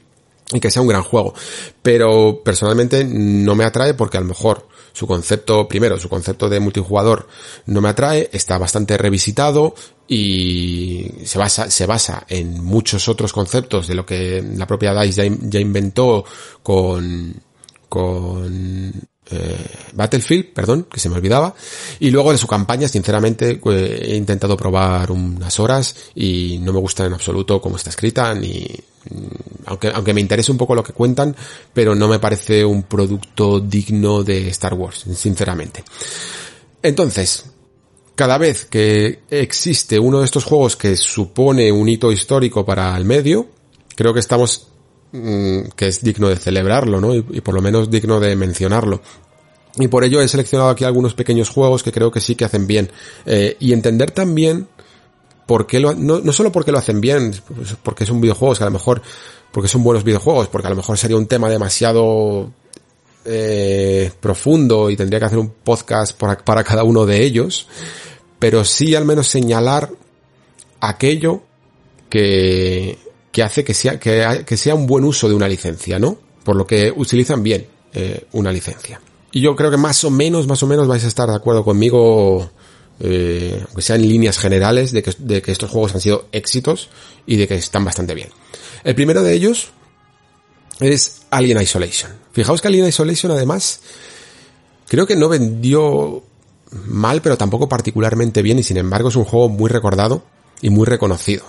y 0.53 0.61
que 0.61 0.71
sea 0.71 0.83
un 0.83 0.89
gran 0.89 1.03
juego. 1.03 1.35
Pero 1.83 2.43
personalmente 2.43 3.05
no 3.05 3.55
me 3.55 3.65
atrae 3.65 3.95
porque 3.95 4.17
a 4.17 4.21
lo 4.21 4.27
mejor 4.27 4.67
su 4.93 5.07
concepto, 5.07 5.69
primero, 5.69 5.99
su 5.99 6.09
concepto 6.09 6.49
de 6.49 6.61
multijugador 6.61 7.29
no 7.67 7.81
me 7.81 7.89
atrae, 7.89 8.31
está 8.33 8.59
bastante 8.59 8.97
revisitado 8.97 9.75
y 10.09 11.09
se 11.25 11.39
basa, 11.39 11.71
se 11.71 11.87
basa 11.87 12.25
en 12.29 12.65
muchos 12.65 13.09
otros 13.09 13.33
conceptos 13.33 13.87
de 13.87 13.95
lo 13.95 14.05
que 14.05 14.43
la 14.57 14.67
propia 14.67 14.99
DICE 15.01 15.39
ya, 15.43 15.61
inventó 15.61 16.25
con, 16.63 17.35
con 17.89 18.93
eh, 19.31 19.67
Battlefield, 19.93 20.53
perdón, 20.55 20.89
que 20.91 20.99
se 20.99 21.09
me 21.09 21.17
olvidaba. 21.17 21.55
Y 22.01 22.11
luego 22.11 22.33
de 22.33 22.39
su 22.39 22.47
campaña, 22.47 22.89
sinceramente, 22.89 23.61
eh, 23.65 23.99
he 24.03 24.17
intentado 24.17 24.57
probar 24.57 25.13
unas 25.13 25.61
horas 25.61 25.95
y 26.15 26.59
no 26.61 26.73
me 26.73 26.81
gusta 26.81 27.05
en 27.05 27.13
absoluto 27.13 27.61
cómo 27.61 27.77
está 27.77 27.91
escrita, 27.91 28.35
ni, 28.35 28.67
aunque, 29.67 29.89
aunque 29.89 30.15
me 30.15 30.21
interese 30.21 30.53
un 30.53 30.59
poco 30.59 30.75
lo 30.75 30.83
que 30.83 30.93
cuentan, 30.93 31.35
pero 31.73 31.95
no 31.95 32.09
me 32.09 32.19
parece 32.19 32.65
un 32.65 32.85
producto 32.85 33.61
digno 33.61 34.23
de 34.23 34.49
Star 34.49 34.75
Wars, 34.75 35.05
sinceramente. 35.15 35.85
Entonces, 36.83 37.47
cada 38.15 38.39
vez 38.39 38.65
que 38.65 39.21
existe 39.31 39.99
uno 39.99 40.21
de 40.21 40.25
estos 40.25 40.45
juegos 40.45 40.77
que 40.77 40.97
supone 40.97 41.71
un 41.71 41.89
hito 41.89 42.11
histórico 42.11 42.65
para 42.65 42.97
el 42.97 43.05
medio, 43.05 43.49
creo 43.95 44.13
que 44.13 44.21
estamos 44.21 44.69
mm, 45.13 45.69
que 45.77 45.89
es 45.89 46.03
digno 46.03 46.29
de 46.29 46.37
celebrarlo, 46.37 47.01
¿no? 47.01 47.15
Y, 47.15 47.25
y, 47.31 47.41
por 47.41 47.55
lo 47.55 47.63
menos 47.63 47.91
digno 47.91 48.21
de 48.21 48.37
mencionarlo. 48.37 49.01
Y 49.77 49.89
por 49.89 50.05
ello 50.05 50.21
he 50.21 50.29
seleccionado 50.29 50.71
aquí 50.71 50.85
algunos 50.85 51.15
pequeños 51.15 51.49
juegos 51.49 51.83
que 51.83 51.93
creo 51.93 52.11
que 52.11 52.21
sí 52.21 52.35
que 52.35 52.45
hacen 52.45 52.67
bien. 52.67 52.91
Eh, 53.27 53.57
y 53.61 53.73
entender 53.73 54.11
también 54.11 54.67
no, 55.97 56.21
no 56.21 56.33
solo 56.33 56.53
porque 56.53 56.73
lo 56.73 56.79
hacen 56.79 57.01
bien, 57.01 57.35
porque 57.83 58.07
son 58.07 58.21
videojuegos, 58.21 58.59
que 58.59 58.65
a 58.65 58.67
lo 58.67 58.73
mejor, 58.73 59.03
porque 59.51 59.69
son 59.69 59.83
buenos 59.83 60.05
videojuegos, 60.05 60.49
porque 60.49 60.67
a 60.67 60.71
lo 60.71 60.77
mejor 60.77 60.99
sería 60.99 61.17
un 61.17 61.27
tema 61.27 61.49
demasiado 61.49 62.51
eh, 63.25 64.11
profundo 64.21 64.91
y 64.91 64.97
tendría 64.97 65.19
que 65.19 65.27
hacer 65.27 65.39
un 65.39 65.51
podcast 65.51 66.17
para, 66.17 66.39
para 66.39 66.65
cada 66.65 66.85
uno 66.85 67.07
de 67.07 67.25
ellos, 67.25 67.69
pero 68.39 68.65
sí 68.65 68.95
al 68.95 69.05
menos 69.05 69.29
señalar 69.29 69.91
aquello 70.81 71.43
que, 72.09 72.99
que 73.33 73.43
hace 73.43 73.65
que 73.65 73.75
sea, 73.75 73.99
que, 73.99 74.45
que 74.47 74.57
sea 74.57 74.75
un 74.75 74.87
buen 74.87 75.05
uso 75.05 75.29
de 75.29 75.35
una 75.35 75.49
licencia, 75.49 75.99
¿no? 75.99 76.29
por 76.49 76.57
lo 76.57 76.67
que 76.67 76.91
utilizan 76.97 77.43
bien 77.43 77.67
eh, 77.93 78.25
una 78.33 78.51
licencia. 78.51 78.99
Y 79.33 79.43
yo 79.43 79.55
creo 79.55 79.71
que 79.71 79.77
más 79.77 80.03
o 80.05 80.11
menos, 80.11 80.47
más 80.47 80.63
o 80.63 80.67
menos 80.67 80.89
vais 80.89 81.05
a 81.05 81.09
estar 81.09 81.29
de 81.29 81.37
acuerdo 81.37 81.63
conmigo, 81.63 82.51
eh, 83.01 83.63
aunque 83.67 83.83
sea 83.83 83.97
en 83.97 84.09
líneas 84.09 84.39
generales, 84.39 84.93
de 84.93 85.03
que, 85.03 85.13
de 85.19 85.43
que 85.43 85.53
estos 85.53 85.71
juegos 85.71 85.95
han 85.95 86.01
sido 86.01 86.29
éxitos 86.33 86.89
y 87.27 87.37
de 87.37 87.47
que 87.47 87.55
están 87.55 87.85
bastante 87.85 88.15
bien. 88.15 88.29
El 88.85 88.95
primero 88.95 89.23
de 89.23 89.35
ellos 89.35 89.71
es 90.81 91.23
Alien 91.31 91.61
Isolation. 91.61 92.13
Fijaos 92.33 92.61
que 92.61 92.69
Alien 92.69 92.87
Isolation 92.87 93.33
además 93.33 93.81
creo 94.89 95.07
que 95.07 95.17
no 95.17 95.29
vendió 95.29 96.23
mal, 96.87 97.23
pero 97.23 97.37
tampoco 97.37 97.69
particularmente 97.69 98.43
bien 98.43 98.59
y 98.59 98.63
sin 98.63 98.77
embargo 98.77 99.09
es 99.09 99.17
un 99.17 99.25
juego 99.25 99.49
muy 99.49 99.71
recordado 99.71 100.23
y 100.61 100.71
muy 100.71 100.87
reconocido. 100.87 101.45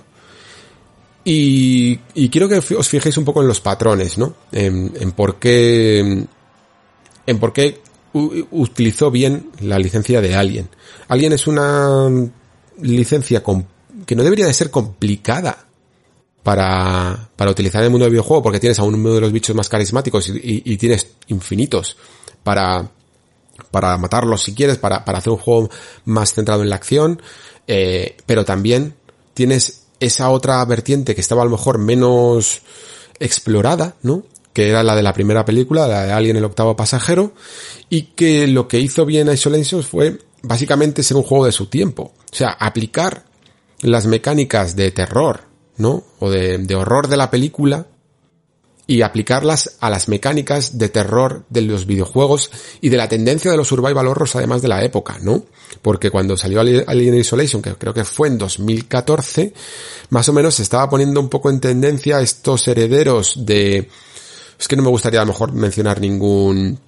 Y, 1.23 1.97
quiero 2.30 2.49
que 2.49 2.57
os 2.57 2.89
fijéis 2.89 3.17
un 3.17 3.26
poco 3.26 3.41
en 3.41 3.47
los 3.47 3.61
patrones, 3.61 4.17
¿no? 4.17 4.34
En, 4.51 5.11
por 5.11 5.35
qué, 5.35 5.99
en 7.27 7.39
por 7.39 7.53
qué 7.53 7.81
utilizó 8.14 9.11
bien 9.11 9.52
la 9.60 9.77
licencia 9.80 10.22
de 10.22 10.36
Alien. 10.36 10.69
Alien 11.07 11.34
es 11.34 11.48
una 11.48 12.10
licencia 12.81 13.44
que 14.06 14.15
no 14.15 14.23
debería 14.23 14.45
de 14.45 14.53
ser 14.53 14.72
complicada 14.72 15.65
para, 16.44 17.30
para 17.36 17.52
utilizar 17.52 17.81
en 17.81 17.86
el 17.86 17.91
mundo 17.91 18.06
del 18.06 18.14
videojuego 18.14 18.44
porque 18.44 18.60
tienes 18.60 18.80
a 18.80 18.84
uno 18.84 19.14
de 19.14 19.22
los 19.22 19.31
bichos 19.31 19.56
más 19.56 19.69
carismáticos 19.69 20.30
y, 20.30 20.77
tienes 20.77 21.07
infinitos 21.27 21.98
para, 22.44 22.90
para 23.72 23.98
matarlos 23.98 24.44
si 24.44 24.56
quieres, 24.56 24.77
para, 24.77 25.06
para 25.06 25.19
hacer 25.19 25.34
un 25.34 25.40
juego 25.40 25.69
más 26.06 26.34
centrado 26.34 26.64
en 26.64 26.69
la 26.69 26.76
acción, 26.76 27.22
eh, 27.68 28.18
pero 28.26 28.45
también 28.45 28.95
tienes 29.34 29.84
esa 29.99 30.30
otra 30.30 30.64
vertiente 30.65 31.14
que 31.14 31.22
estaba 31.22 31.41
a 31.41 31.45
lo 31.45 31.52
mejor 31.52 31.77
menos 31.77 32.61
explorada, 33.19 33.95
¿no? 34.02 34.23
Que 34.53 34.69
era 34.69 34.84
la 34.84 34.95
de 34.95 35.03
la 35.03 35.13
primera 35.13 35.45
película, 35.45 35.88
la 35.88 36.05
de 36.05 36.11
Alien 36.11 36.38
el 36.38 36.45
octavo 36.45 36.76
pasajero, 36.76 37.34
y 37.89 38.03
que 38.13 38.47
lo 38.47 38.67
que 38.67 38.80
hizo 38.80 39.05
bien 39.05 39.31
Isolation 39.31 39.84
fue 39.84 40.19
básicamente 40.41 41.03
ser 41.03 41.17
un 41.17 41.23
juego 41.23 41.45
de 41.45 41.51
su 41.51 41.67
tiempo. 41.67 42.13
O 42.31 42.35
sea, 42.35 42.49
aplicar 42.49 43.26
las 43.81 44.05
mecánicas 44.05 44.76
de 44.76 44.91
terror, 44.91 45.41
¿no? 45.77 46.03
O 46.19 46.30
de, 46.30 46.57
de 46.57 46.76
horror 46.76 47.07
de 47.07 47.17
la 47.17 47.30
película 47.30 47.88
y 48.89 49.03
aplicarlas 49.03 49.77
a 49.81 49.91
las 49.91 50.09
mecánicas 50.09 50.80
de 50.80 50.89
terror 50.89 51.45
de 51.49 51.61
los 51.61 51.85
videojuegos 51.85 52.49
y 52.81 52.89
de 52.89 52.97
la 52.97 53.07
tendencia 53.07 53.51
de 53.51 53.55
los 53.55 53.67
survival 53.67 54.07
horrors 54.07 54.35
además 54.35 54.63
de 54.63 54.67
la 54.67 54.84
época, 54.84 55.19
¿no? 55.21 55.43
Porque 55.84 56.09
cuando 56.09 56.35
salió 56.35 56.59
Alien 56.59 57.13
Isolation, 57.13 57.61
que 57.61 57.76
creo 57.76 57.93
que 57.93 58.03
fue 58.03 58.30
en 58.30 58.39
2014, 58.39 59.53
más 60.09 60.27
o 60.27 60.34
menos 60.34 60.55
se 60.55 60.63
estaba 60.63 60.89
poniendo 60.89 61.19
un 61.19 61.30
poco 61.30 61.51
en 61.51 61.59
tendencia 61.59 62.19
estos 62.19 62.67
herederos 62.67 63.45
de... 63.45 63.88
Es 64.60 64.68
que 64.68 64.76
no 64.76 64.84
me 64.84 64.90
gustaría 64.90 65.22
a 65.22 65.26
lo 65.26 65.31
mejor 65.31 65.53
mencionar 65.53 66.02
ningún 66.02 66.80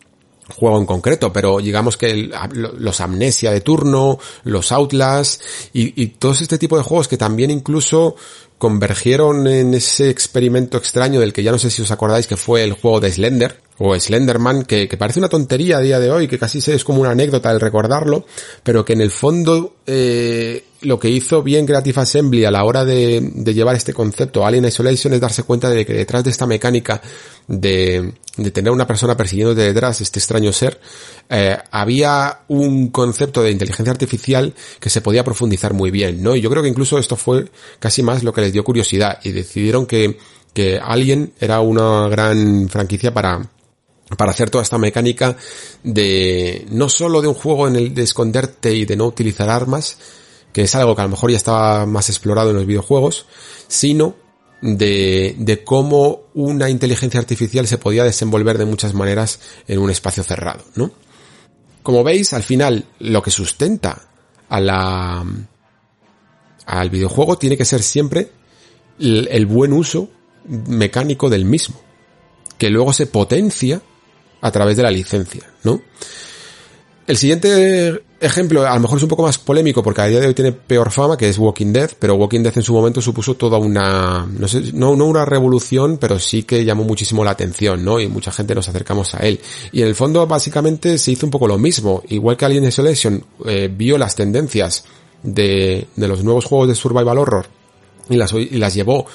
juego 0.51 0.77
en 0.77 0.85
concreto, 0.85 1.31
pero 1.31 1.59
digamos 1.59 1.97
que 1.97 2.29
los 2.53 3.01
Amnesia 3.01 3.51
de 3.51 3.61
turno, 3.61 4.19
los 4.43 4.71
Outlast 4.71 5.41
y, 5.73 6.01
y 6.01 6.07
todos 6.07 6.41
este 6.41 6.57
tipo 6.57 6.77
de 6.77 6.83
juegos 6.83 7.07
que 7.07 7.17
también 7.17 7.51
incluso 7.51 8.15
convergieron 8.61 9.47
en 9.47 9.73
ese 9.73 10.11
experimento 10.11 10.77
extraño 10.77 11.19
del 11.19 11.33
que 11.33 11.41
ya 11.41 11.51
no 11.51 11.57
sé 11.57 11.71
si 11.71 11.81
os 11.81 11.89
acordáis 11.89 12.27
que 12.27 12.37
fue 12.37 12.63
el 12.63 12.73
juego 12.73 12.99
de 12.99 13.11
Slender 13.11 13.57
o 13.79 13.99
Slenderman, 13.99 14.65
que, 14.65 14.87
parece 14.99 15.17
una 15.17 15.29
tontería 15.29 15.77
a 15.77 15.81
día 15.81 15.99
de 15.99 16.11
hoy, 16.11 16.27
que 16.27 16.37
casi 16.37 16.59
es 16.59 16.83
como 16.83 17.01
una 17.01 17.09
anécdota 17.09 17.49
el 17.49 17.59
recordarlo, 17.59 18.27
pero 18.61 18.85
que 18.85 18.93
en 18.93 19.01
el 19.01 19.09
fondo 19.09 19.77
eh, 19.87 20.63
lo 20.81 20.99
que 20.99 21.09
hizo 21.09 21.41
bien 21.41 21.65
Creative 21.65 22.01
Assembly 22.01 22.45
a 22.45 22.51
la 22.51 22.63
hora 22.63 22.85
de, 22.85 23.19
llevar 23.45 23.75
este 23.75 23.93
concepto 23.93 24.45
Alien 24.45 24.65
Isolation 24.65 25.13
es 25.13 25.21
darse 25.21 25.41
cuenta 25.41 25.69
de 25.71 25.83
que 25.83 25.93
detrás 25.93 26.23
de 26.23 26.29
esta 26.29 26.45
mecánica 26.45 27.01
de, 27.47 28.13
de 28.37 28.51
tener 28.51 28.71
una 28.71 28.85
persona 28.85 29.17
persiguiéndote 29.17 29.61
detrás, 29.61 29.99
este 30.01 30.19
extraño 30.19 30.53
ser, 30.53 30.79
eh, 31.29 31.57
había 31.71 32.41
un 32.49 32.89
concepto 32.89 33.41
de 33.41 33.51
inteligencia 33.51 33.91
artificial 33.91 34.53
que 34.79 34.89
se 34.89 35.01
podía 35.01 35.23
profundizar 35.23 35.73
muy 35.73 35.89
bien, 35.89 36.21
¿no? 36.21 36.35
Y 36.35 36.41
yo 36.41 36.49
creo 36.49 36.61
que 36.61 36.69
incluso 36.69 36.99
esto 36.99 37.15
fue 37.15 37.49
casi 37.79 38.03
más 38.03 38.23
lo 38.23 38.33
que 38.33 38.41
les 38.41 38.50
dio 38.51 38.63
curiosidad 38.63 39.19
y 39.23 39.31
decidieron 39.31 39.85
que, 39.85 40.17
que 40.53 40.79
Alien 40.79 41.33
era 41.39 41.59
una 41.61 42.07
gran 42.09 42.69
franquicia 42.69 43.13
para, 43.13 43.49
para 44.17 44.31
hacer 44.31 44.49
toda 44.49 44.63
esta 44.63 44.77
mecánica 44.77 45.37
de 45.83 46.65
no 46.71 46.89
solo 46.89 47.21
de 47.21 47.27
un 47.27 47.33
juego 47.33 47.67
en 47.67 47.75
el 47.75 47.93
de 47.93 48.03
esconderte 48.03 48.73
y 48.73 48.85
de 48.85 48.95
no 48.95 49.05
utilizar 49.05 49.49
armas, 49.49 49.97
que 50.53 50.63
es 50.63 50.75
algo 50.75 50.95
que 50.95 51.01
a 51.01 51.05
lo 51.05 51.11
mejor 51.11 51.31
ya 51.31 51.37
estaba 51.37 51.85
más 51.85 52.09
explorado 52.09 52.49
en 52.49 52.57
los 52.57 52.65
videojuegos, 52.65 53.25
sino 53.67 54.15
de, 54.61 55.35
de 55.37 55.63
cómo 55.63 56.23
una 56.33 56.69
inteligencia 56.69 57.19
artificial 57.19 57.67
se 57.67 57.77
podía 57.77 58.03
desenvolver 58.03 58.57
de 58.57 58.65
muchas 58.65 58.93
maneras 58.93 59.39
en 59.67 59.79
un 59.79 59.89
espacio 59.89 60.23
cerrado, 60.23 60.63
¿no? 60.75 60.91
Como 61.83 62.03
veis, 62.03 62.33
al 62.33 62.43
final, 62.43 62.85
lo 62.99 63.23
que 63.23 63.31
sustenta 63.31 64.07
a 64.49 64.59
la, 64.59 65.25
al 66.65 66.89
videojuego 66.89 67.37
tiene 67.37 67.57
que 67.57 67.65
ser 67.65 67.81
siempre 67.81 68.29
el, 69.01 69.27
el 69.31 69.45
buen 69.45 69.73
uso 69.73 70.09
mecánico 70.45 71.29
del 71.29 71.45
mismo, 71.45 71.75
que 72.57 72.69
luego 72.69 72.93
se 72.93 73.07
potencia 73.07 73.81
a 74.41 74.51
través 74.51 74.77
de 74.77 74.83
la 74.83 74.91
licencia, 74.91 75.43
¿no? 75.63 75.81
El 77.07 77.17
siguiente 77.17 78.03
ejemplo, 78.21 78.65
a 78.65 78.75
lo 78.75 78.79
mejor 78.79 78.97
es 78.97 79.03
un 79.03 79.09
poco 79.09 79.23
más 79.23 79.37
polémico 79.37 79.81
porque 79.81 80.01
a 80.01 80.05
día 80.05 80.19
de 80.19 80.27
hoy 80.27 80.33
tiene 80.33 80.51
peor 80.51 80.91
fama, 80.91 81.17
que 81.17 81.27
es 81.27 81.37
Walking 81.37 81.73
Dead, 81.73 81.91
pero 81.99 82.15
Walking 82.15 82.41
Dead 82.41 82.55
en 82.55 82.63
su 82.63 82.73
momento 82.73 83.01
supuso 83.01 83.35
toda 83.35 83.57
una, 83.57 84.25
no 84.25 84.47
sé, 84.47 84.71
no, 84.73 84.91
una 84.91 85.25
revolución, 85.25 85.97
pero 85.97 86.19
sí 86.19 86.43
que 86.43 86.63
llamó 86.63 86.83
muchísimo 86.83 87.23
la 87.23 87.31
atención, 87.31 87.83
¿no? 87.83 87.99
Y 87.99 88.07
mucha 88.07 88.31
gente 88.31 88.55
nos 88.55 88.69
acercamos 88.69 89.15
a 89.15 89.19
él. 89.19 89.39
Y 89.71 89.81
en 89.81 89.87
el 89.87 89.95
fondo, 89.95 90.25
básicamente, 90.27 90.97
se 90.97 91.11
hizo 91.11 91.25
un 91.25 91.31
poco 91.31 91.47
lo 91.47 91.57
mismo. 91.57 92.03
Igual 92.09 92.37
que 92.37 92.45
Alien 92.45 92.65
Isolation 92.65 93.23
eh, 93.45 93.69
vio 93.75 93.97
las 93.97 94.15
tendencias 94.15 94.85
de, 95.23 95.87
de 95.95 96.07
los 96.07 96.23
nuevos 96.23 96.45
juegos 96.45 96.67
de 96.69 96.75
Survival 96.75 97.17
Horror 97.17 97.60
y 98.11 98.17
las, 98.17 98.33
y 98.33 98.57
las 98.57 98.73
llevó 98.73 99.05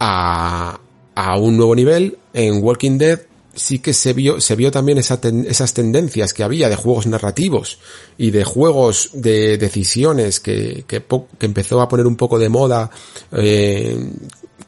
a, 0.00 0.80
a 1.14 1.38
un 1.38 1.56
nuevo 1.56 1.74
nivel, 1.74 2.18
en 2.32 2.62
Walking 2.62 2.98
Dead 2.98 3.20
sí 3.54 3.78
que 3.78 3.92
se 3.92 4.12
vio, 4.12 4.40
se 4.40 4.56
vio 4.56 4.70
también 4.70 4.98
esas 4.98 5.74
tendencias 5.74 6.34
que 6.34 6.42
había 6.42 6.68
de 6.68 6.76
juegos 6.76 7.06
narrativos 7.06 7.78
y 8.18 8.30
de 8.30 8.44
juegos 8.44 9.10
de 9.12 9.58
decisiones 9.58 10.40
que, 10.40 10.84
que, 10.86 11.02
empezó 11.40 11.80
a 11.80 11.88
poner 11.88 12.06
un 12.06 12.16
poco 12.16 12.38
de 12.38 12.48
moda 12.48 12.90
eh, 13.32 13.96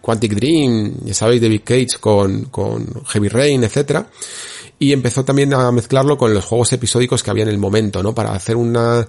Quantic 0.00 0.34
Dream, 0.34 1.04
ya 1.04 1.14
sabéis, 1.14 1.42
David 1.42 1.62
Cage 1.64 1.98
con, 1.98 2.44
con 2.44 3.04
Heavy 3.06 3.28
Rain, 3.28 3.64
etcétera 3.64 4.08
y 4.78 4.92
empezó 4.92 5.24
también 5.24 5.54
a 5.54 5.72
mezclarlo 5.72 6.18
con 6.18 6.34
los 6.34 6.44
juegos 6.44 6.72
episódicos 6.72 7.22
que 7.22 7.30
había 7.30 7.44
en 7.44 7.48
el 7.48 7.58
momento, 7.58 8.02
¿no? 8.02 8.14
Para 8.14 8.32
hacer 8.32 8.56
una 8.56 9.06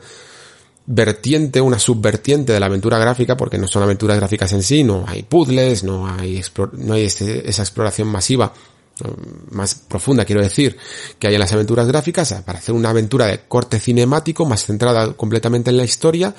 vertiente, 0.88 1.62
una 1.62 1.78
subvertiente 1.78 2.54
de 2.54 2.60
la 2.60 2.66
aventura 2.66 2.98
gráfica, 2.98 3.38
porque 3.38 3.58
no 3.58 3.68
son 3.68 3.84
aventuras 3.84 4.18
gráficas 4.18 4.54
en 4.54 4.64
sí, 4.64 4.84
no 4.84 5.06
hay 5.08 5.24
puzzles, 5.24 5.84
no 5.84 6.08
hay, 6.08 6.42
no 6.74 6.94
hay 6.94 7.04
esa 7.04 7.62
exploración 7.62 8.08
masiva 8.08 8.54
más 9.52 9.76
profunda, 9.76 10.26
quiero 10.26 10.42
decir, 10.42 10.78
que 11.20 11.28
hay 11.28 11.36
en 11.36 11.40
las 11.40 11.54
aventuras 11.54 11.88
gráficas, 11.88 12.34
para 12.46 12.60
hacer 12.60 12.74
una 12.74 12.90
aventura 12.90 13.28
de 13.28 13.42
corte 13.48 13.80
cinemático, 13.80 14.46
más 14.46 14.66
centrada 14.66 15.14
completamente 15.14 15.70
en 15.70 15.78
la 15.78 15.84
historia 15.84 16.34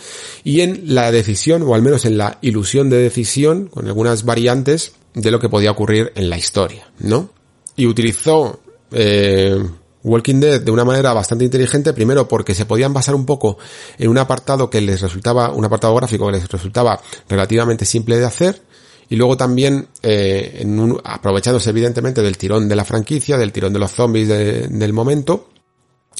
y 0.44 0.60
en 0.60 0.94
la 0.94 1.12
decisión, 1.12 1.62
o 1.62 1.74
al 1.74 1.82
menos 1.82 2.04
en 2.04 2.18
la 2.18 2.38
ilusión 2.40 2.90
de 2.90 2.98
decisión, 2.98 3.66
con 3.66 3.86
algunas 3.86 4.24
variantes 4.24 4.92
de 5.14 5.30
lo 5.30 5.40
que 5.40 5.48
podía 5.48 5.70
ocurrir 5.70 6.12
en 6.14 6.30
la 6.30 6.38
historia, 6.38 6.90
¿no? 6.98 7.30
Y 7.76 7.86
utilizó 7.86 8.60
eh, 8.92 9.62
Walking 10.04 10.40
Dead 10.40 10.60
de 10.60 10.70
una 10.70 10.84
manera 10.84 11.12
bastante 11.12 11.44
inteligente, 11.44 11.92
primero 11.92 12.28
porque 12.28 12.54
se 12.54 12.66
podían 12.66 12.92
basar 12.92 13.14
un 13.14 13.26
poco 13.26 13.58
en 13.98 14.08
un 14.08 14.18
apartado 14.18 14.70
que 14.70 14.80
les 14.80 15.00
resultaba, 15.00 15.50
un 15.52 15.64
apartado 15.64 15.94
gráfico 15.94 16.26
que 16.26 16.32
les 16.32 16.48
resultaba 16.48 17.00
relativamente 17.28 17.84
simple 17.84 18.18
de 18.18 18.24
hacer, 18.24 18.62
y 19.10 19.16
luego 19.16 19.36
también, 19.36 19.88
eh, 20.02 20.64
aprovechándose 21.04 21.70
evidentemente 21.70 22.22
del 22.22 22.36
tirón 22.36 22.68
de 22.68 22.76
la 22.76 22.84
franquicia, 22.84 23.38
del 23.38 23.52
tirón 23.52 23.72
de 23.72 23.78
los 23.78 23.90
zombies 23.90 24.28
del 24.28 24.92
momento, 24.92 25.48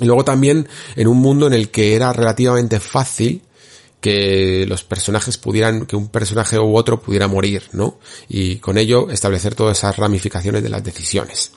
y 0.01 0.05
luego 0.07 0.25
también 0.25 0.69
en 0.97 1.09
un 1.09 1.19
mundo 1.19 1.47
en 1.47 1.53
el 1.53 1.71
que 1.71 1.95
era 1.95 2.13
relativamente 2.13 2.81
fácil 2.81 3.43
que 4.01 4.65
los 4.69 4.85
personajes 4.85 5.39
pudieran, 5.39 5.87
que 5.87 5.97
un 5.97 6.09
personaje 6.09 6.59
u 6.59 6.77
otro 6.77 7.01
pudiera 7.01 7.27
morir, 7.27 7.65
¿no? 7.73 7.99
Y 8.29 8.57
con 8.57 8.79
ello 8.79 9.11
establecer 9.11 9.55
todas 9.57 9.79
esas 9.79 9.97
ramificaciones 9.97 10.63
de 10.63 10.69
las 10.69 10.85
decisiones. 10.85 11.51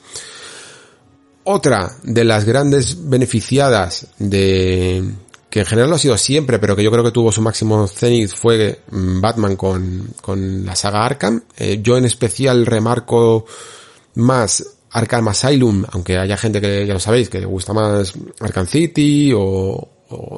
Otra 1.44 1.96
de 2.02 2.24
las 2.24 2.44
grandes 2.44 3.08
beneficiadas 3.08 4.06
de, 4.18 5.02
que 5.50 5.60
en 5.60 5.66
general 5.66 5.90
lo 5.90 5.96
ha 5.96 5.98
sido 5.98 6.16
siempre, 6.16 6.58
pero 6.58 6.74
que 6.74 6.82
yo 6.82 6.90
creo 6.90 7.04
que 7.04 7.10
tuvo 7.10 7.30
su 7.30 7.42
máximo 7.42 7.86
cenit 7.86 8.30
fue 8.30 8.80
mm, 8.90 9.20
Batman 9.20 9.56
con, 9.56 10.14
con 10.22 10.64
la 10.64 10.74
saga 10.74 11.04
Arkham. 11.04 11.42
Eh, 11.58 11.80
yo 11.82 11.98
en 11.98 12.06
especial 12.06 12.64
remarco 12.64 13.44
más 14.14 14.64
Arkham 14.92 15.28
Asylum, 15.28 15.84
aunque 15.90 16.16
haya 16.16 16.36
gente 16.36 16.60
que 16.60 16.86
ya 16.86 16.94
lo 16.94 17.00
sabéis, 17.00 17.28
que 17.28 17.40
le 17.40 17.46
gusta 17.46 17.72
más 17.72 18.14
Arkham 18.40 18.66
City 18.66 19.32
o, 19.34 19.88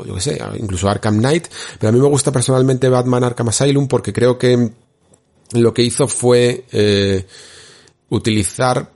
yo 0.05 0.14
qué 0.14 0.20
sé, 0.20 0.39
incluso 0.59 0.89
Arkham 0.89 1.18
Knight, 1.18 1.47
pero 1.78 1.90
a 1.90 1.93
mí 1.93 2.01
me 2.01 2.09
gusta 2.09 2.32
personalmente 2.32 2.89
Batman 2.89 3.24
Arkham 3.24 3.48
Asylum 3.48 3.86
porque 3.86 4.12
creo 4.12 4.39
que 4.39 4.70
lo 5.52 5.74
que 5.74 5.82
hizo 5.82 6.09
fue 6.09 6.64
eh, 6.72 7.26
utilizar 8.09 8.90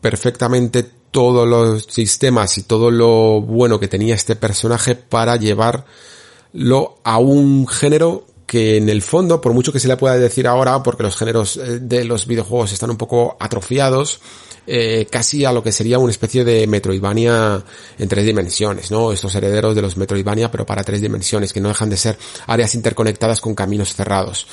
perfectamente 0.00 0.95
todos 1.16 1.48
los 1.48 1.84
sistemas 1.84 2.58
y 2.58 2.64
todo 2.64 2.90
lo 2.90 3.40
bueno 3.40 3.80
que 3.80 3.88
tenía 3.88 4.14
este 4.14 4.36
personaje 4.36 4.94
para 4.96 5.36
llevarlo 5.36 6.98
a 7.04 7.16
un 7.16 7.66
género 7.66 8.26
que 8.44 8.76
en 8.76 8.90
el 8.90 9.00
fondo, 9.00 9.40
por 9.40 9.54
mucho 9.54 9.72
que 9.72 9.80
se 9.80 9.88
le 9.88 9.96
pueda 9.96 10.18
decir 10.18 10.46
ahora, 10.46 10.82
porque 10.82 11.04
los 11.04 11.16
géneros 11.16 11.56
eh, 11.56 11.78
de 11.80 12.04
los 12.04 12.26
videojuegos 12.26 12.74
están 12.74 12.90
un 12.90 12.98
poco 12.98 13.34
atrofiados, 13.40 14.20
eh, 14.66 15.06
casi 15.10 15.46
a 15.46 15.52
lo 15.52 15.62
que 15.62 15.72
sería 15.72 15.98
una 15.98 16.10
especie 16.10 16.44
de 16.44 16.66
Metroidvania 16.66 17.64
en 17.98 18.08
tres 18.10 18.26
dimensiones, 18.26 18.90
¿no? 18.90 19.10
Estos 19.10 19.34
herederos 19.36 19.74
de 19.74 19.80
los 19.80 19.96
Metroidvania, 19.96 20.50
pero 20.50 20.66
para 20.66 20.84
tres 20.84 21.00
dimensiones, 21.00 21.50
que 21.50 21.62
no 21.62 21.68
dejan 21.68 21.88
de 21.88 21.96
ser 21.96 22.18
áreas 22.46 22.74
interconectadas 22.74 23.40
con 23.40 23.54
caminos 23.54 23.94
cerrados. 23.94 24.46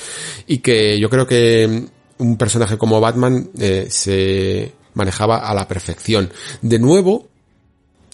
Y 0.46 0.60
que 0.60 0.98
yo 0.98 1.10
creo 1.10 1.26
que 1.26 1.88
un 2.16 2.38
personaje 2.38 2.78
como 2.78 3.02
Batman 3.02 3.50
eh, 3.58 3.88
se 3.90 4.72
manejaba 4.94 5.38
a 5.38 5.54
la 5.54 5.68
perfección. 5.68 6.32
De 6.62 6.78
nuevo, 6.78 7.28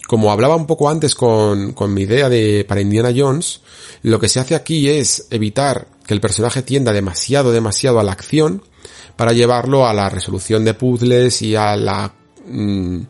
como 0.07 0.31
hablaba 0.31 0.55
un 0.55 0.67
poco 0.67 0.89
antes 0.89 1.15
con, 1.15 1.73
con 1.73 1.93
mi 1.93 2.01
idea 2.01 2.29
de 2.29 2.65
para 2.67 2.81
Indiana 2.81 3.13
Jones, 3.15 3.61
lo 4.03 4.19
que 4.19 4.29
se 4.29 4.39
hace 4.39 4.55
aquí 4.55 4.89
es 4.89 5.27
evitar 5.29 5.87
que 6.05 6.13
el 6.13 6.21
personaje 6.21 6.61
tienda 6.61 6.91
demasiado, 6.91 7.51
demasiado 7.51 7.99
a 7.99 8.03
la 8.03 8.11
acción 8.11 8.63
para 9.15 9.33
llevarlo 9.33 9.85
a 9.85 9.93
la 9.93 10.09
resolución 10.09 10.65
de 10.65 10.73
puzzles 10.73 11.41
y 11.41 11.55
a 11.55 11.75
la... 11.75 12.13
Mm, 12.47 13.01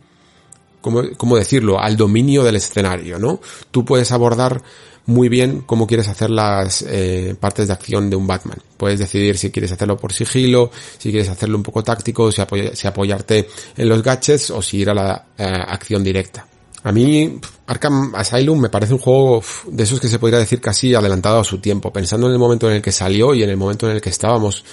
¿cómo, 0.81 1.37
decirlo? 1.37 1.79
Al 1.79 1.95
dominio 1.95 2.43
del 2.43 2.55
escenario, 2.55 3.19
¿no? 3.19 3.39
Tú 3.69 3.85
puedes 3.85 4.11
abordar 4.11 4.61
muy 5.05 5.29
bien 5.29 5.63
cómo 5.65 5.87
quieres 5.87 6.07
hacer 6.07 6.29
las 6.29 6.83
eh, 6.87 7.35
partes 7.39 7.67
de 7.67 7.73
acción 7.73 8.09
de 8.09 8.15
un 8.15 8.27
Batman. 8.27 8.57
Puedes 8.77 8.99
decidir 8.99 9.37
si 9.37 9.51
quieres 9.51 9.71
hacerlo 9.71 9.97
por 9.97 10.13
sigilo, 10.13 10.71
si 10.97 11.11
quieres 11.11 11.29
hacerlo 11.29 11.57
un 11.57 11.63
poco 11.63 11.83
táctico, 11.83 12.31
si, 12.31 12.41
apoyarte 12.87 13.47
en 13.77 13.89
los 13.89 14.03
gadgets 14.03 14.51
o 14.51 14.61
si 14.61 14.77
ir 14.77 14.89
a 14.89 14.93
la 14.93 15.25
eh, 15.37 15.43
acción 15.43 16.03
directa. 16.03 16.47
A 16.83 16.91
mí, 16.91 17.39
Arkham 17.67 18.15
Asylum 18.15 18.59
me 18.59 18.69
parece 18.69 18.93
un 18.93 18.99
juego 18.99 19.43
de 19.67 19.83
esos 19.83 19.99
que 19.99 20.07
se 20.07 20.17
podría 20.17 20.39
decir 20.39 20.59
casi 20.59 20.95
adelantado 20.95 21.39
a 21.39 21.43
su 21.43 21.59
tiempo, 21.59 21.93
pensando 21.93 22.27
en 22.27 22.33
el 22.33 22.39
momento 22.39 22.67
en 22.69 22.77
el 22.77 22.81
que 22.81 22.91
salió 22.91 23.35
y 23.35 23.43
en 23.43 23.49
el 23.49 23.57
momento 23.57 23.87
en 23.87 23.95
el 23.95 24.01
que 24.01 24.09
estábamos 24.09 24.63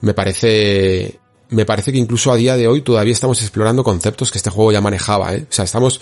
me 0.00 0.14
parece 0.14 1.18
me 1.50 1.66
parece 1.66 1.92
que 1.92 1.98
incluso 1.98 2.30
a 2.30 2.36
día 2.36 2.56
de 2.56 2.68
hoy 2.68 2.82
todavía 2.82 3.12
estamos 3.12 3.42
explorando 3.42 3.82
conceptos 3.82 4.30
que 4.30 4.38
este 4.38 4.50
juego 4.50 4.70
ya 4.70 4.80
manejaba, 4.80 5.34
¿eh? 5.34 5.46
O 5.50 5.52
sea, 5.52 5.64
estamos 5.64 6.00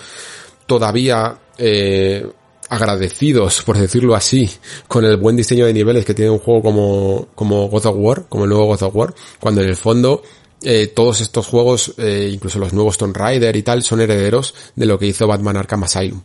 todavía 0.66 1.38
eh, 1.56 2.26
agradecidos, 2.68 3.62
por 3.62 3.78
decirlo 3.78 4.14
así, 4.14 4.50
con 4.86 5.04
el 5.04 5.16
buen 5.16 5.36
diseño 5.36 5.66
de 5.66 5.72
niveles 5.72 6.04
que 6.04 6.14
tiene 6.14 6.30
un 6.30 6.38
juego 6.38 6.62
como, 6.62 7.28
como 7.34 7.68
God 7.68 7.86
of 7.86 7.96
War, 7.98 8.24
como 8.28 8.44
el 8.44 8.50
nuevo 8.50 8.66
God 8.66 8.82
of 8.82 8.96
War, 8.96 9.14
cuando 9.40 9.62
en 9.62 9.68
el 9.68 9.76
fondo 9.76 10.22
eh, 10.62 10.88
todos 10.88 11.20
estos 11.20 11.46
juegos, 11.46 11.94
eh, 11.98 12.30
incluso 12.32 12.58
los 12.58 12.72
nuevos 12.72 12.98
Tomb 12.98 13.16
Raider 13.16 13.54
y 13.56 13.62
tal, 13.62 13.82
son 13.82 14.00
herederos 14.00 14.54
de 14.74 14.86
lo 14.86 14.98
que 14.98 15.06
hizo 15.06 15.26
Batman 15.26 15.56
Arkham 15.56 15.84
Asylum 15.84 16.20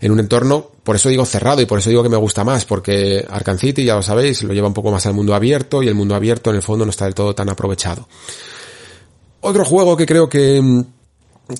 en 0.00 0.12
un 0.12 0.20
entorno, 0.20 0.70
por 0.82 0.96
eso 0.96 1.10
digo 1.10 1.26
cerrado 1.26 1.60
y 1.60 1.66
por 1.66 1.78
eso 1.78 1.90
digo 1.90 2.02
que 2.02 2.08
me 2.08 2.16
gusta 2.16 2.42
más, 2.42 2.64
porque 2.64 3.24
Arkham 3.28 3.58
City, 3.58 3.84
ya 3.84 3.96
lo 3.96 4.02
sabéis, 4.02 4.42
lo 4.42 4.54
lleva 4.54 4.66
un 4.66 4.74
poco 4.74 4.90
más 4.90 5.04
al 5.04 5.12
mundo 5.12 5.34
abierto 5.34 5.82
y 5.82 5.88
el 5.88 5.94
mundo 5.94 6.14
abierto 6.14 6.50
en 6.50 6.56
el 6.56 6.62
fondo 6.62 6.86
no 6.86 6.90
está 6.90 7.04
del 7.04 7.14
todo 7.14 7.34
tan 7.34 7.50
aprovechado. 7.50 8.08
Otro 9.42 9.64
juego 9.64 9.96
que 9.96 10.06
creo 10.06 10.28
que, 10.28 10.84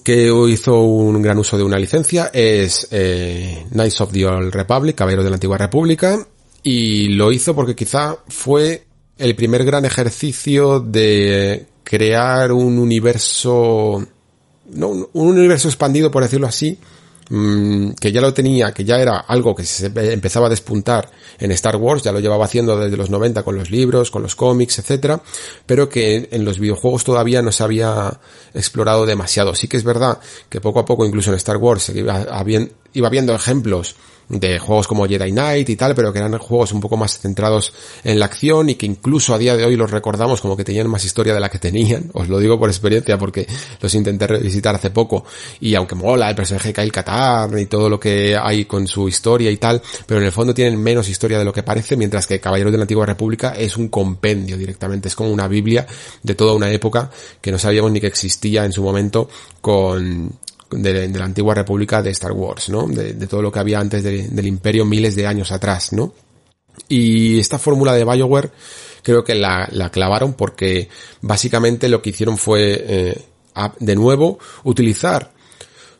que 0.02 0.32
hizo 0.48 0.80
un 0.80 1.20
gran 1.22 1.38
uso 1.38 1.56
de 1.56 1.64
una 1.64 1.78
licencia 1.78 2.30
es 2.32 2.88
eh, 2.90 3.66
Knights 3.70 4.00
of 4.00 4.12
the 4.12 4.26
Old 4.26 4.54
Republic, 4.54 4.96
Caballeros 4.96 5.24
de 5.24 5.30
la 5.30 5.36
Antigua 5.36 5.58
República, 5.58 6.26
y 6.62 7.08
lo 7.08 7.32
hizo 7.32 7.54
porque 7.54 7.74
quizá 7.74 8.16
fue 8.28 8.84
el 9.18 9.34
primer 9.34 9.64
gran 9.64 9.84
ejercicio 9.84 10.80
de 10.80 11.66
crear 11.84 12.52
un 12.52 12.78
universo, 12.78 14.06
no, 14.70 14.88
un 14.88 15.28
universo 15.28 15.68
expandido, 15.68 16.10
por 16.10 16.22
decirlo 16.22 16.46
así, 16.46 16.78
Mm, 17.32 17.92
que 17.92 18.10
ya 18.10 18.20
lo 18.20 18.34
tenía, 18.34 18.72
que 18.72 18.84
ya 18.84 19.00
era 19.00 19.18
algo 19.18 19.54
que 19.54 19.64
se 19.64 19.86
empezaba 19.86 20.48
a 20.48 20.50
despuntar 20.50 21.08
en 21.38 21.52
Star 21.52 21.76
Wars, 21.76 22.02
ya 22.02 22.10
lo 22.10 22.18
llevaba 22.18 22.44
haciendo 22.44 22.76
desde 22.76 22.96
los 22.96 23.08
90 23.08 23.44
con 23.44 23.56
los 23.56 23.70
libros, 23.70 24.10
con 24.10 24.22
los 24.22 24.34
cómics, 24.34 24.80
etcétera, 24.80 25.22
pero 25.64 25.88
que 25.88 26.28
en 26.32 26.44
los 26.44 26.58
videojuegos 26.58 27.04
todavía 27.04 27.40
no 27.40 27.52
se 27.52 27.62
había 27.62 28.18
explorado 28.52 29.06
demasiado. 29.06 29.54
Sí 29.54 29.68
que 29.68 29.76
es 29.76 29.84
verdad 29.84 30.18
que 30.48 30.60
poco 30.60 30.80
a 30.80 30.84
poco, 30.84 31.06
incluso 31.06 31.30
en 31.30 31.36
Star 31.36 31.58
Wars, 31.58 31.90
iba, 31.90 32.26
iba 32.94 33.08
viendo 33.08 33.32
ejemplos 33.32 33.94
de 34.30 34.58
juegos 34.60 34.86
como 34.86 35.06
Jedi 35.06 35.32
Knight 35.32 35.68
y 35.68 35.76
tal, 35.76 35.94
pero 35.94 36.12
que 36.12 36.20
eran 36.20 36.38
juegos 36.38 36.72
un 36.72 36.80
poco 36.80 36.96
más 36.96 37.18
centrados 37.18 37.72
en 38.04 38.18
la 38.18 38.26
acción 38.26 38.70
y 38.70 38.76
que 38.76 38.86
incluso 38.86 39.34
a 39.34 39.38
día 39.38 39.56
de 39.56 39.64
hoy 39.64 39.76
los 39.76 39.90
recordamos 39.90 40.40
como 40.40 40.56
que 40.56 40.64
tenían 40.64 40.88
más 40.88 41.04
historia 41.04 41.34
de 41.34 41.40
la 41.40 41.48
que 41.48 41.58
tenían. 41.58 42.10
Os 42.14 42.28
lo 42.28 42.38
digo 42.38 42.58
por 42.58 42.68
experiencia 42.68 43.18
porque 43.18 43.46
los 43.80 43.92
intenté 43.94 44.28
revisitar 44.28 44.74
hace 44.74 44.90
poco 44.90 45.24
y 45.60 45.74
aunque 45.74 45.96
mola 45.96 46.30
el 46.30 46.36
personaje 46.36 46.68
de 46.68 46.74
Kyle 46.74 46.92
Katarn 46.92 47.58
y 47.58 47.66
todo 47.66 47.90
lo 47.90 47.98
que 47.98 48.36
hay 48.40 48.66
con 48.66 48.86
su 48.86 49.08
historia 49.08 49.50
y 49.50 49.56
tal, 49.56 49.82
pero 50.06 50.20
en 50.20 50.26
el 50.26 50.32
fondo 50.32 50.54
tienen 50.54 50.80
menos 50.80 51.08
historia 51.08 51.38
de 51.38 51.44
lo 51.44 51.52
que 51.52 51.64
parece, 51.64 51.96
mientras 51.96 52.26
que 52.26 52.40
Caballeros 52.40 52.72
de 52.72 52.78
la 52.78 52.84
Antigua 52.84 53.06
República 53.06 53.54
es 53.56 53.76
un 53.76 53.88
compendio 53.88 54.56
directamente, 54.56 55.08
es 55.08 55.16
como 55.16 55.30
una 55.30 55.48
Biblia 55.48 55.86
de 56.22 56.34
toda 56.36 56.54
una 56.54 56.70
época 56.70 57.10
que 57.40 57.50
no 57.50 57.58
sabíamos 57.58 57.90
ni 57.90 58.00
que 58.00 58.06
existía 58.06 58.64
en 58.64 58.72
su 58.72 58.82
momento 58.82 59.28
con, 59.60 60.32
de, 60.70 61.08
la 61.08 61.24
antigua 61.24 61.54
república 61.54 62.02
de 62.02 62.10
Star 62.10 62.32
Wars, 62.32 62.68
¿no? 62.68 62.86
De, 62.86 63.14
todo 63.26 63.42
lo 63.42 63.52
que 63.52 63.58
había 63.58 63.80
antes 63.80 64.02
del 64.02 64.46
imperio 64.46 64.84
miles 64.84 65.16
de 65.16 65.26
años 65.26 65.52
atrás, 65.52 65.92
¿no? 65.92 66.14
Y 66.88 67.38
esta 67.38 67.58
fórmula 67.58 67.94
de 67.94 68.04
Bioware 68.04 68.50
creo 69.02 69.24
que 69.24 69.34
la, 69.34 69.90
clavaron 69.92 70.34
porque 70.34 70.88
básicamente 71.20 71.88
lo 71.88 72.02
que 72.02 72.10
hicieron 72.10 72.36
fue, 72.36 72.84
eh, 72.86 73.22
de 73.78 73.96
nuevo, 73.96 74.38
utilizar 74.64 75.32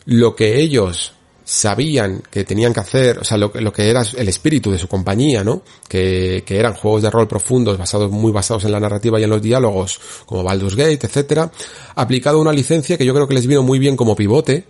lo 0.07 0.35
que 0.35 0.61
ellos 0.61 1.13
sabían 1.51 2.23
que 2.31 2.45
tenían 2.45 2.73
que 2.73 2.79
hacer, 2.79 3.19
o 3.19 3.25
sea, 3.25 3.37
lo, 3.37 3.51
lo 3.53 3.73
que 3.73 3.91
era 3.91 4.03
el 4.17 4.29
espíritu 4.29 4.71
de 4.71 4.79
su 4.79 4.87
compañía, 4.87 5.43
¿no? 5.43 5.63
Que, 5.89 6.45
que, 6.47 6.61
eran 6.61 6.75
juegos 6.75 7.03
de 7.03 7.11
rol 7.11 7.27
profundos, 7.27 7.77
basados, 7.77 8.09
muy 8.09 8.31
basados 8.31 8.65
en 8.67 8.71
la 8.71 8.79
narrativa 8.79 9.19
y 9.19 9.25
en 9.25 9.31
los 9.31 9.43
diálogos, 9.43 10.01
como 10.27 10.45
Baldur's 10.45 10.77
Gate, 10.77 11.05
etcétera, 11.05 11.51
aplicado 11.97 12.41
una 12.41 12.53
licencia 12.53 12.97
que 12.97 13.05
yo 13.05 13.13
creo 13.13 13.27
que 13.27 13.35
les 13.35 13.49
vino 13.49 13.65
muy 13.65 13.81
bien 13.81 13.97
como 13.97 14.15
pivote 14.15 14.65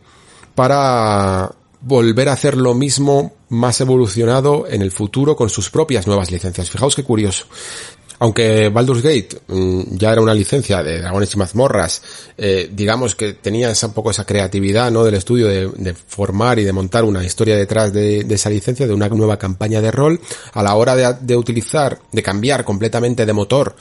para 0.55 1.55
volver 1.83 2.31
a 2.31 2.33
hacer 2.33 2.57
lo 2.57 2.73
mismo 2.73 3.35
más 3.51 3.79
evolucionado 3.83 4.67
en 4.67 4.81
el 4.81 4.91
futuro 4.91 5.37
con 5.37 5.51
sus 5.51 5.69
propias 5.69 6.07
nuevas 6.07 6.31
licencias. 6.31 6.71
Fijaos 6.71 6.97
qué 6.97 7.05
curioso 7.05 7.45
aunque 8.21 8.69
Baldur's 8.69 9.03
Gate 9.03 9.41
mm, 9.49 9.97
ya 9.97 10.13
era 10.13 10.21
una 10.21 10.35
licencia 10.35 10.83
de 10.83 11.01
Dragones 11.01 11.35
y 11.35 11.39
Mazmorras, 11.39 12.03
eh, 12.37 12.71
digamos 12.71 13.15
que 13.15 13.33
tenía 13.33 13.71
esa, 13.71 13.87
un 13.87 13.95
poco 13.95 14.11
esa 14.11 14.27
creatividad, 14.27 14.91
¿no? 14.91 15.05
Del 15.05 15.15
estudio 15.15 15.49
de, 15.49 15.95
formar 15.95 16.59
y 16.59 16.65
de 16.65 16.73
montar 16.73 17.05
una 17.05 17.25
historia 17.25 17.57
detrás 17.57 17.93
de, 17.93 18.21
esa 18.21 18.51
licencia, 18.51 18.87
de 18.87 18.93
una 18.93 19.09
nueva 19.09 19.39
campaña 19.39 19.81
de 19.81 19.91
rol, 19.91 20.21
a 20.53 20.63
la 20.63 20.75
hora 20.75 21.15
de, 21.15 21.37
utilizar, 21.37 21.99
de 22.13 22.23
cambiar 22.23 22.63
completamente 22.63 23.25
de 23.25 23.33
motor 23.33 23.75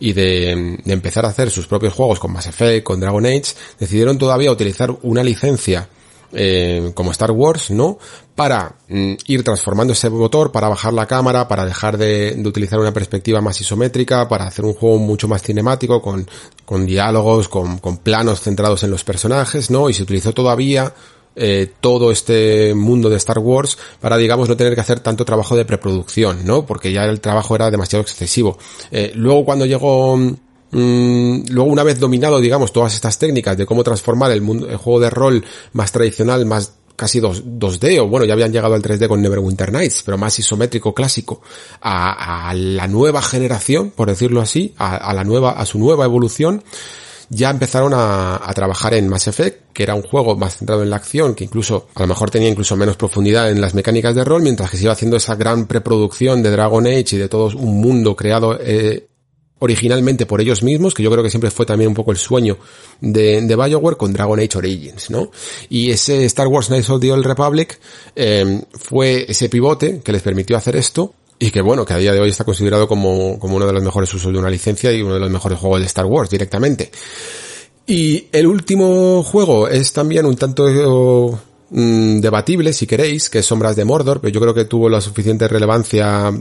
y 0.00 0.14
de, 0.14 0.78
de, 0.82 0.92
empezar 0.92 1.26
a 1.26 1.28
hacer 1.28 1.50
sus 1.50 1.66
propios 1.66 1.92
juegos 1.92 2.18
con 2.18 2.32
Mass 2.32 2.46
Effect, 2.46 2.84
con 2.84 2.98
Dragon 2.98 3.26
Age, 3.26 3.54
decidieron 3.78 4.16
todavía 4.16 4.50
utilizar 4.50 4.90
una 5.02 5.22
licencia 5.22 5.86
eh, 6.32 6.92
como 6.94 7.10
Star 7.12 7.30
Wars, 7.30 7.70
¿no? 7.70 7.98
Para 8.34 8.76
mm, 8.88 9.14
ir 9.26 9.44
transformando 9.44 9.92
ese 9.92 10.10
motor, 10.10 10.52
para 10.52 10.68
bajar 10.68 10.92
la 10.92 11.06
cámara, 11.06 11.48
para 11.48 11.64
dejar 11.64 11.98
de, 11.98 12.40
utilizar 12.44 12.78
una 12.78 12.92
perspectiva 12.92 13.40
más 13.40 13.60
isométrica, 13.60 14.28
para 14.28 14.46
hacer 14.46 14.64
un 14.64 14.74
juego 14.74 14.98
mucho 14.98 15.28
más 15.28 15.42
cinemático, 15.42 16.00
con, 16.00 16.26
con 16.64 16.86
diálogos, 16.86 17.48
con, 17.48 17.78
con 17.78 17.98
planos 17.98 18.40
centrados 18.40 18.82
en 18.82 18.90
los 18.90 19.04
personajes, 19.04 19.70
¿no? 19.70 19.90
Y 19.90 19.94
se 19.94 20.02
utilizó 20.02 20.32
todavía 20.32 20.92
eh, 21.34 21.72
todo 21.80 22.12
este 22.12 22.74
mundo 22.74 23.08
de 23.08 23.16
Star 23.16 23.38
Wars 23.38 23.78
para, 24.00 24.18
digamos, 24.18 24.50
no 24.50 24.56
tener 24.56 24.74
que 24.74 24.82
hacer 24.82 25.00
tanto 25.00 25.24
trabajo 25.24 25.56
de 25.56 25.64
preproducción, 25.64 26.44
¿no? 26.44 26.66
Porque 26.66 26.92
ya 26.92 27.04
el 27.04 27.20
trabajo 27.20 27.54
era 27.54 27.70
demasiado 27.70 28.02
excesivo. 28.02 28.58
Eh, 28.90 29.12
luego 29.14 29.44
cuando 29.46 29.64
llegó 29.64 30.18
Mm, 30.72 31.44
luego 31.50 31.70
una 31.70 31.82
vez 31.82 32.00
dominado, 32.00 32.40
digamos, 32.40 32.72
todas 32.72 32.94
estas 32.94 33.18
técnicas 33.18 33.56
de 33.56 33.66
cómo 33.66 33.84
transformar 33.84 34.30
el, 34.32 34.40
mundo, 34.40 34.68
el 34.68 34.76
juego 34.76 35.00
de 35.00 35.10
rol 35.10 35.44
más 35.74 35.92
tradicional, 35.92 36.46
más 36.46 36.72
casi 36.96 37.20
2, 37.20 37.42
d 37.80 38.00
o 38.00 38.08
bueno, 38.08 38.24
ya 38.24 38.32
habían 38.32 38.52
llegado 38.52 38.74
al 38.74 38.82
3D 38.82 39.08
con 39.08 39.20
Neverwinter 39.20 39.72
Nights, 39.72 40.02
pero 40.04 40.18
más 40.18 40.38
isométrico 40.38 40.94
clásico, 40.94 41.42
a, 41.80 42.52
la 42.54 42.86
nueva 42.86 43.20
generación, 43.22 43.90
por 43.90 44.08
decirlo 44.08 44.40
así, 44.40 44.74
a, 44.78 45.12
la 45.12 45.24
nueva, 45.24 45.52
a 45.52 45.66
su 45.66 45.78
nueva 45.78 46.04
evolución, 46.04 46.62
ya 47.28 47.50
empezaron 47.50 47.92
a, 47.94 48.36
a, 48.36 48.54
trabajar 48.54 48.94
en 48.94 49.08
Mass 49.08 49.26
Effect, 49.26 49.72
que 49.72 49.82
era 49.82 49.94
un 49.94 50.02
juego 50.02 50.36
más 50.36 50.58
centrado 50.58 50.82
en 50.82 50.90
la 50.90 50.96
acción, 50.96 51.34
que 51.34 51.44
incluso, 51.44 51.88
a 51.94 52.02
lo 52.02 52.06
mejor 52.06 52.30
tenía 52.30 52.48
incluso 52.48 52.76
menos 52.76 52.96
profundidad 52.96 53.50
en 53.50 53.60
las 53.60 53.74
mecánicas 53.74 54.14
de 54.14 54.24
rol, 54.24 54.42
mientras 54.42 54.70
que 54.70 54.76
se 54.76 54.84
iba 54.84 54.92
haciendo 54.92 55.16
esa 55.16 55.34
gran 55.34 55.66
preproducción 55.66 56.42
de 56.42 56.50
Dragon 56.50 56.86
Age 56.86 57.16
y 57.16 57.18
de 57.18 57.28
todo 57.28 57.56
un 57.56 57.80
mundo 57.80 58.14
creado 58.14 58.58
eh, 58.60 59.08
originalmente 59.62 60.26
por 60.26 60.40
ellos 60.40 60.64
mismos, 60.64 60.92
que 60.92 61.04
yo 61.04 61.10
creo 61.10 61.22
que 61.22 61.30
siempre 61.30 61.52
fue 61.52 61.64
también 61.64 61.86
un 61.86 61.94
poco 61.94 62.10
el 62.10 62.16
sueño 62.16 62.58
de, 63.00 63.40
de 63.42 63.56
Bioware 63.56 63.96
con 63.96 64.12
Dragon 64.12 64.40
Age 64.40 64.58
Origins, 64.58 65.08
¿no? 65.08 65.30
Y 65.68 65.92
ese 65.92 66.24
Star 66.24 66.48
Wars 66.48 66.66
Knights 66.66 66.90
of 66.90 67.00
the 67.00 67.12
Old 67.12 67.24
Republic 67.24 67.78
eh, 68.16 68.60
fue 68.72 69.24
ese 69.28 69.48
pivote 69.48 70.00
que 70.00 70.10
les 70.10 70.20
permitió 70.20 70.56
hacer 70.56 70.74
esto 70.74 71.14
y 71.38 71.52
que 71.52 71.60
bueno, 71.60 71.84
que 71.84 71.94
a 71.94 71.98
día 71.98 72.12
de 72.12 72.18
hoy 72.18 72.30
está 72.30 72.42
considerado 72.42 72.88
como, 72.88 73.38
como 73.38 73.54
uno 73.54 73.66
de 73.66 73.72
los 73.72 73.84
mejores 73.84 74.12
usos 74.12 74.32
de 74.32 74.38
una 74.40 74.50
licencia 74.50 74.92
y 74.92 75.00
uno 75.00 75.14
de 75.14 75.20
los 75.20 75.30
mejores 75.30 75.60
juegos 75.60 75.78
de 75.78 75.86
Star 75.86 76.06
Wars 76.06 76.28
directamente. 76.28 76.90
Y 77.86 78.26
el 78.32 78.48
último 78.48 79.22
juego 79.22 79.68
es 79.68 79.92
también 79.92 80.26
un 80.26 80.34
tanto 80.34 81.38
mm, 81.70 82.18
debatible, 82.18 82.72
si 82.72 82.88
queréis, 82.88 83.30
que 83.30 83.38
es 83.38 83.46
Sombras 83.46 83.76
de 83.76 83.84
Mordor, 83.84 84.20
pero 84.20 84.32
yo 84.32 84.40
creo 84.40 84.54
que 84.54 84.64
tuvo 84.64 84.88
la 84.88 85.00
suficiente 85.00 85.46
relevancia 85.46 86.32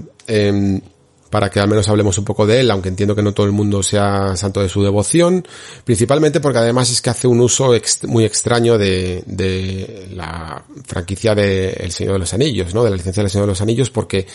para 1.31 1.49
que 1.49 1.59
al 1.59 1.67
menos 1.67 1.87
hablemos 1.87 2.17
un 2.19 2.25
poco 2.25 2.45
de 2.45 2.59
él, 2.59 2.69
aunque 2.69 2.89
entiendo 2.89 3.15
que 3.15 3.23
no 3.23 3.33
todo 3.33 3.47
el 3.47 3.51
mundo 3.51 3.81
sea 3.81 4.35
santo 4.35 4.61
de 4.61 4.69
su 4.69 4.83
devoción, 4.83 5.47
principalmente 5.83 6.39
porque 6.39 6.59
además 6.59 6.91
es 6.91 7.01
que 7.01 7.09
hace 7.09 7.27
un 7.27 7.39
uso 7.39 7.73
muy 8.03 8.25
extraño 8.25 8.77
de, 8.77 9.23
de 9.25 10.09
la 10.13 10.63
franquicia 10.85 11.33
de 11.33 11.71
El 11.71 11.91
Señor 11.91 12.13
de 12.13 12.19
los 12.19 12.33
Anillos, 12.33 12.75
¿no? 12.75 12.83
De 12.83 12.91
la 12.91 12.97
licencia 12.97 13.23
del 13.23 13.31
Señor 13.31 13.47
de 13.47 13.53
los 13.53 13.61
Anillos, 13.61 13.89
porque 13.89 14.27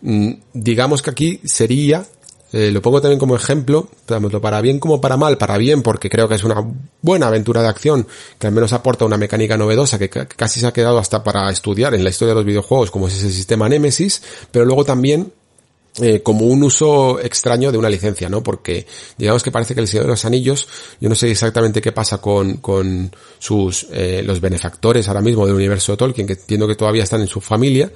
mm, 0.00 0.32
digamos 0.54 1.02
que 1.02 1.10
aquí 1.10 1.40
sería 1.44 2.04
eh, 2.50 2.70
lo 2.70 2.80
pongo 2.80 3.02
también 3.02 3.18
como 3.18 3.36
ejemplo, 3.36 3.88
tanto 4.06 4.40
para 4.40 4.62
bien 4.62 4.78
como 4.78 5.02
para 5.02 5.18
mal, 5.18 5.36
para 5.36 5.58
bien 5.58 5.82
porque 5.82 6.08
creo 6.08 6.28
que 6.28 6.34
es 6.34 6.44
una 6.44 6.64
buena 7.02 7.26
aventura 7.26 7.60
de 7.60 7.68
acción 7.68 8.06
que 8.38 8.46
al 8.46 8.54
menos 8.54 8.72
aporta 8.72 9.04
una 9.04 9.18
mecánica 9.18 9.58
novedosa 9.58 9.98
que 9.98 10.08
casi 10.08 10.60
se 10.60 10.66
ha 10.66 10.72
quedado 10.72 10.98
hasta 10.98 11.22
para 11.22 11.50
estudiar 11.50 11.94
en 11.94 12.04
la 12.04 12.10
historia 12.10 12.30
de 12.30 12.36
los 12.36 12.46
videojuegos 12.46 12.90
como 12.90 13.08
es 13.08 13.16
ese 13.16 13.30
sistema 13.30 13.68
Nemesis, 13.68 14.22
pero 14.50 14.64
luego 14.64 14.84
también 14.86 15.30
eh, 16.00 16.22
como 16.22 16.46
un 16.46 16.62
uso 16.62 17.20
extraño 17.20 17.72
de 17.72 17.78
una 17.78 17.88
licencia, 17.88 18.28
¿no? 18.28 18.42
Porque 18.42 18.86
digamos 19.16 19.42
que 19.42 19.50
parece 19.50 19.74
que 19.74 19.80
el 19.80 19.88
Señor 19.88 20.04
de 20.06 20.10
los 20.10 20.24
Anillos, 20.24 20.68
yo 21.00 21.08
no 21.08 21.14
sé 21.14 21.30
exactamente 21.30 21.80
qué 21.80 21.92
pasa 21.92 22.18
con, 22.20 22.58
con 22.58 23.10
sus, 23.38 23.86
eh, 23.92 24.22
los 24.24 24.40
benefactores 24.40 25.08
ahora 25.08 25.20
mismo 25.20 25.46
del 25.46 25.54
universo 25.54 25.92
de 25.92 25.98
Tolkien, 25.98 26.26
que 26.26 26.34
entiendo 26.34 26.68
que 26.68 26.76
todavía 26.76 27.02
están 27.02 27.20
en 27.20 27.26
su 27.26 27.40
familia, 27.40 27.90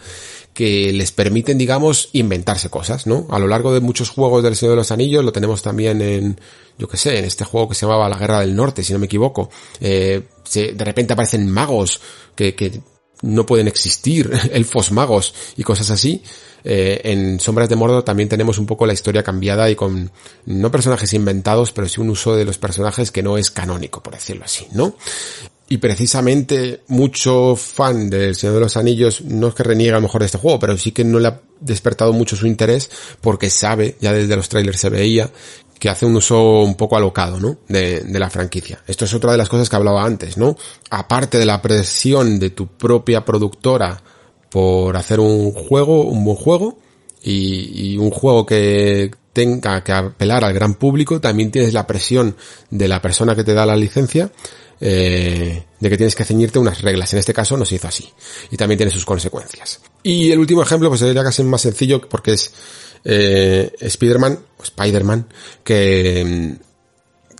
que 0.54 0.92
les 0.92 1.12
permiten, 1.12 1.56
digamos, 1.56 2.10
inventarse 2.12 2.68
cosas, 2.68 3.06
¿no? 3.06 3.26
A 3.30 3.38
lo 3.38 3.46
largo 3.46 3.72
de 3.72 3.80
muchos 3.80 4.10
juegos 4.10 4.42
del 4.42 4.56
Señor 4.56 4.72
de 4.72 4.78
los 4.78 4.90
Anillos, 4.90 5.24
lo 5.24 5.32
tenemos 5.32 5.62
también 5.62 6.02
en, 6.02 6.40
yo 6.78 6.88
que 6.88 6.96
sé, 6.96 7.18
en 7.18 7.24
este 7.24 7.44
juego 7.44 7.68
que 7.68 7.74
se 7.74 7.86
llamaba 7.86 8.08
La 8.08 8.18
Guerra 8.18 8.40
del 8.40 8.54
Norte, 8.54 8.82
si 8.82 8.92
no 8.92 8.98
me 8.98 9.06
equivoco, 9.06 9.50
eh, 9.80 10.22
se, 10.44 10.72
de 10.72 10.84
repente 10.84 11.14
aparecen 11.14 11.50
magos 11.50 12.00
que, 12.34 12.54
que 12.54 12.80
no 13.22 13.46
pueden 13.46 13.68
existir, 13.68 14.30
elfos 14.52 14.92
magos 14.92 15.34
y 15.56 15.62
cosas 15.62 15.90
así, 15.90 16.22
eh, 16.64 17.00
en 17.04 17.40
Sombras 17.40 17.68
de 17.68 17.76
Mordor 17.76 18.02
también 18.02 18.28
tenemos 18.28 18.58
un 18.58 18.66
poco 18.66 18.86
la 18.86 18.92
historia 18.92 19.22
cambiada 19.22 19.68
y 19.70 19.74
con 19.74 20.10
no 20.46 20.70
personajes 20.70 21.12
inventados, 21.14 21.72
pero 21.72 21.88
sí 21.88 22.00
un 22.00 22.10
uso 22.10 22.36
de 22.36 22.44
los 22.44 22.58
personajes 22.58 23.10
que 23.10 23.22
no 23.22 23.38
es 23.38 23.50
canónico, 23.50 24.02
por 24.02 24.14
decirlo 24.14 24.44
así, 24.44 24.66
¿no? 24.72 24.94
Y 25.68 25.78
precisamente 25.78 26.82
mucho 26.88 27.56
fan 27.56 28.10
del 28.10 28.34
Señor 28.34 28.56
de 28.56 28.60
los 28.60 28.76
Anillos, 28.76 29.22
no 29.22 29.48
es 29.48 29.54
que 29.54 29.62
reniega 29.62 29.96
a 29.96 30.00
lo 30.00 30.06
mejor 30.06 30.20
de 30.20 30.26
este 30.26 30.38
juego, 30.38 30.58
pero 30.58 30.76
sí 30.76 30.92
que 30.92 31.04
no 31.04 31.18
le 31.18 31.28
ha 31.28 31.40
despertado 31.60 32.12
mucho 32.12 32.36
su 32.36 32.46
interés 32.46 32.90
porque 33.20 33.48
sabe, 33.48 33.96
ya 34.00 34.12
desde 34.12 34.36
los 34.36 34.48
trailers 34.48 34.78
se 34.78 34.90
veía, 34.90 35.30
que 35.78 35.88
hace 35.88 36.06
un 36.06 36.14
uso 36.14 36.60
un 36.60 36.76
poco 36.76 36.96
alocado, 36.96 37.40
¿no? 37.40 37.58
De, 37.68 38.00
de, 38.00 38.18
la 38.20 38.30
franquicia. 38.30 38.82
Esto 38.86 39.04
es 39.04 39.14
otra 39.14 39.32
de 39.32 39.38
las 39.38 39.48
cosas 39.48 39.68
que 39.68 39.74
hablaba 39.74 40.04
antes, 40.04 40.36
¿no? 40.36 40.56
Aparte 40.90 41.38
de 41.38 41.46
la 41.46 41.60
presión 41.60 42.38
de 42.38 42.50
tu 42.50 42.68
propia 42.68 43.24
productora 43.24 44.00
por 44.52 44.96
hacer 44.98 45.18
un 45.18 45.50
juego, 45.52 46.02
un 46.02 46.24
buen 46.24 46.36
juego, 46.36 46.78
y, 47.24 47.96
un 47.96 48.10
juego 48.10 48.44
que 48.44 49.10
tenga 49.32 49.82
que 49.82 49.92
apelar 49.92 50.44
al 50.44 50.52
gran 50.52 50.74
público, 50.74 51.20
también 51.20 51.50
tienes 51.50 51.72
la 51.72 51.86
presión 51.86 52.36
de 52.68 52.86
la 52.86 53.00
persona 53.00 53.34
que 53.34 53.44
te 53.44 53.54
da 53.54 53.64
la 53.64 53.76
licencia, 53.76 54.30
eh, 54.78 55.64
de 55.80 55.88
que 55.88 55.96
tienes 55.96 56.14
que 56.14 56.24
ceñirte 56.24 56.58
unas 56.58 56.82
reglas. 56.82 57.12
En 57.14 57.20
este 57.20 57.32
caso 57.32 57.56
no 57.56 57.64
se 57.64 57.76
hizo 57.76 57.88
así. 57.88 58.10
Y 58.50 58.56
también 58.58 58.76
tiene 58.76 58.92
sus 58.92 59.06
consecuencias. 59.06 59.80
Y 60.02 60.30
el 60.32 60.38
último 60.38 60.62
ejemplo, 60.62 60.90
pues 60.90 61.00
sería 61.00 61.24
casi 61.24 61.42
más 61.44 61.62
sencillo, 61.62 62.06
porque 62.06 62.32
es 62.32 62.52
eh, 63.04 63.72
Spider-Man, 63.80 64.38
Spider-Man, 64.62 65.28
que, 65.64 66.56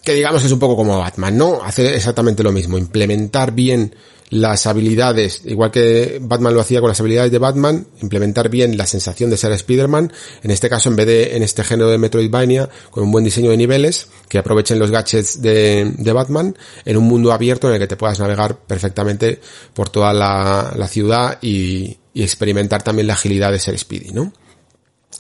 que 0.02 0.14
digamos 0.14 0.44
es 0.44 0.52
un 0.52 0.58
poco 0.58 0.76
como 0.76 0.98
Batman, 0.98 1.36
¿no? 1.36 1.62
Hace 1.62 1.94
exactamente 1.94 2.42
lo 2.42 2.52
mismo, 2.52 2.78
implementar 2.78 3.52
bien 3.52 3.94
las 4.32 4.66
habilidades, 4.66 5.42
igual 5.44 5.70
que 5.70 6.18
Batman 6.22 6.54
lo 6.54 6.62
hacía 6.62 6.80
con 6.80 6.88
las 6.88 6.98
habilidades 6.98 7.30
de 7.30 7.38
Batman, 7.38 7.86
implementar 8.00 8.48
bien 8.48 8.78
la 8.78 8.86
sensación 8.86 9.28
de 9.28 9.36
ser 9.36 9.52
Spider-Man, 9.52 10.10
en 10.42 10.50
este 10.50 10.70
caso 10.70 10.88
en 10.88 10.96
vez 10.96 11.06
de 11.06 11.36
en 11.36 11.42
este 11.42 11.62
género 11.62 11.90
de 11.90 11.98
Metroidvania, 11.98 12.70
con 12.90 13.04
un 13.04 13.12
buen 13.12 13.24
diseño 13.24 13.50
de 13.50 13.58
niveles, 13.58 14.08
que 14.28 14.38
aprovechen 14.38 14.78
los 14.78 14.90
gadgets 14.90 15.42
de, 15.42 15.92
de 15.98 16.12
Batman, 16.12 16.56
en 16.86 16.96
un 16.96 17.04
mundo 17.04 17.30
abierto 17.30 17.68
en 17.68 17.74
el 17.74 17.80
que 17.80 17.86
te 17.86 17.98
puedas 17.98 18.20
navegar 18.20 18.56
perfectamente 18.56 19.38
por 19.74 19.90
toda 19.90 20.14
la, 20.14 20.72
la 20.76 20.88
ciudad 20.88 21.38
y, 21.42 21.98
y 22.14 22.22
experimentar 22.22 22.82
también 22.82 23.08
la 23.08 23.14
agilidad 23.14 23.52
de 23.52 23.58
ser 23.58 23.78
Speedy, 23.78 24.12
¿no? 24.12 24.32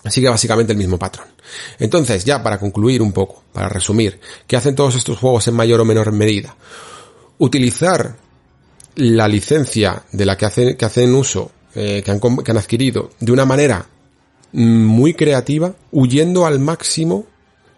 Así 0.04 0.20
que 0.20 0.28
básicamente 0.28 0.72
el 0.72 0.78
mismo 0.78 0.98
patrón. 0.98 1.28
Entonces, 1.78 2.24
ya 2.24 2.42
para 2.42 2.58
concluir 2.58 3.02
un 3.02 3.12
poco, 3.12 3.44
para 3.52 3.68
resumir, 3.68 4.20
¿qué 4.46 4.56
hacen 4.56 4.74
todos 4.74 4.96
estos 4.96 5.18
juegos 5.18 5.46
en 5.48 5.54
mayor 5.54 5.80
o 5.80 5.84
menor 5.84 6.12
medida? 6.12 6.56
Utilizar 7.38 8.16
la 8.96 9.28
licencia 9.28 10.02
de 10.10 10.26
la 10.26 10.36
que 10.36 10.46
hacen, 10.46 10.76
que 10.76 10.84
hacen 10.84 11.14
uso, 11.14 11.52
eh, 11.74 12.02
que, 12.04 12.10
han, 12.10 12.20
que 12.20 12.50
han 12.50 12.58
adquirido, 12.58 13.10
de 13.20 13.32
una 13.32 13.44
manera 13.44 13.86
muy 14.52 15.14
creativa, 15.14 15.74
huyendo 15.92 16.46
al 16.46 16.58
máximo 16.58 17.26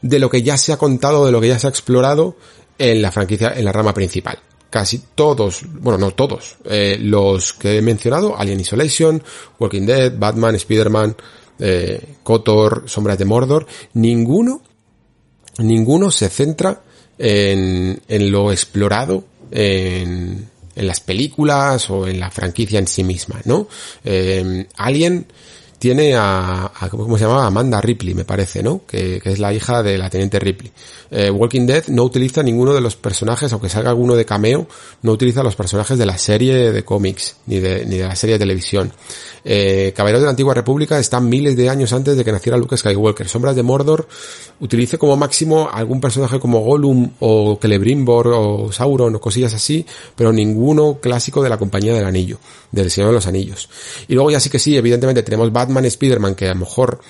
de 0.02 0.18
lo 0.18 0.28
que 0.28 0.42
ya 0.42 0.56
se 0.56 0.72
ha 0.72 0.76
contado, 0.76 1.24
de 1.24 1.32
lo 1.32 1.40
que 1.40 1.48
ya 1.48 1.58
se 1.58 1.66
ha 1.66 1.70
explorado 1.70 2.36
en 2.78 3.00
la 3.00 3.12
franquicia, 3.12 3.52
en 3.56 3.64
la 3.64 3.72
rama 3.72 3.94
principal. 3.94 4.38
Casi 4.70 5.02
todos, 5.14 5.62
bueno, 5.68 5.98
no 5.98 6.10
todos, 6.10 6.56
eh, 6.64 6.98
los 7.00 7.52
que 7.52 7.78
he 7.78 7.82
mencionado, 7.82 8.36
Alien 8.36 8.58
Isolation, 8.58 9.22
Walking 9.58 9.86
Dead, 9.86 10.12
Batman, 10.18 10.56
Spider-Man, 10.56 11.16
eh, 11.58 12.16
Kotor, 12.22 12.84
Sombras 12.86 13.18
de 13.18 13.24
Mordor, 13.24 13.66
ninguno, 13.94 14.62
ninguno 15.58 16.10
se 16.10 16.28
centra 16.28 16.82
en, 17.18 18.00
en 18.08 18.30
lo 18.30 18.52
explorado 18.52 19.24
en, 19.50 20.52
las 20.74 20.98
películas 20.98 21.88
o 21.88 22.08
en 22.08 22.18
la 22.18 22.32
franquicia 22.32 22.80
en 22.80 22.88
sí 22.88 23.04
misma, 23.04 23.40
¿no? 23.44 23.68
Eh, 24.04 24.66
Alien 24.76 25.26
tiene 25.84 26.14
a, 26.14 26.72
a, 26.74 26.88
¿cómo 26.88 27.18
se 27.18 27.24
llamaba? 27.24 27.44
Amanda 27.44 27.78
Ripley, 27.78 28.14
me 28.14 28.24
parece, 28.24 28.62
¿no? 28.62 28.86
Que, 28.86 29.20
que 29.20 29.32
es 29.32 29.38
la 29.38 29.52
hija 29.52 29.82
de 29.82 29.98
la 29.98 30.08
teniente 30.08 30.38
Ripley. 30.38 30.72
Eh, 31.10 31.30
Walking 31.30 31.66
Dead 31.66 31.88
no 31.88 32.04
utiliza 32.04 32.42
ninguno 32.42 32.72
de 32.72 32.80
los 32.80 32.96
personajes, 32.96 33.52
aunque 33.52 33.68
salga 33.68 33.90
alguno 33.90 34.16
de 34.16 34.24
cameo, 34.24 34.66
no 35.02 35.12
utiliza 35.12 35.42
los 35.42 35.56
personajes 35.56 35.98
de 35.98 36.06
la 36.06 36.16
serie 36.16 36.72
de 36.72 36.84
cómics, 36.84 37.36
ni 37.44 37.60
de, 37.60 37.84
ni 37.84 37.98
de 37.98 38.04
la 38.04 38.16
serie 38.16 38.36
de 38.36 38.38
televisión. 38.38 38.94
Eh, 39.44 39.92
Caballeros 39.94 40.22
de 40.22 40.24
la 40.24 40.30
Antigua 40.30 40.54
República 40.54 40.98
están 40.98 41.28
miles 41.28 41.54
de 41.54 41.68
años 41.68 41.92
antes 41.92 42.16
de 42.16 42.24
que 42.24 42.32
naciera 42.32 42.56
Luke 42.56 42.76
Skywalker. 42.78 43.28
Sombras 43.28 43.54
de 43.54 43.62
Mordor 43.62 44.08
utilice 44.60 44.96
como 44.96 45.16
máximo 45.18 45.68
algún 45.70 46.00
personaje 46.00 46.40
como 46.40 46.60
Gollum 46.60 47.10
o 47.20 47.58
Celebrimbor 47.60 48.28
o 48.28 48.72
Sauron 48.72 49.14
o 49.14 49.20
cosillas 49.20 49.52
así, 49.52 49.84
pero 50.16 50.32
ninguno 50.32 50.98
clásico 50.98 51.42
de 51.42 51.50
la 51.50 51.58
Compañía 51.58 51.92
del 51.92 52.06
Anillo, 52.06 52.38
del 52.72 52.90
Señor 52.90 53.10
de 53.10 53.16
los 53.16 53.26
Anillos. 53.26 53.68
Y 54.08 54.14
luego 54.14 54.30
ya 54.30 54.40
sí 54.40 54.48
que 54.48 54.58
sí, 54.58 54.76
evidentemente 54.76 55.22
tenemos 55.22 55.52
Batman 55.52 55.73
y 55.82 55.88
Spider-Man 55.88 56.34
que 56.34 56.46
a 56.46 56.54
lo 56.54 56.60
mejor 56.60 57.00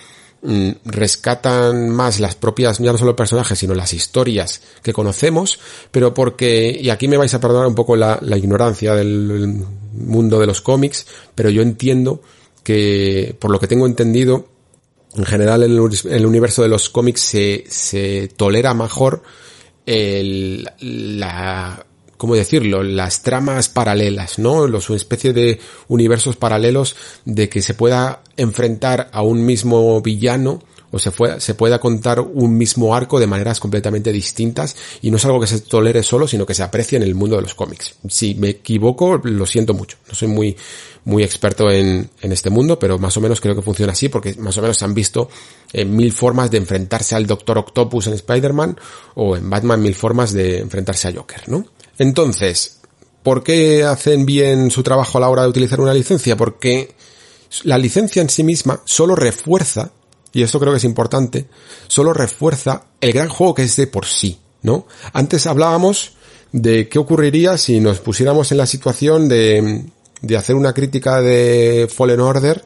mm, 0.43 0.71
rescatan 0.85 1.91
más 1.91 2.21
las 2.21 2.37
propias, 2.37 2.79
ya 2.79 2.93
no 2.93 2.99
solo 2.99 3.17
personajes, 3.17 3.59
sino 3.59 3.75
las 3.75 3.93
historias 3.93 4.63
que 4.83 4.93
conocemos, 4.93 5.59
pero 5.91 6.15
porque, 6.15 6.77
y 6.81 6.91
aquí 6.91 7.09
me 7.09 7.17
vais 7.17 7.35
a 7.35 7.41
perdonar 7.41 7.67
un 7.67 7.75
poco 7.75 7.97
la, 7.97 8.19
la 8.23 8.39
ignorancia 8.39 8.95
del 8.95 9.65
mundo 9.93 10.39
de 10.39 10.47
los 10.47 10.61
cómics, 10.61 11.07
pero 11.35 11.51
yo 11.51 11.63
entiendo 11.63 12.23
que, 12.63 13.37
por 13.39 13.51
lo 13.51 13.61
que 13.61 13.69
tengo 13.69 13.87
entendido, 13.87 14.49
en 15.17 15.25
general 15.25 15.63
en 15.63 15.73
el, 15.73 16.27
universo 16.27 16.63
de 16.63 16.69
los 16.69 16.91
cómics 16.91 17.21
se, 17.21 17.65
se 17.69 18.29
tolera 18.37 18.75
mejor 18.75 19.23
el, 19.87 20.69
la, 20.81 21.87
¿cómo 22.25 22.37
decirlo? 22.37 22.83
Las 22.83 23.21
tramas 23.21 23.69
paralelas, 23.69 24.39
¿no? 24.39 24.67
Los, 24.67 24.89
una 24.89 24.97
especie 24.97 25.35
de 25.35 25.61
universos 25.89 26.37
paralelos 26.37 26.97
de 27.27 27.51
que 27.51 27.61
se 27.61 27.75
pueda 27.75 28.23
enfrentar 28.39 29.11
a 29.13 29.21
un 29.21 29.45
mismo 29.45 30.01
villano 30.01 30.63
o 30.91 30.99
se, 30.99 31.13
se 31.37 31.55
pueda 31.55 31.79
contar 31.79 32.21
un 32.21 32.57
mismo 32.57 32.95
arco 32.95 33.21
de 33.21 33.27
maneras 33.27 33.61
completamente 33.61 34.11
distintas 34.11 34.75
y 35.03 35.11
no 35.11 35.19
es 35.19 35.25
algo 35.27 35.39
que 35.39 35.47
se 35.47 35.61
tolere 35.61 36.03
solo, 36.03 36.27
sino 36.27 36.47
que 36.47 36.55
se 36.55 36.63
aprecie 36.63 36.97
en 36.97 37.03
el 37.03 37.15
mundo 37.15 37.37
de 37.37 37.43
los 37.43 37.55
cómics. 37.55 37.97
Si 38.09 38.35
me 38.37 38.49
equivoco, 38.49 39.21
lo 39.23 39.45
siento 39.45 39.75
mucho. 39.75 39.99
No 40.09 40.15
soy 40.15 40.29
muy, 40.29 40.57
muy 41.05 41.25
experto 41.25 41.71
en, 41.71 42.09
en 42.23 42.33
este 42.33 42.49
mundo, 42.49 42.79
pero 42.79 42.99
más 42.99 43.15
o 43.19 43.21
menos 43.21 43.39
creo 43.43 43.55
que 43.55 43.61
funciona 43.61 43.93
así 43.93 44.09
porque 44.09 44.35
más 44.37 44.57
o 44.57 44.63
menos 44.63 44.79
se 44.79 44.87
han 44.87 44.95
visto 44.95 45.29
en 45.75 45.89
eh, 45.89 45.91
mil 45.91 46.11
formas 46.11 46.51
de 46.51 46.57
enfrentarse 46.57 47.17
al 47.17 47.27
Doctor 47.27 47.59
Octopus 47.59 48.07
en 48.07 48.15
Spider-Man 48.15 48.79
o 49.15 49.37
en 49.37 49.51
Batman 49.51 49.83
mil 49.83 49.95
formas 49.95 50.33
de 50.33 50.61
enfrentarse 50.61 51.09
a 51.09 51.13
Joker, 51.13 51.49
¿no? 51.49 51.67
Entonces, 51.99 52.81
¿por 53.23 53.43
qué 53.43 53.85
hacen 53.85 54.27
bien 54.27 54.71
su 54.71 54.83
trabajo 54.83 55.19
a 55.19 55.21
la 55.21 55.29
hora 55.29 55.43
de 55.43 55.49
utilizar 55.49 55.81
una 55.81 55.95
licencia? 55.95 56.37
Porque 56.37 56.95
la 57.63 57.79
licencia 57.79 58.23
en 58.23 58.31
sí 58.31 58.43
misma 58.43 58.83
solo 58.85 59.15
refuerza 59.15 59.93
y 60.35 60.43
esto 60.43 60.59
creo 60.59 60.73
que 60.73 60.79
es 60.79 60.85
importante, 60.85 61.47
solo 61.87 62.13
refuerza 62.13 62.87
el 63.01 63.13
gran 63.13 63.29
juego 63.29 63.55
que 63.55 63.63
es 63.63 63.77
de 63.77 63.87
por 63.87 64.05
sí, 64.05 64.41
¿no? 64.63 64.87
Antes 65.13 65.47
hablábamos 65.47 66.15
de 66.51 66.89
qué 66.89 66.99
ocurriría 66.99 67.57
si 67.57 67.79
nos 67.79 68.01
pusiéramos 68.01 68.51
en 68.51 68.59
la 68.59 68.67
situación 68.67 69.29
de, 69.29 69.85
de 70.21 70.37
hacer 70.37 70.57
una 70.57 70.75
crítica 70.75 71.21
de 71.23 71.89
Fallen 71.89 72.21
Order 72.21 72.65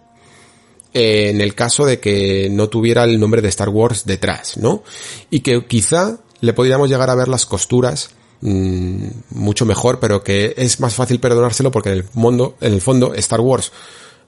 en 0.94 1.42
el 1.42 1.54
caso 1.54 1.84
de 1.84 2.00
que 2.00 2.48
no 2.50 2.70
tuviera 2.70 3.04
el 3.04 3.20
nombre 3.20 3.42
de 3.42 3.48
Star 3.48 3.68
Wars 3.68 4.06
detrás, 4.06 4.56
¿no? 4.56 4.82
Y 5.30 5.40
que 5.40 5.66
quizá 5.66 6.18
le 6.40 6.54
podríamos 6.54 6.88
llegar 6.88 7.10
a 7.10 7.14
ver 7.14 7.28
las 7.28 7.44
costuras 7.44 8.10
mm, 8.40 9.06
mucho 9.30 9.64
mejor, 9.66 10.00
pero 10.00 10.22
que 10.22 10.54
es 10.56 10.80
más 10.80 10.94
fácil 10.94 11.20
perdonárselo 11.20 11.70
porque 11.70 11.90
en 11.90 11.96
el 11.96 12.04
mundo, 12.14 12.56
en 12.60 12.72
el 12.72 12.80
fondo, 12.80 13.14
Star 13.14 13.40
Wars 13.40 13.72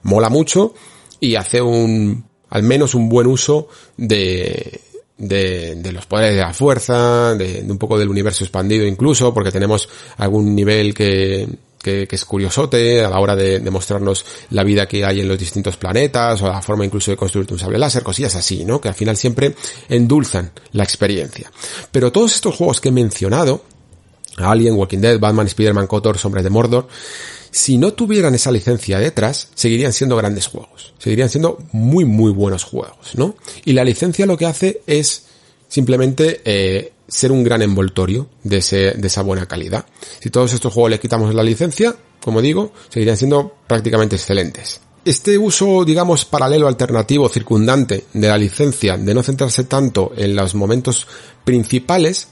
mola 0.03 0.29
mucho 0.29 0.73
y 1.19 1.35
hace 1.35 1.61
un, 1.61 2.25
al 2.49 2.63
menos 2.63 2.95
un 2.95 3.09
buen 3.09 3.27
uso 3.27 3.67
de, 3.97 4.81
de, 5.17 5.75
de, 5.75 5.91
los 5.91 6.05
poderes 6.05 6.35
de 6.35 6.41
la 6.41 6.53
fuerza, 6.53 7.35
de, 7.35 7.61
de, 7.61 7.71
un 7.71 7.77
poco 7.77 7.97
del 7.97 8.09
universo 8.09 8.43
expandido 8.43 8.85
incluso, 8.85 9.33
porque 9.33 9.51
tenemos 9.51 9.87
algún 10.17 10.55
nivel 10.55 10.93
que, 10.93 11.47
que, 11.81 12.07
es 12.09 12.25
curiosote 12.25 13.03
a 13.03 13.09
la 13.09 13.19
hora 13.19 13.35
de, 13.35 13.59
de, 13.59 13.71
mostrarnos 13.71 14.25
la 14.51 14.63
vida 14.63 14.87
que 14.87 15.05
hay 15.05 15.21
en 15.21 15.27
los 15.27 15.37
distintos 15.37 15.77
planetas, 15.77 16.41
o 16.41 16.47
la 16.47 16.61
forma 16.61 16.85
incluso 16.85 17.11
de 17.11 17.17
construir 17.17 17.47
un 17.51 17.59
sable 17.59 17.77
láser, 17.77 18.03
cosillas 18.03 18.35
así, 18.35 18.63
¿no? 18.65 18.79
Que 18.79 18.89
al 18.89 18.95
final 18.95 19.17
siempre 19.17 19.55
endulzan 19.89 20.51
la 20.73 20.83
experiencia. 20.83 21.51
Pero 21.91 22.11
todos 22.11 22.33
estos 22.35 22.55
juegos 22.55 22.81
que 22.81 22.89
he 22.89 22.91
mencionado, 22.91 23.63
Alien, 24.37 24.75
Walking 24.75 24.99
Dead, 24.99 25.19
Batman, 25.19 25.47
Spider-Man, 25.47 25.87
Kotor, 25.87 26.17
Sombras 26.17 26.43
de 26.43 26.49
Mordor, 26.49 26.87
si 27.51 27.77
no 27.77 27.93
tuvieran 27.93 28.33
esa 28.33 28.51
licencia 28.51 28.97
detrás, 28.97 29.49
seguirían 29.53 29.91
siendo 29.91 30.15
grandes 30.15 30.47
juegos. 30.47 30.93
Seguirían 30.97 31.29
siendo 31.29 31.57
muy, 31.73 32.05
muy 32.05 32.31
buenos 32.31 32.63
juegos, 32.63 33.15
¿no? 33.15 33.35
Y 33.65 33.73
la 33.73 33.83
licencia 33.83 34.25
lo 34.25 34.37
que 34.37 34.45
hace 34.45 34.81
es 34.87 35.25
simplemente 35.67 36.41
eh, 36.45 36.93
ser 37.07 37.31
un 37.31 37.43
gran 37.43 37.61
envoltorio 37.61 38.29
de, 38.43 38.61
de 38.95 39.07
esa 39.07 39.21
buena 39.21 39.45
calidad. 39.47 39.85
Si 40.19 40.29
todos 40.29 40.53
estos 40.53 40.73
juegos 40.73 40.91
le 40.91 40.99
quitamos 40.99 41.35
la 41.35 41.43
licencia, 41.43 41.93
como 42.21 42.41
digo, 42.41 42.71
seguirían 42.89 43.17
siendo 43.17 43.57
prácticamente 43.67 44.15
excelentes. 44.15 44.79
Este 45.03 45.37
uso, 45.37 45.83
digamos, 45.83 46.25
paralelo, 46.25 46.67
alternativo, 46.67 47.27
circundante 47.27 48.05
de 48.13 48.27
la 48.27 48.37
licencia, 48.37 48.97
de 48.97 49.13
no 49.13 49.23
centrarse 49.23 49.65
tanto 49.65 50.13
en 50.15 50.35
los 50.35 50.55
momentos 50.55 51.07
principales, 51.43 52.27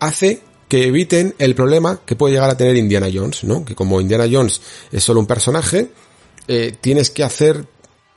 hace 0.00 0.42
que 0.72 0.86
eviten 0.86 1.34
el 1.38 1.54
problema 1.54 2.00
que 2.02 2.16
puede 2.16 2.32
llegar 2.32 2.48
a 2.48 2.56
tener 2.56 2.78
Indiana 2.78 3.08
Jones, 3.12 3.44
¿no? 3.44 3.62
Que 3.62 3.74
como 3.74 4.00
Indiana 4.00 4.24
Jones 4.32 4.62
es 4.90 5.04
solo 5.04 5.20
un 5.20 5.26
personaje, 5.26 5.90
eh, 6.48 6.74
tienes 6.80 7.10
que 7.10 7.22
hacer, 7.22 7.66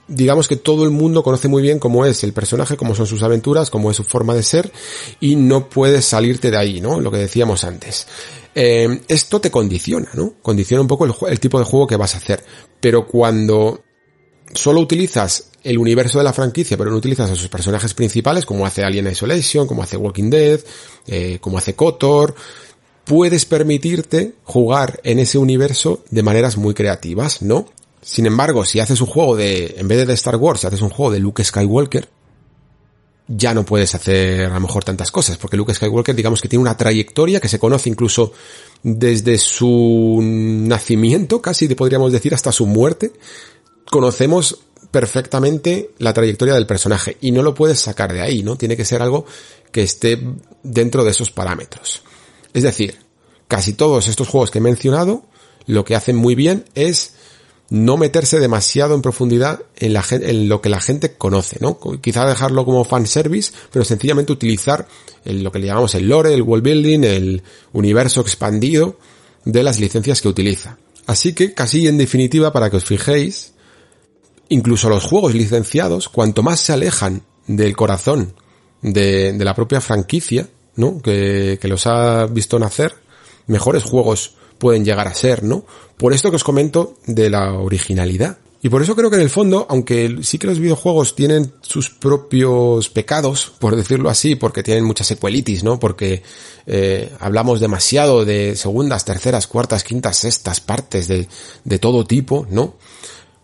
digamos 0.07 0.48
que 0.48 0.56
todo 0.56 0.86
el 0.86 0.91
mundo 0.91 1.22
conoce 1.22 1.49
muy 1.49 1.61
bien 1.61 1.80
cómo 1.80 2.06
es 2.06 2.23
el 2.23 2.32
personaje, 2.32 2.77
cómo 2.77 2.95
son 2.95 3.07
sus 3.07 3.23
aventuras, 3.23 3.69
cómo 3.69 3.91
es 3.91 3.98
su 3.98 4.06
forma 4.06 4.34
de 4.34 4.41
ser, 4.41 4.72
y 5.19 5.36
no 5.36 5.68
puedes 5.68 6.06
salirte 6.06 6.49
de 6.49 6.56
ahí, 6.56 6.80
¿no? 6.80 7.02
Lo 7.02 7.11
que 7.11 7.18
decíamos 7.18 7.65
antes. 7.65 8.07
Eh, 8.56 9.02
esto 9.10 9.41
te 9.41 9.52
condiciona, 9.52 10.07
¿no? 10.14 10.36
Condiciona 10.41 10.80
un 10.80 10.88
poco 10.88 11.03
el, 11.03 11.14
el 11.27 11.41
tipo 11.41 11.60
de 11.60 11.65
juego 11.65 11.88
que 11.88 11.98
vas 11.98 12.15
a 12.15 12.19
hacer. 12.19 12.41
Pero 12.80 13.06
cuando 13.06 13.84
solo 14.53 14.80
utilizas 14.80 15.49
el 15.63 15.77
universo 15.77 16.19
de 16.19 16.23
la 16.23 16.34
franquicia, 16.34 16.77
pero 16.77 16.91
no 16.91 16.97
utilizas 16.97 17.30
a 17.30 17.35
sus 17.35 17.47
personajes 17.47 17.93
principales, 17.93 18.45
como 18.45 18.65
hace 18.65 18.84
Alien 18.84 19.07
Isolation, 19.07 19.67
como 19.67 19.84
hace 19.84 19.97
Walking 19.97 20.30
Dead, 20.30 20.59
eh, 21.07 21.39
como 21.41 21.57
hace 21.57 21.73
Kotor, 21.73 22.35
puedes 23.03 23.45
permitirte 23.45 24.35
jugar 24.43 24.99
en 25.03 25.19
ese 25.19 25.38
universo 25.38 26.03
de 26.09 26.23
maneras 26.23 26.57
muy 26.57 26.73
creativas, 26.73 27.41
¿no? 27.41 27.67
Sin 28.01 28.27
embargo, 28.27 28.65
si 28.65 28.80
haces 28.80 29.01
un 29.01 29.07
juego 29.07 29.35
de, 29.35 29.76
en 29.77 29.88
vez 29.88 30.05
de 30.05 30.13
Star 30.13 30.35
Wars, 30.35 30.61
si 30.61 30.67
haces 30.67 30.81
un 30.81 30.89
juego 30.89 31.11
de 31.11 31.19
Luke 31.19 31.43
Skywalker, 31.43 32.07
ya 33.27 33.53
no 33.55 33.65
puedes 33.65 33.95
hacer 33.95 34.45
a 34.45 34.53
lo 34.53 34.59
mejor 34.59 34.84
tantas 34.84 35.09
cosas, 35.09 35.38
porque 35.38 35.57
Luke 35.57 35.73
Skywalker 35.73 36.15
digamos 36.15 36.41
que 36.41 36.47
tiene 36.47 36.61
una 36.61 36.77
trayectoria 36.77 37.39
que 37.39 37.47
se 37.47 37.57
conoce 37.57 37.89
incluso 37.89 38.34
desde 38.84 39.39
su 39.39 40.19
nacimiento, 40.22 41.41
casi 41.41 41.67
podríamos 41.69 42.11
decir 42.11 42.35
hasta 42.35 42.51
su 42.51 42.67
muerte. 42.67 43.13
Conocemos 43.90 44.60
perfectamente 44.91 45.91
la 45.98 46.14
trayectoria 46.14 46.53
del 46.53 46.68
personaje 46.68 47.18
y 47.22 47.32
no 47.32 47.44
lo 47.44 47.53
puedes 47.53 47.80
sacar 47.80 48.14
de 48.14 48.22
ahí, 48.22 48.44
¿no? 48.44 48.56
Tiene 48.56 48.78
que 48.78 48.86
ser 48.86 49.02
algo 49.02 49.26
que 49.72 49.84
esté 49.84 50.22
dentro 50.64 51.03
de 51.03 51.12
esos 51.12 51.32
parámetros. 51.32 52.02
Es 52.53 52.64
decir, 52.64 52.98
casi 53.48 53.74
todos 53.74 54.07
estos 54.07 54.28
juegos 54.28 54.52
que 54.52 54.60
he 54.60 54.62
mencionado 54.62 55.26
lo 55.66 55.84
que 55.84 55.95
hacen 55.95 56.16
muy 56.16 56.36
bien 56.36 56.66
es 56.76 57.14
no 57.70 57.98
meterse 57.98 58.40
demasiado 58.40 58.94
en 58.94 59.02
profundidad 59.02 59.64
en, 59.76 59.94
la, 59.94 60.06
en 60.12 60.48
lo 60.48 60.62
que 60.62 60.70
la 60.70 60.80
gente 60.80 61.14
conoce, 61.18 61.57
¿no? 61.60 61.80
Quizá 61.99 62.28
dejarlo 62.28 62.64
como 62.64 62.84
fanservice, 62.84 63.52
pero 63.72 63.84
sencillamente 63.84 64.32
utilizar 64.32 64.88
el, 65.26 65.44
lo 65.44 65.52
que 65.52 65.60
le 65.60 65.68
llamamos 65.68 65.95
el 65.95 66.07
lore, 66.07 66.34
el 66.34 66.44
world 66.44 66.64
building, 66.64 67.03
el 67.03 67.44
universo 67.74 68.22
expandido 68.22 68.99
de 69.45 69.64
las 69.64 69.80
licencias 69.80 70.22
que 70.22 70.28
utiliza. 70.28 70.78
Así 71.07 71.34
que, 71.34 71.53
casi 71.53 71.88
en 71.88 71.98
definitiva, 71.98 72.53
para 72.53 72.70
que 72.70 72.78
os 72.78 72.86
fijéis, 72.86 73.55
incluso 74.49 74.89
los 74.89 75.03
juegos 75.03 75.34
licenciados, 75.34 76.09
cuanto 76.09 76.43
más 76.43 76.59
se 76.59 76.73
alejan 76.73 77.23
del 77.47 77.76
corazón 77.76 78.34
de, 78.81 79.35
la 79.38 79.55
propia 79.55 79.81
franquicia, 79.81 80.47
¿no? 80.76 81.01
Que, 81.01 81.57
que, 81.61 81.67
los 81.67 81.88
ha 81.88 82.26
visto 82.27 82.59
nacer, 82.59 82.95
mejores 83.47 83.84
juegos 83.84 84.35
pueden 84.57 84.85
llegar 84.85 85.07
a 85.07 85.13
ser, 85.13 85.43
¿no? 85.43 85.65
Por 85.97 86.13
esto 86.13 86.30
que 86.30 86.38
os 86.38 86.43
comento 86.43 86.97
de 87.05 87.30
la 87.30 87.53
originalidad. 87.53 88.38
Y 88.61 88.69
por 88.69 88.81
eso 88.81 88.95
creo 88.95 89.11
que 89.11 89.17
en 89.17 89.22
el 89.22 89.30
fondo, 89.30 89.67
aunque 89.69 90.17
sí 90.23 90.39
que 90.39 90.47
los 90.47 90.57
videojuegos 90.57 91.15
tienen 91.15 91.53
sus 91.61 91.91
propios 91.91 92.89
pecados, 92.89 93.53
por 93.59 93.76
decirlo 93.76 94.09
así, 94.09 94.34
porque 94.34 94.63
tienen 94.63 94.84
mucha 94.85 95.03
secuelitis, 95.03 95.63
¿no? 95.63 95.80
Porque 95.80 96.23
eh, 96.65 97.11
hablamos 97.19 97.59
demasiado 97.59 98.26
de 98.26 98.55
segundas, 98.55 99.05
terceras, 99.05 99.45
cuartas, 99.45 99.84
quintas, 99.84 100.17
sextas 100.17 100.61
partes 100.61 101.07
de, 101.07 101.27
de 101.63 101.77
todo 101.80 102.05
tipo, 102.05 102.47
¿no? 102.49 102.77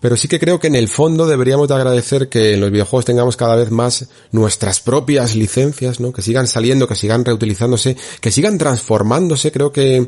Pero 0.01 0.17
sí 0.17 0.27
que 0.27 0.39
creo 0.39 0.59
que 0.59 0.67
en 0.67 0.75
el 0.75 0.89
fondo 0.89 1.27
deberíamos 1.27 1.67
de 1.67 1.75
agradecer 1.75 2.27
que 2.27 2.55
en 2.55 2.59
los 2.59 2.71
videojuegos 2.71 3.05
tengamos 3.05 3.37
cada 3.37 3.55
vez 3.55 3.69
más 3.71 4.07
nuestras 4.31 4.81
propias 4.81 5.35
licencias, 5.35 5.99
¿no? 5.99 6.11
Que 6.11 6.23
sigan 6.23 6.47
saliendo, 6.47 6.87
que 6.87 6.95
sigan 6.95 7.23
reutilizándose, 7.23 7.95
que 8.19 8.31
sigan 8.31 8.57
transformándose. 8.57 9.51
Creo 9.51 9.71
que, 9.71 10.07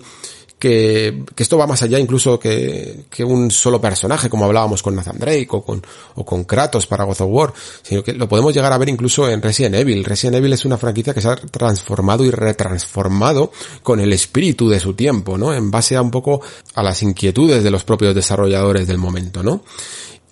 que, 0.63 1.25
esto 1.35 1.57
va 1.57 1.67
más 1.67 1.83
allá 1.83 1.99
incluso 1.99 2.39
que, 2.39 3.03
que, 3.09 3.21
un 3.25 3.51
solo 3.51 3.81
personaje, 3.81 4.29
como 4.29 4.45
hablábamos 4.45 4.81
con 4.81 4.95
Nathan 4.95 5.19
Drake 5.19 5.49
o 5.49 5.61
con, 5.61 5.85
o 6.15 6.23
con 6.23 6.45
Kratos 6.45 6.87
para 6.87 7.03
God 7.03 7.19
of 7.19 7.29
War, 7.29 7.53
sino 7.81 8.01
que 8.01 8.13
lo 8.13 8.29
podemos 8.29 8.53
llegar 8.53 8.71
a 8.71 8.77
ver 8.77 8.87
incluso 8.87 9.29
en 9.29 9.41
Resident 9.41 9.75
Evil. 9.75 10.05
Resident 10.05 10.37
Evil 10.37 10.53
es 10.53 10.63
una 10.63 10.77
franquicia 10.77 11.13
que 11.13 11.19
se 11.19 11.27
ha 11.27 11.35
transformado 11.35 12.23
y 12.23 12.31
retransformado 12.31 13.51
con 13.81 13.99
el 13.99 14.13
espíritu 14.13 14.69
de 14.69 14.79
su 14.79 14.93
tiempo, 14.93 15.37
¿no? 15.37 15.53
En 15.53 15.69
base 15.69 15.97
a 15.97 16.01
un 16.01 16.11
poco 16.11 16.39
a 16.75 16.81
las 16.81 17.03
inquietudes 17.03 17.61
de 17.61 17.69
los 17.69 17.83
propios 17.83 18.15
desarrolladores 18.15 18.87
del 18.87 18.99
momento, 18.99 19.43
¿no? 19.43 19.65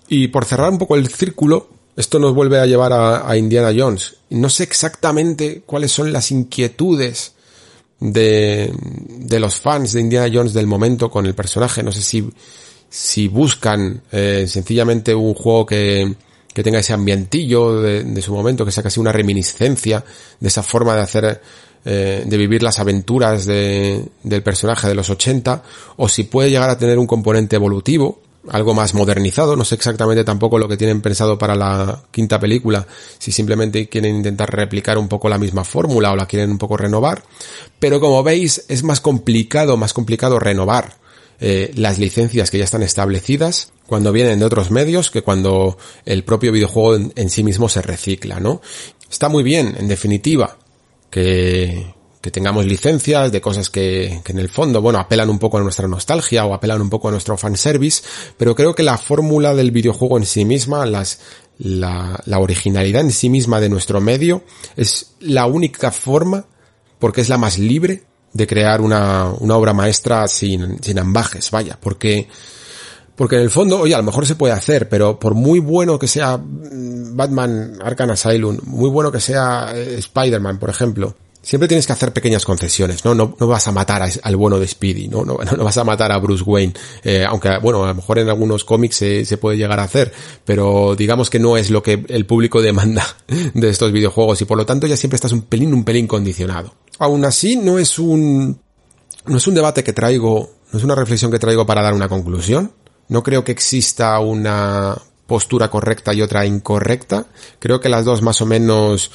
Y 0.08 0.28
por 0.28 0.46
cerrar 0.46 0.70
un 0.70 0.78
poco 0.78 0.96
el 0.96 1.08
círculo, 1.08 1.68
esto 1.94 2.18
nos 2.18 2.34
vuelve 2.34 2.58
a 2.58 2.64
llevar 2.64 2.94
a, 2.94 3.28
a 3.28 3.36
Indiana 3.36 3.70
Jones. 3.76 4.14
No 4.30 4.48
sé 4.48 4.62
exactamente 4.62 5.62
cuáles 5.66 5.92
son 5.92 6.10
las 6.10 6.30
inquietudes 6.30 7.34
de, 8.02 8.72
de 8.76 9.40
los 9.40 9.56
fans 9.56 9.92
de 9.92 10.00
Indiana 10.00 10.30
Jones 10.32 10.52
del 10.52 10.66
momento 10.66 11.10
con 11.10 11.24
el 11.24 11.34
personaje. 11.34 11.82
No 11.82 11.92
sé 11.92 12.02
si, 12.02 12.28
si 12.90 13.28
buscan 13.28 14.02
eh, 14.10 14.46
sencillamente 14.48 15.14
un 15.14 15.34
juego 15.34 15.64
que, 15.64 16.14
que 16.52 16.62
tenga 16.62 16.80
ese 16.80 16.92
ambientillo 16.92 17.80
de, 17.80 18.02
de, 18.02 18.22
su 18.22 18.34
momento, 18.34 18.64
que 18.64 18.72
sea 18.72 18.82
casi 18.82 18.98
una 18.98 19.12
reminiscencia 19.12 20.04
de 20.40 20.48
esa 20.48 20.62
forma 20.62 20.96
de 20.96 21.00
hacer, 21.00 21.40
eh, 21.84 22.24
de 22.26 22.36
vivir 22.36 22.62
las 22.62 22.80
aventuras 22.80 23.46
de, 23.46 24.04
del 24.24 24.42
personaje 24.42 24.88
de 24.88 24.94
los 24.94 25.08
80, 25.08 25.62
o 25.96 26.08
si 26.08 26.24
puede 26.24 26.50
llegar 26.50 26.70
a 26.70 26.78
tener 26.78 26.98
un 26.98 27.06
componente 27.06 27.56
evolutivo, 27.56 28.20
algo 28.48 28.74
más 28.74 28.94
modernizado, 28.94 29.56
no 29.56 29.64
sé 29.64 29.76
exactamente 29.76 30.24
tampoco 30.24 30.58
lo 30.58 30.68
que 30.68 30.76
tienen 30.76 31.00
pensado 31.00 31.38
para 31.38 31.54
la 31.54 32.02
quinta 32.10 32.40
película, 32.40 32.86
si 33.18 33.30
simplemente 33.32 33.88
quieren 33.88 34.16
intentar 34.16 34.50
replicar 34.54 34.98
un 34.98 35.08
poco 35.08 35.28
la 35.28 35.38
misma 35.38 35.64
fórmula 35.64 36.12
o 36.12 36.16
la 36.16 36.26
quieren 36.26 36.50
un 36.50 36.58
poco 36.58 36.76
renovar, 36.76 37.22
pero 37.78 38.00
como 38.00 38.22
veis 38.22 38.64
es 38.68 38.82
más 38.82 39.00
complicado, 39.00 39.76
más 39.76 39.92
complicado 39.92 40.38
renovar 40.38 40.96
eh, 41.40 41.72
las 41.76 41.98
licencias 41.98 42.50
que 42.50 42.58
ya 42.58 42.64
están 42.64 42.82
establecidas 42.82 43.72
cuando 43.86 44.12
vienen 44.12 44.38
de 44.38 44.44
otros 44.44 44.70
medios 44.70 45.10
que 45.10 45.22
cuando 45.22 45.76
el 46.04 46.24
propio 46.24 46.52
videojuego 46.52 46.96
en, 46.96 47.12
en 47.16 47.30
sí 47.30 47.44
mismo 47.44 47.68
se 47.68 47.82
recicla, 47.82 48.40
¿no? 48.40 48.60
Está 49.10 49.28
muy 49.28 49.42
bien, 49.42 49.74
en 49.78 49.88
definitiva, 49.88 50.56
que, 51.10 51.94
que 52.22 52.30
tengamos 52.30 52.64
licencias 52.64 53.32
de 53.32 53.40
cosas 53.40 53.68
que, 53.68 54.20
que, 54.24 54.32
en 54.32 54.38
el 54.38 54.48
fondo, 54.48 54.80
bueno, 54.80 55.00
apelan 55.00 55.28
un 55.28 55.40
poco 55.40 55.58
a 55.58 55.60
nuestra 55.60 55.88
nostalgia 55.88 56.46
o 56.46 56.54
apelan 56.54 56.80
un 56.80 56.88
poco 56.88 57.08
a 57.08 57.10
nuestro 57.10 57.36
fanservice, 57.36 58.02
pero 58.38 58.54
creo 58.54 58.74
que 58.74 58.84
la 58.84 58.96
fórmula 58.96 59.54
del 59.54 59.72
videojuego 59.72 60.16
en 60.18 60.24
sí 60.24 60.44
misma, 60.44 60.86
las, 60.86 61.18
la, 61.58 62.22
la 62.24 62.38
originalidad 62.38 63.02
en 63.02 63.10
sí 63.10 63.28
misma 63.28 63.60
de 63.60 63.68
nuestro 63.68 64.00
medio, 64.00 64.44
es 64.76 65.14
la 65.18 65.46
única 65.46 65.90
forma, 65.90 66.46
porque 67.00 67.20
es 67.20 67.28
la 67.28 67.38
más 67.38 67.58
libre, 67.58 68.04
de 68.32 68.46
crear 68.46 68.80
una, 68.80 69.26
una 69.40 69.56
obra 69.56 69.74
maestra 69.74 70.26
sin, 70.28 70.82
sin 70.82 70.98
ambajes, 71.00 71.50
vaya, 71.50 71.76
porque, 71.80 72.28
porque 73.16 73.36
en 73.36 73.42
el 73.42 73.50
fondo, 73.50 73.80
oye, 73.80 73.94
a 73.94 73.98
lo 73.98 74.04
mejor 74.04 74.26
se 74.26 74.36
puede 74.36 74.54
hacer, 74.54 74.88
pero 74.88 75.18
por 75.18 75.34
muy 75.34 75.58
bueno 75.58 75.98
que 75.98 76.08
sea 76.08 76.40
Batman 76.40 77.78
Arkham 77.82 78.10
Asylum, 78.10 78.58
muy 78.64 78.90
bueno 78.90 79.12
que 79.12 79.20
sea 79.20 79.74
Spider-Man, 79.74 80.58
por 80.58 80.70
ejemplo, 80.70 81.16
siempre 81.42 81.68
tienes 81.68 81.86
que 81.86 81.92
hacer 81.92 82.12
pequeñas 82.12 82.44
concesiones, 82.44 83.04
¿no? 83.04 83.14
No, 83.14 83.36
no 83.38 83.46
vas 83.46 83.66
a 83.66 83.72
matar 83.72 84.02
al 84.22 84.36
bueno 84.36 84.58
de 84.58 84.68
Speedy, 84.68 85.08
¿no? 85.08 85.24
No, 85.24 85.38
no 85.56 85.64
vas 85.64 85.76
a 85.76 85.84
matar 85.84 86.12
a 86.12 86.18
Bruce 86.18 86.44
Wayne, 86.44 86.72
eh, 87.02 87.24
aunque, 87.28 87.58
bueno, 87.58 87.84
a 87.84 87.88
lo 87.88 87.94
mejor 87.94 88.18
en 88.18 88.28
algunos 88.28 88.64
cómics 88.64 88.96
se, 88.96 89.24
se, 89.24 89.36
puede 89.36 89.56
llegar 89.56 89.80
a 89.80 89.84
hacer, 89.84 90.12
pero 90.44 90.94
digamos 90.96 91.28
que 91.28 91.38
no 91.38 91.56
es 91.56 91.70
lo 91.70 91.82
que 91.82 92.04
el 92.08 92.26
público 92.26 92.62
demanda 92.62 93.04
de 93.54 93.68
estos 93.68 93.92
videojuegos 93.92 94.40
y 94.40 94.44
por 94.44 94.56
lo 94.56 94.64
tanto 94.64 94.86
ya 94.86 94.96
siempre 94.96 95.16
estás 95.16 95.32
un 95.32 95.42
pelín, 95.42 95.74
un 95.74 95.84
pelín 95.84 96.06
condicionado. 96.06 96.74
Aún 96.98 97.24
así, 97.24 97.56
no 97.56 97.78
es 97.78 97.98
un 97.98 98.60
no 99.26 99.36
es 99.36 99.46
un 99.46 99.54
debate 99.54 99.84
que 99.84 99.92
traigo, 99.92 100.50
no 100.72 100.78
es 100.78 100.84
una 100.84 100.94
reflexión 100.94 101.30
que 101.30 101.38
traigo 101.38 101.66
para 101.66 101.82
dar 101.82 101.94
una 101.94 102.08
conclusión. 102.08 102.72
No 103.08 103.22
creo 103.22 103.44
que 103.44 103.52
exista 103.52 104.18
una 104.20 104.96
postura 105.26 105.70
correcta 105.70 106.12
y 106.12 106.22
otra 106.22 106.44
incorrecta. 106.46 107.26
Creo 107.58 107.80
que 107.80 107.88
las 107.88 108.04
dos 108.04 108.22
más 108.22 108.40
o 108.40 108.46
menos 108.46 109.10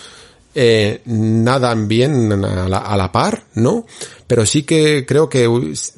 eh, 0.59 1.01
nadan 1.05 1.87
bien 1.87 2.31
a 2.31 2.67
la, 2.67 2.79
a 2.79 2.97
la, 2.97 3.11
par, 3.11 3.43
¿no? 3.53 3.85
Pero 4.25 4.43
sí 4.43 4.63
que 4.63 5.05
creo 5.05 5.29
que 5.29 5.47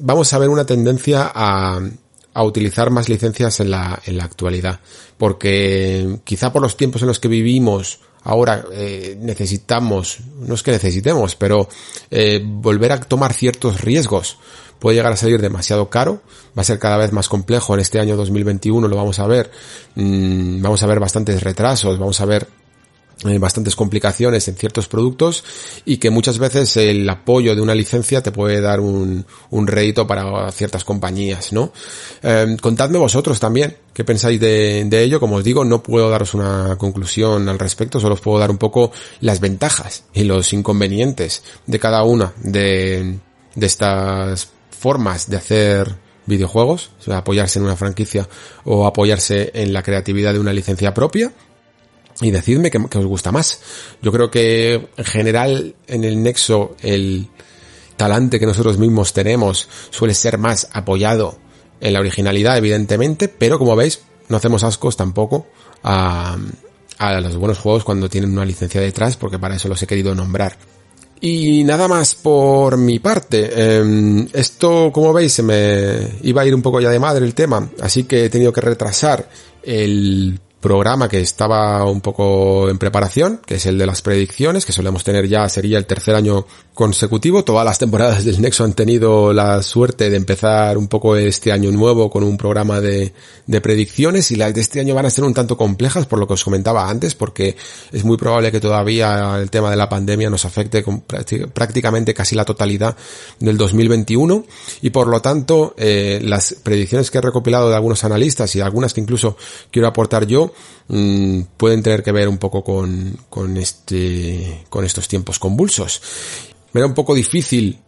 vamos 0.00 0.34
a 0.34 0.38
ver 0.38 0.50
una 0.50 0.66
tendencia 0.66 1.32
a, 1.34 1.80
utilizar 2.42 2.90
más 2.90 3.08
licencias 3.08 3.60
en 3.60 3.70
la, 3.70 3.98
en 4.04 4.18
la 4.18 4.24
actualidad. 4.24 4.80
Porque 5.16 6.18
quizá 6.24 6.52
por 6.52 6.60
los 6.60 6.76
tiempos 6.76 7.00
en 7.00 7.08
los 7.08 7.18
que 7.18 7.28
vivimos, 7.28 8.00
ahora 8.22 8.66
eh, 8.72 9.16
necesitamos, 9.18 10.18
no 10.40 10.54
es 10.54 10.62
que 10.62 10.72
necesitemos, 10.72 11.36
pero 11.36 11.66
eh, 12.10 12.42
volver 12.44 12.92
a 12.92 13.00
tomar 13.00 13.32
ciertos 13.32 13.80
riesgos 13.80 14.36
puede 14.78 14.96
llegar 14.96 15.12
a 15.12 15.16
salir 15.16 15.40
demasiado 15.40 15.88
caro, 15.88 16.20
va 16.56 16.62
a 16.62 16.64
ser 16.64 16.78
cada 16.78 16.98
vez 16.98 17.12
más 17.12 17.30
complejo 17.30 17.72
en 17.72 17.80
este 17.80 17.98
año 17.98 18.16
2021, 18.16 18.88
lo 18.88 18.96
vamos 18.96 19.18
a 19.20 19.26
ver, 19.26 19.50
mm, 19.94 20.60
vamos 20.60 20.82
a 20.82 20.86
ver 20.86 21.00
bastantes 21.00 21.42
retrasos, 21.42 21.98
vamos 21.98 22.20
a 22.20 22.26
ver 22.26 22.59
bastantes 23.38 23.76
complicaciones 23.76 24.48
en 24.48 24.56
ciertos 24.56 24.88
productos 24.88 25.44
y 25.84 25.98
que 25.98 26.10
muchas 26.10 26.38
veces 26.38 26.76
el 26.76 27.08
apoyo 27.08 27.54
de 27.54 27.60
una 27.60 27.74
licencia 27.74 28.22
te 28.22 28.32
puede 28.32 28.60
dar 28.60 28.80
un, 28.80 29.26
un 29.50 29.66
rédito 29.66 30.06
para 30.06 30.50
ciertas 30.52 30.84
compañías, 30.84 31.52
¿no? 31.52 31.72
Eh, 32.22 32.56
contadme 32.60 32.98
vosotros 32.98 33.38
también 33.38 33.76
qué 33.92 34.04
pensáis 34.04 34.40
de, 34.40 34.84
de, 34.86 35.02
ello. 35.02 35.20
Como 35.20 35.36
os 35.36 35.44
digo, 35.44 35.64
no 35.64 35.82
puedo 35.82 36.08
daros 36.08 36.34
una 36.34 36.76
conclusión 36.76 37.48
al 37.48 37.58
respecto, 37.58 38.00
solo 38.00 38.14
os 38.14 38.20
puedo 38.20 38.38
dar 38.38 38.50
un 38.50 38.58
poco 38.58 38.92
las 39.20 39.40
ventajas 39.40 40.04
y 40.14 40.24
los 40.24 40.52
inconvenientes 40.52 41.42
de 41.66 41.78
cada 41.78 42.02
una 42.04 42.32
de, 42.42 43.18
de 43.54 43.66
estas 43.66 44.48
formas 44.70 45.28
de 45.28 45.36
hacer 45.36 45.94
videojuegos, 46.26 46.90
apoyarse 47.10 47.58
en 47.58 47.64
una 47.66 47.76
franquicia 47.76 48.28
o 48.64 48.86
apoyarse 48.86 49.50
en 49.52 49.72
la 49.72 49.82
creatividad 49.82 50.32
de 50.32 50.38
una 50.38 50.52
licencia 50.52 50.94
propia 50.94 51.32
y 52.20 52.30
decidme 52.30 52.70
qué, 52.70 52.78
os 52.78 53.06
gusta 53.06 53.32
más. 53.32 53.60
Yo 54.02 54.12
creo 54.12 54.30
que 54.30 54.88
en 54.96 55.04
general 55.04 55.74
en 55.86 56.04
el 56.04 56.22
Nexo 56.22 56.76
el 56.82 57.28
talante 57.96 58.38
que 58.38 58.46
nosotros 58.46 58.78
mismos 58.78 59.12
tenemos 59.12 59.68
suele 59.90 60.14
ser 60.14 60.38
más 60.38 60.68
apoyado 60.72 61.38
en 61.80 61.92
la 61.92 62.00
originalidad, 62.00 62.58
evidentemente, 62.58 63.28
pero 63.28 63.58
como 63.58 63.76
veis, 63.76 64.00
no 64.28 64.36
hacemos 64.36 64.64
ascos 64.64 64.96
tampoco 64.96 65.46
a, 65.82 66.36
a 66.98 67.20
los 67.20 67.36
buenos 67.36 67.58
juegos 67.58 67.84
cuando 67.84 68.08
tienen 68.08 68.32
una 68.32 68.44
licencia 68.44 68.80
detrás, 68.80 69.16
porque 69.16 69.38
para 69.38 69.56
eso 69.56 69.68
los 69.68 69.82
he 69.82 69.86
querido 69.86 70.14
nombrar. 70.14 70.56
Y 71.22 71.64
nada 71.64 71.86
más 71.86 72.14
por 72.14 72.78
mi 72.78 72.98
parte. 72.98 73.50
Eh, 73.52 74.28
esto, 74.32 74.90
como 74.92 75.12
veis, 75.12 75.34
se 75.34 75.42
me 75.42 76.18
iba 76.22 76.42
a 76.42 76.46
ir 76.46 76.54
un 76.54 76.62
poco 76.62 76.80
ya 76.80 76.90
de 76.90 76.98
madre 76.98 77.26
el 77.26 77.34
tema, 77.34 77.70
así 77.80 78.04
que 78.04 78.24
he 78.24 78.30
tenido 78.30 78.52
que 78.52 78.62
retrasar 78.62 79.28
el 79.62 80.40
programa 80.60 81.08
que 81.08 81.20
estaba 81.20 81.84
un 81.84 82.00
poco 82.00 82.68
en 82.68 82.78
preparación, 82.78 83.40
que 83.44 83.54
es 83.54 83.66
el 83.66 83.78
de 83.78 83.86
las 83.86 84.02
predicciones, 84.02 84.66
que 84.66 84.72
solemos 84.72 85.04
tener 85.04 85.26
ya, 85.26 85.48
sería 85.48 85.78
el 85.78 85.86
tercer 85.86 86.14
año 86.14 86.46
consecutivo. 86.74 87.44
Todas 87.44 87.64
las 87.64 87.78
temporadas 87.78 88.24
del 88.24 88.40
Nexo 88.40 88.64
han 88.64 88.74
tenido 88.74 89.32
la 89.32 89.62
suerte 89.62 90.10
de 90.10 90.16
empezar 90.16 90.76
un 90.78 90.88
poco 90.88 91.16
este 91.16 91.52
año 91.52 91.70
nuevo 91.72 92.10
con 92.10 92.24
un 92.24 92.36
programa 92.36 92.80
de, 92.80 93.12
de 93.46 93.60
predicciones 93.60 94.30
y 94.30 94.36
las 94.36 94.54
de 94.54 94.60
este 94.60 94.80
año 94.80 94.94
van 94.94 95.06
a 95.06 95.10
ser 95.10 95.24
un 95.24 95.34
tanto 95.34 95.56
complejas 95.56 96.06
por 96.06 96.18
lo 96.18 96.26
que 96.26 96.34
os 96.34 96.44
comentaba 96.44 96.88
antes, 96.88 97.14
porque 97.14 97.56
es 97.90 98.04
muy 98.04 98.16
probable 98.16 98.52
que 98.52 98.60
todavía 98.60 99.38
el 99.40 99.50
tema 99.50 99.70
de 99.70 99.76
la 99.76 99.88
pandemia 99.88 100.28
nos 100.28 100.44
afecte 100.44 100.82
con 100.82 101.00
prácticamente 101.00 102.14
casi 102.14 102.34
la 102.34 102.44
totalidad 102.44 102.96
del 103.38 103.56
2021 103.56 104.44
y 104.82 104.90
por 104.90 105.08
lo 105.08 105.20
tanto 105.22 105.74
eh, 105.76 106.20
las 106.22 106.54
predicciones 106.62 107.10
que 107.10 107.18
he 107.18 107.22
recopilado 107.22 107.70
de 107.70 107.76
algunos 107.76 108.04
analistas 108.04 108.54
y 108.56 108.60
algunas 108.60 108.92
que 108.92 109.00
incluso 109.00 109.36
quiero 109.70 109.88
aportar 109.88 110.26
yo 110.26 110.49
Mm, 110.92 111.42
pueden 111.56 111.82
tener 111.82 112.02
que 112.02 112.10
ver 112.10 112.28
un 112.28 112.38
poco 112.38 112.64
con, 112.64 113.56
este, 113.56 114.64
con 114.68 114.84
estos 114.84 115.06
tiempos 115.06 115.38
convulsos. 115.38 116.02
Me 116.72 116.80
era 116.80 116.86
un 116.86 116.94
poco 116.94 117.14
difícil 117.14 117.78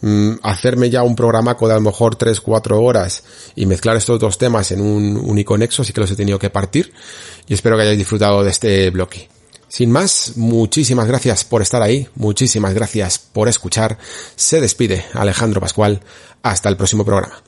mm, 0.00 0.34
hacerme 0.42 0.88
ya 0.88 1.02
un 1.02 1.16
programaco 1.16 1.66
de 1.66 1.74
a 1.74 1.76
lo 1.76 1.82
mejor 1.82 2.16
3-4 2.16 2.80
horas 2.80 3.24
y 3.56 3.66
mezclar 3.66 3.96
estos 3.96 4.20
dos 4.20 4.38
temas 4.38 4.70
en 4.70 4.80
un 4.80 5.16
único 5.16 5.58
nexo, 5.58 5.82
así 5.82 5.92
que 5.92 6.00
los 6.00 6.10
he 6.12 6.16
tenido 6.16 6.38
que 6.38 6.50
partir 6.50 6.92
y 7.48 7.54
espero 7.54 7.76
que 7.76 7.82
hayáis 7.82 7.98
disfrutado 7.98 8.44
de 8.44 8.50
este 8.50 8.90
bloque. 8.90 9.28
Sin 9.66 9.90
más, 9.90 10.34
muchísimas 10.36 11.08
gracias 11.08 11.42
por 11.42 11.60
estar 11.60 11.82
ahí, 11.82 12.06
muchísimas 12.14 12.72
gracias 12.74 13.18
por 13.18 13.48
escuchar. 13.48 13.98
Se 14.36 14.60
despide 14.60 15.04
Alejandro 15.14 15.60
Pascual. 15.60 16.00
Hasta 16.44 16.68
el 16.68 16.76
próximo 16.76 17.04
programa. 17.04 17.42